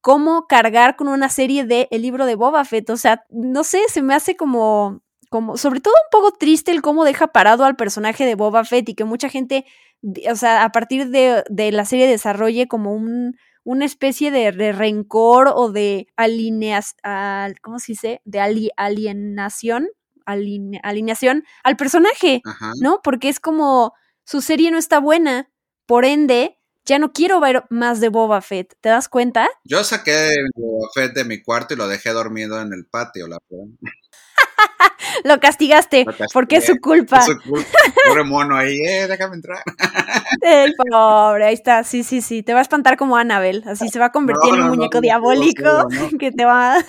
cómo 0.08 0.48
cargar 0.48 0.96
con 0.96 1.10
una 1.10 1.28
serie 1.28 1.66
de 1.66 1.90
El 1.92 2.02
libro 2.02 2.26
de 2.26 2.36
Boba 2.36 2.64
Fett. 2.64 2.90
O 2.92 2.96
sea, 2.96 3.26
no 3.30 3.66
sé, 3.66 3.82
se 3.90 4.02
me 4.02 4.14
hace 4.14 4.38
como, 4.38 5.02
como, 5.30 5.58
sobre 5.58 5.82
todo 5.82 5.94
un 5.94 6.10
poco 6.10 6.32
triste 6.32 6.72
el 6.72 6.82
cómo 6.82 7.04
deja 7.04 7.28
parado 7.34 7.66
al 7.66 7.76
personaje 7.76 8.26
de 8.26 8.36
Boba 8.36 8.64
Fett 8.64 8.88
y 8.88 8.96
que 8.96 9.04
mucha 9.04 9.28
gente 9.28 9.66
o 10.32 10.36
sea, 10.38 10.64
a 10.64 10.72
partir 10.72 11.10
de, 11.10 11.44
de 11.50 11.72
la 11.74 11.84
serie 11.84 12.08
desarrolle 12.08 12.70
como 12.70 12.94
un, 12.94 13.36
una 13.66 13.84
especie 13.84 14.32
de, 14.32 14.54
de 14.54 14.72
rencor 14.72 15.52
o 15.54 15.72
de 15.74 16.08
alineación, 16.16 16.96
¿cómo 17.62 17.80
se 17.80 17.92
dice? 17.92 18.22
De 18.24 18.40
ali- 18.40 18.72
alienación, 18.78 19.90
aline- 20.26 20.80
alineación 20.84 21.44
al 21.66 21.76
personaje, 21.76 22.42
Ajá. 22.46 22.72
¿no? 22.82 23.02
Porque 23.04 23.28
es 23.28 23.42
como 23.42 23.92
su 24.24 24.40
serie 24.40 24.72
no 24.72 24.78
está 24.78 25.02
buena, 25.02 25.50
por 25.86 26.06
ende, 26.06 26.57
ya 26.88 26.98
no 26.98 27.12
quiero 27.12 27.40
ver 27.40 27.66
más 27.70 28.00
de 28.00 28.10
Boba 28.10 28.42
Fett, 28.42 28.76
¿te 28.82 28.90
das 28.90 29.10
cuenta? 29.10 29.48
Yo 29.64 29.84
saqué 29.84 30.34
Boba 30.56 30.88
Fett 30.96 31.14
de 31.14 31.26
mi 31.26 31.44
cuarto 31.44 31.74
y 31.74 31.78
lo 31.78 31.88
dejé 31.88 32.12
dormido 32.12 32.60
en 32.62 32.74
el 32.74 32.86
patio, 32.88 33.28
la 33.28 33.38
verdad. 33.50 33.68
Lo 35.24 35.40
castigaste, 35.40 36.02
Lo 36.06 36.12
castigué. 36.12 36.28
porque 36.34 36.58
es 36.58 36.66
su 36.66 36.78
culpa. 36.78 37.20
Es 37.20 37.26
su 37.26 37.40
culpa. 37.42 37.70
Pobre 38.08 38.24
mono 38.24 38.56
ahí, 38.56 38.78
eh, 38.86 39.08
déjame 39.08 39.36
entrar. 39.36 39.64
El 40.42 40.76
pobre, 40.76 41.46
ahí 41.46 41.54
está, 41.54 41.84
sí, 41.84 42.04
sí, 42.04 42.22
sí, 42.22 42.44
te 42.44 42.54
va 42.54 42.60
a 42.60 42.62
espantar 42.62 42.98
como 42.98 43.18
Annabelle, 43.18 43.64
así 43.66 43.90
se 43.90 44.00
va 44.00 44.06
a 44.06 44.12
convertir 44.12 44.52
No, 44.52 44.58
en 44.58 44.64
un 44.64 44.70
muñeco 44.70 44.98
no, 44.98 45.02
diabólico 45.02 45.88
que 46.20 46.32
te 46.32 46.46
va... 46.46 46.78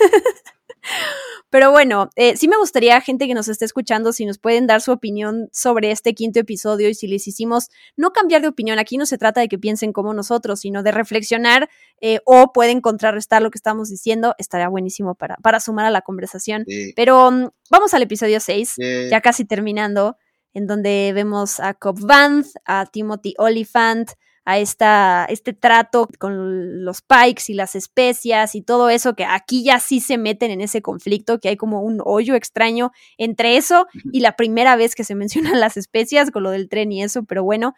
Pero 1.50 1.70
bueno, 1.70 2.10
eh, 2.16 2.36
sí 2.36 2.46
me 2.46 2.58
gustaría, 2.58 3.00
gente 3.00 3.26
que 3.26 3.34
nos 3.34 3.48
esté 3.48 3.64
escuchando, 3.64 4.12
si 4.12 4.26
nos 4.26 4.38
pueden 4.38 4.66
dar 4.66 4.82
su 4.82 4.92
opinión 4.92 5.48
sobre 5.52 5.90
este 5.90 6.14
quinto 6.14 6.40
episodio 6.40 6.88
y 6.90 6.94
si 6.94 7.06
les 7.06 7.26
hicimos 7.26 7.68
no 7.96 8.12
cambiar 8.12 8.42
de 8.42 8.48
opinión. 8.48 8.78
Aquí 8.78 8.98
no 8.98 9.06
se 9.06 9.16
trata 9.16 9.40
de 9.40 9.48
que 9.48 9.58
piensen 9.58 9.92
como 9.92 10.12
nosotros, 10.12 10.60
sino 10.60 10.82
de 10.82 10.92
reflexionar 10.92 11.70
eh, 12.00 12.20
o 12.26 12.52
pueden 12.52 12.80
contrarrestar 12.80 13.40
lo 13.40 13.50
que 13.50 13.58
estamos 13.58 13.88
diciendo. 13.88 14.34
Estaría 14.38 14.68
buenísimo 14.68 15.14
para, 15.14 15.36
para 15.36 15.58
sumar 15.60 15.86
a 15.86 15.90
la 15.90 16.02
conversación. 16.02 16.64
Sí. 16.66 16.92
Pero 16.94 17.30
mm, 17.30 17.48
vamos 17.70 17.94
al 17.94 18.02
episodio 18.02 18.40
6 18.40 18.74
Sí. 18.76 19.08
ya 19.10 19.20
casi 19.22 19.44
terminando, 19.44 20.16
en 20.52 20.66
donde 20.66 21.12
vemos 21.14 21.60
a 21.60 21.72
Cobb 21.74 22.00
Vanth, 22.00 22.48
a 22.66 22.86
Timothy 22.86 23.34
Oliphant, 23.38 24.10
a 24.48 24.56
esta, 24.56 25.26
este 25.28 25.52
trato 25.52 26.08
con 26.18 26.82
los 26.82 27.02
pikes 27.02 27.42
y 27.48 27.52
las 27.52 27.74
especias 27.74 28.54
y 28.54 28.62
todo 28.62 28.88
eso, 28.88 29.12
que 29.14 29.26
aquí 29.26 29.62
ya 29.62 29.78
sí 29.78 30.00
se 30.00 30.16
meten 30.16 30.50
en 30.50 30.62
ese 30.62 30.80
conflicto, 30.80 31.38
que 31.38 31.50
hay 31.50 31.58
como 31.58 31.82
un 31.82 32.00
hoyo 32.02 32.34
extraño 32.34 32.90
entre 33.18 33.58
eso 33.58 33.88
y 34.10 34.20
la 34.20 34.36
primera 34.36 34.74
vez 34.76 34.94
que 34.94 35.04
se 35.04 35.14
mencionan 35.14 35.60
las 35.60 35.76
especias 35.76 36.30
con 36.30 36.44
lo 36.44 36.50
del 36.50 36.70
tren 36.70 36.90
y 36.92 37.02
eso, 37.02 37.24
pero 37.24 37.44
bueno. 37.44 37.74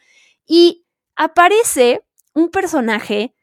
Y 0.46 0.84
aparece 1.16 2.04
un 2.34 2.52
personaje 2.52 3.34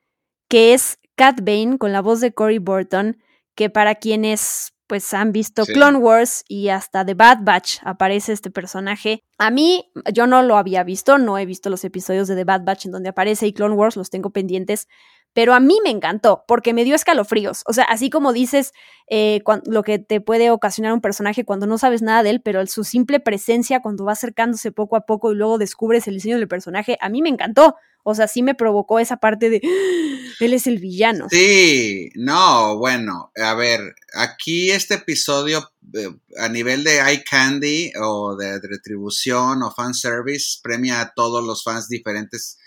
que 0.47 0.73
es 0.73 0.97
Cat 1.15 1.41
Bane 1.41 1.77
con 1.77 1.91
la 1.91 2.01
voz 2.01 2.21
de 2.21 2.31
Cory 2.31 2.59
Burton, 2.59 3.21
que 3.55 3.69
para 3.69 3.95
quienes 3.95 4.71
pues 4.87 5.13
han 5.13 5.31
visto 5.31 5.65
Sí. 5.65 5.73
Clone 5.73 5.97
Wars 5.97 6.43
y 6.47 6.69
hasta 6.69 7.05
The 7.05 7.13
Bad 7.13 7.39
Batch 7.41 7.79
aparece 7.83 8.33
este 8.33 8.49
personaje. 8.49 9.23
A 9.37 9.51
mí, 9.51 9.91
yo 10.13 10.25
no 10.27 10.41
lo 10.41 10.57
había 10.57 10.83
visto, 10.83 11.17
no 11.17 11.37
he 11.37 11.45
visto 11.45 11.69
los 11.69 11.83
episodios 11.83 12.27
de 12.27 12.35
The 12.35 12.45
Bad 12.45 12.63
Batch 12.63 12.85
en 12.85 12.91
donde 12.93 13.09
aparece 13.09 13.47
y 13.47 13.53
Clone 13.53 13.75
Wars, 13.75 13.95
los 13.97 14.09
tengo 14.09 14.31
pendientes, 14.31 14.87
pero 15.37 15.53
a 15.53 15.59
mí 15.59 15.77
me 15.83 15.91
encantó 15.91 16.45
porque 16.47 16.73
me 16.73 16.83
dio 16.83 16.95
escalofríos. 16.95 17.61
O 17.67 17.73
sea, 17.73 17.83
así 17.83 18.09
como 18.09 18.33
dices 18.33 18.73
eh, 19.07 19.43
lo 19.67 19.83
que 19.83 19.99
te 19.99 20.19
puede 20.19 20.49
ocasionar 20.49 20.93
un 20.93 20.99
personaje 20.99 21.45
cuando 21.45 21.67
no 21.67 21.77
sabes 21.77 22.01
nada 22.01 22.23
de 22.23 22.31
él, 22.31 22.41
pero 22.41 22.65
su 22.65 22.83
simple 22.83 23.19
presencia 23.19 23.83
cuando 23.83 24.03
va 24.03 24.13
acercándose 24.13 24.71
poco 24.71 24.95
a 24.95 25.05
poco 25.05 25.31
y 25.31 25.35
luego 25.35 25.59
descubres 25.59 26.07
el 26.07 26.15
diseño 26.15 26.39
del 26.39 26.47
personaje, 26.47 26.97
a 27.01 27.09
mí 27.09 27.21
me 27.21 27.29
encantó. 27.29 27.75
O 28.01 28.15
sea, 28.15 28.27
sí 28.27 28.41
me 28.41 28.55
provocó 28.55 28.97
esa 28.97 29.17
parte 29.17 29.51
de, 29.51 29.61
"Ah, 29.63 29.67
él 30.39 30.53
es 30.55 30.65
el 30.65 30.79
villano. 30.79 31.27
Sí, 31.29 32.09
no, 32.15 32.79
bueno, 32.79 33.31
a 33.35 33.53
ver, 33.53 33.93
aquí 34.15 34.71
este 34.71 34.95
episodio 34.95 35.69
eh, 35.93 36.09
a 36.39 36.49
nivel 36.49 36.83
de 36.83 36.97
eye 36.97 37.23
candy 37.23 37.91
o 38.01 38.35
de 38.35 38.59
retribución 38.59 39.61
o 39.61 39.69
fan 39.69 39.93
service 39.93 40.57
premia 40.63 40.99
a 40.99 41.13
todos 41.13 41.45
los 41.45 41.63
fans 41.63 41.87
diferentes 41.89 42.57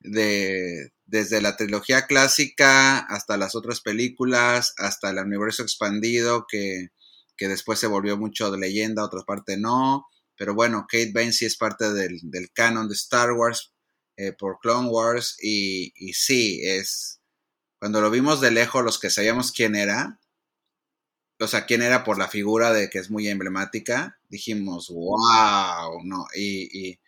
de 0.00 0.90
desde 1.10 1.42
la 1.42 1.56
trilogía 1.56 2.06
clásica 2.06 2.98
hasta 2.98 3.36
las 3.36 3.56
otras 3.56 3.80
películas, 3.80 4.74
hasta 4.78 5.10
el 5.10 5.18
universo 5.18 5.64
expandido 5.64 6.46
que, 6.48 6.90
que 7.36 7.48
después 7.48 7.80
se 7.80 7.88
volvió 7.88 8.16
mucho 8.16 8.50
de 8.52 8.58
leyenda, 8.58 9.04
otra 9.04 9.22
parte 9.22 9.56
no, 9.56 10.06
pero 10.36 10.54
bueno, 10.54 10.86
Kate 10.88 11.10
Bane 11.12 11.32
sí 11.32 11.46
es 11.46 11.56
parte 11.56 11.92
del, 11.92 12.20
del 12.22 12.52
canon 12.52 12.88
de 12.88 12.94
Star 12.94 13.32
Wars 13.32 13.72
eh, 14.16 14.32
por 14.32 14.60
Clone 14.60 14.88
Wars 14.88 15.36
y, 15.42 15.92
y 15.96 16.12
sí, 16.12 16.60
es 16.62 17.20
cuando 17.80 18.00
lo 18.00 18.10
vimos 18.10 18.40
de 18.40 18.52
lejos, 18.52 18.84
los 18.84 19.00
que 19.00 19.10
sabíamos 19.10 19.50
quién 19.50 19.74
era, 19.74 20.20
o 21.40 21.48
sea, 21.48 21.66
quién 21.66 21.82
era 21.82 22.04
por 22.04 22.18
la 22.18 22.28
figura 22.28 22.72
de 22.72 22.88
que 22.88 22.98
es 23.00 23.10
muy 23.10 23.26
emblemática, 23.26 24.20
dijimos, 24.28 24.88
wow, 24.90 26.04
no, 26.04 26.26
y 26.36 27.00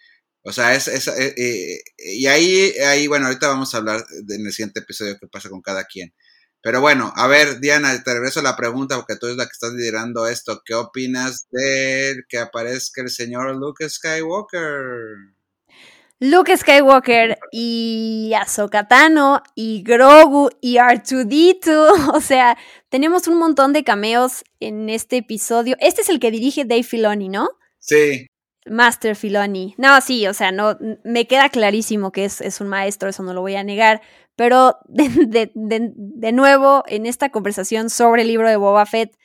o 0.45 0.53
sea, 0.53 0.74
es, 0.74 0.88
es 0.88 1.09
eh, 1.09 1.34
eh, 1.36 1.82
y 1.99 2.26
ahí, 2.26 2.72
ahí, 2.86 3.07
bueno, 3.07 3.26
ahorita 3.26 3.49
vamos 3.49 3.74
a 3.74 3.78
hablar 3.78 4.05
de- 4.24 4.34
en 4.36 4.47
el 4.47 4.53
siguiente 4.53 4.80
episodio 4.80 5.16
qué 5.20 5.26
pasa 5.28 5.49
con 5.51 5.62
cada 5.62 5.84
quien. 5.84 6.12
Pero 6.62 6.80
bueno, 6.80 7.12
a 7.16 7.26
ver, 7.26 7.59
Diana, 7.61 8.03
te 8.05 8.12
regreso 8.14 8.40
la 8.43 8.57
pregunta 8.57 8.97
porque 8.97 9.16
tú 9.16 9.26
eres 9.26 9.36
la 9.36 9.47
que 9.47 9.53
estás 9.53 9.72
liderando 9.72 10.26
esto. 10.28 10.62
¿Qué 10.64 10.74
opinas 10.74 11.47
de 11.51 12.22
que 12.28 12.38
aparezca 12.38 13.03
el 13.03 13.11
señor 13.11 13.57
Luke 13.57 13.88
Skywalker? 13.88 15.34
Luke 16.20 16.57
Skywalker 16.57 17.36
y 17.51 18.32
Ahsoka 18.40 18.86
Tano 18.86 19.43
y 19.57 19.82
Grogu 19.82 20.51
y 20.61 20.76
R2D2. 20.76 21.93
O 22.14 22.20
sea, 22.20 22.57
tenemos 22.88 23.26
un 23.26 23.38
montón 23.38 23.72
de 23.72 23.82
cameos 23.82 24.45
en 24.61 24.88
este 24.88 25.16
episodio. 25.16 25.76
Este 25.80 26.03
es 26.03 26.09
el 26.09 26.20
que 26.20 26.30
dirige 26.30 26.64
Dave 26.64 26.84
Filoni, 26.84 27.28
¿no? 27.28 27.49
Sí, 27.80 28.26
Master 28.66 29.16
Filoni. 29.16 29.74
No, 29.78 30.00
sí, 30.00 30.26
o 30.26 30.34
sea, 30.34 30.52
no, 30.52 30.78
me 31.04 31.26
queda 31.26 31.48
clarísimo 31.48 32.12
que 32.12 32.24
es, 32.24 32.40
es 32.40 32.60
un 32.60 32.68
maestro, 32.68 33.08
eso 33.08 33.22
no 33.22 33.34
lo 33.34 33.40
voy 33.40 33.56
a 33.56 33.64
negar. 33.64 34.00
Pero 34.36 34.78
de, 34.88 35.50
de, 35.54 35.92
de, 35.94 36.32
nuevo, 36.32 36.84
en 36.86 37.06
esta 37.06 37.30
conversación 37.30 37.90
sobre 37.90 38.22
el 38.22 38.28
libro 38.28 38.48
de 38.48 38.56
Boba 38.56 38.86
Fett, 38.86 39.16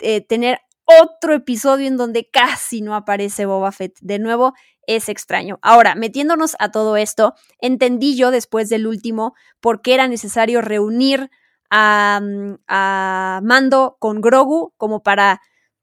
eh, 0.00 0.20
tener 0.20 0.60
otro 0.84 1.34
episodio 1.34 1.86
en 1.86 1.96
donde 1.96 2.28
casi 2.28 2.82
no 2.82 2.94
aparece 2.94 3.46
Boba 3.46 3.72
Fett. 3.72 3.96
De 4.00 4.18
nuevo, 4.18 4.54
es 4.86 5.08
extraño. 5.08 5.58
Ahora, 5.62 5.94
metiéndonos 5.94 6.56
a 6.58 6.70
todo 6.70 6.96
esto, 6.96 7.34
entendí 7.60 8.16
yo 8.16 8.30
después 8.30 8.68
del 8.68 8.86
último 8.86 9.34
por 9.60 9.80
qué 9.80 9.94
era 9.94 10.08
necesario 10.08 10.60
reunir 10.60 11.30
a, 11.70 12.20
mm, 12.22 12.54
a 12.66 13.40
Mando 13.42 13.96
con 13.98 14.20
Grogu 14.20 14.74
como 14.76 15.02
para 15.02 15.40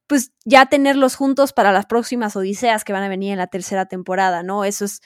pues 0.10 0.32
ya 0.44 0.66
tenerlos 0.66 1.16
juntos 1.16 1.54
para 1.54 1.72
las 1.72 1.86
próximas 1.86 2.36
odiseas 2.36 2.84
que 2.84 2.94
van 2.94 3.04
a 3.04 3.10
venir 3.10 3.32
en 3.32 3.38
la 3.38 3.46
tercera 3.48 3.86
temporada, 3.86 4.42
¿no? 4.42 4.66
Eso 4.66 4.84
es 4.84 5.02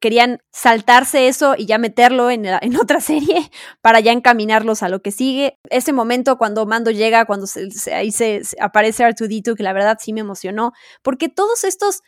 querían 0.00 0.38
saltarse 0.52 1.26
eso 1.26 1.54
y 1.58 1.66
ya 1.66 1.78
meterlo 1.78 2.30
en, 2.30 2.44
en, 2.46 2.76
otra 2.76 3.00
serie 3.00 3.50
para 3.80 4.00
ya 4.00 4.12
encaminarlos 4.12 4.82
a 4.82 4.88
lo 4.88 5.02
que 5.02 5.10
sigue. 5.10 5.58
Ese 5.70 5.92
momento 5.92 6.38
cuando 6.38 6.64
Mando 6.66 6.90
llega, 6.90 7.24
cuando 7.24 7.46
ahí 7.92 8.12
se, 8.12 8.42
aparece 8.60 9.04
R2D2, 9.04 9.56
que 9.56 9.62
la 9.62 9.72
verdad 9.72 9.98
sí 10.00 10.12
me 10.12 10.20
emocionó, 10.20 10.72
porque 11.02 11.28
todos 11.28 11.64
estos 11.64 12.02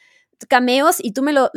cameos, 0.49 0.97
y 1.01 1.13
tú 1.13 1.23
me 1.23 1.33
lo, 1.33 1.51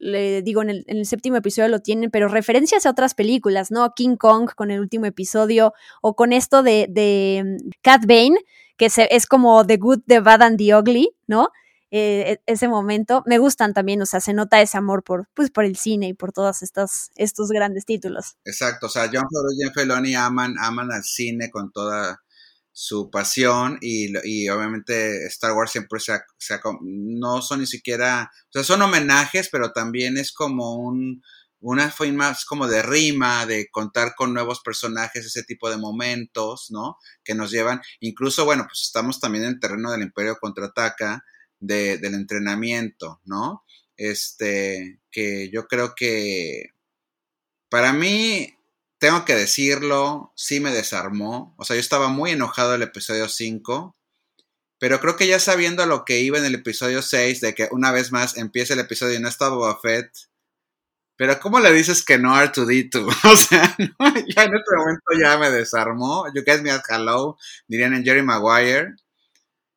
le 0.00 0.42
digo 0.42 0.60
en 0.60 0.70
el, 0.70 0.84
en 0.88 0.98
el, 0.98 1.06
séptimo 1.06 1.36
episodio 1.36 1.68
lo 1.68 1.80
tienen, 1.80 2.10
pero 2.10 2.28
referencias 2.28 2.84
a 2.84 2.90
otras 2.90 3.14
películas, 3.14 3.70
¿no? 3.70 3.94
King 3.94 4.16
Kong 4.16 4.50
con 4.54 4.70
el 4.70 4.80
último 4.80 5.06
episodio, 5.06 5.72
o 6.02 6.16
con 6.16 6.32
esto 6.32 6.62
de, 6.62 6.88
de 6.90 7.42
mm, 7.44 7.70
Cat 7.80 8.04
Bane, 8.06 8.36
que 8.76 8.88
es 9.10 9.26
como 9.26 9.66
The 9.66 9.76
Good, 9.76 10.00
The 10.06 10.20
Bad 10.20 10.42
and 10.42 10.58
The 10.58 10.74
Ugly, 10.76 11.10
¿no? 11.26 11.50
Eh, 11.96 12.32
e, 12.32 12.52
ese 12.52 12.66
momento. 12.66 13.22
Me 13.24 13.38
gustan 13.38 13.72
también, 13.72 14.02
o 14.02 14.06
sea, 14.06 14.20
se 14.20 14.32
nota 14.32 14.60
ese 14.60 14.76
amor 14.76 15.04
por, 15.04 15.28
pues, 15.32 15.50
por 15.50 15.64
el 15.64 15.76
cine 15.76 16.08
y 16.08 16.14
por 16.14 16.32
todos 16.32 16.62
estos, 16.62 17.10
estos 17.14 17.50
grandes 17.50 17.84
títulos. 17.84 18.36
Exacto, 18.44 18.86
o 18.86 18.88
sea, 18.88 19.04
John 19.04 19.28
Favreau 19.30 19.52
y 19.52 19.62
Jen 19.62 19.72
Feloni 19.72 20.16
aman, 20.16 20.56
aman 20.58 20.90
al 20.90 21.04
cine 21.04 21.50
con 21.50 21.70
toda 21.70 22.20
su 22.72 23.08
pasión 23.08 23.78
y, 23.80 24.12
y 24.24 24.48
obviamente 24.48 25.24
Star 25.26 25.52
Wars 25.52 25.70
siempre 25.70 26.00
se, 26.00 26.18
se, 26.36 26.58
no 26.82 27.40
son 27.40 27.60
ni 27.60 27.66
siquiera, 27.66 28.28
o 28.48 28.52
sea, 28.52 28.64
son 28.64 28.82
homenajes, 28.82 29.48
pero 29.48 29.70
también 29.70 30.16
es 30.16 30.32
como 30.32 30.74
un, 30.74 31.22
una 31.64 31.90
fue 31.90 32.12
más 32.12 32.44
como 32.44 32.66
de 32.68 32.82
rima, 32.82 33.46
de 33.46 33.70
contar 33.70 34.14
con 34.14 34.34
nuevos 34.34 34.60
personajes, 34.60 35.24
ese 35.24 35.44
tipo 35.44 35.70
de 35.70 35.78
momentos, 35.78 36.70
¿no? 36.70 36.98
Que 37.24 37.34
nos 37.34 37.50
llevan, 37.50 37.80
incluso, 38.00 38.44
bueno, 38.44 38.64
pues 38.68 38.82
estamos 38.82 39.18
también 39.18 39.44
en 39.44 39.54
el 39.54 39.60
terreno 39.60 39.90
del 39.90 40.02
Imperio 40.02 40.36
Contraataca, 40.38 41.24
del 41.58 42.14
entrenamiento, 42.14 43.22
¿no? 43.24 43.64
Este, 43.96 45.00
que 45.10 45.48
yo 45.50 45.66
creo 45.66 45.94
que 45.94 46.74
para 47.70 47.94
mí, 47.94 48.54
tengo 48.98 49.24
que 49.24 49.34
decirlo, 49.34 50.32
sí 50.36 50.60
me 50.60 50.70
desarmó. 50.70 51.54
O 51.58 51.64
sea, 51.64 51.76
yo 51.76 51.80
estaba 51.80 52.08
muy 52.08 52.32
enojado 52.32 52.74
el 52.74 52.82
episodio 52.82 53.28
5, 53.28 53.96
pero 54.78 55.00
creo 55.00 55.16
que 55.16 55.26
ya 55.26 55.40
sabiendo 55.40 55.86
lo 55.86 56.04
que 56.04 56.20
iba 56.20 56.38
en 56.38 56.44
el 56.44 56.56
episodio 56.56 57.00
6, 57.00 57.40
de 57.40 57.54
que 57.54 57.68
una 57.70 57.90
vez 57.90 58.12
más 58.12 58.36
empieza 58.36 58.74
el 58.74 58.80
episodio 58.80 59.14
y 59.18 59.20
no 59.20 59.28
está 59.28 59.48
Boba 59.48 59.80
Fett, 59.80 60.10
pero 61.16 61.38
¿cómo 61.38 61.60
le 61.60 61.72
dices 61.72 62.04
que 62.04 62.18
no 62.18 62.34
R2D2? 62.34 63.06
O 63.32 63.36
sea, 63.36 63.76
ya 63.78 64.44
en 64.44 64.54
este 64.54 64.76
momento 64.76 65.04
ya 65.20 65.38
me 65.38 65.50
desarmó. 65.50 66.26
You 66.34 66.42
guys 66.44 66.62
me 66.62 66.70
ask 66.70 66.84
hello, 66.90 67.36
dirían 67.68 67.94
en 67.94 68.04
Jerry 68.04 68.22
Maguire. 68.22 68.94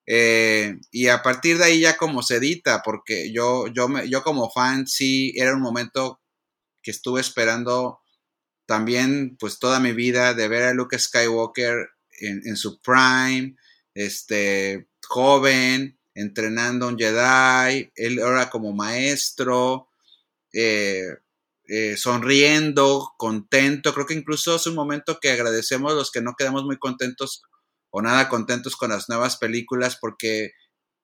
Eh, 0.09 0.77
y 0.89 1.07
a 1.07 1.21
partir 1.21 1.57
de 1.57 1.65
ahí 1.65 1.79
ya 1.81 1.97
como 1.97 2.23
se 2.23 2.37
edita, 2.37 2.81
porque 2.81 3.31
yo, 3.31 3.67
yo, 3.67 3.89
me, 3.89 4.09
yo 4.09 4.23
como 4.23 4.49
fan 4.49 4.87
sí 4.87 5.33
era 5.35 5.53
un 5.53 5.61
momento 5.61 6.21
que 6.81 6.91
estuve 6.91 7.19
esperando 7.19 7.99
también 8.65 9.37
pues 9.39 9.59
toda 9.59 9.79
mi 9.79 9.91
vida 9.93 10.33
de 10.33 10.47
ver 10.47 10.63
a 10.63 10.73
Luke 10.73 10.97
Skywalker 10.97 11.89
en, 12.19 12.55
su 12.57 12.81
prime, 12.81 13.55
este, 13.93 14.87
joven, 15.05 15.99
entrenando 16.15 16.85
a 16.85 16.89
un 16.89 16.97
Jedi, 16.97 17.91
él 17.95 18.19
ahora 18.19 18.49
como 18.49 18.73
maestro, 18.73 19.89
eh, 20.53 21.03
eh, 21.67 21.97
sonriendo, 21.97 23.13
contento, 23.17 23.93
creo 23.93 24.05
que 24.05 24.13
incluso 24.13 24.55
es 24.55 24.67
un 24.67 24.75
momento 24.75 25.19
que 25.21 25.31
agradecemos 25.31 25.93
los 25.93 26.11
que 26.11 26.21
no 26.21 26.35
quedamos 26.37 26.63
muy 26.63 26.77
contentos 26.77 27.43
o 27.89 28.01
nada 28.01 28.29
contentos 28.29 28.75
con 28.75 28.91
las 28.91 29.09
nuevas 29.09 29.37
películas 29.37 29.97
porque 29.99 30.51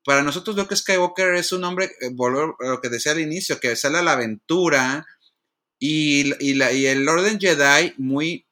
para 0.05 0.23
nosotros 0.23 0.55
Luke 0.55 0.75
Skywalker 0.75 1.35
es 1.35 1.51
un 1.51 1.63
hombre, 1.63 1.91
eh, 2.01 2.11
lo 2.11 2.81
que 2.81 2.89
decía 2.89 3.13
al 3.13 3.19
inicio, 3.19 3.59
que 3.59 3.75
sale 3.75 3.99
a 3.99 4.03
la 4.03 4.13
aventura 4.13 5.05
y, 5.79 6.33
y, 6.45 6.53
la, 6.55 6.71
y 6.71 6.85
el 6.85 7.07
Orden 7.07 7.39
Jedi 7.39 7.93
muy 7.97 8.45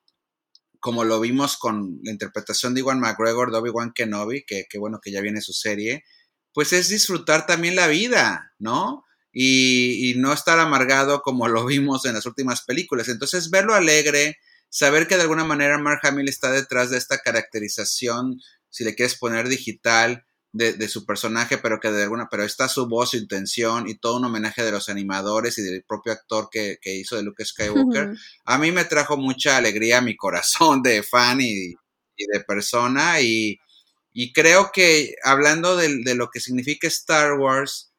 como 0.82 1.04
lo 1.04 1.20
vimos 1.20 1.58
con 1.58 2.00
la 2.04 2.12
interpretación 2.12 2.74
de 2.74 2.82
Iwan 2.82 3.00
McGregor, 3.00 3.52
de 3.52 3.60
Obi-Wan 3.60 3.94
Kenobi, 3.94 4.44
que, 4.44 4.66
que, 4.68 4.80
bueno 4.80 5.00
que 5.00 5.12
ya 5.12 5.22
viene 5.22 5.40
su 5.40 5.54
serie, 5.54 6.04
pues 6.54 6.74
es 6.74 6.90
disfrutar 6.90 7.46
también 7.46 7.76
la 7.76 7.88
vida, 7.88 8.52
¿no? 8.58 9.06
Y, 9.34 10.12
y, 10.12 10.16
no 10.16 10.34
estar 10.34 10.60
amargado 10.60 11.22
como 11.22 11.48
lo 11.48 11.66
vimos 11.66 12.06
en 12.06 12.16
las 12.16 12.26
últimas 12.26 12.64
películas. 12.64 13.08
Entonces, 13.08 13.50
verlo 13.50 13.76
alegre, 13.76 14.38
saber 14.70 15.08
que 15.08 15.16
de 15.16 15.22
alguna 15.22 15.46
manera 15.46 15.78
Mark 15.78 16.02
Hamill 16.04 16.28
está 16.28 16.52
detrás 16.52 16.90
de 16.90 16.98
esta 16.98 17.20
caracterización, 17.20 18.42
si 18.70 18.84
le 18.84 18.94
quieres 18.94 19.16
poner 19.16 19.48
digital, 19.48 20.26
de, 20.54 20.88
su 20.90 21.06
personaje, 21.06 21.58
pero 21.58 21.80
que 21.80 21.92
de 21.92 22.04
alguna, 22.04 22.28
pero 22.30 22.44
está 22.44 22.68
su 22.68 22.88
voz, 22.88 23.12
su 23.12 23.18
intención 23.18 23.88
y 23.88 23.96
todo 23.96 24.18
un 24.18 24.26
homenaje 24.26 24.64
de 24.64 24.72
los 24.72 24.90
animadores 24.90 25.58
y 25.58 25.62
del 25.62 25.84
propio 25.84 26.12
actor 26.12 26.50
que, 26.52 26.78
hizo 26.84 27.16
de 27.16 27.24
Luke 27.24 27.46
Skywalker, 27.46 28.14
a 28.46 28.58
mí 28.58 28.72
me 28.72 28.86
trajo 28.86 29.18
mucha 29.18 29.58
alegría 29.58 30.00
a 30.00 30.02
mi 30.02 30.16
corazón 30.16 30.82
de 30.82 31.04
fan 31.04 31.40
y, 31.42 31.74
de 32.18 32.40
persona 32.46 33.22
y, 33.22 33.58
creo 34.34 34.72
que 34.74 35.16
hablando 35.24 35.78
de, 35.78 36.16
lo 36.16 36.30
que 36.30 36.42
significa 36.42 36.88
Star 36.88 37.34
Wars, 37.34 37.91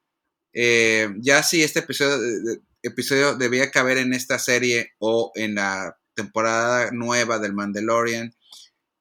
eh, 0.53 1.09
ya 1.19 1.43
si 1.43 1.63
este 1.63 1.85
episodio, 2.83 3.37
debía 3.37 3.71
caber 3.71 3.99
en 3.99 4.13
esta 4.13 4.39
serie 4.39 4.93
o 4.99 5.33
en 5.35 5.55
la 5.55 5.99
temporada 6.15 6.91
nueva 6.93 7.39
del 7.39 7.55
Mandalorian, 7.55 8.35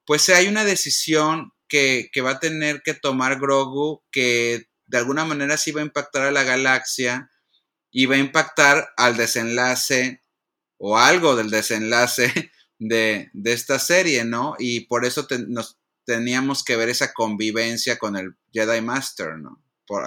pues 0.06 0.30
hay 0.30 0.48
una 0.48 0.64
decisión 0.64 1.52
que, 1.68 2.10
va 2.24 2.32
a 2.32 2.40
tener 2.40 2.82
que 2.84 2.94
tomar 2.94 3.40
Grogu 3.40 4.04
que 4.12 4.68
de 4.88 4.98
alguna 4.98 5.26
manera 5.26 5.58
sí 5.58 5.72
va 5.72 5.82
a 5.82 5.86
impactar 5.86 6.24
a 6.24 6.32
la 6.32 6.44
galaxia 6.44 7.30
y 7.92 8.06
va 8.06 8.16
a 8.16 8.20
impactar 8.20 8.90
al 8.98 9.18
desenlace 9.18 10.22
o 10.78 10.98
algo 10.98 11.36
del 11.36 11.50
desenlace 11.50 12.52
de, 12.80 13.30
esta 13.46 13.80
serie, 13.80 14.26
¿no? 14.26 14.56
Y 14.60 14.82
por 14.82 15.06
eso 15.06 15.28
nos 15.48 15.78
teníamos 16.06 16.64
que 16.64 16.76
ver 16.76 16.90
esa 16.90 17.14
convivencia 17.14 17.98
con 17.98 18.18
el 18.18 18.36
Jedi 18.52 18.82
Master, 18.82 19.38
¿no? 19.38 19.62
Por 19.86 20.04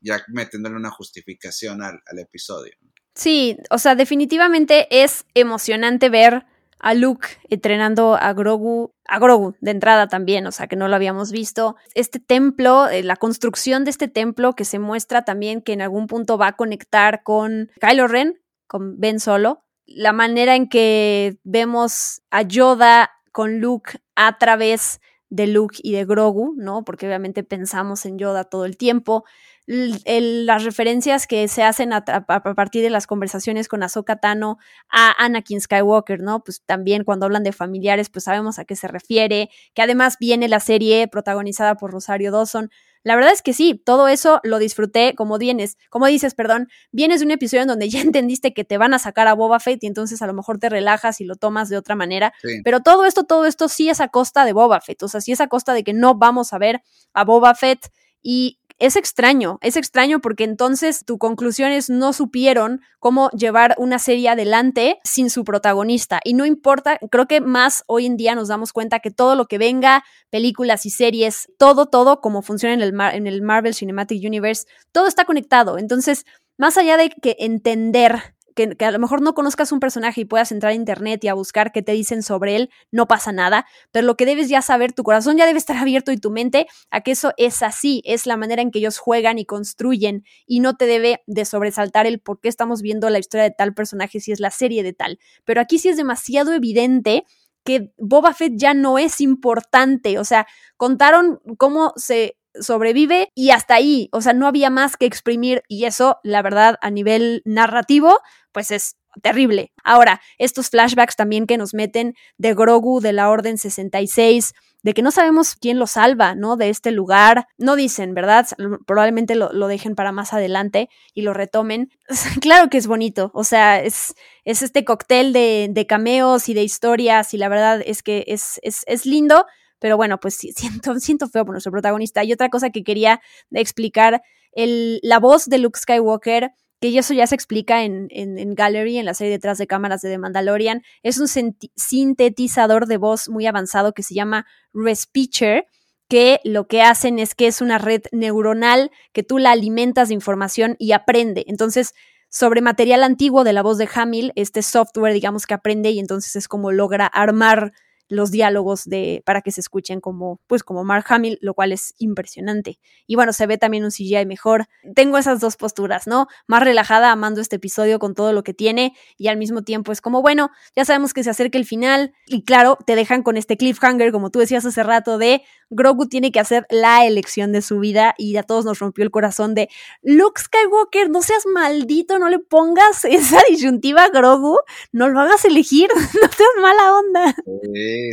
ya 0.00 0.22
metiéndole 0.28 0.76
una 0.76 0.90
justificación 0.90 1.82
al, 1.82 2.00
al 2.06 2.18
episodio. 2.18 2.72
Sí, 3.14 3.56
o 3.70 3.78
sea, 3.78 3.94
definitivamente 3.94 4.88
es 4.90 5.24
emocionante 5.34 6.10
ver 6.10 6.44
a 6.78 6.94
Luke 6.94 7.28
entrenando 7.48 8.14
a 8.14 8.32
Grogu, 8.32 8.92
a 9.06 9.18
Grogu 9.18 9.54
de 9.60 9.70
entrada 9.70 10.08
también, 10.08 10.46
o 10.46 10.52
sea, 10.52 10.66
que 10.66 10.76
no 10.76 10.88
lo 10.88 10.96
habíamos 10.96 11.32
visto. 11.32 11.76
Este 11.94 12.20
templo, 12.20 12.88
eh, 12.88 13.02
la 13.02 13.16
construcción 13.16 13.84
de 13.84 13.90
este 13.90 14.08
templo 14.08 14.52
que 14.52 14.64
se 14.64 14.78
muestra 14.78 15.24
también 15.24 15.62
que 15.62 15.72
en 15.72 15.82
algún 15.82 16.06
punto 16.06 16.38
va 16.38 16.48
a 16.48 16.56
conectar 16.56 17.22
con 17.22 17.70
Kylo 17.80 18.08
Ren, 18.08 18.40
con 18.66 18.98
Ben 19.00 19.20
Solo. 19.20 19.64
La 19.86 20.12
manera 20.12 20.56
en 20.56 20.68
que 20.68 21.38
vemos 21.44 22.22
a 22.30 22.42
Yoda 22.42 23.10
con 23.32 23.60
Luke 23.60 23.98
a 24.14 24.38
través 24.38 25.00
de 25.36 25.46
Luke 25.46 25.76
y 25.82 25.92
de 25.92 26.04
Grogu, 26.04 26.54
¿no? 26.56 26.84
Porque 26.84 27.06
obviamente 27.06 27.44
pensamos 27.44 28.06
en 28.06 28.18
Yoda 28.18 28.44
todo 28.44 28.64
el 28.64 28.76
tiempo 28.76 29.24
las 29.66 30.62
referencias 30.62 31.26
que 31.26 31.48
se 31.48 31.64
hacen 31.64 31.92
a, 31.92 32.04
partir 32.04 32.82
de 32.82 32.90
las 32.90 33.08
conversaciones 33.08 33.66
con 33.66 33.82
Ahsoka 33.82 34.16
Tano 34.16 34.58
a 34.88 35.12
Anakin 35.24 35.60
Skywalker, 35.60 36.20
¿no? 36.20 36.44
Pues 36.44 36.62
también 36.64 37.02
cuando 37.02 37.26
hablan 37.26 37.42
de 37.42 37.52
familiares, 37.52 38.08
pues 38.08 38.24
sabemos 38.24 38.60
a 38.60 38.64
qué 38.64 38.76
se 38.76 38.86
refiere, 38.86 39.50
que 39.74 39.82
además 39.82 40.18
viene 40.20 40.46
la 40.48 40.60
serie 40.60 41.08
protagonizada 41.08 41.74
por 41.74 41.90
Rosario 41.90 42.30
Dawson. 42.30 42.70
La 43.06 43.14
verdad 43.14 43.32
es 43.32 43.40
que 43.40 43.52
sí, 43.52 43.80
todo 43.84 44.08
eso 44.08 44.40
lo 44.42 44.58
disfruté 44.58 45.14
como 45.14 45.38
vienes, 45.38 45.78
como 45.90 46.06
dices, 46.06 46.34
perdón, 46.34 46.66
vienes 46.90 47.20
de 47.20 47.26
un 47.26 47.30
episodio 47.30 47.62
en 47.62 47.68
donde 47.68 47.88
ya 47.88 48.00
entendiste 48.00 48.52
que 48.52 48.64
te 48.64 48.78
van 48.78 48.94
a 48.94 48.98
sacar 48.98 49.28
a 49.28 49.34
Boba 49.34 49.60
Fett 49.60 49.84
y 49.84 49.86
entonces 49.86 50.22
a 50.22 50.26
lo 50.26 50.34
mejor 50.34 50.58
te 50.58 50.68
relajas 50.68 51.20
y 51.20 51.24
lo 51.24 51.36
tomas 51.36 51.68
de 51.68 51.76
otra 51.76 51.94
manera, 51.94 52.34
pero 52.64 52.80
todo 52.80 53.04
esto, 53.04 53.22
todo 53.22 53.46
esto 53.46 53.68
sí 53.68 53.88
es 53.88 54.00
a 54.00 54.08
costa 54.08 54.44
de 54.44 54.52
Boba 54.52 54.80
Fett, 54.80 55.04
o 55.04 55.08
sea, 55.08 55.20
sí 55.20 55.30
es 55.30 55.40
a 55.40 55.46
costa 55.46 55.72
de 55.72 55.84
que 55.84 55.92
no 55.92 56.16
vamos 56.16 56.52
a 56.52 56.58
ver 56.58 56.82
a 57.14 57.22
Boba 57.22 57.54
Fett 57.54 57.92
y 58.22 58.58
es 58.78 58.96
extraño, 58.96 59.58
es 59.62 59.76
extraño 59.76 60.20
porque 60.20 60.44
entonces 60.44 61.04
tu 61.04 61.18
conclusión 61.18 61.72
es 61.72 61.88
no 61.88 62.12
supieron 62.12 62.82
cómo 62.98 63.30
llevar 63.30 63.74
una 63.78 63.98
serie 63.98 64.28
adelante 64.28 64.98
sin 65.02 65.30
su 65.30 65.44
protagonista. 65.44 66.20
Y 66.24 66.34
no 66.34 66.44
importa, 66.44 66.98
creo 67.10 67.26
que 67.26 67.40
más 67.40 67.84
hoy 67.86 68.06
en 68.06 68.16
día 68.16 68.34
nos 68.34 68.48
damos 68.48 68.72
cuenta 68.72 69.00
que 69.00 69.10
todo 69.10 69.34
lo 69.34 69.46
que 69.46 69.58
venga, 69.58 70.04
películas 70.30 70.84
y 70.84 70.90
series, 70.90 71.48
todo, 71.58 71.86
todo 71.86 72.20
como 72.20 72.42
funciona 72.42 72.74
en 72.74 72.82
el, 72.82 73.00
en 73.14 73.26
el 73.26 73.42
Marvel 73.42 73.74
Cinematic 73.74 74.22
Universe, 74.22 74.66
todo 74.92 75.06
está 75.06 75.24
conectado. 75.24 75.78
Entonces, 75.78 76.24
más 76.58 76.76
allá 76.76 76.96
de 76.96 77.10
que 77.10 77.36
entender 77.38 78.35
que, 78.56 78.74
a 78.84 78.90
lo 78.90 78.98
mejor 78.98 79.20
no 79.22 79.34
conozcas 79.34 79.70
un 79.70 79.78
personaje 79.78 80.22
y 80.22 80.24
puedas 80.24 80.50
entrar 80.50 80.72
a 80.72 80.74
internet 80.74 81.22
y 81.22 81.28
a 81.28 81.34
buscar 81.34 81.70
qué 81.70 81.82
te 81.82 81.92
dicen 81.92 82.22
sobre 82.22 82.56
él, 82.56 82.70
no 82.90 83.06
pasa 83.06 83.30
nada, 83.30 83.66
pero 83.92 84.06
lo 84.06 84.16
que 84.16 84.26
debes 84.26 84.48
ya 84.48 84.62
saber, 84.62 84.92
tu 84.92 85.04
corazón 85.04 85.36
ya 85.36 85.46
debe 85.46 85.58
estar 85.58 85.76
abierto 85.76 86.10
y 86.10 86.16
tu 86.16 86.30
mente 86.30 86.66
a 86.90 87.02
que 87.02 87.12
eso 87.12 87.32
es 87.36 87.62
así, 87.62 88.02
es 88.04 88.26
la 88.26 88.36
manera 88.36 88.62
en 88.62 88.70
que 88.70 88.80
ellos 88.80 88.98
juegan 88.98 89.38
y 89.38 89.44
construyen 89.44 90.24
y 90.46 90.60
no 90.60 90.76
te 90.76 90.86
debe 90.86 91.22
de 91.26 91.44
sobresaltar 91.44 92.06
el 92.06 92.18
por 92.18 92.40
qué 92.40 92.48
estamos 92.48 92.82
viendo 92.82 93.10
la 93.10 93.18
historia 93.18 93.44
de 93.44 93.54
tal 93.56 93.74
personaje 93.74 94.18
si 94.18 94.32
es 94.32 94.40
la 94.40 94.50
serie 94.50 94.82
de 94.82 94.94
tal. 94.94 95.18
Pero 95.44 95.60
aquí 95.60 95.78
sí 95.78 95.90
es 95.90 95.98
demasiado 95.98 96.52
evidente 96.52 97.24
que 97.62 97.92
Boba 97.98 98.32
Fett 98.32 98.54
ya 98.56 98.72
no 98.72 98.96
es 98.96 99.20
importante, 99.20 100.18
o 100.18 100.24
sea, 100.24 100.46
contaron 100.76 101.40
cómo 101.58 101.92
se 101.96 102.38
sobrevive 102.60 103.30
y 103.34 103.50
hasta 103.50 103.74
ahí, 103.74 104.08
o 104.12 104.20
sea, 104.20 104.32
no 104.32 104.46
había 104.46 104.70
más 104.70 104.96
que 104.96 105.06
exprimir 105.06 105.62
y 105.68 105.84
eso, 105.84 106.18
la 106.22 106.42
verdad, 106.42 106.76
a 106.80 106.90
nivel 106.90 107.42
narrativo, 107.44 108.20
pues 108.52 108.70
es 108.70 108.96
terrible. 109.22 109.72
Ahora, 109.84 110.20
estos 110.38 110.70
flashbacks 110.70 111.16
también 111.16 111.46
que 111.46 111.58
nos 111.58 111.74
meten 111.74 112.14
de 112.38 112.54
Grogu 112.54 113.00
de 113.00 113.12
la 113.12 113.30
Orden 113.30 113.58
66, 113.58 114.52
de 114.82 114.94
que 114.94 115.02
no 115.02 115.10
sabemos 115.10 115.56
quién 115.56 115.78
lo 115.78 115.86
salva, 115.86 116.34
¿no? 116.34 116.56
De 116.56 116.68
este 116.68 116.92
lugar. 116.92 117.48
No 117.58 117.74
dicen, 117.74 118.14
¿verdad? 118.14 118.46
Probablemente 118.86 119.34
lo, 119.34 119.66
dejen 119.66 119.94
para 119.96 120.12
más 120.12 120.32
adelante 120.32 120.88
y 121.12 121.22
lo 121.22 121.34
retomen. 121.34 121.90
claro 122.40 122.70
que 122.70 122.78
es 122.78 122.86
bonito, 122.86 123.30
o 123.34 123.42
sea, 123.42 123.82
es, 123.82 124.14
es 124.44 124.62
este 124.62 124.84
cóctel 124.84 125.32
de, 125.32 125.68
de, 125.70 125.86
cameos 125.86 126.48
y 126.48 126.54
de 126.54 126.62
historias 126.62 127.34
y 127.34 127.38
la 127.38 127.48
verdad 127.48 127.82
es 127.84 128.02
que 128.02 128.24
es, 128.28 128.60
es, 128.62 128.84
es 128.86 129.06
lindo, 129.06 129.46
pero 129.78 129.96
bueno, 129.96 130.18
pues 130.18 130.34
siento, 130.56 130.98
siento 130.98 131.28
feo 131.28 131.44
por 131.44 131.54
nuestro 131.54 131.72
protagonista. 131.72 132.24
Y 132.24 132.32
otra 132.32 132.48
cosa 132.48 132.70
que 132.70 132.84
quería 132.84 133.20
explicar, 133.50 134.22
el, 134.52 135.00
la 135.02 135.18
voz 135.18 135.46
de 135.46 135.58
Luke 135.58 135.78
Skywalker, 135.78 136.52
que 136.80 136.98
eso 136.98 137.14
ya 137.14 137.26
se 137.26 137.34
explica 137.34 137.84
en, 137.84 138.08
en, 138.10 138.54
Gallery, 138.54 138.98
en 138.98 139.06
la 139.06 139.14
serie 139.14 139.32
detrás 139.32 139.58
de 139.58 139.66
cámaras 139.66 140.02
de 140.02 140.10
The 140.10 140.18
Mandalorian, 140.18 140.82
es 141.02 141.18
un 141.18 141.28
sintetizador 141.74 142.86
de 142.86 142.98
voz 142.98 143.28
muy 143.28 143.46
avanzado 143.46 143.92
que 143.92 144.02
se 144.02 144.14
llama 144.14 144.46
Respeecher, 144.74 145.66
que 146.08 146.40
lo 146.44 146.68
que 146.68 146.82
hacen 146.82 147.18
es 147.18 147.34
que 147.34 147.46
es 147.46 147.60
una 147.60 147.78
red 147.78 148.02
neuronal 148.12 148.90
que 149.12 149.22
tú 149.22 149.38
la 149.38 149.52
alimentas 149.52 150.08
de 150.08 150.14
información 150.14 150.76
y 150.78 150.92
aprende. 150.92 151.44
Entonces, 151.48 151.94
sobre 152.28 152.60
material 152.60 153.02
antiguo 153.02 153.44
de 153.44 153.52
la 153.52 153.62
voz 153.62 153.78
de 153.78 153.88
Hamill, 153.92 154.32
este 154.36 154.62
software, 154.62 155.14
digamos 155.14 155.46
que 155.46 155.54
aprende 155.54 155.90
y 155.90 155.98
entonces 155.98 156.36
es 156.36 156.48
como 156.48 156.70
logra 156.72 157.06
armar 157.06 157.72
los 158.08 158.30
diálogos 158.30 158.84
de, 158.84 159.22
para 159.24 159.42
que 159.42 159.50
se 159.50 159.60
escuchen 159.60 160.00
como, 160.00 160.40
pues 160.46 160.62
como 160.62 160.84
Mark 160.84 161.06
Hamill, 161.08 161.38
lo 161.40 161.54
cual 161.54 161.72
es 161.72 161.94
impresionante. 161.98 162.78
Y 163.06 163.16
bueno, 163.16 163.32
se 163.32 163.46
ve 163.46 163.58
también 163.58 163.84
un 163.84 163.90
CGI 163.90 164.26
mejor. 164.26 164.66
Tengo 164.94 165.18
esas 165.18 165.40
dos 165.40 165.56
posturas, 165.56 166.06
¿no? 166.06 166.26
Más 166.46 166.62
relajada, 166.62 167.12
amando 167.12 167.40
este 167.40 167.56
episodio 167.56 167.98
con 167.98 168.14
todo 168.14 168.32
lo 168.32 168.42
que 168.42 168.54
tiene 168.54 168.94
y 169.16 169.28
al 169.28 169.36
mismo 169.36 169.62
tiempo 169.62 169.92
es 169.92 170.00
como, 170.00 170.22
bueno, 170.22 170.50
ya 170.74 170.84
sabemos 170.84 171.14
que 171.14 171.24
se 171.24 171.30
acerca 171.30 171.58
el 171.58 171.64
final 171.64 172.12
y 172.26 172.44
claro, 172.44 172.78
te 172.86 172.94
dejan 172.94 173.22
con 173.22 173.36
este 173.36 173.56
cliffhanger, 173.56 174.12
como 174.12 174.30
tú 174.30 174.38
decías 174.38 174.64
hace 174.64 174.82
rato, 174.82 175.18
de 175.18 175.42
Grogu 175.70 176.06
tiene 176.08 176.30
que 176.30 176.40
hacer 176.40 176.66
la 176.70 177.06
elección 177.06 177.52
de 177.52 177.62
su 177.62 177.80
vida 177.80 178.14
y 178.16 178.36
a 178.36 178.42
todos 178.44 178.64
nos 178.64 178.78
rompió 178.78 179.04
el 179.04 179.10
corazón 179.10 179.54
de 179.54 179.68
Luke 180.02 180.40
Skywalker, 180.40 181.10
no 181.10 181.22
seas 181.22 181.44
maldito, 181.46 182.18
no 182.18 182.28
le 182.28 182.38
pongas 182.38 183.04
esa 183.04 183.40
disyuntiva 183.48 184.04
a 184.04 184.08
Grogu, 184.10 184.58
no 184.92 185.08
lo 185.08 185.20
hagas 185.20 185.44
elegir, 185.44 185.88
no 185.94 186.28
seas 186.32 186.50
mala 186.60 186.94
onda. 186.94 187.34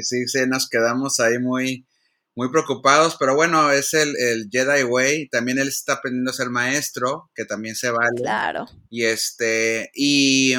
Sí, 0.01 0.27
sí, 0.27 0.39
nos 0.47 0.69
quedamos 0.69 1.19
ahí 1.19 1.39
muy, 1.39 1.85
muy 2.35 2.49
preocupados, 2.49 3.15
pero 3.19 3.35
bueno, 3.35 3.71
es 3.71 3.93
el, 3.93 4.15
el, 4.17 4.49
Jedi 4.51 4.83
Way, 4.83 5.29
también 5.29 5.59
él 5.59 5.67
está 5.67 5.93
aprendiendo 5.93 6.31
a 6.31 6.35
ser 6.35 6.49
maestro, 6.49 7.29
que 7.35 7.45
también 7.45 7.75
se 7.75 7.91
vale. 7.91 8.17
Claro. 8.17 8.65
Y 8.89 9.03
este, 9.03 9.91
y, 9.93 10.55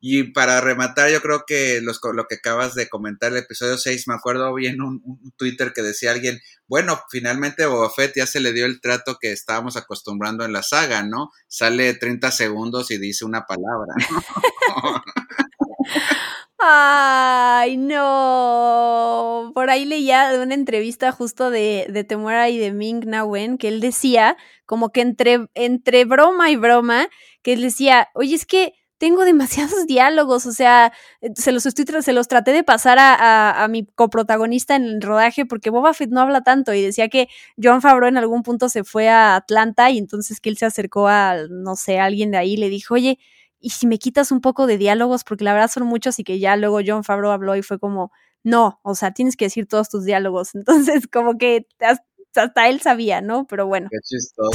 y 0.00 0.24
para 0.32 0.60
rematar, 0.60 1.10
yo 1.10 1.20
creo 1.20 1.44
que 1.46 1.80
los, 1.80 2.00
lo 2.12 2.26
que 2.26 2.36
acabas 2.36 2.74
de 2.74 2.88
comentar, 2.88 3.30
el 3.30 3.38
episodio 3.38 3.78
6, 3.78 4.08
me 4.08 4.14
acuerdo 4.14 4.52
bien 4.54 4.80
un, 4.80 5.00
un, 5.04 5.32
Twitter 5.36 5.72
que 5.72 5.82
decía 5.82 6.10
alguien, 6.10 6.40
bueno, 6.66 7.00
finalmente 7.10 7.66
Boba 7.66 7.90
Fett 7.90 8.16
ya 8.16 8.26
se 8.26 8.40
le 8.40 8.52
dio 8.52 8.66
el 8.66 8.80
trato 8.80 9.18
que 9.20 9.30
estábamos 9.30 9.76
acostumbrando 9.76 10.44
en 10.44 10.52
la 10.52 10.62
saga, 10.62 11.04
¿no? 11.04 11.30
Sale 11.46 11.94
30 11.94 12.30
segundos 12.32 12.90
y 12.90 12.98
dice 12.98 13.24
una 13.24 13.46
palabra, 13.46 13.94
¿no? 14.10 15.02
Ay, 16.60 17.76
no. 17.76 19.52
Por 19.54 19.70
ahí 19.70 19.84
leía 19.84 20.28
de 20.30 20.42
una 20.42 20.54
entrevista 20.54 21.12
justo 21.12 21.50
de, 21.50 21.86
de 21.88 22.02
Temura 22.02 22.48
y 22.48 22.58
de 22.58 22.72
Ming 22.72 23.04
Na 23.06 23.24
Wen 23.24 23.58
que 23.58 23.68
él 23.68 23.80
decía, 23.80 24.36
como 24.66 24.90
que 24.90 25.00
entre, 25.02 25.46
entre 25.54 26.04
broma 26.04 26.50
y 26.50 26.56
broma, 26.56 27.08
que 27.42 27.52
él 27.52 27.62
decía, 27.62 28.08
oye, 28.14 28.34
es 28.34 28.44
que 28.44 28.72
tengo 28.98 29.24
demasiados 29.24 29.86
diálogos, 29.86 30.46
o 30.46 30.52
sea, 30.52 30.92
se 31.36 31.52
los 31.52 31.64
estoy 31.66 31.84
se 32.02 32.12
los 32.12 32.26
traté 32.26 32.52
de 32.52 32.64
pasar 32.64 32.98
a, 32.98 33.62
a, 33.62 33.68
mi 33.68 33.86
coprotagonista 33.86 34.74
en 34.74 34.84
el 34.84 35.00
rodaje 35.00 35.46
porque 35.46 35.70
Boba 35.70 35.94
Fett 35.94 36.10
no 36.10 36.20
habla 36.20 36.42
tanto 36.42 36.74
y 36.74 36.82
decía 36.82 37.08
que 37.08 37.28
John 37.62 37.80
Favreau 37.80 38.08
en 38.08 38.16
algún 38.16 38.42
punto 38.42 38.68
se 38.68 38.82
fue 38.82 39.08
a 39.08 39.36
Atlanta 39.36 39.90
y 39.90 39.98
entonces 39.98 40.40
que 40.40 40.50
él 40.50 40.56
se 40.58 40.66
acercó 40.66 41.06
a, 41.06 41.36
no 41.48 41.76
sé, 41.76 42.00
a 42.00 42.06
alguien 42.06 42.32
de 42.32 42.38
ahí 42.38 42.54
y 42.54 42.56
le 42.56 42.68
dijo, 42.68 42.94
oye, 42.94 43.18
y 43.60 43.70
si 43.70 43.86
me 43.86 43.98
quitas 43.98 44.30
un 44.30 44.40
poco 44.40 44.66
de 44.66 44.78
diálogos, 44.78 45.24
porque 45.24 45.44
la 45.44 45.52
verdad 45.52 45.70
son 45.70 45.84
muchos 45.84 46.18
y 46.18 46.24
que 46.24 46.38
ya 46.38 46.56
luego 46.56 46.80
John 46.86 47.04
Favreau 47.04 47.32
habló 47.32 47.56
y 47.56 47.62
fue 47.62 47.78
como, 47.78 48.12
no, 48.42 48.80
o 48.82 48.94
sea, 48.94 49.12
tienes 49.12 49.36
que 49.36 49.46
decir 49.46 49.66
todos 49.66 49.88
tus 49.88 50.04
diálogos. 50.04 50.54
Entonces, 50.54 51.06
como 51.10 51.38
que 51.38 51.66
hasta, 51.80 52.68
él 52.68 52.80
sabía, 52.80 53.20
¿no? 53.20 53.46
Pero 53.46 53.66
bueno. 53.66 53.88
Qué 53.90 53.98
chistoso. 54.04 54.50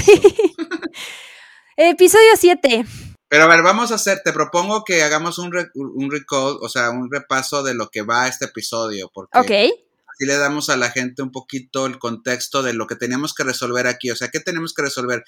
Episodio 1.75 2.31
7. 2.38 2.85
Pero 3.27 3.43
a 3.45 3.47
ver, 3.47 3.63
vamos 3.63 3.91
a 3.91 3.95
hacer, 3.95 4.21
te 4.23 4.31
propongo 4.31 4.84
que 4.84 5.01
hagamos 5.01 5.39
un, 5.39 5.51
un 5.73 6.11
recall, 6.11 6.57
o 6.61 6.69
sea, 6.69 6.91
un 6.91 7.11
repaso 7.11 7.63
de 7.63 7.73
lo 7.73 7.89
que 7.89 8.03
va 8.03 8.23
a 8.23 8.27
este 8.27 8.45
episodio, 8.45 9.09
porque 9.11 9.73
así 10.13 10.25
le 10.27 10.38
damos 10.38 10.69
a 10.69 10.77
la 10.77 10.91
gente 10.91 11.23
un 11.23 11.31
poquito 11.31 11.88
el 11.88 11.97
contexto 11.97 12.61
de 12.61 12.73
lo 12.73 12.85
que 12.85 12.95
teníamos 12.95 13.34
que 13.34 13.43
resolver 13.43 13.88
aquí, 13.88 14.11
o 14.11 14.15
sea, 14.15 14.30
¿qué 14.30 14.39
tenemos 14.39 14.75
que 14.75 14.84
resolver? 14.84 15.23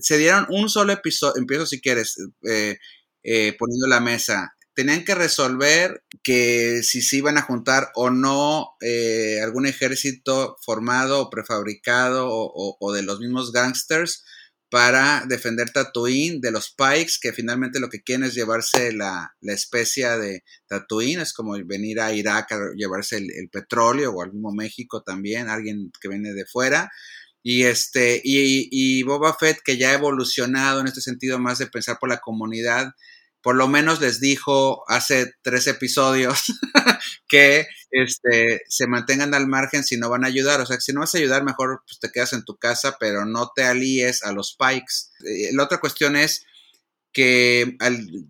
Se 0.00 0.18
dieron 0.18 0.46
un 0.50 0.68
solo 0.68 0.92
episodio, 0.92 1.34
empiezo 1.36 1.64
si 1.64 1.80
quieres, 1.80 2.16
eh, 2.48 2.78
eh, 3.24 3.56
poniendo 3.58 3.86
la 3.86 4.00
mesa. 4.00 4.54
Tenían 4.74 5.04
que 5.04 5.14
resolver 5.14 6.04
que 6.22 6.82
si 6.82 7.00
se 7.00 7.16
iban 7.16 7.38
a 7.38 7.42
juntar 7.42 7.90
o 7.94 8.10
no 8.10 8.70
eh, 8.80 9.40
algún 9.42 9.66
ejército 9.66 10.56
formado 10.64 11.20
o 11.20 11.30
prefabricado 11.30 12.28
o, 12.28 12.92
de 12.92 13.02
los 13.02 13.20
mismos 13.20 13.52
gangsters 13.52 14.24
para 14.68 15.24
defender 15.28 15.70
Tatooine 15.70 16.40
de 16.40 16.50
los 16.50 16.74
Pikes, 16.74 17.14
que 17.20 17.32
finalmente 17.32 17.78
lo 17.78 17.88
que 17.88 18.02
quieren 18.02 18.24
es 18.24 18.34
llevarse 18.34 18.92
la, 18.92 19.34
la 19.40 19.52
especia 19.52 20.18
de 20.18 20.42
Tatooine, 20.66 21.20
es 21.20 21.32
como 21.32 21.52
venir 21.64 22.00
a 22.00 22.12
Irak 22.12 22.50
a 22.52 22.58
llevarse 22.76 23.18
el, 23.18 23.48
petróleo, 23.50 24.10
o 24.12 24.22
al 24.22 24.32
mismo 24.32 24.52
México 24.52 25.02
también, 25.02 25.48
alguien 25.48 25.92
que 26.00 26.08
viene 26.08 26.34
de 26.34 26.44
fuera. 26.44 26.90
Y 27.46 27.64
este, 27.64 28.20
y, 28.24 29.02
Boba 29.04 29.36
Fett, 29.38 29.58
que 29.62 29.76
ya 29.76 29.90
ha 29.90 29.94
evolucionado 29.94 30.80
en 30.80 30.86
este 30.88 31.02
sentido 31.02 31.38
más 31.38 31.58
de 31.58 31.66
pensar 31.66 31.98
por 32.00 32.08
la 32.08 32.18
comunidad, 32.18 32.94
por 33.44 33.56
lo 33.56 33.68
menos 33.68 34.00
les 34.00 34.20
dijo 34.20 34.84
hace 34.88 35.34
tres 35.42 35.66
episodios 35.66 36.44
que 37.28 37.66
este, 37.90 38.62
se 38.66 38.86
mantengan 38.86 39.34
al 39.34 39.46
margen 39.46 39.84
si 39.84 39.98
no 39.98 40.08
van 40.08 40.24
a 40.24 40.28
ayudar. 40.28 40.62
O 40.62 40.66
sea, 40.66 40.80
si 40.80 40.94
no 40.94 41.00
vas 41.00 41.14
a 41.14 41.18
ayudar, 41.18 41.44
mejor 41.44 41.82
pues, 41.86 42.00
te 42.00 42.10
quedas 42.10 42.32
en 42.32 42.44
tu 42.44 42.56
casa, 42.56 42.96
pero 42.98 43.26
no 43.26 43.52
te 43.54 43.62
alíes 43.62 44.24
a 44.24 44.32
los 44.32 44.56
pikes. 44.56 45.12
Eh, 45.28 45.50
la 45.52 45.64
otra 45.64 45.78
cuestión 45.78 46.16
es 46.16 46.46
que 47.12 47.76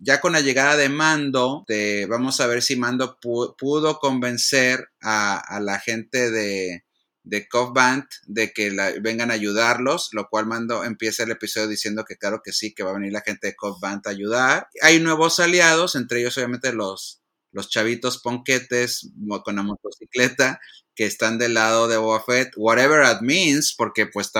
ya 0.01 0.19
con 0.19 0.33
la 0.33 0.41
llegada 0.41 0.75
de 0.75 0.89
Mando, 0.89 1.65
vamos 2.09 2.41
a 2.41 2.47
ver 2.47 2.61
si 2.61 2.75
Mando 2.75 3.17
pudo 3.19 3.99
convencer 3.99 4.89
a 5.01 5.59
la 5.61 5.79
gente 5.79 6.29
de, 6.29 6.84
de 7.25 7.47
Cove 7.47 7.71
Band 7.73 8.05
de 8.27 8.53
que 8.53 8.71
vengan 9.01 9.31
a 9.31 9.33
ayudarlos, 9.33 10.09
lo 10.13 10.29
cual 10.29 10.45
Mando 10.45 10.83
empieza 10.83 11.23
el 11.23 11.31
episodio 11.31 11.67
diciendo 11.67 12.05
que 12.07 12.17
claro 12.17 12.41
que 12.43 12.53
sí, 12.53 12.73
que 12.73 12.83
va 12.83 12.91
a 12.91 12.95
venir 12.95 13.11
la 13.11 13.21
gente 13.21 13.47
de 13.47 13.55
Cove 13.55 13.79
Band 13.81 14.07
a 14.07 14.11
ayudar. 14.11 14.69
Hay 14.81 14.99
nuevos 14.99 15.39
aliados, 15.39 15.95
entre 15.95 16.21
ellos 16.21 16.37
obviamente 16.37 16.71
los, 16.71 17.21
los 17.51 17.69
chavitos 17.69 18.19
ponquetes 18.21 19.09
con 19.43 19.55
la 19.55 19.63
motocicleta 19.63 20.59
que 20.95 21.05
están 21.05 21.37
del 21.37 21.55
lado 21.55 21.87
de 21.87 21.97
Boba 21.97 22.23
Fett, 22.23 22.53
whatever 22.55 23.03
that 23.03 23.21
means, 23.21 23.73
porque 23.75 24.07
pues 24.07 24.31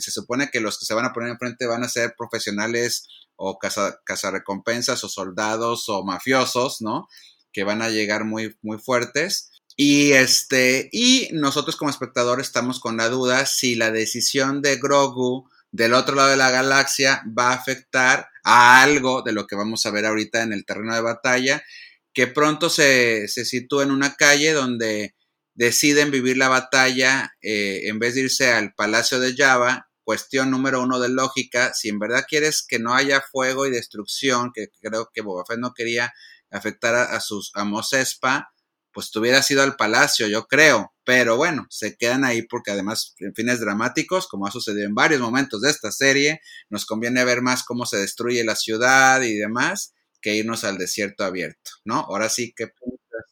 se 0.00 0.10
supone 0.10 0.50
que 0.50 0.60
los 0.60 0.78
que 0.78 0.84
se 0.84 0.94
van 0.94 1.06
a 1.06 1.12
poner 1.12 1.30
enfrente 1.30 1.66
van 1.66 1.82
a 1.82 1.88
ser 1.88 2.14
profesionales 2.16 3.08
o 3.36 3.58
cazarrecompensas 3.58 5.02
o 5.02 5.08
soldados 5.08 5.88
o 5.88 6.04
mafiosos, 6.04 6.82
¿no? 6.82 7.08
Que 7.52 7.64
van 7.64 7.80
a 7.80 7.88
llegar 7.88 8.24
muy, 8.24 8.56
muy 8.62 8.78
fuertes. 8.78 9.50
Y 9.76 10.12
este, 10.12 10.88
y 10.92 11.28
nosotros 11.32 11.76
como 11.76 11.90
espectadores 11.90 12.46
estamos 12.46 12.78
con 12.78 12.96
la 12.96 13.08
duda 13.08 13.44
si 13.46 13.74
la 13.74 13.90
decisión 13.90 14.62
de 14.62 14.76
Grogu 14.76 15.48
del 15.72 15.94
otro 15.94 16.14
lado 16.14 16.30
de 16.30 16.36
la 16.36 16.52
galaxia 16.52 17.22
va 17.36 17.50
a 17.50 17.54
afectar 17.54 18.28
a 18.44 18.82
algo 18.82 19.22
de 19.22 19.32
lo 19.32 19.48
que 19.48 19.56
vamos 19.56 19.84
a 19.84 19.90
ver 19.90 20.06
ahorita 20.06 20.42
en 20.42 20.52
el 20.52 20.64
terreno 20.64 20.94
de 20.94 21.00
batalla, 21.00 21.64
que 22.12 22.28
pronto 22.28 22.70
se, 22.70 23.26
se 23.26 23.44
sitúa 23.44 23.82
en 23.82 23.90
una 23.90 24.14
calle 24.14 24.52
donde 24.52 25.16
deciden 25.54 26.10
vivir 26.10 26.36
la 26.36 26.48
batalla 26.48 27.34
eh, 27.42 27.82
en 27.84 27.98
vez 27.98 28.14
de 28.14 28.22
irse 28.22 28.52
al 28.52 28.74
Palacio 28.74 29.18
de 29.18 29.34
Java, 29.34 29.88
cuestión 30.04 30.50
número 30.50 30.82
uno 30.82 31.00
de 31.00 31.08
lógica, 31.08 31.72
si 31.74 31.88
en 31.88 31.98
verdad 31.98 32.26
quieres 32.28 32.64
que 32.66 32.78
no 32.78 32.94
haya 32.94 33.20
fuego 33.32 33.66
y 33.66 33.70
destrucción, 33.70 34.52
que 34.54 34.68
creo 34.80 35.10
que 35.12 35.22
Boba 35.22 35.44
Fett 35.46 35.58
no 35.58 35.72
quería 35.72 36.12
afectar 36.50 36.94
a, 36.94 37.18
sus 37.20 37.50
a 37.54 37.64
Mos 37.64 37.92
Espa, 37.94 38.53
pues 38.94 39.10
te 39.10 39.18
hubieras 39.18 39.50
ido 39.50 39.62
al 39.62 39.76
palacio, 39.76 40.26
yo 40.28 40.46
creo. 40.46 40.92
Pero 41.04 41.36
bueno, 41.36 41.66
se 41.68 41.96
quedan 41.96 42.24
ahí 42.24 42.42
porque 42.42 42.70
además, 42.70 43.14
en 43.18 43.34
fines 43.34 43.60
dramáticos, 43.60 44.26
como 44.26 44.46
ha 44.46 44.50
sucedido 44.50 44.86
en 44.86 44.94
varios 44.94 45.20
momentos 45.20 45.60
de 45.60 45.70
esta 45.70 45.92
serie, 45.92 46.40
nos 46.70 46.86
conviene 46.86 47.24
ver 47.24 47.42
más 47.42 47.64
cómo 47.64 47.84
se 47.84 47.98
destruye 47.98 48.42
la 48.44 48.56
ciudad 48.56 49.20
y 49.20 49.34
demás 49.34 49.92
que 50.22 50.36
irnos 50.36 50.64
al 50.64 50.78
desierto 50.78 51.24
abierto, 51.24 51.72
¿no? 51.84 51.96
Ahora 51.96 52.30
sí 52.30 52.54
que 52.56 52.70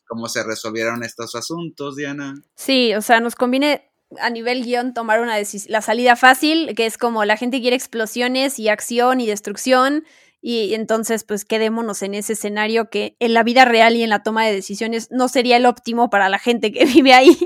cómo 0.07 0.29
se 0.29 0.45
resolvieron 0.45 1.03
estos 1.03 1.35
asuntos, 1.35 1.97
Diana. 1.97 2.35
Sí, 2.55 2.93
o 2.95 3.01
sea, 3.01 3.21
nos 3.21 3.35
conviene 3.35 3.91
a 4.21 4.29
nivel 4.29 4.63
guion 4.63 4.93
tomar 4.93 5.21
una 5.21 5.37
la 5.69 5.81
salida 5.81 6.17
fácil, 6.17 6.75
que 6.77 6.85
es 6.85 6.99
como 6.99 7.25
la 7.25 7.39
gente 7.39 7.63
quiere 7.63 7.77
explosiones 7.77 8.59
y 8.59 8.69
acción 8.69 9.21
y 9.21 9.27
destrucción, 9.27 10.05
y 10.45 10.75
entonces 10.75 11.23
pues 11.23 11.45
quedémonos 11.45 12.03
en 12.03 12.15
ese 12.15 12.33
escenario 12.33 12.91
que 12.91 13.17
en 13.21 13.33
la 13.33 13.45
vida 13.45 13.65
real 13.65 13.95
y 13.95 14.03
en 14.03 14.11
la 14.11 14.25
toma 14.25 14.45
de 14.45 14.53
decisiones 14.53 15.09
no 15.13 15.29
sería 15.29 15.57
el 15.57 15.67
óptimo 15.67 16.11
para 16.11 16.29
la 16.29 16.41
gente 16.41 16.73
que 16.73 16.85
vive 16.85 17.15
ahí, 17.15 17.39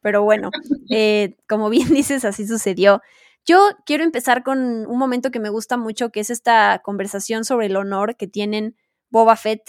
pero 0.00 0.22
bueno, 0.24 0.50
eh, 0.90 1.36
como 1.48 1.68
bien 1.68 1.88
dices, 1.94 2.24
así 2.24 2.46
sucedió. 2.46 3.02
Yo 3.46 3.58
quiero 3.86 4.04
empezar 4.04 4.42
con 4.42 4.86
un 4.86 4.98
momento 4.98 5.30
que 5.30 5.40
me 5.40 5.50
gusta 5.50 5.76
mucho, 5.76 6.10
que 6.10 6.20
es 6.20 6.30
esta 6.30 6.80
conversación 6.82 7.44
sobre 7.44 7.66
el 7.66 7.76
honor 7.76 8.16
que 8.16 8.26
tienen 8.26 8.76
Boba 9.10 9.36
Fett 9.36 9.62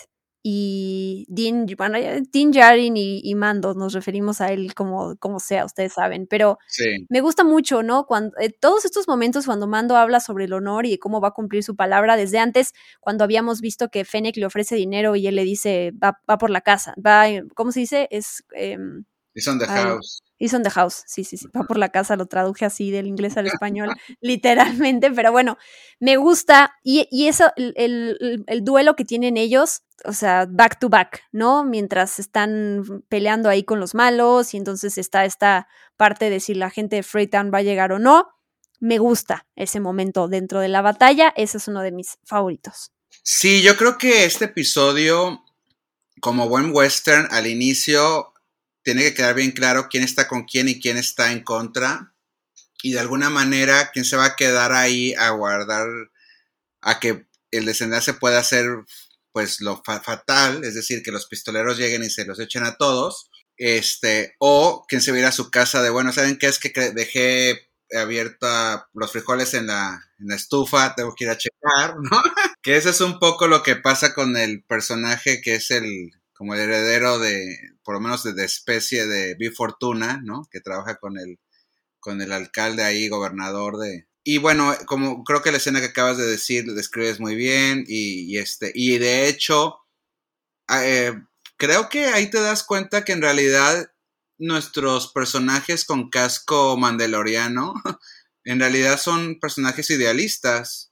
y 0.43 1.25
Dean, 1.27 1.67
bueno, 1.77 1.97
Dean 2.31 2.51
Jarin 2.51 2.95
y, 2.97 3.35
Mando, 3.35 3.73
nos 3.73 3.93
referimos 3.93 4.41
a 4.41 4.47
él 4.47 4.73
como, 4.73 5.15
como 5.17 5.39
sea, 5.39 5.65
ustedes 5.65 5.93
saben, 5.93 6.27
pero 6.27 6.57
me 7.09 7.21
gusta 7.21 7.43
mucho, 7.43 7.83
¿no? 7.83 8.05
Cuando, 8.05 8.37
eh, 8.39 8.49
todos 8.49 8.85
estos 8.85 9.07
momentos 9.07 9.45
cuando 9.45 9.67
Mando 9.67 9.97
habla 9.97 10.19
sobre 10.19 10.45
el 10.45 10.53
honor 10.53 10.85
y 10.85 10.97
cómo 10.97 11.21
va 11.21 11.29
a 11.29 11.31
cumplir 11.31 11.63
su 11.63 11.75
palabra, 11.75 12.17
desde 12.17 12.39
antes, 12.39 12.73
cuando 12.99 13.23
habíamos 13.23 13.61
visto 13.61 13.89
que 13.89 14.05
Fennec 14.05 14.37
le 14.37 14.45
ofrece 14.45 14.75
dinero 14.75 15.15
y 15.15 15.27
él 15.27 15.35
le 15.35 15.43
dice, 15.43 15.91
va, 15.91 16.19
va 16.29 16.37
por 16.37 16.49
la 16.49 16.61
casa, 16.61 16.95
va, 17.05 17.25
¿cómo 17.55 17.71
se 17.71 17.81
dice? 17.81 18.07
Es... 18.11 18.43
Eh, 18.55 18.77
on 19.47 19.59
the 19.59 19.65
house. 19.65 20.21
Is 20.41 20.55
on 20.55 20.63
the 20.63 20.71
house, 20.71 21.03
sí, 21.05 21.23
sí, 21.23 21.37
sí, 21.37 21.45
va 21.55 21.65
por 21.65 21.77
la 21.77 21.89
casa, 21.89 22.15
lo 22.15 22.25
traduje 22.25 22.65
así 22.65 22.89
del 22.89 23.05
inglés 23.05 23.37
al 23.37 23.45
español, 23.61 23.89
literalmente, 24.21 25.11
pero 25.11 25.31
bueno, 25.31 25.59
me 25.99 26.17
gusta 26.17 26.73
y, 26.83 27.07
y 27.11 27.27
eso, 27.27 27.51
el, 27.57 28.43
el, 28.47 28.63
duelo 28.63 28.95
que 28.95 29.05
tienen 29.05 29.37
ellos, 29.37 29.83
o 30.03 30.13
sea, 30.13 30.47
back 30.49 30.79
to 30.79 30.89
back, 30.89 31.21
¿no? 31.31 31.63
Mientras 31.63 32.17
están 32.17 33.03
peleando 33.07 33.49
ahí 33.49 33.63
con 33.63 33.79
los 33.79 33.93
malos 33.93 34.55
y 34.55 34.57
entonces 34.57 34.97
está 34.97 35.25
esta 35.25 35.67
parte 35.95 36.31
de 36.31 36.39
si 36.39 36.55
la 36.55 36.71
gente 36.71 36.95
de 36.95 37.03
Freetown 37.03 37.51
va 37.53 37.59
a 37.59 37.61
llegar 37.61 37.91
o 37.91 37.99
no, 37.99 38.29
me 38.79 38.97
gusta 38.97 39.45
ese 39.55 39.79
momento 39.79 40.27
dentro 40.27 40.59
de 40.59 40.69
la 40.69 40.81
batalla, 40.81 41.31
ese 41.37 41.59
es 41.59 41.67
uno 41.67 41.81
de 41.81 41.91
mis 41.91 42.17
favoritos. 42.25 42.91
Sí, 43.21 43.61
yo 43.61 43.77
creo 43.77 43.99
que 43.99 44.25
este 44.25 44.45
episodio, 44.45 45.43
como 46.19 46.49
buen 46.49 46.73
western, 46.73 47.27
al 47.29 47.45
inicio 47.45 48.33
tiene 48.83 49.03
que 49.03 49.13
quedar 49.13 49.35
bien 49.35 49.51
claro 49.51 49.87
quién 49.89 50.03
está 50.03 50.27
con 50.27 50.43
quién 50.43 50.69
y 50.69 50.79
quién 50.79 50.97
está 50.97 51.31
en 51.31 51.43
contra. 51.43 52.13
Y 52.83 52.93
de 52.93 52.99
alguna 52.99 53.29
manera, 53.29 53.91
quién 53.91 54.05
se 54.05 54.17
va 54.17 54.25
a 54.25 54.35
quedar 54.35 54.71
ahí 54.73 55.13
a 55.13 55.29
guardar 55.31 55.87
a 56.81 56.99
que 56.99 57.27
el 57.51 57.65
desenlace 57.65 58.13
pueda 58.13 58.43
ser 58.43 58.65
pues 59.31 59.61
lo 59.61 59.81
fatal, 59.83 60.63
es 60.63 60.75
decir, 60.75 61.03
que 61.03 61.11
los 61.11 61.27
pistoleros 61.27 61.77
lleguen 61.77 62.03
y 62.03 62.09
se 62.09 62.25
los 62.25 62.39
echen 62.39 62.63
a 62.63 62.75
todos, 62.75 63.29
este, 63.55 64.35
o 64.39 64.85
quién 64.87 65.01
se 65.01 65.11
va 65.11 65.17
a 65.17 65.19
ir 65.21 65.25
a 65.25 65.31
su 65.31 65.49
casa 65.49 65.81
de, 65.81 65.89
bueno, 65.89 66.11
¿saben 66.11 66.37
qué 66.37 66.47
es 66.47 66.59
que 66.59 66.71
dejé 66.91 67.69
abierta 67.93 68.89
los 68.93 69.11
frijoles 69.11 69.53
en 69.53 69.67
la, 69.67 70.01
en 70.19 70.27
la 70.27 70.35
estufa, 70.35 70.95
tengo 70.95 71.13
que 71.15 71.25
ir 71.25 71.29
a 71.29 71.37
checar, 71.37 71.95
¿no? 72.11 72.21
que 72.61 72.75
eso 72.75 72.89
es 72.89 73.01
un 73.01 73.19
poco 73.19 73.47
lo 73.47 73.63
que 73.63 73.75
pasa 73.75 74.13
con 74.13 74.35
el 74.37 74.63
personaje 74.63 75.41
que 75.41 75.55
es 75.55 75.71
el, 75.71 76.11
como 76.41 76.55
el 76.55 76.61
heredero 76.61 77.19
de, 77.19 77.55
por 77.83 77.93
lo 77.93 78.01
menos 78.01 78.23
de, 78.23 78.43
especie 78.43 79.05
de 79.05 79.35
B. 79.35 79.51
Fortuna, 79.51 80.19
¿no? 80.23 80.47
Que 80.49 80.59
trabaja 80.59 80.95
con 80.95 81.19
el, 81.19 81.37
con 81.99 82.19
el 82.19 82.31
alcalde 82.31 82.81
ahí, 82.81 83.09
gobernador 83.09 83.77
de... 83.77 84.07
Y 84.23 84.39
bueno, 84.39 84.75
como 84.87 85.23
creo 85.23 85.43
que 85.43 85.51
la 85.51 85.57
escena 85.57 85.81
que 85.81 85.85
acabas 85.85 86.17
de 86.17 86.25
decir 86.25 86.65
describes 86.73 87.19
muy 87.19 87.35
bien 87.35 87.85
y, 87.87 88.39
este, 88.39 88.71
y 88.73 88.97
de 88.97 89.27
hecho, 89.27 89.81
ah, 90.67 90.83
eh, 90.83 91.13
creo 91.57 91.89
que 91.89 92.05
ahí 92.07 92.31
te 92.31 92.41
das 92.41 92.63
cuenta 92.63 93.05
que 93.05 93.11
en 93.11 93.21
realidad 93.21 93.91
nuestros 94.39 95.11
personajes 95.13 95.85
con 95.85 96.09
casco 96.09 96.75
mandaloriano 96.75 97.75
en 98.45 98.59
realidad 98.59 98.99
son 98.99 99.39
personajes 99.39 99.91
idealistas 99.91 100.90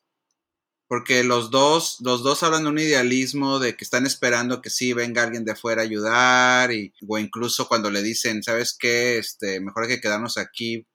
porque 0.90 1.24
los 1.24 1.52
dos, 1.52 1.98
los 2.02 2.24
dos 2.24 2.42
hablan 2.42 2.64
de 2.64 2.70
un 2.70 2.80
idealismo 2.80 3.60
de 3.60 3.78
que 3.78 3.84
están 3.84 4.08
esperando 4.08 4.60
que 4.60 4.72
sí 4.72 4.92
venga 4.94 5.22
alguien 5.22 5.46
de 5.46 5.52
afuera 5.52 5.84
a 5.84 5.86
ayudar, 5.86 6.74
y, 6.74 6.92
o 7.08 7.20
incluso 7.20 7.68
cuando 7.68 7.92
le 7.92 8.02
dicen, 8.02 8.42
¿sabes 8.42 8.76
qué? 8.78 9.20
Este, 9.20 9.60
mejor 9.60 9.84
hay 9.84 9.90
que 9.90 10.02
quedarnos 10.02 10.40
aquí 10.40 10.88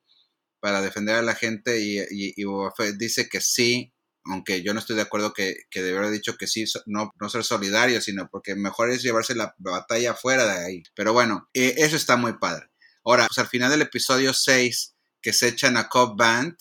para 0.58 0.82
defender 0.82 1.14
a 1.14 1.22
la 1.22 1.36
gente, 1.36 1.80
y, 1.80 2.00
y, 2.10 2.44
dice 2.98 3.28
que 3.28 3.40
sí, 3.40 3.94
aunque 4.24 4.62
yo 4.64 4.74
no 4.74 4.80
estoy 4.80 4.96
de 4.96 5.02
acuerdo 5.02 5.32
que, 5.32 5.58
que 5.70 5.80
debería 5.80 6.08
haber 6.08 6.12
dicho 6.12 6.36
que 6.36 6.48
sí, 6.48 6.64
no, 6.86 7.12
no 7.20 7.28
ser 7.28 7.44
solidario, 7.44 8.00
sino 8.00 8.28
porque 8.28 8.56
mejor 8.56 8.90
es 8.90 9.00
llevarse 9.00 9.36
la 9.36 9.54
batalla 9.58 10.10
afuera 10.10 10.44
de 10.44 10.66
ahí. 10.66 10.82
Pero 10.96 11.12
bueno, 11.12 11.48
eh, 11.54 11.74
eso 11.78 11.94
está 11.94 12.16
muy 12.16 12.36
padre. 12.38 12.66
Ahora, 13.04 13.28
pues 13.28 13.38
al 13.38 13.46
final 13.46 13.70
del 13.70 13.82
episodio 13.82 14.34
6, 14.34 14.96
que 15.22 15.32
se 15.32 15.46
echan 15.46 15.76
a 15.76 15.88
Cobb 15.88 16.16
Band, 16.16 16.56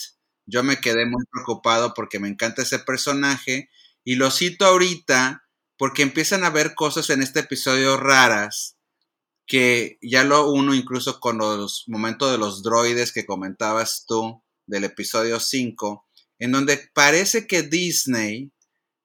yo 0.45 0.64
me 0.64 0.78
quedé 0.78 1.06
muy 1.06 1.24
preocupado 1.32 1.94
porque 1.94 2.20
me 2.20 2.28
encanta 2.28 2.61
ese 2.64 2.80
personaje 2.80 3.70
y 4.03 4.15
lo 4.15 4.32
cito 4.32 4.65
ahorita 4.65 5.48
porque 5.78 6.02
empiezan 6.02 6.44
a 6.44 6.49
ver 6.49 6.76
cosas 6.76 7.10
en 7.10 7.22
este 7.22 7.41
episodio 7.41 7.98
raras 7.98 8.78
que 9.45 9.98
ya 10.02 10.24
lo 10.24 10.52
uno 10.52 10.74
incluso 10.74 11.20
con 11.20 11.38
los 11.38 11.84
momentos 11.88 12.32
de 12.32 12.38
los 12.38 12.64
droides 12.64 13.11
que 13.11 13.26
comentabas 13.26 14.06
tú 14.07 14.41
del 14.65 14.86
episodio 14.86 15.40
5, 15.40 16.07
en 16.40 16.52
donde 16.52 16.90
parece 16.94 17.48
que 17.48 17.64
Disney 17.64 18.52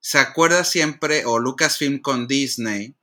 se 0.00 0.18
acuerda 0.18 0.64
siempre, 0.64 1.24
o 1.26 1.38
Lucasfilm 1.38 2.00
con 2.00 2.28
Disney, 2.28 2.94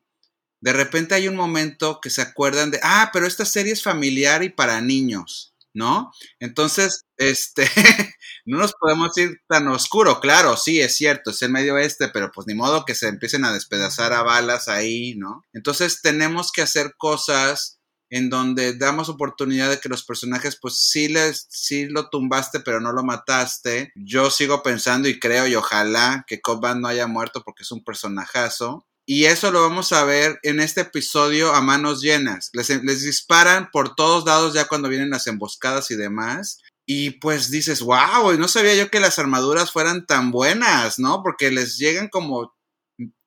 de 0.61 0.73
repente 0.73 1.13
hay 1.13 1.27
un 1.27 1.35
momento 1.35 1.99
que 2.01 2.09
se 2.09 2.21
acuerdan 2.21 2.71
de, 2.71 2.79
ah, 2.81 3.09
pero 3.13 3.27
esta 3.27 3.45
serie 3.45 3.73
es 3.73 3.83
familiar 3.83 4.43
y 4.43 4.49
para 4.49 4.81
niños. 4.81 5.54
¿No? 5.75 6.11
Entonces, 6.39 7.05
este, 7.17 7.69
no 8.45 8.57
nos 8.57 8.73
podemos 8.79 9.15
ir 9.17 9.37
tan 9.47 9.67
oscuro, 9.67 10.19
claro, 10.19 10.57
sí, 10.57 10.81
es 10.81 10.95
cierto, 10.95 11.29
es 11.31 11.41
el 11.43 11.51
medio 11.51 11.75
oeste, 11.75 12.09
pero 12.11 12.31
pues 12.33 12.47
ni 12.47 12.55
modo 12.55 12.85
que 12.85 12.95
se 12.95 13.07
empiecen 13.07 13.45
a 13.45 13.53
despedazar 13.53 14.13
a 14.13 14.23
balas 14.23 14.67
ahí, 14.67 15.15
¿no? 15.15 15.43
Entonces 15.53 16.01
tenemos 16.01 16.51
que 16.51 16.63
hacer 16.63 16.93
cosas 16.97 17.79
en 18.09 18.29
donde 18.29 18.77
damos 18.77 19.09
oportunidad 19.09 19.69
de 19.69 19.79
que 19.79 19.89
los 19.89 20.05
personajes, 20.05 20.57
pues 20.61 20.79
sí 20.79 21.07
les, 21.09 21.47
sí 21.49 21.87
lo 21.87 22.09
tumbaste, 22.09 22.59
pero 22.61 22.79
no 22.79 22.93
lo 22.93 23.03
mataste. 23.03 23.91
Yo 23.95 24.29
sigo 24.29 24.63
pensando 24.63 25.09
y 25.09 25.19
creo 25.19 25.47
y 25.47 25.55
ojalá 25.55 26.23
que 26.27 26.39
Cobb 26.39 26.75
no 26.77 26.87
haya 26.87 27.07
muerto 27.07 27.41
porque 27.43 27.63
es 27.63 27.71
un 27.71 27.83
personajazo. 27.83 28.85
Y 29.05 29.25
eso 29.25 29.51
lo 29.51 29.61
vamos 29.61 29.91
a 29.91 30.03
ver 30.03 30.39
en 30.41 30.59
este 30.59 30.81
episodio 30.81 31.53
a 31.53 31.61
manos 31.61 32.01
llenas. 32.01 32.49
Les, 32.53 32.69
les, 32.83 33.03
disparan 33.03 33.69
por 33.71 33.93
todos 33.95 34.25
lados 34.25 34.55
ya 34.55 34.67
cuando 34.67 34.89
vienen 34.89 35.11
las 35.11 35.27
emboscadas 35.27 35.91
y 35.91 35.95
demás. 35.95 36.61
Y 36.87 37.11
pues 37.11 37.51
dices, 37.51 37.81
wow, 37.81 38.33
no 38.37 38.47
sabía 38.47 38.75
yo 38.75 38.89
que 38.89 38.99
las 38.99 39.19
armaduras 39.19 39.71
fueran 39.71 40.07
tan 40.07 40.31
buenas, 40.31 40.97
¿no? 40.97 41.21
Porque 41.21 41.51
les 41.51 41.77
llegan 41.77 42.09
como 42.09 42.55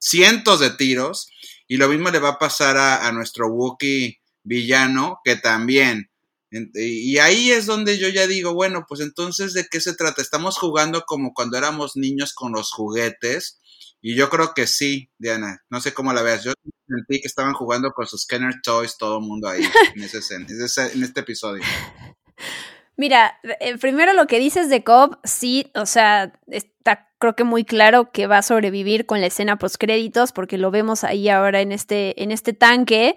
cientos 0.00 0.58
de 0.58 0.70
tiros. 0.70 1.28
Y 1.68 1.76
lo 1.76 1.88
mismo 1.88 2.10
le 2.10 2.18
va 2.18 2.30
a 2.30 2.38
pasar 2.38 2.76
a, 2.76 3.06
a 3.06 3.12
nuestro 3.12 3.46
Wookiee 3.46 4.18
villano, 4.42 5.20
que 5.24 5.36
también. 5.36 6.10
Y 6.50 7.18
ahí 7.18 7.52
es 7.52 7.66
donde 7.66 7.98
yo 7.98 8.08
ya 8.08 8.26
digo, 8.26 8.52
bueno, 8.52 8.84
pues 8.88 9.00
entonces, 9.00 9.52
¿de 9.52 9.68
qué 9.70 9.80
se 9.80 9.94
trata? 9.94 10.22
Estamos 10.22 10.56
jugando 10.56 11.02
como 11.06 11.34
cuando 11.34 11.56
éramos 11.56 11.94
niños 11.94 12.32
con 12.32 12.52
los 12.52 12.72
juguetes 12.72 13.60
y 14.00 14.14
yo 14.14 14.28
creo 14.30 14.54
que 14.54 14.66
sí, 14.66 15.10
Diana. 15.18 15.64
No 15.70 15.80
sé 15.80 15.92
cómo 15.92 16.12
la 16.12 16.22
veas. 16.22 16.44
Yo 16.44 16.52
sentí 16.86 17.20
que 17.20 17.28
estaban 17.28 17.54
jugando 17.54 17.92
con 17.92 18.06
sus 18.06 18.26
Kenner 18.26 18.54
Toys 18.62 18.96
todo 18.96 19.18
el 19.18 19.24
mundo 19.24 19.48
ahí 19.48 19.62
en, 19.94 20.02
ese, 20.02 20.34
en 20.36 21.02
este 21.02 21.20
episodio. 21.20 21.62
Mira, 22.96 23.38
eh, 23.60 23.78
primero 23.78 24.12
lo 24.12 24.26
que 24.26 24.40
dices 24.40 24.68
de 24.68 24.82
Cobb, 24.82 25.18
sí, 25.22 25.70
o 25.76 25.86
sea, 25.86 26.32
está 26.48 27.08
creo 27.18 27.36
que 27.36 27.44
muy 27.44 27.64
claro 27.64 28.10
que 28.12 28.26
va 28.26 28.38
a 28.38 28.42
sobrevivir 28.42 29.06
con 29.06 29.20
la 29.20 29.28
escena 29.28 29.58
post 29.58 29.76
créditos 29.78 30.32
porque 30.32 30.58
lo 30.58 30.70
vemos 30.70 31.04
ahí 31.04 31.28
ahora 31.28 31.60
en 31.60 31.72
este, 31.72 32.22
en 32.22 32.30
este 32.30 32.52
tanque 32.52 33.16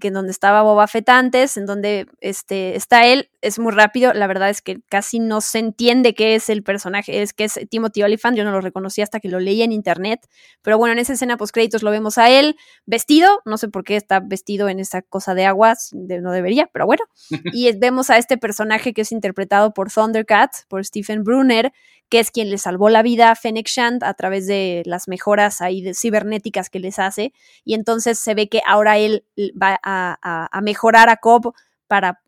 que 0.00 0.08
en 0.08 0.14
donde 0.14 0.32
estaba 0.32 0.62
Boba 0.62 0.86
Fett 0.86 1.08
antes, 1.08 1.56
en 1.56 1.66
donde 1.66 2.06
este, 2.20 2.76
está 2.76 3.06
él, 3.06 3.30
es 3.40 3.58
muy 3.58 3.72
rápido, 3.72 4.12
la 4.12 4.26
verdad 4.26 4.48
es 4.48 4.62
que 4.62 4.80
casi 4.88 5.18
no 5.18 5.40
se 5.40 5.58
entiende 5.58 6.14
qué 6.14 6.34
es 6.34 6.48
el 6.48 6.62
personaje, 6.62 7.22
es 7.22 7.32
que 7.32 7.44
es 7.44 7.60
Timothy 7.68 8.02
Oliphant, 8.02 8.36
yo 8.36 8.44
no 8.44 8.52
lo 8.52 8.60
reconocí 8.60 9.02
hasta 9.02 9.20
que 9.20 9.28
lo 9.28 9.40
leí 9.40 9.62
en 9.62 9.72
internet, 9.72 10.26
pero 10.62 10.78
bueno, 10.78 10.92
en 10.92 10.98
esa 10.98 11.12
escena 11.12 11.36
post 11.36 11.52
créditos 11.52 11.82
lo 11.82 11.90
vemos 11.90 12.18
a 12.18 12.30
él 12.30 12.56
vestido, 12.86 13.40
no 13.44 13.58
sé 13.58 13.68
por 13.68 13.84
qué 13.84 13.96
está 13.96 14.20
vestido 14.20 14.68
en 14.68 14.80
esa 14.80 15.02
cosa 15.02 15.34
de 15.34 15.44
agua, 15.44 15.74
no 15.92 16.32
debería, 16.32 16.70
pero 16.72 16.86
bueno, 16.86 17.04
y 17.52 17.70
vemos 17.76 18.10
a 18.10 18.18
este 18.18 18.38
personaje 18.38 18.94
que 18.94 19.02
es 19.02 19.12
interpretado 19.12 19.74
por 19.74 19.90
Thundercat, 19.90 20.52
por 20.68 20.84
Stephen 20.84 21.24
Brunner, 21.24 21.72
que 22.12 22.20
es 22.20 22.30
quien 22.30 22.50
le 22.50 22.58
salvó 22.58 22.90
la 22.90 23.02
vida 23.02 23.30
a 23.30 23.34
Fennec 23.34 23.66
Shand 23.66 24.04
a 24.04 24.12
través 24.12 24.46
de 24.46 24.82
las 24.84 25.08
mejoras 25.08 25.62
ahí 25.62 25.80
de 25.80 25.94
cibernéticas 25.94 26.68
que 26.68 26.78
les 26.78 26.98
hace. 26.98 27.32
Y 27.64 27.72
entonces 27.72 28.18
se 28.18 28.34
ve 28.34 28.50
que 28.50 28.60
ahora 28.66 28.98
él 28.98 29.24
va 29.40 29.80
a, 29.82 30.60
mejorar 30.62 31.08
a 31.08 31.16
Cobb 31.16 31.54
para 31.86 32.20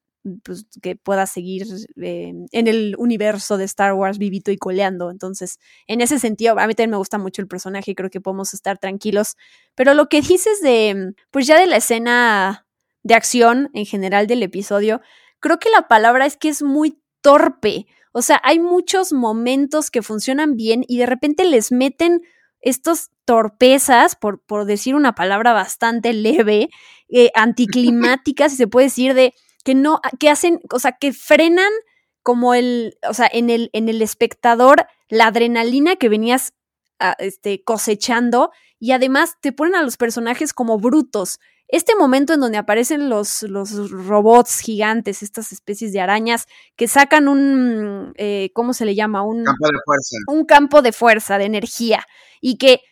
pues, 0.43 0.67
que 0.81 0.97
pueda 0.97 1.27
seguir 1.27 1.67
eh, 2.01 2.33
en 2.53 2.67
el 2.67 2.95
universo 2.99 3.59
de 3.59 3.65
Star 3.65 3.93
Wars 3.93 4.19
vivito 4.19 4.51
y 4.51 4.57
coleando. 4.57 5.11
Entonces, 5.11 5.59
en 5.87 6.01
ese 6.01 6.19
sentido, 6.19 6.59
a 6.59 6.67
mí 6.67 6.75
también 6.75 6.93
me 6.93 6.97
gusta 6.97 7.19
mucho 7.19 7.43
el 7.43 7.49
personaje 7.49 7.91
y 7.91 7.95
creo 7.95 8.11
que 8.11 8.21
podemos 8.21 8.55
estar 8.55 8.79
tranquilos. 8.79 9.37
Pero 9.75 9.93
lo 9.93 10.09
que 10.09 10.23
dices 10.23 10.61
de, 10.63 11.15
pues 11.31 11.47
ya 11.47 11.59
de 11.59 11.67
la 11.67 11.77
escena 11.77 12.67
de 13.03 13.15
acción 13.15 13.71
en 13.75 13.85
general 13.85 14.27
del 14.27 14.43
episodio, 14.43 15.03
creo 15.41 15.59
que 15.59 15.69
la 15.69 15.89
palabra 15.89 16.25
es 16.25 16.39
que 16.39 16.49
es 16.49 16.63
muy 16.63 16.99
torpe. 17.21 17.87
O 18.13 18.23
sea, 18.23 18.41
hay 18.45 18.61
muchos 18.61 19.13
momentos 19.13 19.91
que 19.91 20.01
funcionan 20.01 20.57
bien 20.57 20.85
y 20.89 20.99
de 20.99 21.07
repente 21.07 21.45
les 21.45 21.71
meten 21.71 22.23
estos 22.65 23.11
torpezas, 23.25 24.17
por, 24.17 24.41
por 24.41 24.65
decir 24.65 24.95
una 24.95 25.15
palabra 25.15 25.53
bastante 25.53 26.13
leve, 26.13 26.71
eh, 27.09 27.31
anticlimáticas, 27.35 28.53
si 28.53 28.59
se 28.59 28.67
puede 28.67 28.87
decir, 28.87 29.15
de 29.15 29.35
que 29.65 29.75
no, 29.75 30.01
que 30.19 30.29
hacen, 30.29 30.61
o 30.73 30.79
sea, 30.79 30.93
que 30.93 31.13
frenan 31.13 31.71
como 32.23 32.55
el, 32.55 32.97
o 33.09 33.15
sea, 33.15 33.29
en 33.33 33.51
el, 33.51 33.71
en 33.73 33.89
el 33.89 34.03
espectador 34.03 34.87
la 35.09 35.27
adrenalina 35.27 35.97
que 35.97 36.09
venías 36.09 36.55
ah, 36.99 37.15
este, 37.19 37.63
cosechando 37.63 38.51
y 38.79 38.93
además 38.93 39.37
te 39.41 39.53
ponen 39.53 39.77
a 39.77 39.83
los 39.83 39.97
personajes 39.97 40.53
como 40.53 40.79
brutos. 40.79 41.39
Este 41.69 41.97
momento 41.97 42.35
en 42.35 42.41
donde 42.41 42.59
aparecen 42.59 43.09
los, 43.09 43.43
los 43.43 43.91
robots 43.91 44.61
gigantes, 44.61 45.23
estas 45.23 45.51
especies 45.53 45.93
de 45.93 46.01
arañas, 46.01 46.47
que 46.77 46.89
sacan 46.89 47.27
un, 47.27 48.13
eh, 48.17 48.51
¿cómo 48.55 48.75
se 48.75 48.85
le 48.85 48.95
llama? 48.95 49.23
Un 49.23 49.45
campo 49.45 49.67
de 49.69 49.79
fuerza. 49.85 50.17
Un 50.29 50.45
campo 50.45 50.83
de 50.83 50.93
fuerza, 50.93 51.39
de 51.39 51.47
energía, 51.47 52.05
y 52.45 52.59
que 52.59 52.83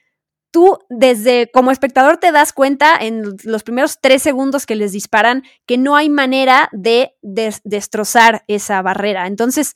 tú 0.51 0.79
desde 0.89 1.51
como 1.53 1.71
espectador 1.71 2.17
te 2.17 2.33
das 2.33 2.55
cuenta 2.55 2.97
en 2.99 3.37
los 3.45 3.63
primeros 3.63 3.99
tres 4.01 4.23
segundos 4.23 4.65
que 4.65 4.77
les 4.77 4.93
disparan 4.93 5.43
que 5.67 5.77
no 5.77 5.95
hay 5.95 6.09
manera 6.09 6.71
de 6.73 7.15
destrozar 7.63 8.45
esa 8.49 8.81
barrera. 8.81 9.27
Entonces, 9.27 9.75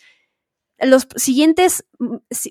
los 0.79 1.07
siguientes 1.17 1.85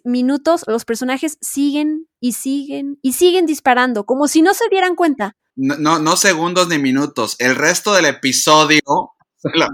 minutos 0.04 0.66
los 0.68 0.86
personajes 0.86 1.40
siguen 1.42 2.08
y 2.20 2.34
siguen 2.34 3.00
y 3.02 3.14
siguen 3.14 3.48
disparando, 3.48 4.06
como 4.06 4.28
si 4.28 4.44
no 4.44 4.54
se 4.54 4.70
dieran 4.70 4.96
cuenta. 4.96 5.36
No, 5.56 5.98
no, 5.98 6.16
segundos 6.16 6.68
ni 6.68 6.78
minutos. 6.78 7.38
El 7.40 7.56
resto 7.56 7.94
del 7.96 8.06
episodio 8.06 8.82
se 9.36 9.50
la 9.56 9.68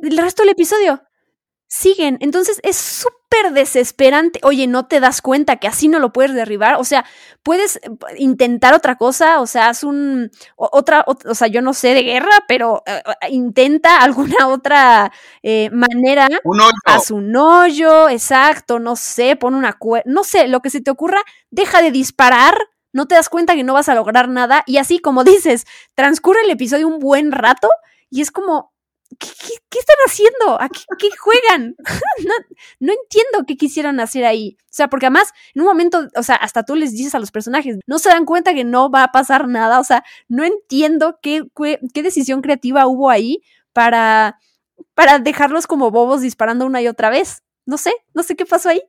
El 0.00 0.16
resto 0.16 0.42
del 0.42 0.52
episodio 0.52 1.02
siguen. 1.68 2.18
Entonces 2.20 2.60
es 2.62 2.76
súper 2.76 3.52
desesperante. 3.52 4.40
Oye, 4.42 4.66
¿no 4.66 4.86
te 4.86 5.00
das 5.00 5.20
cuenta 5.20 5.56
que 5.56 5.68
así 5.68 5.88
no 5.88 5.98
lo 5.98 6.12
puedes 6.12 6.34
derribar? 6.34 6.76
O 6.76 6.84
sea, 6.84 7.04
puedes 7.42 7.76
eh, 7.76 7.90
intentar 8.18 8.74
otra 8.74 8.96
cosa, 8.96 9.40
o 9.40 9.46
sea, 9.46 9.68
haz 9.68 9.84
un, 9.84 10.30
otra, 10.56 11.04
o, 11.06 11.34
sea, 11.34 11.48
yo 11.48 11.62
no 11.62 11.74
sé 11.74 11.94
de 11.94 12.02
guerra, 12.02 12.44
pero 12.46 12.82
eh, 12.86 13.02
eh, 13.06 13.30
intenta 13.30 13.98
alguna 14.02 14.48
otra 14.48 15.12
manera. 15.72 16.28
Un 16.44 16.60
hoyo. 16.60 16.72
Haz 16.84 17.10
un 17.10 17.34
hoyo, 17.36 18.08
exacto, 18.08 18.78
no 18.78 18.96
sé, 18.96 19.36
pon 19.36 19.54
una 19.54 19.74
cuerda, 19.74 20.10
no 20.10 20.24
sé, 20.24 20.48
lo 20.48 20.60
que 20.60 20.70
se 20.70 20.80
te 20.80 20.90
ocurra, 20.90 21.22
deja 21.50 21.82
de 21.82 21.90
disparar. 21.90 22.56
No 22.92 23.06
te 23.06 23.16
das 23.16 23.28
cuenta 23.28 23.56
que 23.56 23.64
no 23.64 23.74
vas 23.74 23.88
a 23.88 23.94
lograr 23.96 24.28
nada 24.28 24.62
y 24.66 24.76
así 24.76 25.00
como 25.00 25.24
dices, 25.24 25.66
transcurre 25.94 26.42
el 26.44 26.50
episodio 26.50 26.86
un 26.86 27.00
buen 27.00 27.32
rato 27.32 27.68
y 28.08 28.20
es 28.20 28.30
como, 28.30 28.73
¿qué, 29.18 29.78
están 29.78 29.96
haciendo? 30.06 30.60
¿A 30.60 30.68
qué, 30.68 31.08
juegan? 31.18 31.76
no, 32.80 32.92
entiendo 32.92 33.44
qué 33.46 33.56
quisieron 33.56 34.00
hacer 34.00 34.24
ahí. 34.24 34.56
O 34.62 34.70
sea, 34.70 34.88
porque 34.88 35.06
además, 35.06 35.28
en 35.54 35.62
un 35.62 35.68
momento, 35.68 36.08
o 36.16 36.22
sea, 36.22 36.36
hasta 36.36 36.64
tú 36.64 36.74
les 36.76 36.92
dices 36.92 37.14
a 37.14 37.18
los 37.18 37.30
personajes, 37.30 37.78
no 37.86 37.98
se 37.98 38.08
dan 38.08 38.24
cuenta 38.24 38.54
que 38.54 38.64
no 38.64 38.90
va 38.90 39.04
a 39.04 39.12
pasar 39.12 39.48
nada. 39.48 39.80
O 39.80 39.84
sea, 39.84 40.04
no 40.28 40.44
entiendo 40.44 41.18
qué, 41.22 41.42
qué 41.54 42.02
decisión 42.02 42.42
creativa 42.42 42.86
hubo 42.86 43.10
ahí 43.10 43.42
para, 43.72 44.38
para 44.94 45.18
dejarlos 45.18 45.66
como 45.66 45.90
bobos 45.90 46.22
disparando 46.22 46.66
una 46.66 46.82
y 46.82 46.88
otra 46.88 47.10
vez. 47.10 47.42
No 47.66 47.78
sé, 47.78 47.92
no 48.12 48.22
sé 48.22 48.36
qué 48.36 48.44
pasó 48.44 48.68
ahí. 48.68 48.82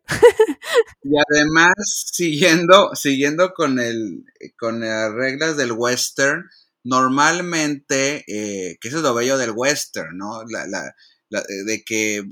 y 1.04 1.14
además, 1.30 1.74
siguiendo, 1.86 2.92
siguiendo 2.94 3.54
con 3.54 3.80
el, 3.80 4.26
con 4.58 4.82
las 4.82 5.14
reglas 5.14 5.56
del 5.56 5.72
western, 5.72 6.44
normalmente, 6.86 8.24
eh, 8.28 8.78
que 8.80 8.88
eso 8.88 8.98
es 8.98 9.04
lo 9.04 9.14
bello 9.14 9.38
del 9.38 9.52
western, 9.54 10.18
¿no? 10.18 10.44
La, 10.46 10.94
eh, 11.32 11.64
de 11.66 11.84
que 11.84 12.24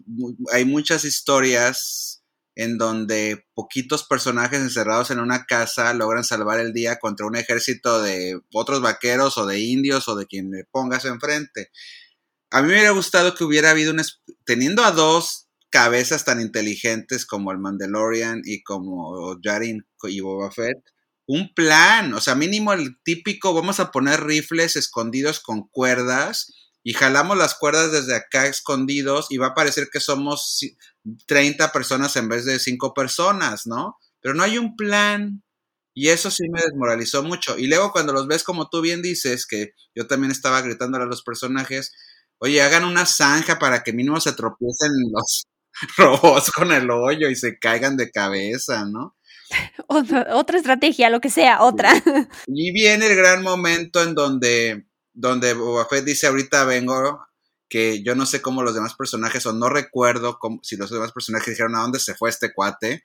hay 0.54 0.64
muchas 0.64 1.04
historias 1.04 2.24
en 2.56 2.78
donde 2.78 3.46
poquitos 3.56 4.04
personajes 4.06 4.60
encerrados 4.60 5.10
en 5.10 5.20
una 5.20 5.46
casa 5.46 5.92
logran 5.96 6.24
salvar 6.24 6.60
el 6.60 6.72
día 6.72 7.00
contra 7.00 7.26
un 7.26 7.36
ejército 7.36 8.02
de 8.04 8.40
otros 8.54 8.80
vaqueros 8.82 9.40
o 9.40 9.48
de 9.48 9.60
indios 9.60 10.08
o 10.08 10.16
de 10.16 10.28
quien 10.28 10.52
le 10.52 10.66
pongas 10.66 11.06
enfrente. 11.06 11.72
A 12.52 12.62
mí 12.62 12.68
me 12.68 12.76
hubiera 12.76 12.92
gustado 12.92 13.34
que 13.34 13.44
hubiera 13.44 13.72
habido 13.72 13.92
un... 13.92 14.02
Teniendo 14.46 14.84
a 14.84 14.92
dos 14.92 15.50
cabezas 15.72 16.26
tan 16.26 16.40
inteligentes 16.40 17.26
como 17.26 17.52
el 17.52 17.58
Mandalorian 17.58 18.44
y 18.46 18.62
como 18.62 19.36
Jarin 19.42 19.84
y 20.04 20.20
Boba 20.20 20.52
Fett, 20.52 20.78
un 21.26 21.54
plan, 21.54 22.14
o 22.14 22.22
sea, 22.22 22.36
mínimo 22.36 22.74
el 22.74 22.98
típico, 23.04 23.54
vamos 23.54 23.80
a 23.80 23.92
poner 23.92 24.24
rifles 24.24 24.76
escondidos 24.76 25.40
con 25.40 25.68
cuerdas 25.70 26.52
y 26.84 26.94
jalamos 26.94 27.38
las 27.38 27.56
cuerdas 27.56 27.92
desde 27.92 28.16
acá 28.16 28.48
escondidos 28.48 29.28
y 29.30 29.38
va 29.38 29.48
a 29.48 29.54
parecer 29.54 29.90
que 29.92 30.02
somos 30.02 30.60
30 31.28 31.72
personas 31.72 32.16
en 32.18 32.28
vez 32.28 32.46
de 32.46 32.60
5 32.60 32.94
personas, 32.94 33.66
¿no? 33.66 33.98
Pero 34.22 34.36
no 34.36 34.44
hay 34.44 34.58
un 34.58 34.76
plan 34.76 35.44
y 35.94 36.10
eso 36.10 36.32
sí 36.32 36.44
me 36.50 36.62
desmoralizó 36.62 37.24
mucho. 37.24 37.58
Y 37.58 37.68
luego 37.68 37.92
cuando 37.92 38.14
los 38.14 38.28
ves 38.28 38.44
como 38.44 38.70
tú 38.70 38.82
bien 38.82 39.02
dices, 39.02 39.46
que 39.46 39.72
yo 39.96 40.08
también 40.08 40.32
estaba 40.32 40.62
gritándole 40.62 41.06
a 41.06 41.08
los 41.08 41.24
personajes, 41.24 41.94
oye, 42.40 42.62
hagan 42.62 42.84
una 42.86 43.06
zanja 43.06 43.60
para 43.60 43.84
que 43.84 43.94
mínimo 43.94 44.20
se 44.20 44.34
tropiecen 44.34 44.92
los 45.12 45.46
robots 45.98 46.52
con 46.52 46.72
el 46.72 46.90
hoyo 46.92 47.30
y 47.30 47.36
se 47.36 47.58
caigan 47.60 47.96
de 47.98 48.12
cabeza, 48.12 48.86
¿no? 48.86 49.16
otra, 49.88 50.58
estrategia, 50.58 51.10
lo 51.10 51.22
que 51.22 51.30
sea, 51.30 51.64
otra. 51.64 51.94
Y 52.48 52.72
viene 52.72 53.08
el 53.08 53.16
gran 53.16 53.44
momento 53.44 54.04
en 54.04 54.16
donde, 54.16 54.88
donde 55.14 55.54
Boba 55.54 55.86
Fett 55.86 56.06
dice 56.06 56.28
ahorita 56.28 56.66
vengo, 56.66 57.26
que 57.70 58.04
yo 58.04 58.16
no 58.16 58.26
sé 58.26 58.42
cómo 58.42 58.64
los 58.64 58.76
demás 58.76 58.96
personajes, 58.96 59.46
o 59.46 59.54
no 59.54 59.70
recuerdo 59.70 60.40
si 60.62 60.76
los 60.76 60.92
demás 60.92 61.12
personajes 61.12 61.54
dijeron 61.54 61.76
a 61.76 61.82
dónde 61.82 62.00
se 62.00 62.16
fue 62.16 62.30
este 62.30 62.54
cuate, 62.54 63.04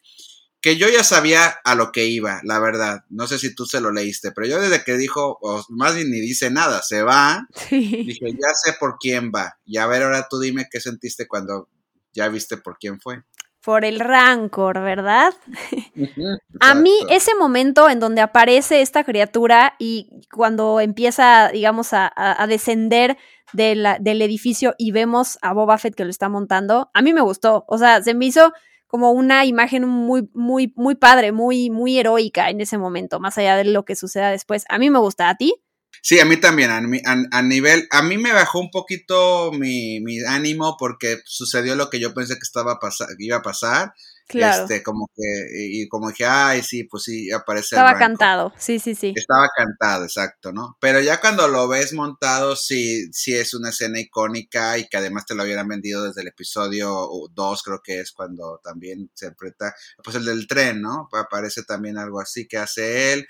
que 0.60 0.76
yo 0.76 0.88
ya 0.88 1.04
sabía 1.04 1.46
a 1.64 1.74
lo 1.76 1.92
que 1.92 2.06
iba, 2.06 2.40
la 2.42 2.58
verdad. 2.58 3.04
No 3.08 3.28
sé 3.28 3.38
si 3.38 3.54
tú 3.54 3.64
se 3.64 3.80
lo 3.80 3.92
leíste, 3.92 4.32
pero 4.32 4.48
yo 4.48 4.60
desde 4.60 4.82
que 4.82 4.96
dijo, 4.96 5.38
o 5.40 5.64
más 5.68 5.94
bien 5.94 6.10
ni 6.10 6.20
dice 6.20 6.50
nada, 6.50 6.82
se 6.82 7.02
va, 7.02 7.46
dije, 7.70 8.32
ya 8.32 8.48
sé 8.64 8.74
por 8.78 8.98
quién 8.98 9.30
va. 9.34 9.56
Y 9.64 9.78
a 9.78 9.86
ver, 9.86 10.02
ahora 10.02 10.26
tú 10.28 10.40
dime 10.40 10.68
qué 10.70 10.80
sentiste 10.80 11.28
cuando 11.28 11.68
ya 12.12 12.28
viste 12.28 12.56
por 12.56 12.76
quién 12.78 13.00
fue 13.00 13.22
por 13.64 13.84
el 13.84 14.00
rancor, 14.00 14.80
¿verdad? 14.82 15.34
a 16.60 16.74
mí 16.74 16.92
ese 17.10 17.34
momento 17.34 17.90
en 17.90 18.00
donde 18.00 18.20
aparece 18.20 18.80
esta 18.80 19.04
criatura 19.04 19.74
y 19.78 20.22
cuando 20.32 20.80
empieza, 20.80 21.50
digamos, 21.52 21.90
a, 21.92 22.12
descender 22.48 23.16
del 23.52 24.22
edificio 24.22 24.74
y 24.78 24.92
vemos 24.92 25.38
a 25.42 25.52
Boba 25.52 25.78
Fett 25.78 25.94
que 25.94 26.04
lo 26.04 26.10
está 26.10 26.28
montando, 26.28 26.90
a 26.94 27.02
mí 27.02 27.12
me 27.12 27.20
gustó. 27.20 27.64
O 27.68 27.78
sea, 27.78 28.02
se 28.02 28.14
me 28.14 28.26
hizo 28.26 28.52
como 28.86 29.12
una 29.12 29.44
imagen 29.44 29.86
muy, 29.86 30.28
muy, 30.32 30.72
muy 30.74 30.94
padre, 30.94 31.32
muy, 31.32 31.70
muy 31.70 31.98
heroica 31.98 32.50
en 32.50 32.60
ese 32.60 32.78
momento, 32.78 33.20
más 33.20 33.36
allá 33.38 33.56
de 33.56 33.64
lo 33.64 33.84
que 33.84 33.96
suceda 33.96 34.30
después. 34.30 34.64
A 34.68 34.78
mí 34.78 34.90
me 34.90 34.98
gusta. 34.98 35.28
¿A 35.28 35.36
ti? 35.36 35.54
Sí, 36.02 36.20
a 36.20 36.24
mí 36.24 36.36
también, 36.36 36.70
a, 36.70 37.42
nivel, 37.42 37.88
a 37.90 38.02
mí 38.02 38.18
me 38.18 38.32
bajó 38.32 38.60
un 38.60 38.70
poquito 38.70 39.52
mi, 39.52 40.00
mi, 40.00 40.20
ánimo 40.20 40.76
porque 40.78 41.20
sucedió 41.24 41.74
lo 41.74 41.90
que 41.90 42.00
yo 42.00 42.14
pensé 42.14 42.34
que 42.34 42.40
estaba 42.42 42.78
iba 43.18 43.36
a 43.36 43.42
pasar. 43.42 43.92
Claro. 44.28 44.64
Este, 44.64 44.82
como 44.82 45.08
que, 45.16 45.22
y 45.56 45.88
como 45.88 46.10
dije, 46.10 46.26
ay, 46.26 46.62
sí, 46.62 46.84
pues 46.84 47.04
sí, 47.04 47.32
aparece. 47.32 47.76
Estaba 47.76 47.98
cantado, 47.98 48.52
sí, 48.58 48.78
sí, 48.78 48.94
sí. 48.94 49.14
Estaba 49.16 49.48
cantado, 49.56 50.04
exacto, 50.04 50.52
¿no? 50.52 50.76
Pero 50.80 51.00
ya 51.00 51.18
cuando 51.18 51.48
lo 51.48 51.66
ves 51.66 51.94
montado, 51.94 52.54
sí, 52.54 53.10
sí 53.10 53.34
es 53.34 53.54
una 53.54 53.70
escena 53.70 53.98
icónica 53.98 54.76
y 54.76 54.86
que 54.86 54.98
además 54.98 55.24
te 55.24 55.34
lo 55.34 55.44
hubieran 55.44 55.66
vendido 55.66 56.04
desde 56.04 56.20
el 56.20 56.28
episodio 56.28 57.08
2, 57.32 57.62
creo 57.62 57.80
que 57.82 58.00
es 58.00 58.12
cuando 58.12 58.60
también 58.62 59.10
se 59.14 59.28
enfrenta, 59.28 59.74
pues 60.04 60.16
el 60.16 60.26
del 60.26 60.46
tren, 60.46 60.82
¿no? 60.82 61.08
Aparece 61.14 61.62
también 61.62 61.96
algo 61.96 62.20
así 62.20 62.46
que 62.46 62.58
hace 62.58 63.14
él 63.14 63.26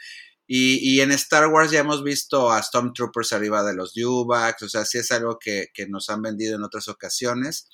Y, 0.50 1.00
en 1.02 1.12
Star 1.12 1.48
Wars 1.48 1.70
ya 1.70 1.80
hemos 1.80 2.02
visto 2.02 2.50
a 2.50 2.62
Stormtroopers 2.62 3.34
arriba 3.34 3.62
de 3.62 3.74
los 3.74 3.92
Dewbacks, 3.92 4.62
o 4.62 4.68
sea, 4.68 4.86
sí 4.86 4.96
es 4.96 5.10
algo 5.10 5.38
que, 5.38 5.66
que 5.74 5.86
nos 5.88 6.08
han 6.08 6.22
vendido 6.22 6.56
en 6.56 6.64
otras 6.64 6.88
ocasiones. 6.88 7.68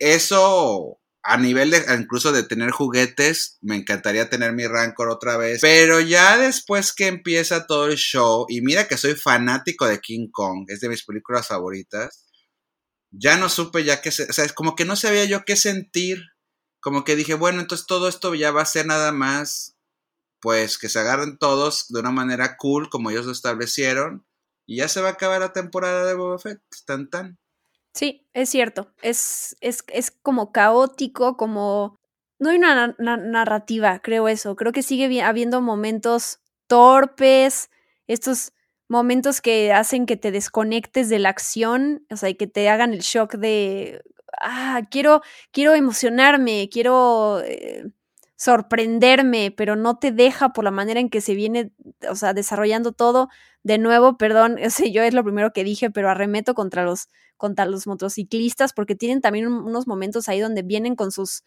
Eso 0.00 0.98
a 1.22 1.36
nivel 1.36 1.70
de 1.70 1.84
incluso 1.98 2.32
de 2.32 2.42
tener 2.42 2.70
juguetes, 2.70 3.58
me 3.60 3.76
encantaría 3.76 4.30
tener 4.30 4.52
mi 4.52 4.66
Rancor 4.66 5.10
otra 5.10 5.36
vez. 5.36 5.60
Pero 5.60 6.00
ya 6.00 6.38
después 6.38 6.92
que 6.92 7.06
empieza 7.06 7.66
todo 7.66 7.86
el 7.86 7.96
show, 7.96 8.46
y 8.48 8.62
mira 8.62 8.88
que 8.88 8.96
soy 8.96 9.14
fanático 9.14 9.86
de 9.86 10.00
King 10.00 10.28
Kong, 10.32 10.64
es 10.68 10.80
de 10.80 10.88
mis 10.88 11.04
películas 11.04 11.46
favoritas, 11.48 12.26
ya 13.10 13.36
no 13.36 13.48
supe 13.48 13.84
ya 13.84 14.00
qué, 14.00 14.08
o 14.08 14.12
sea, 14.12 14.44
es 14.44 14.52
como 14.52 14.74
que 14.74 14.84
no 14.84 14.96
sabía 14.96 15.24
yo 15.24 15.44
qué 15.44 15.56
sentir. 15.56 16.22
Como 16.80 17.04
que 17.04 17.16
dije, 17.16 17.34
bueno, 17.34 17.60
entonces 17.60 17.86
todo 17.86 18.08
esto 18.08 18.34
ya 18.34 18.50
va 18.50 18.62
a 18.62 18.66
ser 18.66 18.86
nada 18.86 19.12
más, 19.12 19.76
pues 20.40 20.78
que 20.78 20.88
se 20.88 20.98
agarren 20.98 21.38
todos 21.38 21.86
de 21.88 22.00
una 22.00 22.10
manera 22.10 22.56
cool, 22.56 22.88
como 22.90 23.10
ellos 23.10 23.26
lo 23.26 23.32
establecieron, 23.32 24.26
y 24.66 24.76
ya 24.76 24.88
se 24.88 25.00
va 25.00 25.08
a 25.08 25.12
acabar 25.12 25.40
la 25.40 25.52
temporada 25.52 26.04
de 26.06 26.14
Boba 26.14 26.38
Fett, 26.38 26.60
tan 26.86 27.08
tan. 27.08 27.38
Sí, 27.94 28.28
es 28.32 28.50
cierto. 28.50 28.92
Es, 29.02 29.56
es, 29.60 29.82
es 29.88 30.10
como 30.10 30.52
caótico, 30.52 31.36
como... 31.36 31.98
No 32.38 32.50
hay 32.50 32.58
una, 32.58 32.94
narrativa, 32.98 33.98
creo 33.98 34.28
eso. 34.28 34.54
Creo 34.54 34.72
que 34.72 34.84
sigue 34.84 35.22
habiendo 35.22 35.60
momentos 35.60 36.38
torpes, 36.68 37.70
estos 38.06 38.52
momentos 38.88 39.40
que 39.40 39.72
hacen 39.72 40.06
que 40.06 40.16
te 40.16 40.30
desconectes 40.30 41.08
de 41.08 41.18
la 41.18 41.30
acción, 41.30 42.06
o 42.10 42.16
sea, 42.16 42.28
y 42.28 42.36
que 42.36 42.46
te 42.46 42.68
hagan 42.68 42.92
el 42.92 43.00
shock 43.00 43.34
de, 43.34 44.02
ah, 44.40 44.82
quiero, 44.90 45.22
quiero 45.50 45.74
emocionarme, 45.74 46.68
quiero 46.70 47.40
eh, 47.40 47.90
sorprenderme, 48.38 49.52
pero 49.56 49.76
no 49.76 49.98
te 49.98 50.12
deja 50.12 50.50
por 50.52 50.64
la 50.64 50.70
manera 50.70 51.00
en 51.00 51.10
que 51.10 51.20
se 51.20 51.34
viene, 51.34 51.72
o 52.08 52.14
sea, 52.14 52.32
desarrollando 52.34 52.92
todo. 52.92 53.28
De 53.64 53.78
nuevo, 53.78 54.16
perdón, 54.16 54.56
sé, 54.70 54.92
yo 54.92 55.02
es 55.02 55.12
lo 55.14 55.24
primero 55.24 55.52
que 55.52 55.64
dije, 55.64 55.90
pero 55.90 56.08
arremeto 56.08 56.54
contra 56.54 56.84
los, 56.84 57.08
contra 57.36 57.66
los 57.66 57.86
motociclistas 57.86 58.72
porque 58.72 58.94
tienen 58.94 59.20
también 59.20 59.48
unos 59.48 59.86
momentos 59.88 60.28
ahí 60.28 60.40
donde 60.40 60.62
vienen 60.62 60.96
con 60.96 61.10
sus 61.12 61.42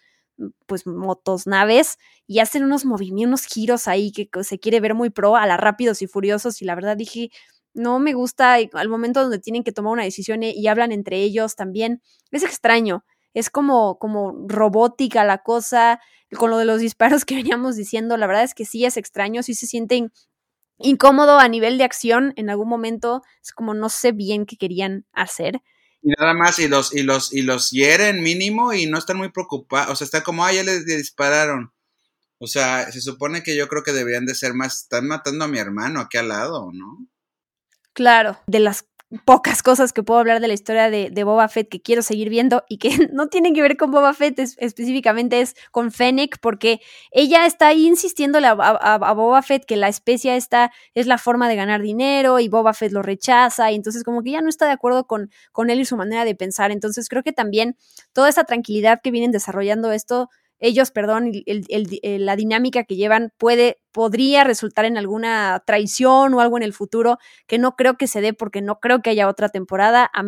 pues 0.66 0.88
motos 0.88 1.48
naves 1.48 1.98
y 2.28 2.40
hacen 2.40 2.64
unos 2.64 2.86
movimientos, 2.86 3.42
unos 3.42 3.46
giros 3.46 3.88
ahí 3.88 4.12
que 4.12 4.30
se 4.44 4.60
quiere 4.60 4.80
ver 4.80 4.96
muy 4.96 5.10
pro 5.10 5.36
a 5.36 5.46
la 5.46 5.58
rápidos 5.58 6.02
y 6.02 6.08
furiosos 6.08 6.62
y 6.62 6.66
la 6.66 6.76
verdad 6.76 6.98
dije, 6.98 7.30
no 7.74 8.00
me 8.00 8.14
gusta 8.14 8.56
al 8.74 8.90
momento 8.90 9.22
donde 9.22 9.40
tienen 9.40 9.64
que 9.64 9.72
tomar 9.72 9.94
una 9.94 10.04
decisión 10.04 10.44
y 10.44 10.68
hablan 10.68 10.92
entre 10.92 11.18
ellos 11.18 11.56
también, 11.56 12.02
es 12.32 12.44
extraño, 12.44 13.06
es 13.34 13.50
como, 13.50 13.98
como 14.00 14.36
robótica 14.48 15.24
la 15.24 15.40
cosa, 15.44 16.00
con 16.38 16.50
lo 16.50 16.58
de 16.58 16.66
los 16.66 16.80
disparos 16.80 17.26
que 17.26 17.36
veníamos 17.44 17.76
diciendo, 17.76 18.18
la 18.18 18.28
verdad 18.28 18.44
es 18.44 18.54
que 18.54 18.66
sí 18.66 18.86
es 18.86 18.98
extraño, 18.98 19.44
sí 19.44 19.54
se 19.54 19.68
sienten 19.68 20.12
incómodo 20.78 21.40
a 21.40 21.48
nivel 21.48 21.78
de 21.78 21.84
acción 21.84 22.34
en 22.36 22.50
algún 22.50 22.70
momento, 22.70 23.22
es 23.44 23.52
como 23.52 23.74
no 23.74 23.90
sé 23.90 24.12
bien 24.12 24.46
qué 24.46 24.58
querían 24.58 25.06
hacer. 25.14 25.62
Y 26.02 26.10
nada 26.18 26.34
más, 26.34 26.58
y 26.58 26.68
los, 26.68 26.96
y 26.96 27.04
los, 27.04 27.32
y 27.32 27.44
los 27.44 27.70
hieren 27.70 28.24
mínimo 28.24 28.74
y 28.74 28.88
no 28.88 28.98
están 28.98 29.18
muy 29.18 29.30
preocupados, 29.30 29.92
o 29.92 29.96
sea, 29.96 30.06
está 30.06 30.24
como, 30.24 30.44
ah, 30.44 30.52
ya 30.52 30.64
les 30.64 30.86
dispararon. 30.86 31.72
O 32.40 32.48
sea, 32.48 32.92
se 32.92 33.02
supone 33.02 33.44
que 33.44 33.56
yo 33.56 33.68
creo 33.68 33.84
que 33.84 33.92
deberían 33.92 34.26
de 34.26 34.34
ser 34.34 34.56
más, 34.56 34.82
están 34.82 35.08
matando 35.08 35.46
a 35.46 35.48
mi 35.48 35.60
hermano 35.60 36.00
aquí 36.00 36.18
al 36.18 36.30
lado, 36.30 36.72
¿no? 36.74 37.08
Claro, 37.94 38.40
de 38.48 38.60
las 38.60 38.84
pocas 39.26 39.62
cosas 39.62 39.92
que 39.94 40.04
puedo 40.04 40.20
hablar 40.20 40.40
de 40.40 40.48
la 40.48 40.54
historia 40.54 40.90
de, 40.90 41.24
Boba 41.24 41.48
Fett 41.50 41.70
que 41.70 41.82
quiero 41.82 42.02
seguir 42.02 42.30
viendo 42.30 42.64
y 42.70 42.78
que 42.78 42.90
no 43.14 43.28
tienen 43.28 43.54
que 43.54 43.62
ver 43.62 43.78
con 43.78 43.92
Boba 43.92 44.14
Fett, 44.14 44.40
específicamente 44.40 45.42
es 45.42 45.56
con 45.72 45.92
Fennec, 45.92 46.40
porque 46.40 46.82
ella 47.12 47.46
está 47.46 47.68
ahí 47.68 47.86
insistiéndole 47.86 48.48
a, 48.48 49.14
Boba 49.14 49.42
Fett 49.42 49.66
que 49.66 49.76
la 49.76 49.88
especie 49.88 50.36
es 50.36 51.08
la 51.08 51.18
forma 51.18 51.50
de 51.50 51.56
ganar 51.56 51.82
dinero 51.82 52.40
y 52.40 52.48
Boba 52.48 52.74
Fett 52.74 52.92
lo 52.92 53.02
rechaza 53.02 53.72
y 53.72 53.76
entonces 53.76 54.04
como 54.04 54.24
que 54.24 54.32
ya 54.32 54.42
no 54.42 54.50
está 54.50 54.66
de 54.66 54.72
acuerdo 54.72 55.06
con, 55.06 55.30
con 55.52 55.70
él 55.70 55.80
y 55.80 55.86
su 55.86 55.98
manera 55.98 56.26
de 56.26 56.36
pensar. 56.36 56.72
Entonces 56.72 57.10
creo 57.10 57.24
que 57.24 57.34
también 57.34 57.78
toda 58.14 58.30
esa 58.30 58.46
tranquilidad 58.46 59.02
que 59.04 59.12
vienen 59.12 59.32
desarrollando 59.32 59.92
esto 59.92 60.30
ellos, 60.62 60.92
perdón, 60.92 61.32
la 61.46 62.36
dinámica 62.36 62.84
que 62.86 62.96
llevan 62.96 63.34
puede, 63.38 63.80
podría 63.92 64.44
resultar 64.44 64.86
en 64.86 64.98
alguna 64.98 65.62
traición 65.66 66.34
o 66.34 66.40
algo 66.40 66.56
en 66.58 66.64
el 66.64 66.72
futuro 66.72 67.18
que 67.48 67.58
no 67.58 67.76
creo 67.76 67.98
que 67.98 68.08
se 68.08 68.22
dé 68.22 68.34
porque 68.34 68.62
no 68.62 68.80
creo 68.80 69.02
que 69.02 69.10
haya 69.10 69.28
otra 69.28 69.50
temporada. 69.50 70.10
A, 70.14 70.24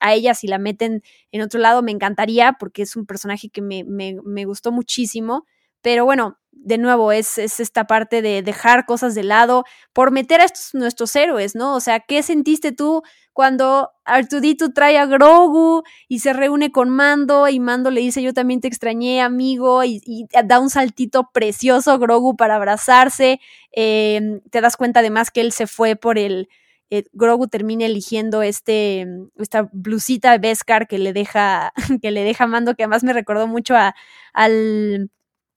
a 0.00 0.14
ella 0.14 0.34
si 0.34 0.46
la 0.46 0.58
meten 0.58 1.02
en 1.32 1.42
otro 1.42 1.58
lado 1.58 1.82
me 1.82 1.90
encantaría 1.90 2.52
porque 2.60 2.82
es 2.82 2.94
un 2.96 3.06
personaje 3.06 3.48
que 3.48 3.62
me, 3.62 3.82
me 3.84 4.44
gustó 4.44 4.72
muchísimo. 4.72 5.46
Pero 5.82 6.04
bueno, 6.04 6.38
de 6.64 6.78
nuevo, 6.78 7.12
es, 7.12 7.38
es, 7.38 7.60
esta 7.60 7.86
parte 7.86 8.22
de 8.22 8.42
dejar 8.42 8.86
cosas 8.86 9.14
de 9.14 9.24
lado 9.24 9.64
por 9.92 10.12
meter 10.12 10.40
a 10.40 10.44
estos 10.44 10.74
nuestros 10.74 11.14
héroes, 11.16 11.54
¿no? 11.54 11.74
O 11.74 11.80
sea, 11.80 12.00
¿qué 12.00 12.22
sentiste 12.22 12.72
tú 12.72 13.02
cuando 13.32 13.90
Artudito 14.04 14.72
trae 14.72 14.98
a 14.98 15.06
Grogu 15.06 15.82
y 16.08 16.20
se 16.20 16.32
reúne 16.32 16.70
con 16.70 16.90
Mando 16.90 17.48
y 17.48 17.58
Mando 17.60 17.90
le 17.90 18.00
dice 18.00 18.22
yo 18.22 18.32
también 18.34 18.60
te 18.60 18.68
extrañé, 18.68 19.22
amigo, 19.22 19.82
y, 19.84 20.26
da 20.44 20.60
un 20.60 20.70
saltito 20.70 21.30
precioso 21.32 21.98
Grogu 21.98 22.36
para 22.36 22.56
abrazarse? 22.56 23.40
Em, 23.72 24.40
te 24.50 24.60
das 24.60 24.76
cuenta 24.76 25.00
además 25.00 25.30
que 25.30 25.40
él 25.40 25.52
se 25.52 25.66
fue 25.66 25.96
por 25.96 26.18
el... 26.18 26.48
Eh, 26.90 27.04
Grogu 27.12 27.48
termina 27.48 27.86
eligiendo 27.86 28.42
este, 28.42 29.06
esta 29.38 29.68
blusita 29.72 30.36
Beskar 30.36 30.86
que 30.86 30.98
le 30.98 31.12
deja, 31.14 31.72
que 32.02 32.10
le 32.10 32.22
deja 32.22 32.46
Mando, 32.46 32.74
que 32.74 32.84
además 32.84 33.02
me 33.02 33.14
recordó 33.14 33.46
mucho 33.46 33.74
a, 33.74 33.94
al 34.34 35.10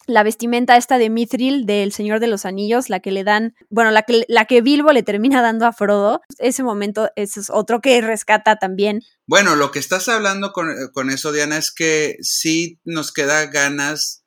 la 0.07 0.23
vestimenta 0.23 0.77
esta 0.77 0.97
de 0.97 1.09
Mithril 1.09 1.65
del 1.65 1.91
Señor 1.91 2.19
de 2.19 2.27
los 2.27 2.45
Anillos, 2.45 2.89
la 2.89 2.99
que 2.99 3.11
le 3.11 3.23
dan, 3.23 3.55
bueno, 3.69 3.91
la 3.91 4.03
que, 4.03 4.25
la 4.27 4.45
que 4.45 4.61
Bilbo 4.61 4.91
le 4.91 5.03
termina 5.03 5.41
dando 5.41 5.65
a 5.65 5.73
Frodo. 5.73 6.21
Ese 6.37 6.63
momento 6.63 7.09
es 7.15 7.49
otro 7.49 7.81
que 7.81 7.99
rescata 8.01 8.57
también. 8.57 9.01
Bueno, 9.27 9.55
lo 9.55 9.71
que 9.71 9.79
estás 9.79 10.07
hablando 10.09 10.53
con, 10.53 10.67
con 10.93 11.09
eso, 11.09 11.31
Diana, 11.31 11.57
es 11.57 11.71
que 11.71 12.17
sí 12.21 12.79
nos 12.83 13.11
queda 13.11 13.45
ganas 13.47 14.23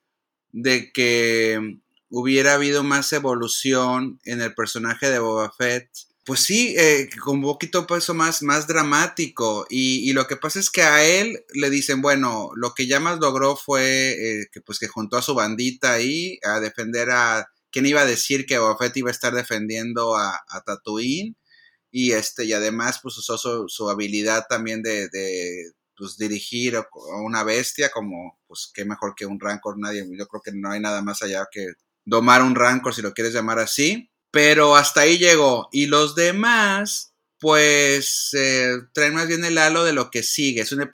de 0.51 0.91
que 0.91 1.79
hubiera 2.09 2.55
habido 2.55 2.83
más 2.83 3.13
evolución 3.13 4.19
en 4.23 4.41
el 4.41 4.53
personaje 4.53 5.09
de 5.09 5.19
Boba 5.19 5.51
Fett 5.51 5.89
pues 6.29 6.41
sí, 6.41 6.75
eh, 6.77 7.09
con 7.23 7.37
un 7.37 7.41
poquito 7.41 7.87
peso 7.87 8.13
más, 8.13 8.43
más 8.43 8.67
dramático. 8.67 9.65
Y, 9.67 10.13
lo 10.13 10.27
que 10.27 10.35
pasa 10.35 10.59
es 10.59 10.69
que 10.69 10.83
a 10.83 11.03
él 11.03 11.43
le 11.55 11.71
dicen, 11.71 12.03
bueno, 12.03 12.51
lo 12.55 12.75
que 12.75 12.85
ya 12.85 12.99
más 12.99 13.17
logró 13.19 13.55
fue 13.55 14.11
eh, 14.11 14.47
que 14.51 14.61
pues 14.61 14.77
que 14.77 14.87
juntó 14.87 15.17
a 15.17 15.23
su 15.23 15.33
bandita 15.33 15.93
ahí 15.93 16.37
a 16.43 16.59
defender 16.59 17.09
a. 17.09 17.49
¿Quién 17.71 17.87
iba 17.87 18.01
a 18.01 18.05
decir 18.05 18.45
que 18.45 18.59
Boba 18.59 18.91
iba 18.93 19.09
a 19.09 19.11
estar 19.11 19.33
defendiendo 19.33 20.15
a, 20.15 20.39
a 20.47 20.61
Tatooine? 20.63 21.35
Y 21.91 22.11
este, 22.11 22.45
y 22.45 22.53
además, 22.53 22.99
pues 23.01 23.17
usó 23.17 23.67
su, 23.67 23.89
habilidad 23.89 24.45
también 24.47 24.83
de, 24.83 25.09
de 25.09 25.71
pues, 25.97 26.15
dirigir 26.17 26.75
a 26.77 26.87
una 27.25 27.43
bestia, 27.43 27.89
como, 27.89 28.39
pues 28.45 28.69
qué 28.71 28.85
mejor 28.85 29.15
que 29.15 29.25
un 29.25 29.39
rancor, 29.39 29.79
nadie, 29.79 30.05
yo 30.15 30.27
creo 30.27 30.41
que 30.43 30.51
no 30.53 30.69
hay 30.71 30.79
nada 30.79 31.01
más 31.01 31.23
allá 31.23 31.47
que 31.51 31.69
domar 32.05 32.43
un 32.43 32.53
rancor, 32.53 32.93
si 32.93 33.01
lo 33.01 33.13
quieres 33.15 33.33
llamar 33.33 33.57
así. 33.57 34.08
Pero 34.31 34.75
hasta 34.75 35.01
ahí 35.01 35.17
llegó. 35.17 35.69
Y 35.71 35.87
los 35.87 36.15
demás, 36.15 37.13
pues, 37.39 38.29
eh, 38.33 38.77
traen 38.93 39.15
más 39.15 39.27
bien 39.27 39.43
el 39.43 39.57
halo 39.57 39.83
de 39.83 39.93
lo 39.93 40.11
que 40.11 40.23
sigue. 40.23 40.61
Es, 40.61 40.71
un, 40.71 40.81
eh, 40.81 40.89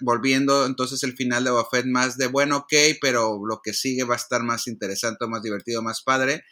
volviendo 0.00 0.66
entonces 0.66 1.02
el 1.02 1.14
final 1.16 1.44
de 1.44 1.50
Buffett 1.50 1.86
más 1.86 2.16
de 2.18 2.26
bueno, 2.26 2.58
ok, 2.58 2.74
pero 3.00 3.40
lo 3.46 3.60
que 3.62 3.72
sigue 3.72 4.04
va 4.04 4.14
a 4.14 4.18
estar 4.18 4.42
más 4.42 4.66
interesante, 4.66 5.26
más 5.26 5.42
divertido, 5.42 5.82
más 5.82 6.02
padre. 6.02 6.44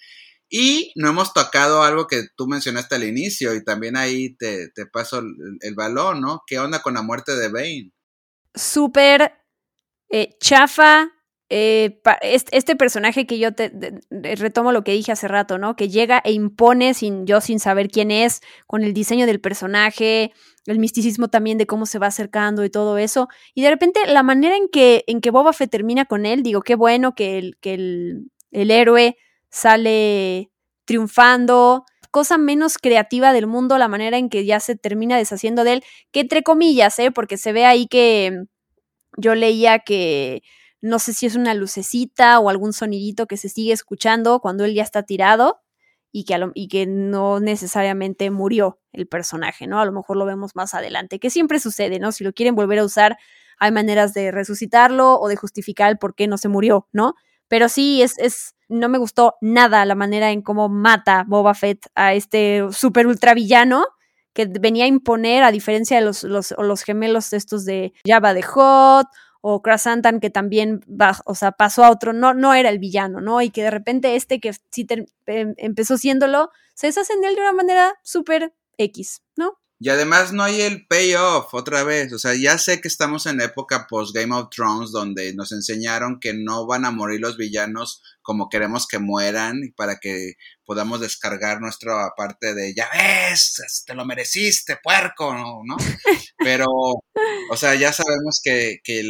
Y 0.49 0.93
no 0.95 1.09
hemos 1.09 1.33
tocado 1.33 1.83
algo 1.83 2.07
que 2.07 2.29
tú 2.37 2.47
mencionaste 2.47 2.95
al 2.95 3.05
inicio 3.05 3.55
y 3.55 3.65
también 3.65 3.97
ahí 3.97 4.37
te, 4.37 4.71
paso 4.93 5.19
el, 5.19 5.35
el, 5.61 5.75
balón, 5.75 6.21
¿no? 6.21 6.43
¿Qué 6.47 6.61
onda 6.61 6.83
con 6.83 6.95
la 6.95 7.03
muerte 7.03 7.35
de 7.35 7.49
Bane? 7.49 7.93
Súper 8.55 9.33
eh, 10.09 10.37
chafa, 10.39 11.11
eh, 11.49 12.01
este 12.31 12.75
personaje 12.75 13.27
que 13.27 13.39
yo 13.39 13.55
te, 13.55 13.71
retomo 14.11 14.73
lo 14.73 14.83
que 14.83 14.93
dije 14.93 15.13
hace 15.13 15.29
rato, 15.29 15.59
¿no? 15.59 15.77
Que 15.77 15.89
llega 15.89 16.21
e 16.25 16.33
impone 16.33 16.93
sin 16.95 17.25
yo 17.27 17.41
sin 17.41 17.61
saber 17.61 17.89
quién 17.89 18.11
es, 18.11 18.41
con 18.67 18.83
el 18.83 18.93
diseño 18.93 19.27
del 19.27 19.41
personaje, 19.41 20.33
el 20.67 20.79
misticismo 20.81 21.29
también 21.29 21.59
de 21.59 21.67
cómo 21.67 21.87
se 21.87 22.01
va 22.01 22.09
acercando 22.09 22.65
y 22.65 22.71
todo 22.71 22.99
eso. 22.99 23.29
Y 23.55 23.63
de 23.63 23.71
repente 23.71 24.01
la 24.07 24.25
manera 24.25 24.57
en 24.57 24.69
que, 24.69 25.05
en 25.07 25.21
que 25.21 25.31
Boba 25.31 25.53
Fett 25.53 25.71
termina 25.71 26.05
con 26.05 26.27
él, 26.27 26.43
digo, 26.43 26.63
qué 26.63 26.75
bueno 26.75 27.15
que 27.15 27.39
el, 27.39 27.57
que 27.61 27.75
el, 27.75 28.31
el 28.51 28.71
héroe 28.73 29.17
sale 29.49 30.51
triunfando, 30.85 31.85
cosa 32.11 32.39
menos 32.39 32.79
creativa 32.79 33.33
del 33.33 33.47
mundo, 33.47 33.79
la 33.79 33.89
manera 33.89 34.19
en 34.19 34.31
que 34.31 34.45
ya 34.45 34.59
se 34.59 34.75
termina 34.75 35.17
deshaciendo 35.17 35.63
de 35.63 35.75
él, 35.75 35.85
que 36.11 36.21
entre 36.21 36.43
comillas, 36.43 36.99
¿eh? 36.99 37.13
Porque 37.13 37.37
se 37.37 37.53
ve 37.53 37.67
ahí 37.67 37.87
que 37.87 38.47
yo 39.17 39.35
leía 39.35 39.79
que 39.81 40.43
no 40.81 40.99
sé 40.99 41.13
si 41.13 41.27
es 41.27 41.37
una 41.37 41.55
lucecita 41.55 42.39
o 42.39 42.49
algún 42.49 42.73
sonidito 42.73 43.27
que 43.27 43.37
se 43.37 43.49
sigue 43.49 43.73
escuchando 43.73 44.41
cuando 44.41 44.65
él 44.65 44.75
ya 44.75 44.83
está 44.83 45.03
tirado 45.03 45.61
y 46.13 46.25
que, 46.25 46.39
y 46.55 46.69
que 46.69 46.87
no 46.87 47.41
necesariamente 47.41 48.31
murió 48.31 48.79
el 48.93 49.07
personaje, 49.07 49.67
¿no? 49.67 49.81
A 49.81 49.85
lo 49.85 49.93
mejor 49.93 50.17
lo 50.17 50.25
vemos 50.25 50.57
más 50.57 50.75
adelante, 50.75 51.19
que 51.19 51.31
siempre 51.31 51.61
sucede, 51.61 51.99
¿no? 51.99 52.13
Si 52.13 52.25
lo 52.25 52.33
quieren 52.33 52.55
volver 52.55 52.79
a 52.79 52.85
usar, 52.85 53.19
hay 53.59 53.73
maneras 53.73 54.15
de 54.15 54.31
resucitarlo 54.31 55.19
o 55.19 55.29
de 55.29 55.37
justificar 55.37 55.91
el 55.91 55.99
por 55.99 56.15
qué 56.15 56.27
no 56.27 56.39
se 56.39 56.49
murió, 56.49 56.89
¿no? 56.93 57.15
Pero 57.49 57.69
sí, 57.69 58.03
es, 58.03 58.19
es, 58.19 58.55
no 58.69 58.89
me 58.89 58.99
gustó 58.99 59.35
nada 59.41 59.85
la 59.85 59.95
manera 59.95 60.31
en 60.31 60.43
cómo 60.43 60.69
mata 60.69 61.25
Boba 61.27 61.55
Fett 61.55 61.87
a 61.95 62.15
este 62.15 62.65
super 62.73 63.07
ultra 63.07 63.35
villano 63.35 63.85
que 64.33 64.47
venía 64.47 64.85
a 64.85 64.89
imponer, 64.89 65.43
a 65.45 65.51
diferencia 65.51 65.99
de 65.99 66.05
los, 66.05 66.23
los, 66.23 66.55
los 66.59 66.83
gemelos 66.83 67.33
estos 67.33 67.65
de 67.65 67.95
Java 68.07 68.35
de 68.35 68.43
Hot 68.43 69.07
o 69.49 69.63
Krasantan 69.63 70.19
que 70.19 70.29
también 70.29 70.81
va, 70.89 71.17
o 71.25 71.37
sea, 71.37 71.53
pasó 71.53 71.85
a 71.85 71.93
otro, 71.93 72.13
no, 72.13 72.35
no 72.35 72.53
era 72.53 72.69
el 72.69 72.81
villano, 72.81 73.21
¿no? 73.21 73.41
Y 73.43 73.51
que 73.51 73.63
de 73.63 73.71
repente 73.71 74.17
este 74.17 74.41
que 74.41 74.53
sí 74.73 74.89
em, 75.27 75.55
empezó 75.57 75.97
siéndolo, 75.97 76.51
se 76.75 76.89
deshacen 76.89 77.21
de 77.21 77.29
él 77.29 77.37
de 77.37 77.43
una 77.43 77.53
manera 77.53 77.95
súper 78.03 78.53
X. 78.77 79.23
Y 79.79 79.91
además 79.91 80.33
no 80.33 80.43
hay 80.43 80.63
el 80.63 80.87
payoff 80.87 81.53
otra 81.53 81.83
vez. 81.85 82.13
O 82.13 82.19
sea, 82.19 82.35
ya 82.35 82.57
sé 82.57 82.81
que 82.81 82.89
estamos 82.89 83.27
en 83.27 83.41
época 83.43 83.87
post 83.89 84.15
Game 84.15 84.35
of 84.35 84.49
Thrones 84.51 84.91
donde 84.91 85.35
nos 85.35 85.53
enseñaron 85.53 86.19
que 86.19 86.33
no 86.33 86.67
van 86.67 86.87
a 86.87 86.91
morir 86.91 87.21
los 87.21 87.37
villanos 87.37 88.03
como 88.23 88.49
queremos 88.49 88.87
que 88.87 88.99
mueran 88.99 89.61
para 89.77 89.97
que 89.97 90.35
podamos 90.65 91.01
descargar 91.01 91.61
nuestra 91.61 92.11
parte 92.17 92.55
de 92.55 92.75
ya 92.75 92.89
ves, 92.93 93.85
te 93.87 93.95
lo 93.95 94.05
mereciste, 94.07 94.79
puerco, 94.83 95.35
¿no? 95.65 95.77
Pero, 96.39 96.67
o 97.51 97.57
sea, 97.57 97.75
ya 97.75 97.93
sabemos 97.93 98.41
que, 98.43 98.81
que, 98.83 99.03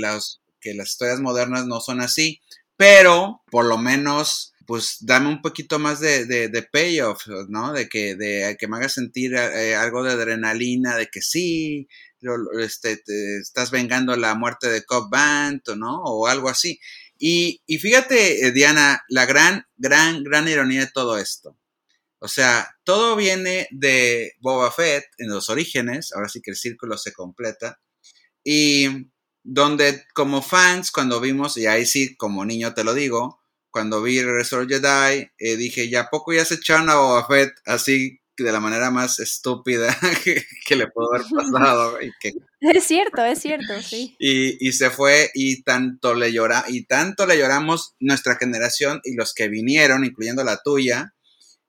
que 0.61 0.75
las 0.75 0.89
historias 0.89 1.21
modernas 1.21 1.67
no 1.67 1.81
son 1.81 2.01
así. 2.01 2.41
Pero, 2.77 3.43
por 3.51 3.65
lo 3.65 3.79
menos, 3.79 4.53
pues 4.67 4.99
dame 5.01 5.29
un 5.29 5.43
poquito 5.43 5.79
más 5.79 6.01
de, 6.01 6.27
de, 6.27 6.63
payoff, 6.63 7.27
¿no? 7.49 7.73
De 7.73 7.89
que, 7.89 8.17
de 8.17 8.57
que 8.59 8.69
me 8.69 8.77
haga 8.77 8.89
sentir 8.89 9.35
eh, 9.35 9.75
algo 9.75 10.03
de 10.03 10.13
adrenalina, 10.13 10.97
de 10.97 11.07
que 11.07 11.23
sí, 11.23 11.89
este, 12.61 12.97
te 12.97 13.39
estás 13.39 13.71
vengando 13.71 14.17
la 14.17 14.35
muerte 14.35 14.69
de 14.69 14.85
Cobb 14.85 15.11
Band, 15.11 15.63
¿no? 15.77 16.03
O 16.03 16.27
algo 16.27 16.49
así. 16.49 16.81
Y, 17.19 17.63
y 17.67 17.79
fíjate, 17.79 18.47
eh, 18.47 18.53
Diana, 18.53 19.05
la 19.09 19.27
gran, 19.27 19.67
gran, 19.77 20.23
gran 20.25 20.49
ironía 20.49 20.81
de 20.81 20.91
todo 20.93 21.19
esto. 21.19 21.57
O 22.19 22.29
sea, 22.29 22.77
todo 22.85 23.15
viene 23.15 23.69
de 23.71 24.33
Boba 24.41 24.73
Fett 24.73 25.05
en 25.19 25.29
los 25.29 25.49
orígenes, 25.49 26.13
ahora 26.13 26.29
sí 26.29 26.41
que 26.43 26.51
el 26.51 26.57
círculo 26.57 26.99
se 26.99 27.13
completa, 27.13 27.81
y 28.43 29.11
donde 29.43 30.05
como 30.15 30.43
fans, 30.43 30.91
cuando 30.91 31.21
vimos, 31.21 31.57
y 31.57 31.67
ahí 31.67 31.87
sí, 31.87 32.17
como 32.17 32.45
niño 32.45 32.75
te 32.75 32.85
lo 32.85 32.95
digo, 32.95 33.41
cuando 33.77 34.01
vi 34.01 34.23
Resort 34.23 34.71
Jedi, 34.71 35.31
eh, 35.39 35.57
dije, 35.57 35.91
¿ya 35.91 36.09
poco 36.09 36.33
ya 36.33 36.47
se 36.47 36.55
echaron 36.55 36.89
a 36.89 36.95
Boba 36.95 37.27
Fett 37.27 37.53
así 37.67 38.23
de 38.39 38.51
la 38.51 38.59
manera 38.59 38.91
más 38.91 39.21
estúpida 39.21 39.95
que, 40.67 40.77
le 40.77 40.87
pudo 40.87 41.13
haber 41.13 41.27
pasado? 41.29 41.99
Es 42.61 42.85
cierto, 42.85 43.23
es 43.23 43.39
cierto, 43.39 43.83
sí. 43.83 44.17
Y, 44.19 44.73
se 44.73 44.89
fue 44.89 45.31
y 45.35 45.63
tanto 45.63 46.15
le 46.15 46.33
llora, 46.33 46.65
y 46.69 46.87
tanto 46.87 47.27
le 47.27 47.37
lloramos 47.37 47.95
nuestra 48.01 48.37
generación 48.37 49.03
y 49.05 49.15
los 49.15 49.35
que 49.35 49.49
vinieron, 49.49 50.07
incluyendo 50.07 50.43
la 50.43 50.63
tuya, 50.63 51.13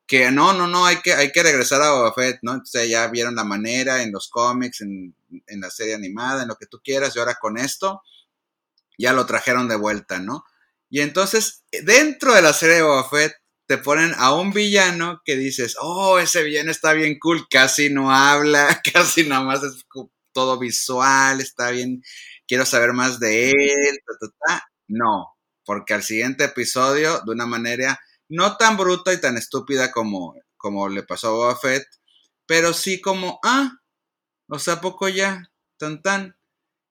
que 0.05 0.31
no, 0.31 0.53
no, 0.53 0.65
no, 0.65 0.85
hay 0.85 1.01
que, 1.01 1.11
hay 1.11 1.34
que 1.34 1.43
regresar 1.43 1.81
a 1.81 1.91
Boba 1.91 2.13
Fett, 2.13 2.39
¿no? 2.41 2.53
Entonces 2.53 2.89
ya 2.89 3.05
vieron 3.09 3.35
la 3.35 3.43
manera 3.43 4.01
en 4.01 4.13
los 4.13 4.29
cómics, 4.29 4.79
en, 4.79 5.13
en 5.45 5.59
la 5.59 5.69
serie 5.69 5.93
animada, 5.93 6.43
en 6.43 6.47
lo 6.47 6.55
que 6.55 6.67
tú 6.67 6.79
quieras, 6.81 7.13
y 7.13 7.19
ahora 7.19 7.35
con 7.35 7.57
esto 7.57 8.01
ya 8.97 9.11
lo 9.11 9.25
trajeron 9.25 9.67
de 9.67 9.75
vuelta, 9.75 10.19
¿no? 10.19 10.45
Y 10.89 11.01
entonces, 11.01 11.64
dentro 11.84 12.34
de 12.34 12.41
la 12.41 12.53
serie 12.53 12.76
de 12.77 12.81
Boba 12.84 13.09
Fett, 13.09 13.34
te 13.68 13.77
ponen 13.77 14.14
a 14.18 14.34
un 14.34 14.51
villano 14.51 15.22
que 15.26 15.35
dices, 15.35 15.76
oh, 15.81 16.19
ese 16.19 16.43
villano 16.43 16.72
está 16.72 16.93
bien 16.93 17.19
cool, 17.19 17.47
casi 17.49 17.89
no 17.89 18.11
habla, 18.11 18.81
casi 18.93 19.27
nada 19.27 19.43
más 19.43 19.64
es 19.64 19.85
todo 20.31 20.57
visual, 20.57 21.41
está 21.41 21.72
bien, 21.72 22.01
quiero 22.47 22.65
saber 22.65 22.93
más 22.93 23.19
de 23.19 23.51
él, 23.51 23.99
no, 24.88 25.35
porque 25.65 25.93
al 25.93 26.03
siguiente 26.03 26.45
episodio, 26.45 27.22
de 27.26 27.31
una 27.31 27.45
manera 27.45 27.99
no 28.30 28.55
tan 28.57 28.77
bruta 28.77 29.14
y 29.14 29.19
tan 29.19 29.38
estúpida 29.38 29.91
como, 29.91 30.35
como 30.55 30.88
le 30.89 31.03
pasó 31.03 31.27
a 31.27 31.31
Boba 31.31 31.55
Fett, 31.57 31.85
pero 32.45 32.73
sí 32.73 33.01
como, 33.01 33.39
ah, 33.43 33.80
o 34.49 34.59
sea, 34.59 34.80
poco 34.80 35.09
ya, 35.09 35.51
tan 35.77 36.01
tan. 36.01 36.38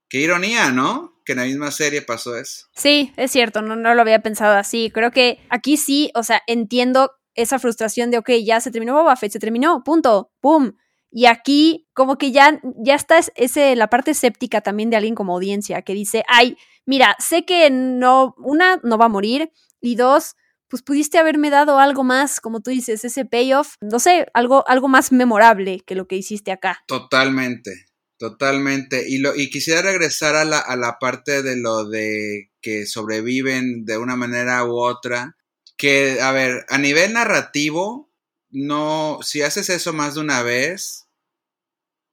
Qué 0.09 0.19
ironía, 0.21 0.71
¿no? 0.71 1.16
Que 1.27 1.33
en 1.33 1.39
la 1.39 1.45
misma 1.45 1.71
serie 1.73 2.01
pasó 2.01 2.37
eso. 2.37 2.67
Sí, 2.75 3.13
es 3.17 3.33
cierto, 3.33 3.61
no, 3.61 3.77
no 3.77 3.95
lo 3.95 4.01
había 4.01 4.23
pensado 4.23 4.57
así. 4.57 4.91
Creo 4.95 5.11
que 5.11 5.41
aquí 5.51 5.77
sí, 5.77 6.11
o 6.15 6.23
sea, 6.23 6.41
entiendo 6.47 7.11
esa 7.35 7.59
frustración 7.59 8.11
de, 8.11 8.19
ok, 8.19 8.31
ya 8.45 8.61
se 8.61 8.71
terminó 8.71 8.95
Boba 8.95 9.17
Fett, 9.17 9.33
se 9.33 9.41
terminó, 9.41 9.83
punto, 9.85 10.31
pum. 10.41 10.73
Y 11.11 11.27
aquí 11.27 11.87
como 11.93 12.17
que 12.17 12.31
ya, 12.31 12.61
ya 12.83 12.95
está 12.95 13.19
ese, 13.35 13.77
la 13.77 13.89
parte 13.89 14.13
escéptica 14.13 14.61
también 14.61 14.89
de 14.89 14.97
alguien 14.97 15.15
como 15.15 15.35
audiencia 15.35 15.83
que 15.83 15.95
dice, 15.95 16.23
ay, 16.29 16.57
mira, 16.87 17.17
sé 17.19 17.45
que 17.45 17.71
no, 17.71 18.35
una, 18.39 18.81
no 18.83 18.97
va 18.97 19.07
a 19.07 19.11
morir 19.11 19.51
y 19.81 19.97
dos, 19.97 20.37
pues 20.69 20.83
pudiste 20.83 21.19
haberme 21.19 21.51
dado 21.51 21.79
algo 21.79 22.05
más, 22.05 22.41
como 22.41 22.61
tú 22.61 22.71
dices, 22.71 23.05
ese 23.05 23.25
payoff, 23.25 23.75
no 23.81 23.99
sé, 23.99 24.27
algo, 24.33 24.67
algo 24.69 24.89
más 24.89 25.13
memorable 25.13 25.81
que 25.81 25.95
lo 25.95 26.07
que 26.07 26.17
hiciste 26.17 26.53
acá. 26.53 26.83
Totalmente. 26.87 27.87
Totalmente. 28.19 29.09
Y, 29.09 29.19
lo, 29.19 29.35
y 29.37 29.51
quisiera 29.51 29.83
regresar 29.83 30.37
a 30.37 30.45
la, 30.45 30.59
a 30.59 30.77
la 30.77 30.99
parte 30.99 31.43
de 31.43 31.57
lo 31.57 31.85
de 31.87 32.51
que 32.63 32.87
sobreviven 32.87 33.85
de 33.85 33.99
una 33.99 34.17
manera 34.17 34.65
u 34.65 34.79
otra. 34.79 35.37
Que, 35.77 36.21
a 36.23 36.33
ver, 36.33 36.65
a 36.71 36.79
nivel 36.79 37.13
narrativo, 37.13 38.11
no, 38.51 39.19
si 39.23 39.43
haces 39.43 39.69
eso 39.69 39.93
más 39.93 40.15
de 40.15 40.21
una 40.23 40.43
vez, 40.43 41.07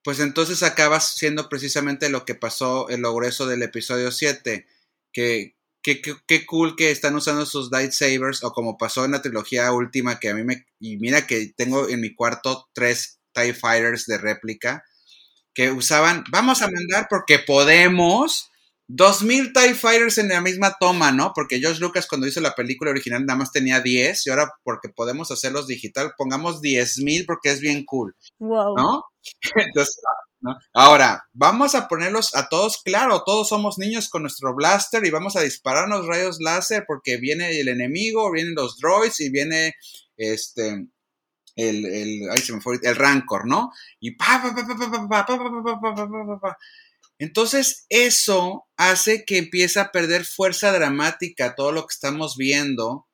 pues 0.03 0.19
entonces 0.19 0.61
acabas 0.63 1.15
siendo 1.15 1.47
precisamente 1.47 2.09
lo 2.09 2.25
que 2.25 2.35
pasó 2.35 2.89
en 2.89 3.01
lo 3.01 3.13
grueso 3.15 3.47
del 3.47 3.63
episodio 3.63 4.11
7. 4.11 4.67
Que, 5.13 5.55
qué 5.81 6.45
cool 6.45 6.75
que 6.75 6.91
están 6.91 7.15
usando 7.15 7.45
sus 7.45 7.71
lightsabers, 7.71 8.43
o 8.43 8.51
como 8.51 8.77
pasó 8.77 9.05
en 9.05 9.11
la 9.11 9.21
trilogía 9.21 9.71
última, 9.71 10.19
que 10.19 10.29
a 10.29 10.35
mí 10.35 10.43
me. 10.43 10.65
Y 10.79 10.97
mira 10.97 11.27
que 11.27 11.53
tengo 11.55 11.87
en 11.87 12.01
mi 12.01 12.13
cuarto 12.13 12.69
tres 12.73 13.19
TIE 13.33 13.53
Fighters 13.53 14.05
de 14.05 14.17
réplica 14.17 14.83
que 15.53 15.71
usaban, 15.71 16.23
vamos 16.31 16.61
a 16.61 16.69
mandar 16.69 17.07
porque 17.09 17.39
podemos, 17.39 18.49
2000 18.87 19.53
TIE 19.53 19.75
Fighters 19.75 20.17
en 20.17 20.29
la 20.29 20.41
misma 20.41 20.75
toma, 20.79 21.11
¿no? 21.11 21.31
Porque 21.33 21.59
George 21.59 21.79
Lucas 21.79 22.07
cuando 22.07 22.27
hizo 22.27 22.41
la 22.41 22.55
película 22.55 22.91
original 22.91 23.25
nada 23.25 23.37
más 23.37 23.51
tenía 23.51 23.79
10 23.79 24.27
y 24.27 24.29
ahora 24.29 24.51
porque 24.63 24.89
podemos 24.89 25.31
hacerlos 25.31 25.67
digital, 25.67 26.13
pongamos 26.17 26.61
10.000 26.61 27.25
porque 27.25 27.51
es 27.51 27.59
bien 27.59 27.85
cool, 27.85 28.15
wow. 28.39 28.75
¿no? 28.75 29.03
Entonces, 29.55 30.01
¿no? 30.41 30.57
Ahora, 30.73 31.23
vamos 31.31 31.75
a 31.75 31.87
ponerlos 31.87 32.35
a 32.35 32.49
todos, 32.49 32.81
claro, 32.83 33.23
todos 33.25 33.47
somos 33.47 33.77
niños 33.77 34.09
con 34.09 34.23
nuestro 34.23 34.53
blaster 34.53 35.05
y 35.05 35.11
vamos 35.11 35.35
a 35.35 35.41
dispararnos 35.41 36.05
rayos 36.05 36.39
láser 36.41 36.83
porque 36.85 37.17
viene 37.17 37.59
el 37.59 37.69
enemigo, 37.69 38.31
vienen 38.31 38.55
los 38.55 38.77
droids 38.77 39.21
y 39.21 39.29
viene 39.29 39.73
este 40.17 40.87
el, 41.55 41.85
el, 41.85 42.21
el 42.81 42.95
rancor, 42.95 43.47
¿no? 43.47 43.71
Y 43.99 44.15
Entonces, 47.19 47.85
eso 47.89 48.67
hace 48.75 49.25
que 49.25 49.37
empiece 49.37 49.79
a 49.79 49.91
perder 49.91 50.25
fuerza 50.25 50.71
dramática 50.71 51.55
todo 51.55 51.71
lo 51.71 51.85
que 51.87 51.93
estamos 51.93 52.37
viendo 52.37 53.07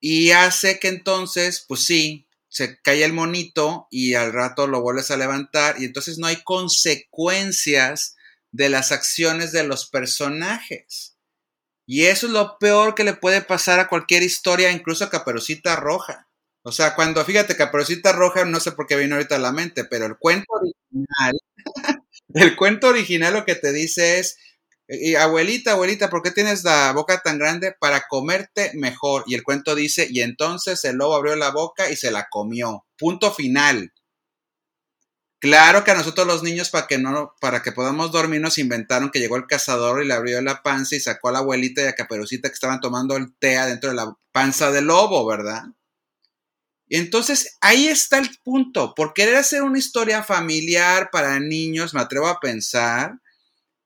y 0.00 0.30
hace 0.30 0.78
que 0.78 0.88
entonces, 0.88 1.64
pues 1.68 1.84
sí, 1.84 2.26
se 2.48 2.80
cae 2.80 3.04
el 3.04 3.12
monito 3.12 3.86
y 3.90 4.14
al 4.14 4.32
rato 4.32 4.66
lo 4.66 4.80
vuelves 4.80 5.10
a 5.10 5.16
levantar 5.16 5.80
y 5.80 5.84
entonces 5.84 6.18
no 6.18 6.26
hay 6.26 6.42
consecuencias 6.42 8.16
de 8.50 8.68
las 8.68 8.92
acciones 8.92 9.52
de 9.52 9.64
los 9.64 9.88
personajes. 9.88 11.16
Y 11.86 12.06
eso 12.06 12.26
es 12.26 12.32
lo 12.32 12.58
peor 12.58 12.94
que 12.94 13.04
le 13.04 13.14
puede 13.14 13.42
pasar 13.42 13.80
a 13.80 13.88
cualquier 13.88 14.22
historia, 14.22 14.70
incluso 14.70 15.04
a 15.04 15.10
Caperucita 15.10 15.76
Roja. 15.76 16.29
O 16.62 16.72
sea, 16.72 16.94
cuando, 16.94 17.24
fíjate, 17.24 17.56
Caperucita 17.56 18.12
Roja, 18.12 18.44
no 18.44 18.60
sé 18.60 18.72
por 18.72 18.86
qué 18.86 18.96
vino 18.96 19.14
ahorita 19.16 19.36
a 19.36 19.38
la 19.38 19.52
mente, 19.52 19.84
pero 19.84 20.06
el 20.06 20.18
cuento 20.18 20.52
original, 20.52 21.32
el 22.34 22.56
cuento 22.56 22.88
original 22.88 23.32
lo 23.34 23.44
que 23.44 23.54
te 23.54 23.72
dice 23.72 24.18
es, 24.18 24.36
y 24.88 25.14
abuelita, 25.14 25.72
abuelita, 25.72 26.10
¿por 26.10 26.22
qué 26.22 26.32
tienes 26.32 26.64
la 26.64 26.92
boca 26.92 27.20
tan 27.22 27.38
grande? 27.38 27.74
Para 27.78 28.02
comerte 28.08 28.72
mejor. 28.74 29.22
Y 29.26 29.34
el 29.36 29.44
cuento 29.44 29.76
dice, 29.76 30.08
y 30.10 30.20
entonces 30.20 30.84
el 30.84 30.96
lobo 30.96 31.14
abrió 31.14 31.36
la 31.36 31.50
boca 31.50 31.88
y 31.90 31.96
se 31.96 32.10
la 32.10 32.26
comió. 32.28 32.84
Punto 32.98 33.32
final. 33.32 33.92
Claro 35.40 35.84
que 35.84 35.92
a 35.92 35.94
nosotros 35.94 36.26
los 36.26 36.42
niños, 36.42 36.70
para 36.70 36.86
que 36.86 36.98
no, 36.98 37.34
para 37.40 37.62
que 37.62 37.72
podamos 37.72 38.12
dormir, 38.12 38.40
nos 38.40 38.58
inventaron 38.58 39.10
que 39.10 39.20
llegó 39.20 39.36
el 39.36 39.46
cazador 39.46 40.02
y 40.02 40.06
le 40.06 40.12
abrió 40.12 40.42
la 40.42 40.62
panza 40.62 40.96
y 40.96 41.00
sacó 41.00 41.28
a 41.28 41.32
la 41.32 41.38
abuelita 41.38 41.82
y 41.82 41.86
a 41.86 41.94
Caperucita 41.94 42.48
que 42.48 42.54
estaban 42.54 42.80
tomando 42.80 43.16
el 43.16 43.34
té 43.38 43.56
adentro 43.56 43.90
de 43.90 43.96
la 43.96 44.14
panza 44.32 44.70
del 44.70 44.86
lobo, 44.86 45.24
¿verdad? 45.24 45.62
Entonces, 46.90 47.56
ahí 47.62 47.88
está 47.88 48.18
el 48.18 48.30
punto. 48.44 48.94
Por 48.94 49.14
querer 49.14 49.36
hacer 49.36 49.62
una 49.62 49.78
historia 49.78 50.22
familiar 50.24 51.10
para 51.12 51.40
niños, 51.40 51.94
me 51.94 52.00
atrevo 52.02 52.28
a 52.28 52.40
pensar, 52.40 53.14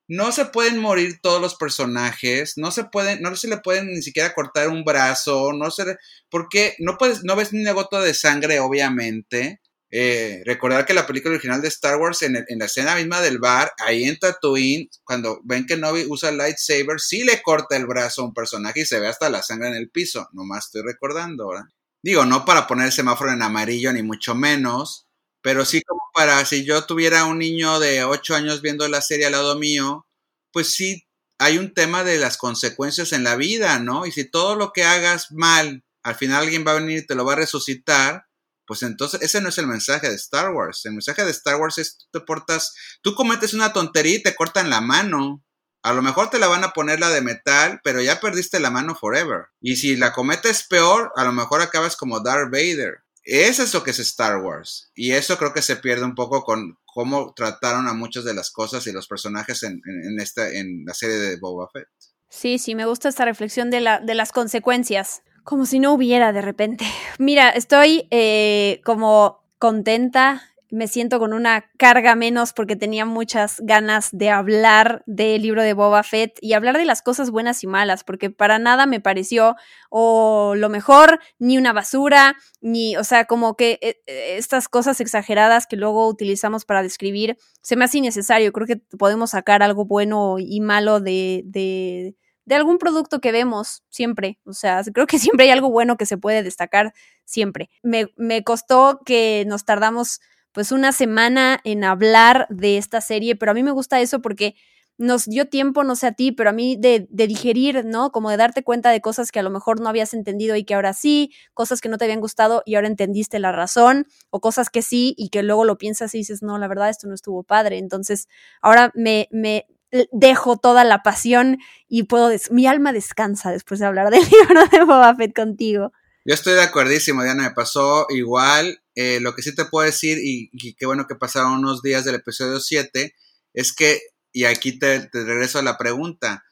no 0.08 0.32
se 0.32 0.44
pueden 0.46 0.78
morir 0.78 1.20
todos 1.22 1.40
los 1.40 1.54
personajes, 1.56 2.54
no 2.56 2.70
se 2.70 2.84
pueden, 2.84 3.22
no 3.22 3.34
se 3.36 3.48
le 3.48 3.58
pueden 3.58 3.88
ni 3.88 4.02
siquiera 4.02 4.34
cortar 4.34 4.68
un 4.68 4.84
brazo, 4.84 5.52
no 5.54 5.70
se, 5.70 5.96
porque 6.30 6.74
no 6.78 6.98
puedes, 6.98 7.24
no 7.24 7.36
ves 7.36 7.52
ni 7.52 7.62
una 7.62 7.72
gota 7.72 8.00
de 8.00 8.14
sangre, 8.14 8.60
obviamente. 8.60 9.60
eh, 9.90 10.42
recordar 10.44 10.84
que 10.86 10.94
la 10.94 11.06
película 11.06 11.34
original 11.34 11.62
de 11.62 11.68
Star 11.68 11.96
Wars, 11.98 12.22
en, 12.22 12.36
en 12.48 12.58
la 12.58 12.64
escena 12.66 12.96
misma 12.96 13.20
del 13.20 13.38
bar, 13.38 13.72
ahí 13.78 14.04
en 14.04 14.18
Tatooine, 14.18 14.88
cuando 15.04 15.40
ven 15.44 15.66
que 15.66 15.76
Novi 15.76 16.04
usa 16.08 16.30
el 16.30 16.36
lightsaber, 16.38 17.00
sí 17.00 17.22
le 17.24 17.40
corta 17.42 17.76
el 17.76 17.86
brazo 17.86 18.22
a 18.22 18.24
un 18.26 18.34
personaje 18.34 18.80
y 18.80 18.86
se 18.86 18.98
ve 19.00 19.06
hasta 19.08 19.30
la 19.30 19.42
sangre 19.42 19.68
en 19.68 19.76
el 19.76 19.90
piso. 19.90 20.28
Nomás 20.32 20.66
estoy 20.66 20.82
recordando, 20.82 21.48
¿verdad? 21.48 21.66
Digo, 22.04 22.26
no 22.26 22.44
para 22.44 22.66
poner 22.66 22.84
el 22.88 22.92
semáforo 22.92 23.32
en 23.32 23.40
amarillo, 23.40 23.90
ni 23.90 24.02
mucho 24.02 24.34
menos, 24.34 25.08
pero 25.40 25.64
sí 25.64 25.80
como 25.80 26.02
para 26.14 26.44
si 26.44 26.62
yo 26.62 26.84
tuviera 26.84 27.24
un 27.24 27.38
niño 27.38 27.80
de 27.80 28.04
8 28.04 28.34
años 28.34 28.60
viendo 28.60 28.86
la 28.88 29.00
serie 29.00 29.24
al 29.24 29.32
lado 29.32 29.56
mío, 29.56 30.06
pues 30.52 30.74
sí 30.74 31.06
hay 31.38 31.56
un 31.56 31.72
tema 31.72 32.04
de 32.04 32.18
las 32.18 32.36
consecuencias 32.36 33.14
en 33.14 33.24
la 33.24 33.36
vida, 33.36 33.78
¿no? 33.78 34.04
Y 34.04 34.12
si 34.12 34.30
todo 34.30 34.54
lo 34.54 34.72
que 34.74 34.84
hagas 34.84 35.32
mal, 35.32 35.82
al 36.02 36.14
final 36.14 36.42
alguien 36.42 36.62
va 36.66 36.72
a 36.72 36.74
venir 36.74 36.98
y 36.98 37.06
te 37.06 37.14
lo 37.14 37.24
va 37.24 37.32
a 37.32 37.36
resucitar, 37.36 38.26
pues 38.66 38.82
entonces 38.82 39.22
ese 39.22 39.40
no 39.40 39.48
es 39.48 39.56
el 39.56 39.66
mensaje 39.66 40.10
de 40.10 40.16
Star 40.16 40.50
Wars. 40.52 40.84
El 40.84 40.92
mensaje 40.92 41.24
de 41.24 41.30
Star 41.30 41.56
Wars 41.56 41.78
es 41.78 41.96
tú 41.96 42.04
te 42.12 42.20
portas, 42.20 42.74
tú 43.00 43.14
cometes 43.14 43.54
una 43.54 43.72
tontería 43.72 44.16
y 44.16 44.22
te 44.22 44.34
cortan 44.34 44.68
la 44.68 44.82
mano. 44.82 45.42
A 45.84 45.92
lo 45.92 46.02
mejor 46.02 46.30
te 46.30 46.38
la 46.40 46.48
van 46.48 46.64
a 46.64 46.70
poner 46.72 46.98
la 46.98 47.10
de 47.10 47.20
metal, 47.20 47.80
pero 47.84 48.00
ya 48.02 48.18
perdiste 48.18 48.58
la 48.58 48.70
mano 48.70 48.94
forever. 48.96 49.46
Y 49.60 49.76
si 49.76 49.96
la 49.96 50.12
cometes 50.12 50.66
peor, 50.68 51.12
a 51.14 51.24
lo 51.24 51.32
mejor 51.32 51.60
acabas 51.62 51.96
como 51.96 52.20
Darth 52.20 52.50
Vader. 52.50 53.04
Eso 53.22 53.62
es 53.62 53.72
lo 53.72 53.82
que 53.84 53.90
es 53.92 53.98
Star 54.00 54.38
Wars. 54.38 54.90
Y 54.94 55.12
eso 55.12 55.38
creo 55.38 55.52
que 55.54 55.62
se 55.62 55.76
pierde 55.76 56.04
un 56.04 56.14
poco 56.14 56.42
con 56.42 56.78
cómo 56.84 57.32
trataron 57.34 57.86
a 57.88 57.94
muchas 57.94 58.24
de 58.24 58.34
las 58.34 58.50
cosas 58.50 58.86
y 58.86 58.92
los 58.92 59.06
personajes 59.08 59.62
en, 59.62 59.80
en- 59.86 60.12
en 60.12 60.20
esta, 60.20 60.50
en 60.50 60.84
la 60.86 60.94
serie 60.94 61.16
de 61.16 61.36
Boba 61.38 61.68
Fett. 61.72 61.88
Sí, 62.28 62.58
sí, 62.58 62.74
me 62.74 62.84
gusta 62.86 63.08
esta 63.08 63.24
reflexión 63.24 63.70
de, 63.70 63.80
la, 63.80 64.00
de 64.00 64.14
las 64.14 64.32
consecuencias. 64.32 65.22
Como 65.44 65.66
si 65.66 65.78
no 65.78 65.92
hubiera 65.92 66.32
de 66.32 66.40
repente. 66.42 66.84
Mira, 67.18 67.50
estoy 67.50 68.08
eh, 68.10 68.80
como 68.84 69.44
contenta. 69.58 70.42
Me 70.74 70.88
siento 70.88 71.20
con 71.20 71.32
una 71.32 71.70
carga 71.78 72.16
menos 72.16 72.52
porque 72.52 72.74
tenía 72.74 73.04
muchas 73.04 73.60
ganas 73.60 74.08
de 74.10 74.30
hablar 74.30 75.04
del 75.06 75.40
libro 75.42 75.62
de 75.62 75.72
Boba 75.72 76.02
Fett 76.02 76.36
y 76.40 76.54
hablar 76.54 76.78
de 76.78 76.84
las 76.84 77.00
cosas 77.00 77.30
buenas 77.30 77.62
y 77.62 77.68
malas, 77.68 78.02
porque 78.02 78.28
para 78.30 78.58
nada 78.58 78.84
me 78.86 78.98
pareció 78.98 79.54
o 79.88 80.56
lo 80.56 80.68
mejor, 80.68 81.20
ni 81.38 81.58
una 81.58 81.72
basura, 81.72 82.34
ni, 82.60 82.96
o 82.96 83.04
sea, 83.04 83.26
como 83.26 83.54
que 83.54 83.78
eh, 83.82 84.02
eh, 84.08 84.34
estas 84.36 84.68
cosas 84.68 85.00
exageradas 85.00 85.68
que 85.68 85.76
luego 85.76 86.08
utilizamos 86.08 86.64
para 86.64 86.82
describir, 86.82 87.38
se 87.62 87.76
me 87.76 87.84
hace 87.84 87.98
innecesario. 87.98 88.52
Creo 88.52 88.66
que 88.66 88.78
podemos 88.98 89.30
sacar 89.30 89.62
algo 89.62 89.84
bueno 89.84 90.40
y 90.40 90.60
malo 90.60 90.98
de, 90.98 91.42
de, 91.44 92.16
de 92.46 92.54
algún 92.56 92.78
producto 92.78 93.20
que 93.20 93.30
vemos 93.30 93.84
siempre. 93.90 94.40
O 94.44 94.52
sea, 94.52 94.82
creo 94.92 95.06
que 95.06 95.20
siempre 95.20 95.46
hay 95.46 95.52
algo 95.52 95.70
bueno 95.70 95.96
que 95.96 96.06
se 96.06 96.18
puede 96.18 96.42
destacar 96.42 96.94
siempre. 97.24 97.70
Me, 97.84 98.08
me 98.16 98.42
costó 98.42 99.02
que 99.04 99.44
nos 99.46 99.64
tardamos 99.64 100.18
pues 100.54 100.70
una 100.72 100.92
semana 100.92 101.60
en 101.64 101.82
hablar 101.82 102.46
de 102.48 102.78
esta 102.78 103.00
serie, 103.00 103.34
pero 103.34 103.50
a 103.50 103.54
mí 103.54 103.62
me 103.64 103.72
gusta 103.72 104.00
eso 104.00 104.22
porque 104.22 104.54
nos 104.96 105.24
dio 105.24 105.48
tiempo, 105.48 105.82
no 105.82 105.96
sé 105.96 106.06
a 106.06 106.12
ti, 106.12 106.30
pero 106.30 106.50
a 106.50 106.52
mí 106.52 106.76
de, 106.78 107.08
de, 107.10 107.26
digerir, 107.26 107.84
¿no? 107.84 108.12
Como 108.12 108.30
de 108.30 108.36
darte 108.36 108.62
cuenta 108.62 108.90
de 108.90 109.00
cosas 109.00 109.32
que 109.32 109.40
a 109.40 109.42
lo 109.42 109.50
mejor 109.50 109.80
no 109.80 109.88
habías 109.88 110.14
entendido 110.14 110.54
y 110.54 110.62
que 110.62 110.74
ahora 110.74 110.92
sí, 110.92 111.32
cosas 111.52 111.80
que 111.80 111.88
no 111.88 111.98
te 111.98 112.04
habían 112.04 112.20
gustado 112.20 112.62
y 112.64 112.76
ahora 112.76 112.86
entendiste 112.86 113.40
la 113.40 113.50
razón, 113.50 114.06
o 114.30 114.40
cosas 114.40 114.70
que 114.70 114.82
sí 114.82 115.14
y 115.18 115.30
que 115.30 115.42
luego 115.42 115.64
lo 115.64 115.76
piensas 115.76 116.14
y 116.14 116.18
dices, 116.18 116.42
no, 116.42 116.56
la 116.58 116.68
verdad 116.68 116.88
esto 116.88 117.08
no 117.08 117.14
estuvo 117.14 117.42
padre. 117.42 117.78
Entonces, 117.78 118.28
ahora 118.62 118.92
me, 118.94 119.28
me 119.32 119.66
dejo 120.12 120.56
toda 120.56 120.84
la 120.84 121.02
pasión 121.02 121.58
y 121.88 122.04
puedo, 122.04 122.30
mi 122.50 122.68
alma 122.68 122.92
descansa 122.92 123.50
después 123.50 123.80
de 123.80 123.86
hablar 123.86 124.10
del 124.10 124.22
libro 124.30 124.64
de 124.70 124.84
Boba 124.84 125.16
Fett 125.16 125.34
contigo. 125.34 125.92
Yo 126.24 126.34
estoy 126.34 126.54
de 126.54 126.62
acuerdísimo, 126.62 127.24
Diana, 127.24 127.42
me 127.42 127.50
pasó 127.50 128.06
igual. 128.10 128.83
Eh, 128.94 129.18
lo 129.20 129.34
que 129.34 129.42
sí 129.42 129.54
te 129.54 129.64
puedo 129.64 129.86
decir, 129.86 130.18
y, 130.22 130.50
qué 130.74 130.86
bueno 130.86 131.06
que 131.06 131.16
pasaron 131.16 131.52
unos 131.52 131.82
días 131.82 132.04
del 132.04 132.16
episodio 132.16 132.60
7, 132.60 133.14
es 133.52 133.72
que, 133.72 134.00
y 134.32 134.44
aquí 134.44 134.78
te, 134.78 135.00
te, 135.00 135.24
regreso 135.24 135.58
a 135.58 135.62
la 135.62 135.78
pregunta, 135.78 136.44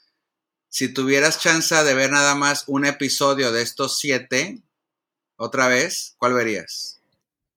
si 0.69 0.93
tuvieras 0.93 1.39
chance 1.39 1.74
de 1.74 1.94
ver 1.94 2.10
nada 2.10 2.35
más 2.35 2.64
un 2.66 2.86
episodio 2.86 3.52
de 3.52 3.62
estos 3.62 3.98
siete, 3.98 4.62
otra 5.36 5.69
vez, 5.69 6.14
¿cuál 6.19 6.32
verías? 6.35 7.01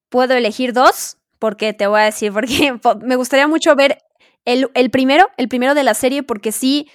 Puedo 0.10 0.34
elegir 0.34 0.74
dos, 0.74 1.18
porque 1.40 1.74
te 1.74 1.88
voy 1.88 2.02
a 2.02 2.06
decir, 2.06 2.34
porque 2.34 2.74
me 3.02 3.16
gustaría 3.16 3.48
mucho 3.48 3.76
ver 3.76 4.00
el, 4.44 4.70
el 4.74 4.92
primero, 4.92 5.30
el 5.38 5.48
primero 5.48 5.74
de 5.74 5.84
la 5.84 5.94
serie, 5.94 6.24
porque 6.24 6.52
sí, 6.52 6.90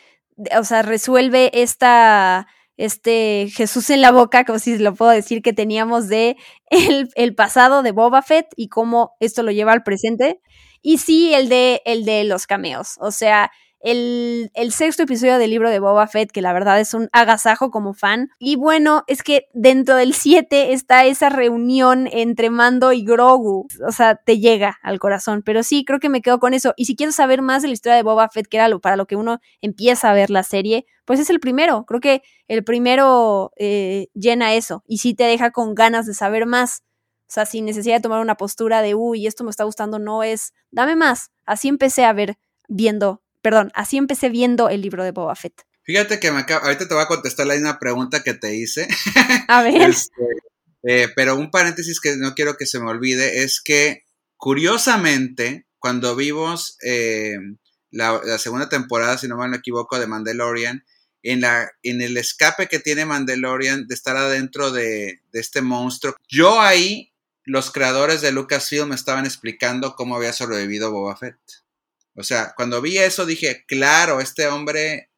o 0.56 0.64
sea, 0.64 0.82
resuelve 0.82 1.50
esta 1.54 2.46
este 2.80 3.48
Jesús 3.54 3.90
en 3.90 4.00
la 4.00 4.10
boca, 4.10 4.44
como 4.44 4.58
si 4.58 4.78
lo 4.78 4.94
puedo 4.94 5.10
decir, 5.10 5.42
que 5.42 5.52
teníamos 5.52 6.08
de 6.08 6.36
el, 6.70 7.10
el, 7.14 7.34
pasado 7.34 7.82
de 7.82 7.92
Boba 7.92 8.22
Fett 8.22 8.46
y 8.56 8.68
cómo 8.68 9.16
esto 9.20 9.42
lo 9.42 9.52
lleva 9.52 9.72
al 9.72 9.82
presente. 9.82 10.40
Y 10.82 10.98
sí, 10.98 11.34
el 11.34 11.48
de, 11.48 11.82
el 11.84 12.04
de 12.04 12.24
los 12.24 12.46
cameos. 12.46 12.96
O 13.00 13.10
sea, 13.10 13.50
el, 13.80 14.50
el, 14.54 14.72
sexto 14.72 15.04
episodio 15.04 15.38
del 15.38 15.50
libro 15.50 15.70
de 15.70 15.78
Boba 15.78 16.06
Fett, 16.06 16.30
que 16.30 16.42
la 16.42 16.52
verdad 16.52 16.78
es 16.80 16.94
un 16.94 17.08
agasajo 17.12 17.70
como 17.70 17.94
fan. 17.94 18.30
Y 18.38 18.56
bueno, 18.56 19.04
es 19.06 19.22
que 19.22 19.48
dentro 19.54 19.96
del 19.96 20.14
7 20.14 20.72
está 20.72 21.04
esa 21.06 21.30
reunión 21.30 22.08
entre 22.12 22.50
Mando 22.50 22.92
y 22.92 23.04
Grogu. 23.04 23.66
O 23.86 23.92
sea, 23.92 24.16
te 24.16 24.38
llega 24.38 24.78
al 24.82 24.98
corazón. 24.98 25.42
Pero 25.44 25.62
sí, 25.62 25.84
creo 25.84 25.98
que 25.98 26.08
me 26.08 26.22
quedo 26.22 26.38
con 26.38 26.54
eso. 26.54 26.74
Y 26.76 26.84
si 26.84 26.94
quiero 26.94 27.12
saber 27.12 27.42
más 27.42 27.62
de 27.62 27.68
la 27.68 27.74
historia 27.74 27.96
de 27.96 28.02
Boba 28.02 28.28
Fett, 28.28 28.46
que 28.46 28.58
era 28.58 28.68
lo, 28.68 28.80
para 28.80 28.96
lo 28.96 29.06
que 29.06 29.16
uno 29.16 29.40
empieza 29.60 30.10
a 30.10 30.14
ver 30.14 30.30
la 30.30 30.42
serie, 30.42 30.86
pues 31.06 31.18
es 31.18 31.30
el 31.30 31.40
primero. 31.40 31.84
Creo 31.86 32.00
que 32.00 32.22
el 32.48 32.64
primero 32.64 33.52
eh, 33.56 34.08
llena 34.14 34.54
eso. 34.54 34.84
Y 34.86 34.98
sí 34.98 35.14
te 35.14 35.24
deja 35.24 35.52
con 35.52 35.74
ganas 35.74 36.06
de 36.06 36.14
saber 36.14 36.44
más. 36.44 36.82
O 37.30 37.32
sea, 37.32 37.46
sin 37.46 37.64
necesidad 37.64 37.96
de 37.96 38.02
tomar 38.02 38.20
una 38.20 38.36
postura 38.36 38.82
de, 38.82 38.94
uy, 38.94 39.26
esto 39.26 39.44
me 39.44 39.50
está 39.50 39.64
gustando, 39.64 40.00
no 40.00 40.24
es, 40.24 40.52
dame 40.72 40.96
más. 40.96 41.30
Así 41.46 41.68
empecé 41.68 42.04
a 42.04 42.12
ver, 42.12 42.38
viendo 42.66 43.22
perdón, 43.42 43.70
así 43.74 43.96
empecé 43.96 44.28
viendo 44.28 44.68
el 44.68 44.82
libro 44.82 45.04
de 45.04 45.12
Boba 45.12 45.34
Fett. 45.34 45.62
Fíjate 45.82 46.20
que 46.20 46.30
me 46.30 46.40
acabo, 46.40 46.64
ahorita 46.64 46.86
te 46.86 46.94
voy 46.94 47.02
a 47.02 47.08
contestar 47.08 47.46
la 47.46 47.54
misma 47.54 47.78
pregunta 47.78 48.22
que 48.22 48.34
te 48.34 48.54
hice. 48.54 48.88
A 49.48 49.62
ver. 49.62 49.80
Este, 49.90 50.22
eh, 50.82 51.08
pero 51.14 51.36
un 51.36 51.50
paréntesis 51.50 52.00
que 52.00 52.16
no 52.16 52.34
quiero 52.34 52.56
que 52.56 52.66
se 52.66 52.80
me 52.80 52.90
olvide 52.90 53.42
es 53.42 53.60
que, 53.60 54.04
curiosamente, 54.36 55.66
cuando 55.78 56.16
vimos 56.16 56.78
eh, 56.82 57.36
la, 57.90 58.20
la, 58.24 58.38
segunda 58.38 58.68
temporada, 58.68 59.18
si 59.18 59.28
no 59.28 59.36
me 59.36 59.56
equivoco, 59.56 59.98
de 59.98 60.06
Mandalorian, 60.06 60.84
en, 61.22 61.42
la, 61.42 61.70
en 61.82 62.00
el 62.00 62.16
escape 62.16 62.68
que 62.68 62.78
tiene 62.78 63.04
Mandalorian 63.04 63.86
de 63.86 63.94
estar 63.94 64.16
adentro 64.16 64.70
de, 64.70 65.20
de 65.32 65.40
este 65.40 65.60
monstruo, 65.60 66.14
yo 66.28 66.60
ahí, 66.60 67.12
los 67.44 67.70
creadores 67.72 68.20
de 68.20 68.32
Lucasfilm 68.32 68.88
me 68.90 68.94
estaban 68.94 69.26
explicando 69.26 69.96
cómo 69.96 70.16
había 70.16 70.32
sobrevivido 70.32 70.92
Boba 70.92 71.16
Fett. 71.16 71.36
O 72.20 72.24
sea, 72.24 72.52
cuando 72.56 72.80
vi 72.80 72.98
eso 72.98 73.26
dije, 73.26 73.64
claro, 73.66 74.20
este 74.20 74.46
hombre 74.46 75.10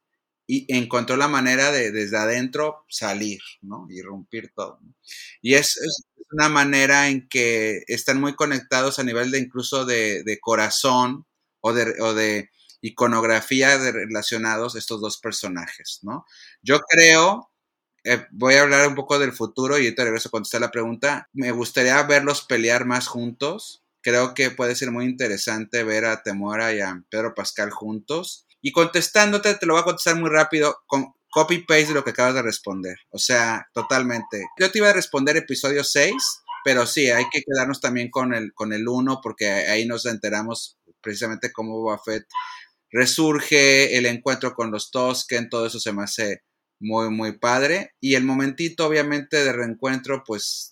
encontró 0.47 1.17
la 1.17 1.29
manera 1.29 1.71
de 1.73 1.93
desde 1.93 2.17
adentro 2.17 2.85
salir, 2.89 3.41
¿no? 3.63 3.87
Y 3.91 4.03
romper 4.03 4.53
todo. 4.55 4.81
Y 5.41 5.55
es, 5.55 5.79
una 6.33 6.49
manera 6.49 7.09
en 7.09 7.29
que 7.29 7.83
están 7.87 8.21
muy 8.21 8.35
conectados 8.35 8.99
a 8.99 9.05
nivel 9.05 9.31
de 9.31 9.39
incluso 9.39 9.85
de, 9.85 10.39
corazón 10.41 11.27
o 11.61 11.73
de, 11.73 12.51
iconografía 12.81 13.79
de 13.79 13.93
relacionados 13.93 14.75
estos 14.75 15.01
dos 15.01 15.19
personajes, 15.19 16.01
¿no? 16.03 16.27
Yo 16.63 16.81
creo, 16.81 17.53
eh, 18.03 18.27
voy 18.33 18.55
a 18.55 18.63
hablar 18.63 18.89
un 18.89 18.97
poco 18.97 19.21
del 19.21 19.33
futuro 19.33 19.79
y 19.79 19.95
te 19.95 20.03
regreso 20.03 20.29
a 20.29 20.33
contestar 20.33 20.63
la 20.63 20.73
pregunta, 20.73 21.29
me 21.33 21.53
gustaría 21.53 22.03
verlos 22.03 22.43
pelear 22.43 22.85
más 22.85 23.07
juntos, 23.07 23.82
creo 24.03 24.35
que 24.35 24.51
puede 24.51 24.75
ser 24.75 24.91
muy 24.91 25.05
interesante 25.07 25.85
ver 25.85 26.05
a 26.05 26.23
Temora 26.23 26.75
y 26.75 26.81
a 26.81 27.03
Pedro 27.11 27.35
Pascal 27.35 27.71
juntos. 27.71 28.47
Y 28.61 28.73
contestándote, 28.73 29.55
te 29.55 29.67
lo 29.67 29.75
voy 29.75 29.83
a 29.83 29.85
contestar 29.85 30.17
muy 30.17 30.31
rápido 30.31 30.77
con 30.87 31.15
copy-paste 31.31 31.89
de 31.89 31.95
lo 31.95 32.05
que 32.05 32.11
acabas 32.11 32.35
de 32.35 32.43
responder. 32.43 32.97
O 33.11 33.19
sea, 33.19 33.67
totalmente. 33.73 34.45
Yo 34.61 34.71
te 34.71 34.79
iba 34.79 34.91
a 34.91 34.93
responder 34.93 35.37
episodio 35.37 35.83
6, 35.83 36.15
pero 36.65 36.87
sí, 36.87 37.11
hay 37.11 37.25
que 37.33 37.43
quedarnos 37.43 37.81
también 37.81 38.11
con 38.11 38.35
el, 38.35 38.53
con 38.53 38.73
el 38.73 38.87
1 38.87 39.21
porque 39.23 39.47
ahí 39.49 39.87
nos 39.87 40.07
enteramos 40.07 40.79
precisamente 41.01 41.51
cómo 41.53 41.81
Boba 41.81 41.99
Fett 42.05 42.25
resurge, 42.93 43.97
el 43.97 44.07
encuentro 44.07 44.55
con 44.55 44.71
los 44.71 44.91
Tosken, 44.91 45.49
todo 45.49 45.67
eso 45.67 45.81
se 45.81 45.93
me 45.93 46.03
hace 46.03 46.43
muy, 46.79 47.11
muy 47.11 47.39
padre. 47.39 47.95
Y 48.01 48.15
el 48.15 48.25
momentito, 48.25 48.87
obviamente, 48.87 49.43
de 49.45 49.53
reencuentro, 49.53 50.23
pues 50.25 50.72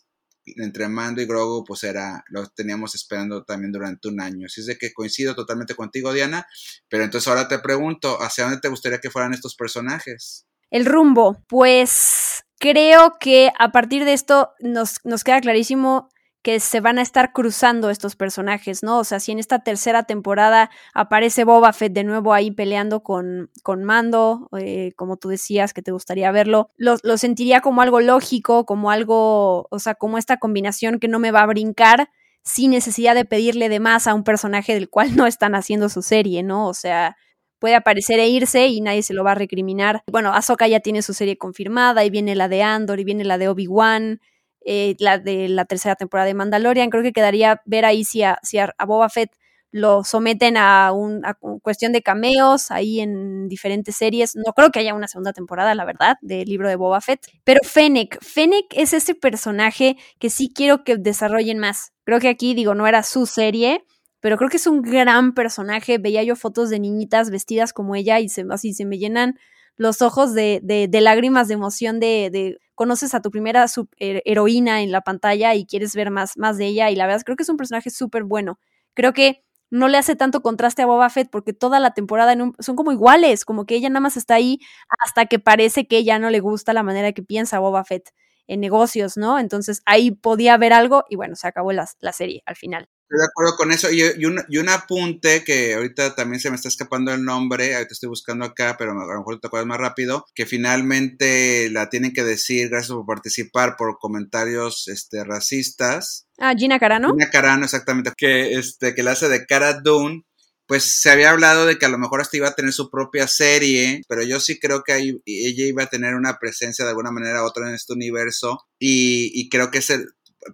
entre 0.57 0.89
Mando 0.89 1.23
y 1.23 1.27
Grogu, 1.27 1.65
pues 1.65 1.85
era, 1.85 2.25
lo 2.29 2.47
teníamos 2.49 2.95
esperando 2.95 3.45
también 3.45 3.73
durante 3.73 4.09
un 4.09 4.21
año. 4.21 4.47
Así 4.47 4.61
es 4.61 4.67
de 4.67 4.77
que 4.77 4.93
coincido 4.93 5.35
totalmente 5.35 5.75
contigo, 5.75 6.13
Diana. 6.13 6.47
Pero 6.89 7.05
entonces 7.05 7.29
ahora 7.29 7.49
te 7.49 7.59
pregunto, 7.59 8.19
¿hacia 8.21 8.45
dónde 8.45 8.61
te 8.61 8.69
gustaría 8.69 9.01
que 9.01 9.11
fueran 9.11 9.33
estos 9.33 9.55
personajes? 9.55 10.47
El 10.71 10.87
rumbo, 10.87 11.43
pues 11.49 12.45
creo 12.61 13.17
que 13.19 13.51
a 13.59 13.73
partir 13.73 14.05
de 14.05 14.13
esto 14.13 14.51
nos, 14.61 14.97
nos 15.03 15.25
queda 15.25 15.41
clarísimo 15.41 16.10
que 16.43 16.59
se 16.59 16.81
van 16.81 16.99
a 16.99 17.03
estar 17.03 17.33
cruzando 17.33 17.91
estos 17.91 18.17
personajes, 18.17 18.83
¿no? 18.83 18.99
O 18.99 19.05
sea, 19.05 19.21
si 19.21 19.33
en 19.33 19.39
esta 19.39 19.59
tercera 19.59 20.05
temporada 20.05 20.71
aparece 20.95 21.45
Boba 21.45 21.73
Fett 21.73 21.93
de 21.93 22.05
nuevo 22.05 22.33
ahí 22.33 22.51
peleando 22.51 23.03
con, 23.03 23.51
con 23.63 23.85
Mando, 23.85 24.49
eh, 24.59 24.93
como 24.97 25.17
tú 25.19 25.29
decías 25.29 25.75
que 25.75 25.83
te 25.83 25.93
gustaría 25.93 26.31
verlo, 26.33 26.71
lo, 26.77 26.97
lo, 27.03 27.19
sentiría 27.19 27.61
como 27.61 27.83
algo 27.83 28.01
lógico, 28.01 28.65
como 28.65 28.91
algo, 28.91 29.67
o 29.71 29.79
sea, 29.79 29.95
como 29.95 30.17
esta 30.17 30.39
combinación 30.39 30.99
que 30.99 31.09
no 31.09 31.19
me 31.19 31.31
va 31.31 31.43
a 31.43 31.47
brincar, 31.47 32.09
sin 32.43 32.71
necesidad 32.71 33.15
de 33.15 33.27
pedirle 33.27 33.69
de 33.69 33.81
más 33.81 34.07
a 34.07 34.15
un 34.15 34.25
personaje 34.25 34.75
del 34.75 34.89
cual 34.89 35.11
no 35.17 35.27
están 35.27 35.55
haciendo 35.55 35.89
su 35.89 36.03
serie, 36.03 36.43
¿no? 36.43 36.69
O 36.69 36.75
sea, 36.75 37.17
puede 37.59 37.75
aparecer 37.75 38.19
e 38.19 38.29
irse 38.29 38.67
y 38.69 38.81
nadie 38.81 39.03
se 39.03 39.15
lo 39.15 39.23
va 39.25 39.33
a 39.33 39.37
recriminar. 39.37 40.03
Bueno, 40.11 40.33
Ahsoka 40.33 40.67
ya 40.67 40.81
tiene 40.81 41.03
su 41.03 41.13
serie 41.13 41.37
confirmada 41.37 42.05
y 42.05 42.11
viene 42.11 42.35
la 42.35 42.49
de 42.49 42.63
Andor 42.63 42.99
y 42.99 43.05
viene 43.05 43.25
la 43.25 43.37
de 43.37 43.49
Obi-Wan, 43.49 44.21
eh, 44.65 44.97
la 44.99 45.19
de 45.19 45.49
la 45.49 45.65
tercera 45.65 45.97
temporada 45.97 46.27
de 46.27 46.35
Mandalorian. 46.35 46.91
Creo 46.91 47.03
que 47.03 47.13
quedaría 47.13 47.63
ver 47.65 47.85
ahí 47.85 48.05
si 48.05 48.23
a, 48.23 48.39
si 48.43 48.59
a 48.59 48.73
Boba 48.87 49.09
Fett 49.09 49.33
lo 49.73 50.03
someten 50.05 50.57
a, 50.57 50.93
una 50.93 51.39
cuestión 51.63 51.93
de 51.93 52.03
cameos 52.03 52.71
ahí 52.71 53.01
en 53.01 53.49
diferentes 53.49 53.97
series. 53.97 54.35
No 54.35 54.53
creo 54.53 54.71
que 54.71 54.81
haya 54.81 54.95
una 54.95 55.09
segunda 55.09 55.33
temporada, 55.33 55.75
la 55.75 55.85
verdad, 55.85 56.17
del 56.23 56.49
libro 56.49 56.69
de 56.69 56.77
Boba 56.77 57.01
Fett. 57.01 57.27
Pero 57.45 57.61
Fennec, 57.63 58.19
Fennec 58.23 58.67
es 58.73 58.93
ese 58.93 59.15
personaje 59.15 59.97
que 60.19 60.31
sí 60.31 60.53
quiero 60.55 60.85
que 60.85 60.97
desarrollen 60.97 61.59
más. 61.59 61.93
Creo 62.05 62.19
que 62.19 62.29
aquí, 62.29 62.55
digo, 62.55 62.75
no 62.75 62.87
era 62.87 63.03
su 63.03 63.27
serie, 63.27 63.85
pero 64.21 64.37
creo 64.37 64.51
que 64.51 64.57
es 64.57 64.67
un 64.67 64.83
gran 64.83 65.35
personaje. 65.35 65.99
Veía 65.99 66.23
yo 66.23 66.35
fotos 66.37 66.69
de 66.71 66.81
niñitas 66.81 67.31
vestidas 67.31 67.73
como 67.73 67.95
ella 67.95 68.19
y 68.19 68.29
se, 68.29 68.45
así 68.51 68.75
se 68.75 68.85
me 68.85 68.99
llenan 68.99 69.39
los 69.81 70.03
ojos 70.03 70.35
de, 70.35 70.61
de, 70.63 71.01
lágrimas 71.01 71.49
de 71.49 71.55
emoción 71.55 72.01
de, 72.01 72.29
de, 72.31 72.59
conoces 72.75 73.15
a 73.15 73.23
tu 73.23 73.31
primera 73.31 73.65
heroína 73.97 74.83
en 74.83 74.93
la 74.93 75.01
pantalla 75.01 75.55
y 75.55 75.65
quieres 75.65 75.95
ver 75.95 76.11
más, 76.11 76.37
más 76.37 76.59
de 76.59 76.67
ella 76.67 76.91
y 76.91 76.97
la 76.97 77.07
verdad 77.07 77.23
creo 77.25 77.35
que 77.35 77.45
es 77.45 77.49
un 77.49 77.57
personaje 77.57 77.89
súper 77.89 78.25
bueno. 78.25 78.61
Creo 78.93 79.15
que 79.15 79.43
no 79.71 79.89
le 79.89 79.97
hace 79.97 80.17
tanto 80.17 80.43
contraste 80.43 80.83
a 80.83 80.87
Boba 80.87 81.09
Fett 81.09 81.31
porque 81.31 81.55
toda 81.55 81.81
la 81.81 81.95
temporada 81.95 82.37
son 82.59 82.77
como 82.77 82.93
iguales, 82.93 83.47
como 83.47 83.65
que 83.65 83.75
ella 83.75 83.89
nada 83.89 84.01
más 84.01 84.19
está 84.19 84.35
ahí 84.35 84.59
hasta 85.03 85.25
que 85.25 85.39
parece 85.39 85.87
que 85.87 86.05
ya 86.05 86.19
no 86.19 86.29
le 86.29 86.41
gusta 86.41 86.75
la 86.75 86.83
manera 86.83 87.13
que 87.13 87.23
piensa 87.23 87.59
Boba 87.59 87.83
Fett 87.83 88.11
en 88.47 88.61
negocios, 88.61 89.17
¿no? 89.17 89.39
Entonces 89.39 89.81
ahí 89.87 90.11
podía 90.11 90.53
haber 90.53 90.75
algo 90.75 91.05
y 91.09 91.17
bueno, 91.17 91.37
se 91.37 91.49
acabó 91.49 91.73
la, 91.73 91.89
la 92.01 92.13
serie 92.13 92.43
al 92.45 92.57
final. 92.57 92.91
Estoy 93.11 93.23
de 93.23 93.29
acuerdo 93.29 93.57
con 93.57 93.73
eso. 93.73 93.91
Y, 93.91 94.25
un, 94.25 94.41
y, 94.49 94.59
un, 94.59 94.69
apunte 94.69 95.43
que 95.43 95.75
ahorita 95.75 96.15
también 96.15 96.39
se 96.39 96.49
me 96.49 96.55
está 96.55 96.69
escapando 96.69 97.13
el 97.13 97.25
nombre, 97.25 97.75
ahorita 97.75 97.93
estoy 97.93 98.09
buscando 98.09 98.45
acá, 98.45 98.77
pero 98.79 98.93
a 98.93 98.95
lo 98.95 99.19
mejor 99.19 99.41
te 99.41 99.49
acuerdas 99.49 99.67
más 99.67 99.81
rápido, 99.81 100.27
que 100.33 100.47
finalmente 100.47 101.71
la 101.71 101.91
tienen 101.91 102.13
que 102.13 102.23
decir, 102.23 102.69
gracias 102.69 102.93
por 102.93 103.07
participar, 103.07 103.75
por 103.77 103.99
comentarios 103.99 104.87
este, 104.87 105.25
racistas. 105.25 106.29
Ah, 106.39 106.55
Gina 106.57 106.79
Carano. 106.79 107.09
Gina 107.11 107.31
Carano, 107.31 107.65
exactamente, 107.65 108.13
que, 108.17 108.53
este, 108.53 108.95
que 108.95 109.03
la 109.03 109.11
hace 109.11 109.29
de 109.29 109.45
Cara 109.45 109.81
Dune 109.81 110.25
pues 110.69 111.01
se 111.01 111.11
había 111.11 111.31
hablado 111.31 111.67
de 111.67 111.79
que 111.79 111.87
a 111.87 111.89
lo 111.89 111.99
mejor 111.99 112.21
hasta 112.21 112.37
iba 112.37 112.47
a 112.47 112.55
tener 112.55 112.73
su 112.73 112.91
propia 112.91 113.27
serie, 113.27 114.03
pero 114.07 114.23
yo 114.23 114.39
sí 114.39 114.61
creo 114.61 114.85
que 114.85 114.93
ahí, 114.93 115.21
ella 115.27 115.65
iba 115.65 115.83
a 115.83 115.89
tener 115.89 116.15
una 116.15 116.39
presencia 116.39 116.85
de 116.85 116.93
alguna 116.93 117.11
manera 117.11 117.43
u 117.43 117.47
otra 117.47 117.69
en 117.69 117.75
este 117.75 117.93
universo 117.93 118.69
y, 118.79 119.33
y 119.35 119.49
creo 119.49 119.73
que 119.73 119.79
ese 119.79 120.05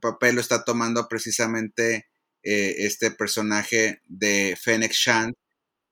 papel 0.00 0.36
lo 0.36 0.40
está 0.40 0.64
tomando 0.64 1.06
precisamente 1.06 2.06
eh, 2.46 2.86
este 2.86 3.10
personaje 3.10 4.02
de 4.06 4.56
Fennec 4.60 4.92
Shand, 4.92 5.34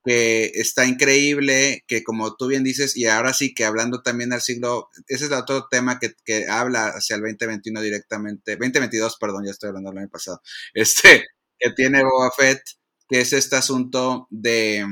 que 0.05 0.53
está 0.55 0.87
increíble, 0.87 1.85
que 1.89 2.05
como 2.05 2.37
tú 2.37 2.49
bien 2.49 2.63
dices, 2.65 2.97
y 2.97 3.07
ahora 3.07 3.33
sí 3.35 3.55
que 3.55 3.65
hablando 3.65 4.03
también 4.03 4.31
del 4.31 4.41
siglo, 4.43 4.91
ese 5.09 5.27
es 5.27 5.33
otro 5.33 5.67
tema 5.71 5.99
que, 5.99 6.15
que 6.25 6.47
habla 6.49 6.89
hacia 6.89 7.17
el 7.17 7.23
2021 7.23 7.81
directamente, 7.81 8.57
2022, 8.57 9.17
perdón, 9.19 9.45
ya 9.47 9.53
estoy 9.53 9.69
hablando 9.69 9.91
del 9.91 10.01
año 10.01 10.11
pasado, 10.11 10.43
este, 10.75 11.25
que 11.59 11.71
tiene 11.73 12.05
Boba 12.05 12.31
Fett, 12.37 12.63
que 13.09 13.21
es 13.23 13.33
este 13.33 13.57
asunto 13.57 14.29
de, 14.31 14.87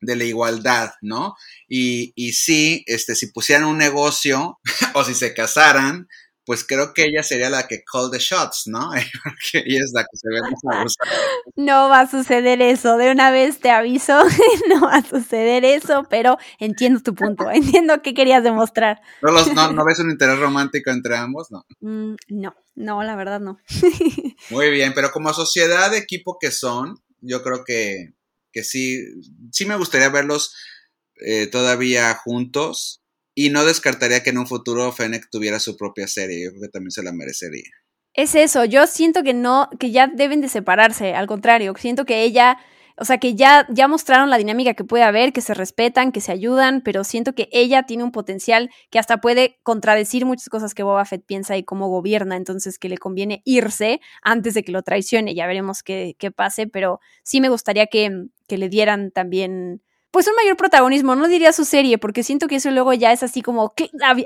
de 0.00 0.16
la 0.16 0.24
igualdad, 0.24 0.92
¿no? 1.02 1.36
Y, 1.68 2.12
y 2.16 2.32
sí, 2.32 2.84
este, 2.86 3.14
si 3.14 3.28
pusieran 3.28 3.64
un 3.64 3.78
negocio 3.78 4.58
o 4.94 5.04
si 5.04 5.14
se 5.14 5.34
casaran, 5.34 6.08
pues 6.52 6.66
creo 6.66 6.92
que 6.92 7.04
ella 7.06 7.22
sería 7.22 7.48
la 7.48 7.66
que 7.66 7.82
call 7.82 8.10
the 8.10 8.18
shots, 8.18 8.64
¿no? 8.66 8.90
Porque 9.24 9.64
ella 9.64 9.80
es 9.82 9.92
la 9.94 10.02
que 10.02 10.18
se 10.18 10.28
ve 10.28 10.42
más 10.42 10.60
abusada. 10.80 11.10
No 11.56 11.88
va 11.88 12.00
a 12.00 12.10
suceder 12.10 12.60
eso, 12.60 12.98
de 12.98 13.10
una 13.10 13.30
vez 13.30 13.58
te 13.58 13.70
aviso, 13.70 14.18
no 14.68 14.82
va 14.82 14.96
a 14.96 15.02
suceder 15.02 15.64
eso, 15.64 16.06
pero 16.10 16.36
entiendo 16.58 17.00
tu 17.00 17.14
punto, 17.14 17.50
entiendo 17.54 18.02
qué 18.02 18.12
querías 18.12 18.44
demostrar. 18.44 19.00
¿No, 19.22 19.30
no, 19.72 19.84
ves 19.86 20.00
un 20.00 20.10
interés 20.10 20.38
romántico 20.40 20.90
entre 20.90 21.16
ambos? 21.16 21.50
No. 21.50 21.64
Mm, 21.80 22.16
no, 22.28 22.54
no, 22.74 23.02
la 23.02 23.16
verdad 23.16 23.40
no. 23.40 23.58
Muy 24.50 24.70
bien, 24.70 24.92
pero 24.94 25.10
como 25.10 25.32
sociedad 25.32 25.90
de 25.90 25.96
equipo 25.96 26.36
que 26.38 26.50
son, 26.50 27.02
yo 27.22 27.42
creo 27.42 27.64
que, 27.64 28.12
que 28.52 28.62
sí, 28.62 29.02
sí 29.52 29.64
me 29.64 29.76
gustaría 29.76 30.10
verlos 30.10 30.54
eh, 31.24 31.46
todavía 31.46 32.12
juntos 32.12 33.01
y 33.34 33.50
no 33.50 33.64
descartaría 33.64 34.22
que 34.22 34.30
en 34.30 34.38
un 34.38 34.46
futuro 34.46 34.92
Fennec 34.92 35.28
tuviera 35.30 35.58
su 35.58 35.76
propia 35.76 36.06
serie. 36.06 36.44
Yo 36.44 36.50
creo 36.50 36.62
que 36.62 36.68
también 36.68 36.90
se 36.90 37.02
la 37.02 37.12
merecería. 37.12 37.70
Es 38.14 38.34
eso, 38.34 38.66
yo 38.66 38.86
siento 38.86 39.22
que 39.22 39.32
no, 39.32 39.70
que 39.80 39.90
ya 39.90 40.06
deben 40.06 40.42
de 40.42 40.48
separarse, 40.48 41.14
al 41.14 41.26
contrario, 41.26 41.72
siento 41.78 42.04
que 42.04 42.24
ella, 42.24 42.58
o 42.98 43.06
sea, 43.06 43.16
que 43.16 43.34
ya, 43.34 43.66
ya 43.70 43.88
mostraron 43.88 44.28
la 44.28 44.36
dinámica 44.36 44.74
que 44.74 44.84
puede 44.84 45.02
haber, 45.02 45.32
que 45.32 45.40
se 45.40 45.54
respetan, 45.54 46.12
que 46.12 46.20
se 46.20 46.30
ayudan, 46.30 46.82
pero 46.82 47.04
siento 47.04 47.34
que 47.34 47.48
ella 47.52 47.84
tiene 47.84 48.04
un 48.04 48.12
potencial 48.12 48.68
que 48.90 48.98
hasta 48.98 49.22
puede 49.22 49.58
contradecir 49.62 50.26
muchas 50.26 50.50
cosas 50.50 50.74
que 50.74 50.82
Boba 50.82 51.06
Fett 51.06 51.24
piensa 51.24 51.56
y 51.56 51.64
cómo 51.64 51.88
gobierna, 51.88 52.36
entonces 52.36 52.78
que 52.78 52.90
le 52.90 52.98
conviene 52.98 53.40
irse 53.46 54.02
antes 54.20 54.52
de 54.52 54.62
que 54.62 54.72
lo 54.72 54.82
traicione, 54.82 55.34
ya 55.34 55.46
veremos 55.46 55.82
qué, 55.82 56.14
qué 56.18 56.30
pase, 56.30 56.66
pero 56.66 57.00
sí 57.22 57.40
me 57.40 57.48
gustaría 57.48 57.86
que, 57.86 58.26
que 58.46 58.58
le 58.58 58.68
dieran 58.68 59.10
también 59.10 59.80
pues 60.12 60.28
un 60.28 60.34
mayor 60.36 60.58
protagonismo, 60.58 61.16
no 61.16 61.26
diría 61.26 61.52
su 61.52 61.64
serie, 61.64 61.96
porque 61.96 62.22
siento 62.22 62.46
que 62.46 62.56
eso 62.56 62.70
luego 62.70 62.92
ya 62.92 63.12
es 63.12 63.22
así 63.22 63.40
como 63.40 63.74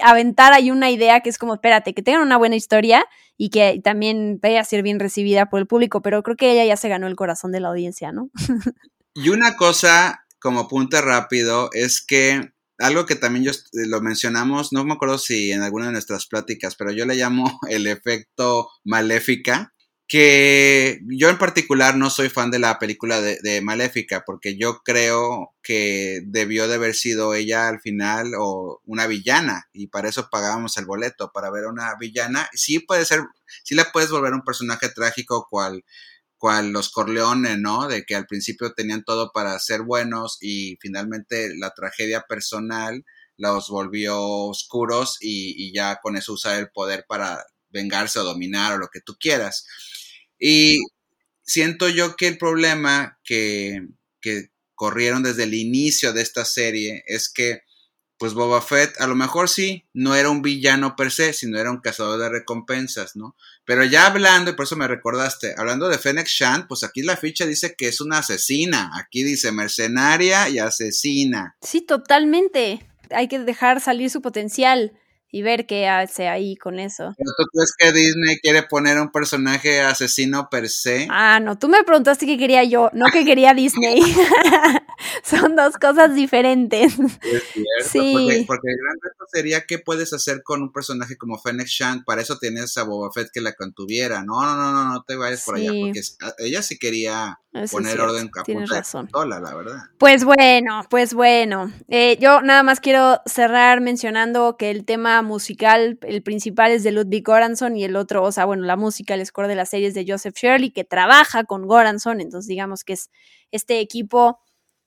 aventar 0.02 0.52
ahí 0.52 0.72
una 0.72 0.90
idea 0.90 1.20
que 1.20 1.30
es 1.30 1.38
como, 1.38 1.54
espérate, 1.54 1.94
que 1.94 2.02
tengan 2.02 2.22
una 2.22 2.36
buena 2.36 2.56
historia 2.56 3.06
y 3.38 3.50
que 3.50 3.80
también 3.82 4.40
vaya 4.42 4.60
a 4.60 4.64
ser 4.64 4.82
bien 4.82 4.98
recibida 4.98 5.48
por 5.48 5.60
el 5.60 5.68
público, 5.68 6.02
pero 6.02 6.24
creo 6.24 6.36
que 6.36 6.50
ella 6.50 6.64
ya 6.64 6.76
se 6.76 6.88
ganó 6.88 7.06
el 7.06 7.14
corazón 7.14 7.52
de 7.52 7.60
la 7.60 7.68
audiencia, 7.68 8.10
¿no? 8.10 8.30
y 9.14 9.28
una 9.28 9.56
cosa 9.56 10.26
como 10.40 10.66
punto 10.66 11.00
rápido 11.00 11.70
es 11.72 12.04
que 12.04 12.52
algo 12.78 13.06
que 13.06 13.14
también 13.14 13.44
yo 13.44 13.52
lo 13.72 14.00
mencionamos, 14.00 14.72
no 14.72 14.84
me 14.84 14.94
acuerdo 14.94 15.18
si 15.18 15.52
en 15.52 15.62
alguna 15.62 15.86
de 15.86 15.92
nuestras 15.92 16.26
pláticas, 16.26 16.74
pero 16.74 16.90
yo 16.90 17.06
le 17.06 17.14
llamo 17.14 17.60
el 17.70 17.86
efecto 17.86 18.68
maléfica, 18.84 19.72
que 20.08 21.00
yo 21.08 21.28
en 21.28 21.38
particular 21.38 21.96
no 21.96 22.10
soy 22.10 22.28
fan 22.28 22.50
de 22.52 22.60
la 22.60 22.78
película 22.78 23.20
de, 23.20 23.60
Maléfica, 23.60 24.22
porque 24.24 24.56
yo 24.56 24.82
creo 24.84 25.54
que 25.62 26.22
debió 26.26 26.68
de 26.68 26.76
haber 26.76 26.94
sido 26.94 27.34
ella 27.34 27.68
al 27.68 27.80
final 27.80 28.32
o 28.38 28.80
una 28.84 29.06
villana, 29.08 29.68
y 29.72 29.88
para 29.88 30.08
eso 30.08 30.28
pagábamos 30.30 30.76
el 30.76 30.86
boleto, 30.86 31.32
para 31.32 31.50
ver 31.50 31.64
a 31.64 31.70
una 31.70 31.94
villana. 31.98 32.48
Sí 32.54 32.78
puede 32.78 33.04
ser, 33.04 33.22
sí 33.64 33.74
la 33.74 33.90
puedes 33.92 34.10
volver 34.10 34.32
un 34.32 34.44
personaje 34.44 34.88
trágico 34.90 35.48
cual, 35.50 35.84
cual 36.38 36.70
los 36.70 36.90
Corleones, 36.90 37.58
¿no? 37.58 37.88
De 37.88 38.04
que 38.04 38.14
al 38.14 38.26
principio 38.26 38.74
tenían 38.74 39.04
todo 39.04 39.32
para 39.32 39.58
ser 39.58 39.82
buenos 39.82 40.38
y 40.40 40.76
finalmente 40.80 41.56
la 41.56 41.72
tragedia 41.74 42.22
personal 42.28 43.04
los 43.38 43.68
volvió 43.68 44.20
oscuros 44.22 45.18
y, 45.20 45.54
y 45.58 45.74
ya 45.74 45.98
con 46.02 46.16
eso 46.16 46.32
usar 46.34 46.58
el 46.58 46.70
poder 46.70 47.04
para 47.08 47.44
vengarse 47.70 48.18
o 48.18 48.24
dominar 48.24 48.74
o 48.74 48.78
lo 48.78 48.88
que 48.88 49.00
tú 49.00 49.16
quieras. 49.18 49.66
Y 50.38 50.78
siento 51.42 51.88
yo 51.88 52.16
que 52.16 52.28
el 52.28 52.38
problema 52.38 53.18
que, 53.24 53.86
que 54.20 54.50
corrieron 54.74 55.22
desde 55.22 55.44
el 55.44 55.54
inicio 55.54 56.12
de 56.12 56.22
esta 56.22 56.44
serie 56.44 57.02
es 57.06 57.28
que 57.28 57.62
pues 58.18 58.32
Boba 58.32 58.62
Fett 58.62 58.98
a 59.00 59.06
lo 59.06 59.14
mejor 59.14 59.48
sí, 59.48 59.84
no 59.92 60.14
era 60.14 60.30
un 60.30 60.40
villano 60.40 60.96
per 60.96 61.10
se, 61.10 61.32
sino 61.32 61.58
era 61.58 61.70
un 61.70 61.80
cazador 61.80 62.18
de 62.18 62.30
recompensas, 62.30 63.14
¿no? 63.14 63.36
Pero 63.64 63.84
ya 63.84 64.06
hablando, 64.06 64.50
y 64.50 64.54
por 64.54 64.64
eso 64.64 64.76
me 64.76 64.88
recordaste, 64.88 65.54
hablando 65.56 65.88
de 65.88 65.98
Fennec 65.98 66.26
Shand, 66.26 66.66
pues 66.66 66.82
aquí 66.82 67.02
la 67.02 67.16
ficha 67.16 67.44
dice 67.44 67.74
que 67.76 67.88
es 67.88 68.00
una 68.00 68.18
asesina, 68.18 68.90
aquí 68.94 69.22
dice 69.22 69.52
mercenaria 69.52 70.48
y 70.48 70.58
asesina. 70.58 71.56
Sí, 71.60 71.82
totalmente, 71.82 72.88
hay 73.10 73.28
que 73.28 73.38
dejar 73.38 73.80
salir 73.80 74.10
su 74.10 74.22
potencial 74.22 74.98
y 75.30 75.42
ver 75.42 75.66
qué 75.66 75.88
hace 75.88 76.28
ahí 76.28 76.56
con 76.56 76.78
eso. 76.78 77.14
¿Pero 77.16 77.30
tú 77.36 77.44
crees 77.52 77.74
que 77.76 77.92
Disney 77.92 78.38
quiere 78.38 78.62
poner 78.62 78.98
un 78.98 79.10
personaje 79.10 79.80
asesino 79.80 80.48
per 80.50 80.68
se? 80.68 81.08
Ah, 81.10 81.40
no, 81.40 81.58
tú 81.58 81.68
me 81.68 81.82
preguntaste 81.84 82.26
qué 82.26 82.38
quería 82.38 82.64
yo, 82.64 82.90
no 82.92 83.06
que 83.06 83.24
quería 83.24 83.52
Disney. 83.54 84.00
Son 85.24 85.56
dos 85.56 85.76
cosas 85.76 86.14
diferentes. 86.14 86.92
Es 86.94 87.42
cierto, 87.52 87.88
sí. 87.90 88.44
porque, 88.46 88.68
el 88.68 88.76
gran 88.76 88.96
reto 89.02 89.24
sería 89.32 89.66
qué 89.66 89.78
puedes 89.78 90.12
hacer 90.12 90.42
con 90.42 90.62
un 90.62 90.72
personaje 90.72 91.16
como 91.16 91.38
Fennec 91.38 91.66
Shand, 91.66 92.04
para 92.04 92.22
eso 92.22 92.38
tienes 92.38 92.76
a 92.78 92.84
Boba 92.84 93.10
Fett 93.12 93.28
que 93.32 93.40
la 93.40 93.54
contuviera. 93.54 94.22
No, 94.22 94.40
no, 94.42 94.56
no, 94.56 94.72
no, 94.72 94.92
no 94.92 95.04
te 95.04 95.16
vayas 95.16 95.44
por 95.44 95.56
allá, 95.56 95.70
porque 95.70 96.00
ella 96.38 96.62
sí 96.62 96.78
quería 96.78 97.38
poner 97.70 98.00
orden 98.00 98.30
a 98.34 98.42
Tienes 98.42 98.70
razón. 98.70 99.08
la 99.12 99.40
verdad. 99.54 99.82
Pues 99.98 100.24
bueno, 100.24 100.82
pues 100.90 101.14
bueno. 101.14 101.72
Eh, 101.88 102.18
yo 102.20 102.42
nada 102.42 102.62
más 102.62 102.80
quiero 102.80 103.20
cerrar 103.26 103.80
mencionando 103.80 104.56
que 104.56 104.70
el 104.70 104.84
tema 104.84 105.15
musical, 105.22 105.98
el 106.02 106.22
principal 106.22 106.72
es 106.72 106.82
de 106.82 106.92
Ludwig 106.92 107.24
Goranson 107.24 107.76
y 107.76 107.84
el 107.84 107.96
otro, 107.96 108.22
o 108.22 108.32
sea, 108.32 108.44
bueno, 108.44 108.64
la 108.64 108.76
música, 108.76 109.14
el 109.14 109.24
score 109.24 109.48
de 109.48 109.54
la 109.54 109.66
serie 109.66 109.88
es 109.88 109.94
de 109.94 110.04
Joseph 110.06 110.36
Shirley, 110.36 110.70
que 110.70 110.84
trabaja 110.84 111.44
con 111.44 111.66
Goranson, 111.66 112.20
entonces 112.20 112.48
digamos 112.48 112.84
que 112.84 112.94
es 112.94 113.10
este 113.50 113.80
equipo 113.80 114.40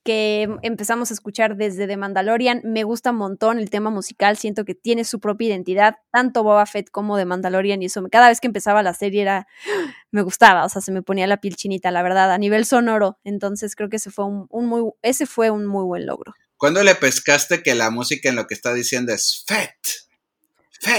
que 0.03 0.47
empezamos 0.61 1.11
a 1.11 1.13
escuchar 1.13 1.55
desde 1.55 1.87
The 1.87 1.97
Mandalorian. 1.97 2.61
Me 2.63 2.83
gusta 2.83 3.11
un 3.11 3.17
montón 3.17 3.59
el 3.59 3.69
tema 3.69 3.89
musical, 3.89 4.37
siento 4.37 4.65
que 4.65 4.73
tiene 4.75 5.03
su 5.03 5.19
propia 5.19 5.49
identidad, 5.49 5.95
tanto 6.11 6.43
Boba 6.43 6.65
Fett 6.65 6.89
como 6.89 7.17
The 7.17 7.25
Mandalorian, 7.25 7.81
y 7.81 7.85
eso 7.85 8.03
cada 8.11 8.29
vez 8.29 8.39
que 8.39 8.47
empezaba 8.47 8.81
la 8.81 8.93
serie 8.93 9.21
era, 9.21 9.47
me 10.11 10.21
gustaba, 10.21 10.65
o 10.65 10.69
sea, 10.69 10.81
se 10.81 10.91
me 10.91 11.01
ponía 11.01 11.27
la 11.27 11.37
piel 11.41 11.55
chinita, 11.55 11.91
la 11.91 12.01
verdad, 12.01 12.31
a 12.31 12.37
nivel 12.37 12.65
sonoro. 12.65 13.19
Entonces 13.23 13.75
creo 13.75 13.89
que 13.89 13.97
ese 13.97 14.09
fue 14.09 14.25
un, 14.25 14.65
muy, 14.65 14.89
ese 15.01 15.25
fue 15.25 15.51
un 15.51 15.65
muy 15.65 15.83
buen 15.83 16.05
logro. 16.05 16.33
¿Cuándo 16.57 16.83
le 16.83 16.95
pescaste 16.95 17.63
que 17.63 17.75
la 17.75 17.89
música 17.89 18.29
en 18.29 18.35
lo 18.35 18.47
que 18.47 18.53
está 18.53 18.73
diciendo 18.73 19.13
es 19.13 19.43
Fett? 19.47 20.08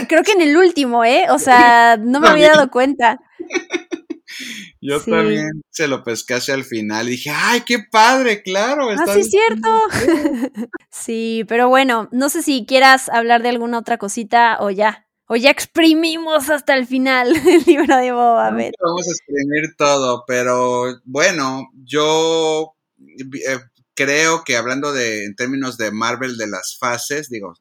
Creo 0.09 0.23
que 0.23 0.33
en 0.33 0.43
el 0.43 0.57
último, 0.57 1.05
¿eh? 1.05 1.27
O 1.31 1.39
sea, 1.39 1.97
no 1.97 2.21
me 2.21 2.29
había 2.29 2.51
dado 2.51 2.71
cuenta. 2.71 3.19
Yo 4.81 5.01
también 5.01 5.63
se 5.71 5.89
lo 5.89 6.03
pesqué 6.05 6.35
hacia 6.35 6.55
el 6.55 6.65
final 6.65 7.09
y 7.09 7.13
dije, 7.13 7.31
¡ay, 7.31 7.63
qué 7.67 7.79
padre! 7.91 8.43
Claro. 8.43 8.91
Está 8.91 9.13
ah, 9.13 9.15
sí, 9.15 9.25
cierto. 9.25 9.69
sí, 10.91 11.45
pero 11.49 11.69
bueno, 11.69 12.09
no 12.13 12.31
sé 12.31 12.43
si 12.43 12.65
quieras 12.67 13.09
hablar 13.09 13.43
de 13.43 13.51
alguna 13.51 13.79
otra 13.79 13.99
cosita 13.99 14.59
o 14.61 14.71
ya. 14.71 15.07
O 15.27 15.37
ya 15.37 15.51
exprimimos 15.51 16.51
hasta 16.51 16.75
el 16.75 16.87
final 16.87 17.37
el 17.47 17.63
libro 17.65 17.97
de 17.97 18.13
Boba. 18.13 18.51
Vamos 18.51 19.07
a 19.07 19.11
exprimir 19.11 19.77
todo, 19.77 20.25
pero 20.27 21.01
bueno, 21.05 21.69
yo 21.85 22.75
eh, 22.99 23.59
creo 23.95 24.43
que 24.45 24.57
hablando 24.57 24.93
de 24.93 25.27
en 25.27 25.37
términos 25.37 25.77
de 25.77 25.93
Marvel 25.93 26.37
de 26.37 26.49
las 26.49 26.77
fases, 26.79 27.29
digo, 27.29 27.55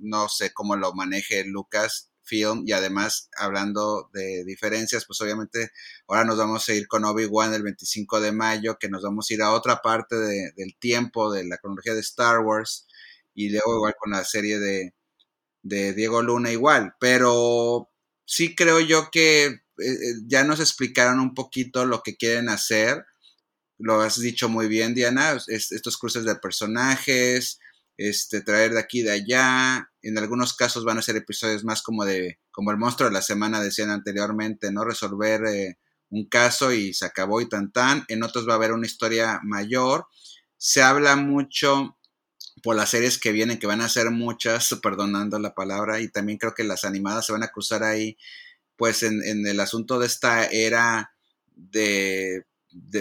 no 0.00 0.28
sé 0.28 0.52
cómo 0.52 0.76
lo 0.76 0.92
maneje 0.94 1.44
Lucas 1.44 2.10
Film 2.28 2.64
y 2.66 2.72
además 2.72 3.30
hablando 3.36 4.10
de 4.12 4.44
diferencias, 4.44 5.06
pues 5.06 5.20
obviamente 5.20 5.72
ahora 6.06 6.24
nos 6.24 6.36
vamos 6.36 6.68
a 6.68 6.74
ir 6.74 6.86
con 6.86 7.04
Obi-Wan 7.04 7.54
el 7.54 7.62
25 7.62 8.20
de 8.20 8.32
mayo, 8.32 8.78
que 8.78 8.88
nos 8.88 9.02
vamos 9.02 9.30
a 9.30 9.34
ir 9.34 9.42
a 9.42 9.52
otra 9.52 9.80
parte 9.82 10.16
del 10.16 10.76
tiempo 10.78 11.32
de 11.32 11.44
la 11.44 11.56
cronología 11.56 11.94
de 11.94 12.00
Star 12.00 12.40
Wars 12.40 12.86
y 13.34 13.50
luego 13.50 13.76
igual 13.76 13.94
con 13.98 14.12
la 14.12 14.24
serie 14.24 14.58
de, 14.58 14.94
de 15.62 15.94
Diego 15.94 16.22
Luna 16.22 16.52
igual, 16.52 16.94
pero 17.00 17.90
sí 18.24 18.54
creo 18.54 18.80
yo 18.80 19.10
que 19.10 19.44
eh, 19.46 19.60
eh, 19.78 20.14
ya 20.26 20.44
nos 20.44 20.60
explicaron 20.60 21.20
un 21.20 21.34
poquito 21.34 21.86
lo 21.86 22.02
que 22.02 22.16
quieren 22.16 22.48
hacer, 22.48 23.04
lo 23.78 24.00
has 24.00 24.20
dicho 24.20 24.48
muy 24.48 24.68
bien 24.68 24.94
Diana, 24.94 25.38
estos 25.46 25.96
cruces 25.96 26.24
de 26.24 26.34
personajes, 26.36 27.60
este, 27.98 28.40
traer 28.40 28.72
de 28.72 28.80
aquí 28.80 29.00
y 29.00 29.02
de 29.02 29.10
allá. 29.10 29.90
En 30.00 30.16
algunos 30.16 30.54
casos 30.54 30.84
van 30.84 30.96
a 30.96 31.02
ser 31.02 31.16
episodios 31.16 31.64
más 31.64 31.82
como 31.82 32.04
de, 32.04 32.38
como 32.50 32.70
el 32.70 32.78
monstruo 32.78 33.08
de 33.10 33.14
la 33.14 33.22
semana 33.22 33.60
decían 33.60 33.90
anteriormente, 33.90 34.72
¿no? 34.72 34.84
Resolver 34.84 35.44
eh, 35.46 35.78
un 36.08 36.26
caso 36.26 36.72
y 36.72 36.94
se 36.94 37.04
acabó 37.04 37.40
y 37.40 37.48
tan 37.48 37.72
tan. 37.72 38.04
En 38.08 38.22
otros 38.22 38.48
va 38.48 38.52
a 38.52 38.56
haber 38.56 38.72
una 38.72 38.86
historia 38.86 39.40
mayor. 39.42 40.06
Se 40.56 40.80
habla 40.80 41.16
mucho 41.16 41.98
por 42.62 42.76
las 42.76 42.90
series 42.90 43.18
que 43.18 43.32
vienen, 43.32 43.58
que 43.58 43.66
van 43.66 43.80
a 43.80 43.88
ser 43.88 44.10
muchas, 44.10 44.74
perdonando 44.82 45.38
la 45.38 45.54
palabra, 45.54 46.00
y 46.00 46.08
también 46.08 46.38
creo 46.38 46.54
que 46.54 46.64
las 46.64 46.84
animadas 46.84 47.26
se 47.26 47.32
van 47.32 47.42
a 47.42 47.48
cruzar 47.48 47.82
ahí, 47.82 48.16
pues 48.76 49.02
en, 49.02 49.22
en 49.24 49.46
el 49.46 49.60
asunto 49.60 49.98
de 49.98 50.06
esta 50.06 50.46
era 50.46 51.12
de 51.54 52.44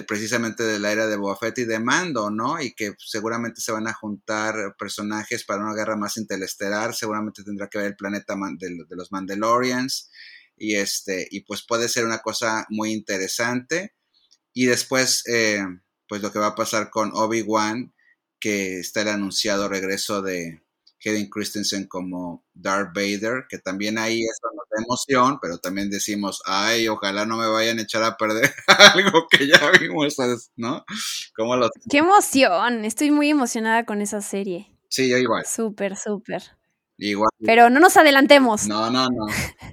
precisamente 0.07 0.63
de 0.63 0.79
la 0.79 0.91
era 0.91 1.07
de 1.07 1.17
Boba 1.17 1.37
y 1.55 1.63
de 1.63 1.79
Mando, 1.79 2.29
¿no? 2.29 2.61
Y 2.61 2.73
que 2.73 2.93
seguramente 2.97 3.61
se 3.61 3.71
van 3.71 3.87
a 3.87 3.93
juntar 3.93 4.75
personajes 4.77 5.43
para 5.43 5.63
una 5.63 5.73
guerra 5.73 5.95
más 5.95 6.17
interestelar, 6.17 6.93
seguramente 6.93 7.43
tendrá 7.43 7.67
que 7.67 7.77
ver 7.77 7.87
el 7.87 7.95
planeta 7.95 8.35
de, 8.57 8.85
los 8.89 9.11
Mandalorians, 9.11 10.11
y, 10.55 10.75
este, 10.75 11.27
y 11.29 11.41
pues 11.41 11.63
puede 11.65 11.89
ser 11.89 12.05
una 12.05 12.19
cosa 12.19 12.65
muy 12.69 12.91
interesante. 12.91 13.93
Y 14.53 14.65
después, 14.65 15.23
eh, 15.27 15.63
pues 16.07 16.21
lo 16.21 16.31
que 16.31 16.39
va 16.39 16.47
a 16.47 16.55
pasar 16.55 16.89
con 16.89 17.11
Obi-Wan, 17.13 17.93
que 18.39 18.79
está 18.79 19.01
el 19.01 19.09
anunciado 19.09 19.69
regreso 19.69 20.21
de, 20.21 20.61
Hayden 21.09 21.29
Christensen 21.29 21.88
como 21.88 22.45
Darth 22.53 22.93
Vader, 22.93 23.45
que 23.49 23.57
también 23.57 23.97
ahí 23.97 24.21
eso 24.21 24.47
nos 24.55 24.65
da 24.69 24.84
emoción, 24.84 25.39
pero 25.41 25.57
también 25.57 25.89
decimos, 25.89 26.41
ay, 26.45 26.88
ojalá 26.88 27.25
no 27.25 27.38
me 27.38 27.47
vayan 27.47 27.79
a 27.79 27.84
echar 27.84 28.03
a 28.03 28.17
perder 28.17 28.53
algo 28.95 29.27
que 29.29 29.47
ya 29.47 29.71
vimos, 29.79 30.15
¿no? 30.55 30.85
Qué 31.89 31.97
emoción, 31.97 32.85
estoy 32.85 33.11
muy 33.11 33.29
emocionada 33.29 33.85
con 33.85 34.01
esa 34.01 34.21
serie. 34.21 34.71
Sí, 34.89 35.09
yo 35.09 35.17
igual. 35.17 35.45
Súper, 35.45 35.97
súper. 35.97 36.43
Igual. 36.99 37.29
Pero 37.45 37.69
no 37.69 37.79
nos 37.79 37.95
adelantemos. 37.95 38.67
No, 38.67 38.89
no, 38.89 39.07
no. 39.09 39.27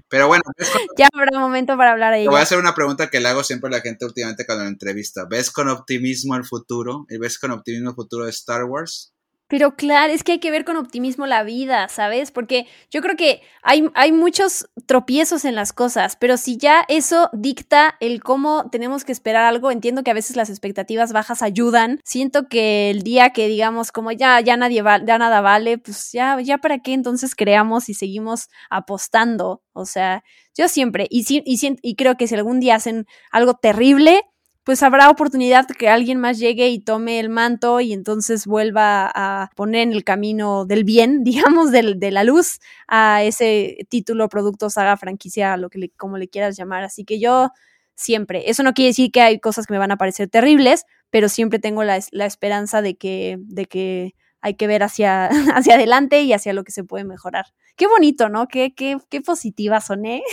Pero 0.09 0.29
bueno. 0.29 0.43
ya 0.99 1.09
habrá 1.13 1.39
momento 1.39 1.77
para 1.77 1.93
hablar 1.93 2.13
ahí. 2.13 2.25
Te 2.25 2.29
voy 2.29 2.41
a 2.41 2.43
hacer 2.43 2.59
una 2.59 2.75
pregunta 2.75 3.09
que 3.09 3.21
le 3.21 3.29
hago 3.29 3.43
siempre 3.43 3.69
a 3.69 3.79
la 3.79 3.81
gente 3.81 4.05
últimamente 4.05 4.45
cuando 4.45 4.65
la 4.65 4.71
entrevista. 4.71 5.25
¿Ves 5.29 5.51
con 5.51 5.69
optimismo 5.69 6.37
el 6.37 6.45
futuro? 6.45 7.07
¿Y 7.09 7.17
ves 7.17 7.39
con 7.39 7.51
optimismo 7.53 7.91
el 7.91 7.97
futuro 7.97 8.25
de 8.25 8.31
Star 8.31 8.65
Wars? 8.65 9.14
Pero 9.55 9.77
claro, 9.77 10.13
es 10.13 10.25
que 10.25 10.33
hay 10.33 10.39
que 10.41 10.51
ver 10.51 10.65
con 10.65 10.77
optimismo 10.77 11.27
la 11.27 11.45
vida, 11.45 11.87
¿sabes? 11.89 12.33
Porque 12.33 12.67
yo 12.91 13.01
creo 13.01 13.15
que 13.15 13.41
hay, 13.63 13.89
hay 13.95 14.11
muchos 14.11 14.69
tropiezos 14.87 15.45
en 15.45 15.55
las 15.55 15.73
cosas, 15.73 16.17
pero 16.17 16.37
si 16.39 16.57
ya 16.57 16.85
eso 16.89 17.31
dicta 17.33 17.95
el 18.01 18.21
cómo 18.21 18.69
tenemos 18.73 19.05
que 19.05 19.13
esperar 19.13 19.45
algo, 19.45 19.71
entiendo 19.71 20.03
que 20.03 20.11
a 20.11 20.15
veces 20.15 20.35
las 20.35 20.51
expectativas 20.51 21.13
bajas 21.13 21.41
ayudan. 21.41 22.01
Siento 22.03 22.49
que 22.49 22.91
el 22.91 23.05
día 23.05 23.31
que 23.31 23.47
digamos 23.47 23.93
como 23.93 24.11
ya, 24.11 24.41
ya 24.41 24.57
nadie 24.57 24.83
va, 24.83 25.01
ya 25.05 25.19
nada 25.19 25.41
vale, 25.41 25.79
pues 25.79 26.11
ya, 26.11 26.41
ya 26.41 26.59
para 26.59 26.81
qué 26.81 26.93
entonces 26.93 27.37
creamos 27.37 27.89
y 27.89 27.95
seguimos 27.95 28.49
apostando. 28.71 29.63
O 29.73 29.87
sea, 29.87 30.25
yo 30.59 30.67
siempre, 30.67 31.07
y, 31.11 31.25
y, 31.29 31.79
y 31.81 31.95
creo 31.95 32.17
que 32.17 32.27
si 32.27 32.35
algún 32.35 32.59
día 32.59 32.75
hacen 32.75 33.07
algo 33.31 33.55
terrible, 33.55 34.23
pues 34.65 34.83
habrá 34.83 35.11
oportunidad 35.11 35.67
que 35.67 35.89
alguien 35.89 36.19
más 36.19 36.39
llegue 36.39 36.69
y 36.71 36.81
tome 36.81 37.21
el 37.21 37.29
manto 37.29 37.81
y 37.81 37.93
entonces 37.93 38.47
vuelva 38.47 39.11
a 39.15 39.51
poner 39.55 39.83
en 39.83 39.93
el 39.93 40.05
camino 40.05 40.65
del 40.65 40.85
bien, 40.85 41.23
digamos, 41.25 41.71
del, 41.71 42.01
de 42.01 42.11
la 42.11 42.25
luz, 42.25 42.61
a 42.89 43.23
ese 43.23 43.87
título, 43.91 44.29
producto, 44.29 44.71
saga, 44.71 44.97
franquicia, 44.97 45.57
lo 45.57 45.69
que 45.71 45.79
le, 45.79 45.91
como 45.91 46.19
le 46.19 46.29
quieras 46.29 46.57
llamar. 46.57 46.83
Así 46.83 47.05
que 47.05 47.21
yo 47.21 47.51
siempre, 47.95 48.51
eso 48.51 48.63
no 48.63 48.73
quiere 48.73 48.89
decir 48.89 49.13
que 49.13 49.21
hay 49.21 49.39
cosas 49.39 49.67
que 49.67 49.75
me 49.75 49.79
van 49.79 49.93
a 49.93 49.99
parecer 49.99 50.29
terribles, 50.29 50.85
pero 51.11 51.29
siempre 51.29 51.59
tengo 51.59 51.85
la, 51.85 52.01
la 52.11 52.27
esperanza 52.27 52.83
de 52.83 52.97
que, 52.97 53.37
de 53.41 53.67
que 53.67 54.15
hay 54.45 54.57
que 54.57 54.67
ver 54.67 54.83
hacia, 54.83 55.27
hacia 55.57 55.75
adelante 55.75 56.21
y 56.21 56.35
hacia 56.35 56.53
lo 56.53 56.65
que 56.65 56.71
se 56.71 56.85
puede 56.85 57.05
mejorar. 57.05 57.47
Qué 57.77 57.89
bonito, 57.89 58.29
¿no? 58.29 58.47
Qué, 58.47 58.75
qué, 58.77 58.99
qué 59.11 59.21
positiva 59.21 59.81
soné. 59.81 60.23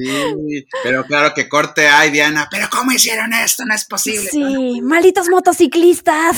Sí, 0.00 0.66
pero 0.82 1.04
claro 1.04 1.32
que 1.34 1.48
corte 1.48 1.88
hay, 1.88 2.10
Diana. 2.10 2.48
Pero 2.50 2.68
¿cómo 2.70 2.92
hicieron 2.92 3.32
esto? 3.32 3.64
No 3.64 3.74
es 3.74 3.84
posible. 3.84 4.28
Sí, 4.30 4.80
malditos 4.82 5.28
motociclistas. 5.28 6.36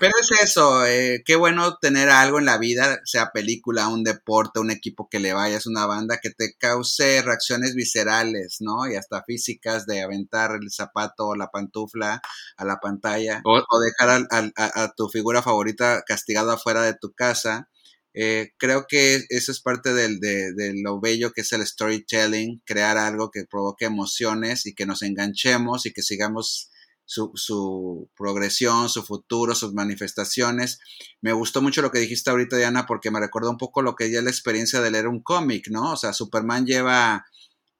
Pero 0.00 0.12
es 0.20 0.30
eso, 0.42 0.86
eh, 0.86 1.22
qué 1.24 1.36
bueno 1.36 1.76
tener 1.78 2.08
algo 2.10 2.38
en 2.38 2.44
la 2.44 2.58
vida, 2.58 3.00
sea 3.04 3.30
película, 3.32 3.88
un 3.88 4.04
deporte, 4.04 4.60
un 4.60 4.70
equipo 4.70 5.08
que 5.08 5.20
le 5.20 5.32
vayas, 5.32 5.66
una 5.66 5.86
banda 5.86 6.18
que 6.20 6.30
te 6.30 6.54
cause 6.58 7.22
reacciones 7.22 7.74
viscerales, 7.74 8.58
¿no? 8.60 8.88
Y 8.88 8.96
hasta 8.96 9.22
físicas 9.24 9.86
de 9.86 10.02
aventar 10.02 10.58
el 10.60 10.70
zapato 10.70 11.28
o 11.28 11.36
la 11.36 11.48
pantufla 11.48 12.20
a 12.56 12.64
la 12.64 12.78
pantalla 12.78 13.42
o, 13.44 13.80
dejar 13.80 14.26
a, 14.30 14.92
tu 14.96 15.01
figura 15.08 15.42
favorita 15.42 16.02
castigada 16.06 16.54
afuera 16.54 16.82
de 16.82 16.94
tu 16.94 17.12
casa. 17.12 17.68
Eh, 18.14 18.50
creo 18.58 18.86
que 18.88 19.24
eso 19.30 19.52
es 19.52 19.60
parte 19.60 19.94
de, 19.94 20.10
lo 20.82 21.00
bello 21.00 21.32
que 21.32 21.40
es 21.42 21.52
el 21.52 21.66
storytelling, 21.66 22.62
crear 22.66 22.98
algo 22.98 23.30
que 23.30 23.44
provoque 23.50 23.86
emociones 23.86 24.66
y 24.66 24.74
que 24.74 24.86
nos 24.86 25.02
enganchemos 25.02 25.86
y 25.86 25.92
que 25.92 26.02
sigamos 26.02 26.70
su, 27.06 28.10
progresión, 28.16 28.88
su 28.88 29.02
futuro, 29.02 29.54
sus 29.54 29.72
manifestaciones. 29.74 30.78
Me 31.20 31.32
gustó 31.32 31.62
mucho 31.62 31.82
lo 31.82 31.90
que 31.90 32.00
dijiste 32.00 32.30
ahorita, 32.30 32.56
Diana, 32.56 32.86
porque 32.86 33.10
me 33.10 33.20
recordó 33.20 33.50
un 33.50 33.58
poco 33.58 33.82
lo 33.82 33.96
que 33.96 34.10
ya 34.10 34.18
es 34.18 34.24
la 34.24 34.30
experiencia 34.30 34.80
de 34.80 34.90
leer 34.90 35.08
un 35.08 35.22
cómic, 35.22 35.68
¿no? 35.70 35.92
O 35.92 35.96
sea, 35.96 36.12
Superman 36.12 36.66
lleva 36.66 37.24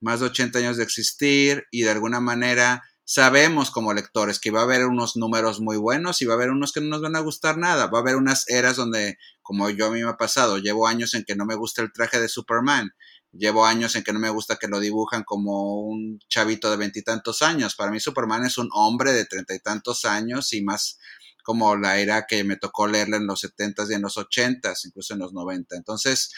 más 0.01 0.21
de 0.21 0.27
80 0.27 0.59
años 0.59 0.77
de 0.77 0.83
existir 0.85 1.65
y 1.71 1.83
de 1.83 1.91
alguna 1.91 2.21
manera 2.21 2.83
sabemos 3.13 3.71
como 3.71 3.93
lectores 3.93 4.39
que 4.39 4.51
va 4.51 4.61
a 4.61 4.65
haber 4.65 4.87
unos 4.87 5.17
números 5.17 5.61
muy 5.61 5.77
buenos 5.77 6.23
y 6.23 6.25
va 6.25 6.35
a 6.35 6.37
haber 6.37 6.51
unos 6.51 6.73
que 6.73 6.81
no 6.81 6.89
nos 6.89 7.03
van 7.03 7.17
a 7.17 7.21
gustar 7.21 7.59
nada. 7.59 7.87
Va 7.87 7.99
a 7.99 8.01
haber 8.03 8.17
unas 8.17 8.49
eras 8.49 8.77
donde, 8.77 9.19
como 9.43 9.69
yo 9.71 9.87
a 9.87 9.91
mí 9.91 10.03
me 10.03 10.09
ha 10.09 10.17
pasado, 10.17 10.59
llevo 10.59 10.87
años 10.87 11.15
en 11.15 11.25
que 11.25 11.37
no 11.37 11.45
me 11.45 11.55
gusta 11.55 11.83
el 11.83 11.93
traje 11.93 12.21
de 12.21 12.29
Superman 12.29 12.93
Llevo 13.33 13.65
años 13.65 13.97
en 13.97 14.05
que 14.05 14.13
no 14.13 14.19
me 14.19 14.29
gusta 14.29 14.57
que 14.57 14.69
lo 14.69 14.79
dibujan 14.79 15.25
como 15.25 15.81
un 15.87 16.19
chavito 16.29 16.71
de 16.71 16.77
veintitantos 16.77 17.41
años. 17.41 17.75
Para 17.75 17.91
mí 17.91 17.99
Superman 17.99 18.45
es 18.45 18.59
un 18.59 18.69
hombre 18.73 19.13
de 19.13 19.25
treinta 19.25 19.55
y 19.55 19.59
tantos 19.59 20.05
años 20.05 20.53
y 20.53 20.63
más 20.63 20.99
como 21.43 21.75
la 21.77 21.99
era 21.99 22.27
que 22.29 22.45
me 22.45 22.57
tocó 22.57 22.87
leerla 22.87 23.17
en 23.17 23.27
los 23.27 23.41
setentas 23.41 23.91
y 23.91 23.95
en 23.95 24.03
los 24.03 24.19
ochentas, 24.19 24.85
incluso 24.85 25.15
en 25.15 25.21
los 25.21 25.33
noventa. 25.33 25.77
Entonces, 25.77 26.31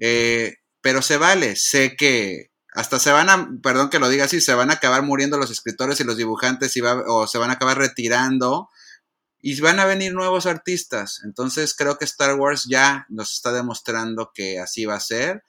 eh, 0.00 0.56
pero 0.80 1.00
se 1.00 1.16
vale. 1.16 1.54
Sé 1.54 1.94
que 1.96 2.50
hasta 2.74 2.98
se 2.98 3.12
van 3.12 3.28
a, 3.28 3.48
perdón 3.62 3.90
que 3.90 3.98
lo 3.98 4.08
diga 4.08 4.24
así, 4.24 4.40
se 4.40 4.54
van 4.54 4.70
a 4.70 4.74
acabar 4.74 5.02
muriendo 5.02 5.36
los 5.36 5.50
escritores 5.50 6.00
y 6.00 6.04
los 6.04 6.16
dibujantes 6.16 6.76
y 6.76 6.80
va, 6.80 7.02
o 7.06 7.26
se 7.26 7.38
van 7.38 7.50
a 7.50 7.54
acabar 7.54 7.78
retirando 7.78 8.70
y 9.40 9.60
van 9.60 9.78
a 9.80 9.84
venir 9.84 10.14
nuevos 10.14 10.46
artistas. 10.46 11.20
Entonces 11.24 11.74
creo 11.74 11.98
que 11.98 12.04
Star 12.04 12.34
Wars 12.36 12.64
ya 12.64 13.06
nos 13.08 13.32
está 13.32 13.52
demostrando 13.52 14.30
que 14.34 14.58
así 14.58 14.86
va 14.86 14.94
a 14.94 15.00
ser 15.00 15.44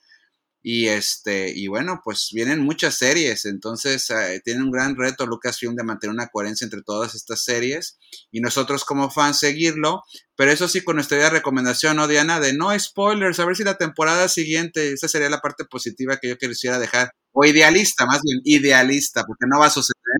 Y 0.66 0.88
este, 0.88 1.52
y 1.54 1.68
bueno, 1.68 2.00
pues 2.02 2.30
vienen 2.32 2.60
muchas 2.60 2.94
series, 2.96 3.44
entonces 3.44 4.08
eh, 4.08 4.40
tiene 4.42 4.62
un 4.62 4.70
gran 4.70 4.96
reto 4.96 5.26
Lucasfilm 5.26 5.74
de 5.76 5.84
mantener 5.84 6.14
una 6.14 6.28
coherencia 6.28 6.64
entre 6.64 6.80
todas 6.80 7.14
estas 7.14 7.44
series 7.44 7.98
y 8.32 8.40
nosotros 8.40 8.86
como 8.86 9.10
fans 9.10 9.38
seguirlo, 9.40 10.02
pero 10.36 10.50
eso 10.52 10.66
sí 10.66 10.80
con 10.82 10.96
nuestra 10.96 11.28
recomendación, 11.28 11.96
¿no, 11.96 12.08
Diana? 12.08 12.40
De 12.40 12.54
no 12.54 12.76
spoilers, 12.78 13.38
a 13.40 13.44
ver 13.44 13.56
si 13.56 13.64
la 13.64 13.76
temporada 13.76 14.26
siguiente, 14.28 14.94
esa 14.94 15.06
sería 15.06 15.28
la 15.28 15.40
parte 15.40 15.66
positiva 15.66 16.16
que 16.16 16.30
yo 16.30 16.38
quisiera 16.38 16.78
dejar, 16.78 17.10
o 17.32 17.44
idealista, 17.44 18.06
más 18.06 18.22
bien 18.22 18.40
idealista, 18.44 19.24
porque 19.26 19.44
no 19.46 19.58
va 19.60 19.66
a 19.66 19.70
suceder, 19.70 20.18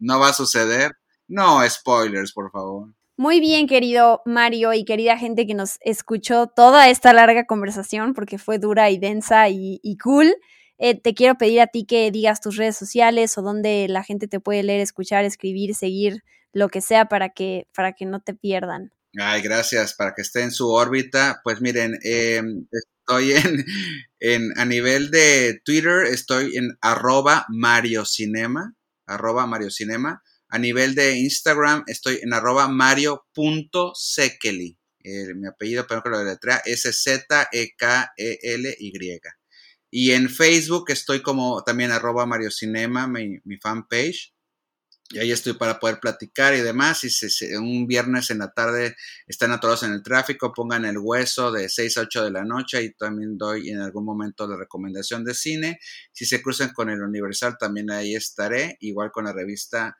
no 0.00 0.20
va 0.20 0.30
a 0.30 0.32
suceder, 0.34 0.92
no 1.28 1.68
spoilers, 1.70 2.32
por 2.32 2.50
favor. 2.50 2.97
Muy 3.20 3.40
bien, 3.40 3.66
querido 3.66 4.22
Mario 4.26 4.72
y 4.74 4.84
querida 4.84 5.18
gente 5.18 5.44
que 5.44 5.54
nos 5.54 5.78
escuchó 5.80 6.46
toda 6.46 6.88
esta 6.88 7.12
larga 7.12 7.46
conversación 7.46 8.14
porque 8.14 8.38
fue 8.38 8.60
dura 8.60 8.90
y 8.90 8.98
densa 9.00 9.48
y, 9.48 9.80
cool. 10.00 10.36
Eh, 10.78 11.00
te 11.00 11.14
quiero 11.14 11.36
pedir 11.36 11.60
a 11.60 11.66
ti 11.66 11.84
que 11.84 12.12
digas 12.12 12.40
tus 12.40 12.56
redes 12.56 12.76
sociales 12.76 13.36
o 13.36 13.42
donde 13.42 13.88
la 13.88 14.04
gente 14.04 14.28
te 14.28 14.38
puede 14.38 14.62
leer, 14.62 14.80
escuchar, 14.80 15.24
escribir, 15.24 15.74
seguir, 15.74 16.22
lo 16.52 16.68
que 16.68 16.80
sea 16.80 17.06
para 17.06 17.30
que, 17.30 17.66
para 17.74 17.92
que 17.92 18.06
no 18.06 18.20
te 18.20 18.34
pierdan. 18.34 18.92
Ay, 19.18 19.42
gracias, 19.42 19.94
para 19.94 20.14
que 20.14 20.22
esté 20.22 20.44
en 20.44 20.52
su 20.52 20.68
órbita. 20.70 21.40
Pues 21.42 21.60
miren, 21.60 21.98
em, 22.04 22.68
estoy 22.70 23.32
en, 23.32 23.64
en, 24.20 24.56
a 24.56 24.64
nivel 24.64 25.10
de 25.10 25.60
Twitter, 25.64 26.06
estoy 26.06 26.56
en 26.56 26.78
arroba 26.80 27.46
Mario 27.48 28.04
Cinema, 28.04 28.76
arroba 29.06 29.44
Mario 29.48 29.72
Cinema. 29.72 30.22
A 30.48 30.58
nivel 30.58 30.94
de 30.94 31.18
Instagram 31.18 31.84
estoy 31.86 32.20
en 32.22 32.32
arroba 32.32 32.68
mario.sekeli. 32.68 34.78
Eh, 35.04 35.34
mi 35.34 35.46
apellido, 35.46 35.86
pero 35.86 36.02
que 36.02 36.08
lo 36.10 36.18
deletrea, 36.18 36.60
S-Z-E-K-E-L-Y. 36.64 37.60
Y 39.90 40.10
en 40.10 40.28
Facebook 40.28 40.90
estoy 40.90 41.22
como 41.22 41.62
también 41.64 41.92
arroba 41.92 42.26
Mario 42.26 42.50
Cinema, 42.50 43.06
mi, 43.06 43.38
mi 43.44 43.56
fanpage. 43.58 44.34
Y 45.10 45.18
ahí 45.18 45.32
estoy 45.32 45.54
para 45.54 45.80
poder 45.80 46.00
platicar 46.00 46.54
y 46.54 46.60
demás. 46.60 46.98
Si 46.98 47.54
un 47.54 47.86
viernes 47.86 48.30
en 48.30 48.38
la 48.38 48.52
tarde 48.52 48.94
están 49.26 49.52
atorados 49.52 49.82
en 49.84 49.92
el 49.92 50.02
tráfico, 50.02 50.52
pongan 50.52 50.84
el 50.84 50.98
hueso 50.98 51.50
de 51.50 51.70
6 51.70 51.96
a 51.96 52.02
8 52.02 52.24
de 52.24 52.30
la 52.30 52.44
noche 52.44 52.82
y 52.82 52.92
también 52.92 53.38
doy 53.38 53.70
en 53.70 53.80
algún 53.80 54.04
momento 54.04 54.46
la 54.46 54.58
recomendación 54.58 55.24
de 55.24 55.32
cine. 55.32 55.78
Si 56.12 56.26
se 56.26 56.42
cruzan 56.42 56.74
con 56.74 56.90
el 56.90 57.00
Universal, 57.00 57.56
también 57.58 57.90
ahí 57.90 58.14
estaré, 58.14 58.76
igual 58.80 59.10
con 59.10 59.24
la 59.24 59.32
revista 59.32 59.96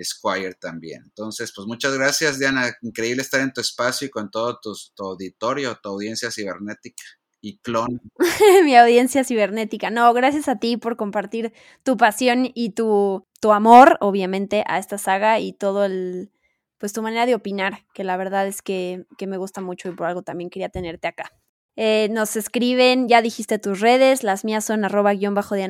Squire 0.00 0.54
también. 0.54 1.02
Entonces, 1.04 1.52
pues 1.54 1.66
muchas 1.66 1.94
gracias, 1.94 2.38
Diana. 2.38 2.72
Increíble 2.82 3.22
estar 3.22 3.40
en 3.40 3.52
tu 3.52 3.60
espacio 3.60 4.06
y 4.06 4.10
con 4.10 4.30
todo 4.30 4.58
tu, 4.60 4.74
auditorio, 4.98 5.78
tu 5.82 5.90
audiencia 5.90 6.30
cibernética 6.30 7.02
y 7.40 7.58
clon. 7.58 8.00
Mi 8.64 8.76
audiencia 8.76 9.24
cibernética. 9.24 9.90
No, 9.90 10.12
gracias 10.14 10.48
a 10.48 10.58
ti 10.58 10.76
por 10.76 10.96
compartir 10.96 11.52
tu 11.82 11.96
pasión 11.96 12.50
y 12.54 12.70
tu, 12.70 13.26
tu 13.40 13.52
amor, 13.52 13.98
obviamente, 14.00 14.64
a 14.66 14.78
esta 14.78 14.98
saga 14.98 15.40
y 15.40 15.52
todo 15.52 15.84
el, 15.84 16.30
pues 16.78 16.92
tu 16.92 17.02
manera 17.02 17.26
de 17.26 17.34
opinar, 17.34 17.84
que 17.94 18.04
la 18.04 18.16
verdad 18.16 18.46
es 18.46 18.62
que, 18.62 19.06
que 19.18 19.26
me 19.26 19.36
gusta 19.36 19.60
mucho 19.60 19.88
y 19.88 19.92
por 19.92 20.06
algo 20.06 20.22
también 20.22 20.50
quería 20.50 20.68
tenerte 20.68 21.08
acá. 21.08 21.32
Eh, 21.76 22.08
nos 22.10 22.36
escriben, 22.36 23.08
ya 23.08 23.22
dijiste 23.22 23.58
tus 23.58 23.80
redes, 23.80 24.24
las 24.24 24.44
mías 24.44 24.64
son 24.64 24.84
arroba 24.84 25.14
guion 25.14 25.34
bajo 25.34 25.54
de 25.54 25.62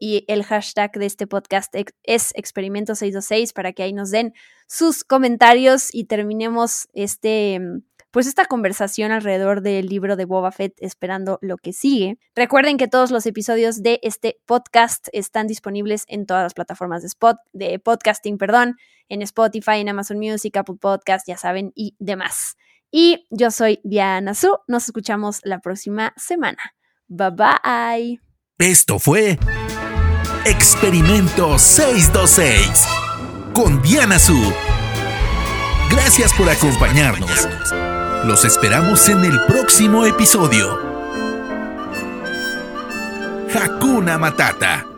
y 0.00 0.24
el 0.26 0.42
hashtag 0.42 0.92
de 0.92 1.04
este 1.04 1.26
podcast 1.26 1.74
es 2.02 2.32
experimento626 2.34 3.52
para 3.52 3.72
que 3.72 3.82
ahí 3.82 3.92
nos 3.92 4.10
den 4.10 4.32
sus 4.66 5.04
comentarios 5.04 5.94
y 5.94 6.04
terminemos 6.04 6.88
este, 6.94 7.60
pues 8.10 8.26
esta 8.26 8.46
conversación 8.46 9.12
alrededor 9.12 9.60
del 9.60 9.86
libro 9.86 10.16
de 10.16 10.24
Boba 10.24 10.50
Fett 10.50 10.74
esperando 10.78 11.38
lo 11.42 11.58
que 11.58 11.74
sigue. 11.74 12.18
Recuerden 12.34 12.78
que 12.78 12.88
todos 12.88 13.10
los 13.10 13.26
episodios 13.26 13.82
de 13.82 14.00
este 14.02 14.40
podcast 14.46 15.08
están 15.12 15.46
disponibles 15.46 16.04
en 16.08 16.24
todas 16.24 16.42
las 16.42 16.54
plataformas 16.54 17.02
de, 17.02 17.10
de 17.52 17.78
podcasting, 17.78 18.38
perdón, 18.38 18.76
en 19.10 19.20
Spotify, 19.22 19.80
en 19.80 19.90
Amazon 19.90 20.18
Music, 20.18 20.56
Apple 20.56 20.76
Podcast, 20.80 21.28
ya 21.28 21.36
saben, 21.36 21.72
y 21.74 21.96
demás. 21.98 22.56
Y 22.90 23.26
yo 23.30 23.50
soy 23.50 23.80
Diana 23.84 24.34
Su. 24.34 24.58
Nos 24.66 24.84
escuchamos 24.84 25.40
la 25.44 25.60
próxima 25.60 26.12
semana. 26.16 26.58
Bye 27.08 27.30
bye. 27.30 28.20
Esto 28.58 28.98
fue 28.98 29.38
Experimento 30.44 31.58
626 31.58 32.86
con 33.54 33.80
Diana 33.82 34.18
Su. 34.18 34.52
Gracias 35.90 36.32
por 36.34 36.48
acompañarnos. 36.48 37.48
Los 38.26 38.44
esperamos 38.44 39.08
en 39.08 39.24
el 39.24 39.38
próximo 39.46 40.04
episodio. 40.04 40.78
Hakuna 43.54 44.18
Matata. 44.18 44.89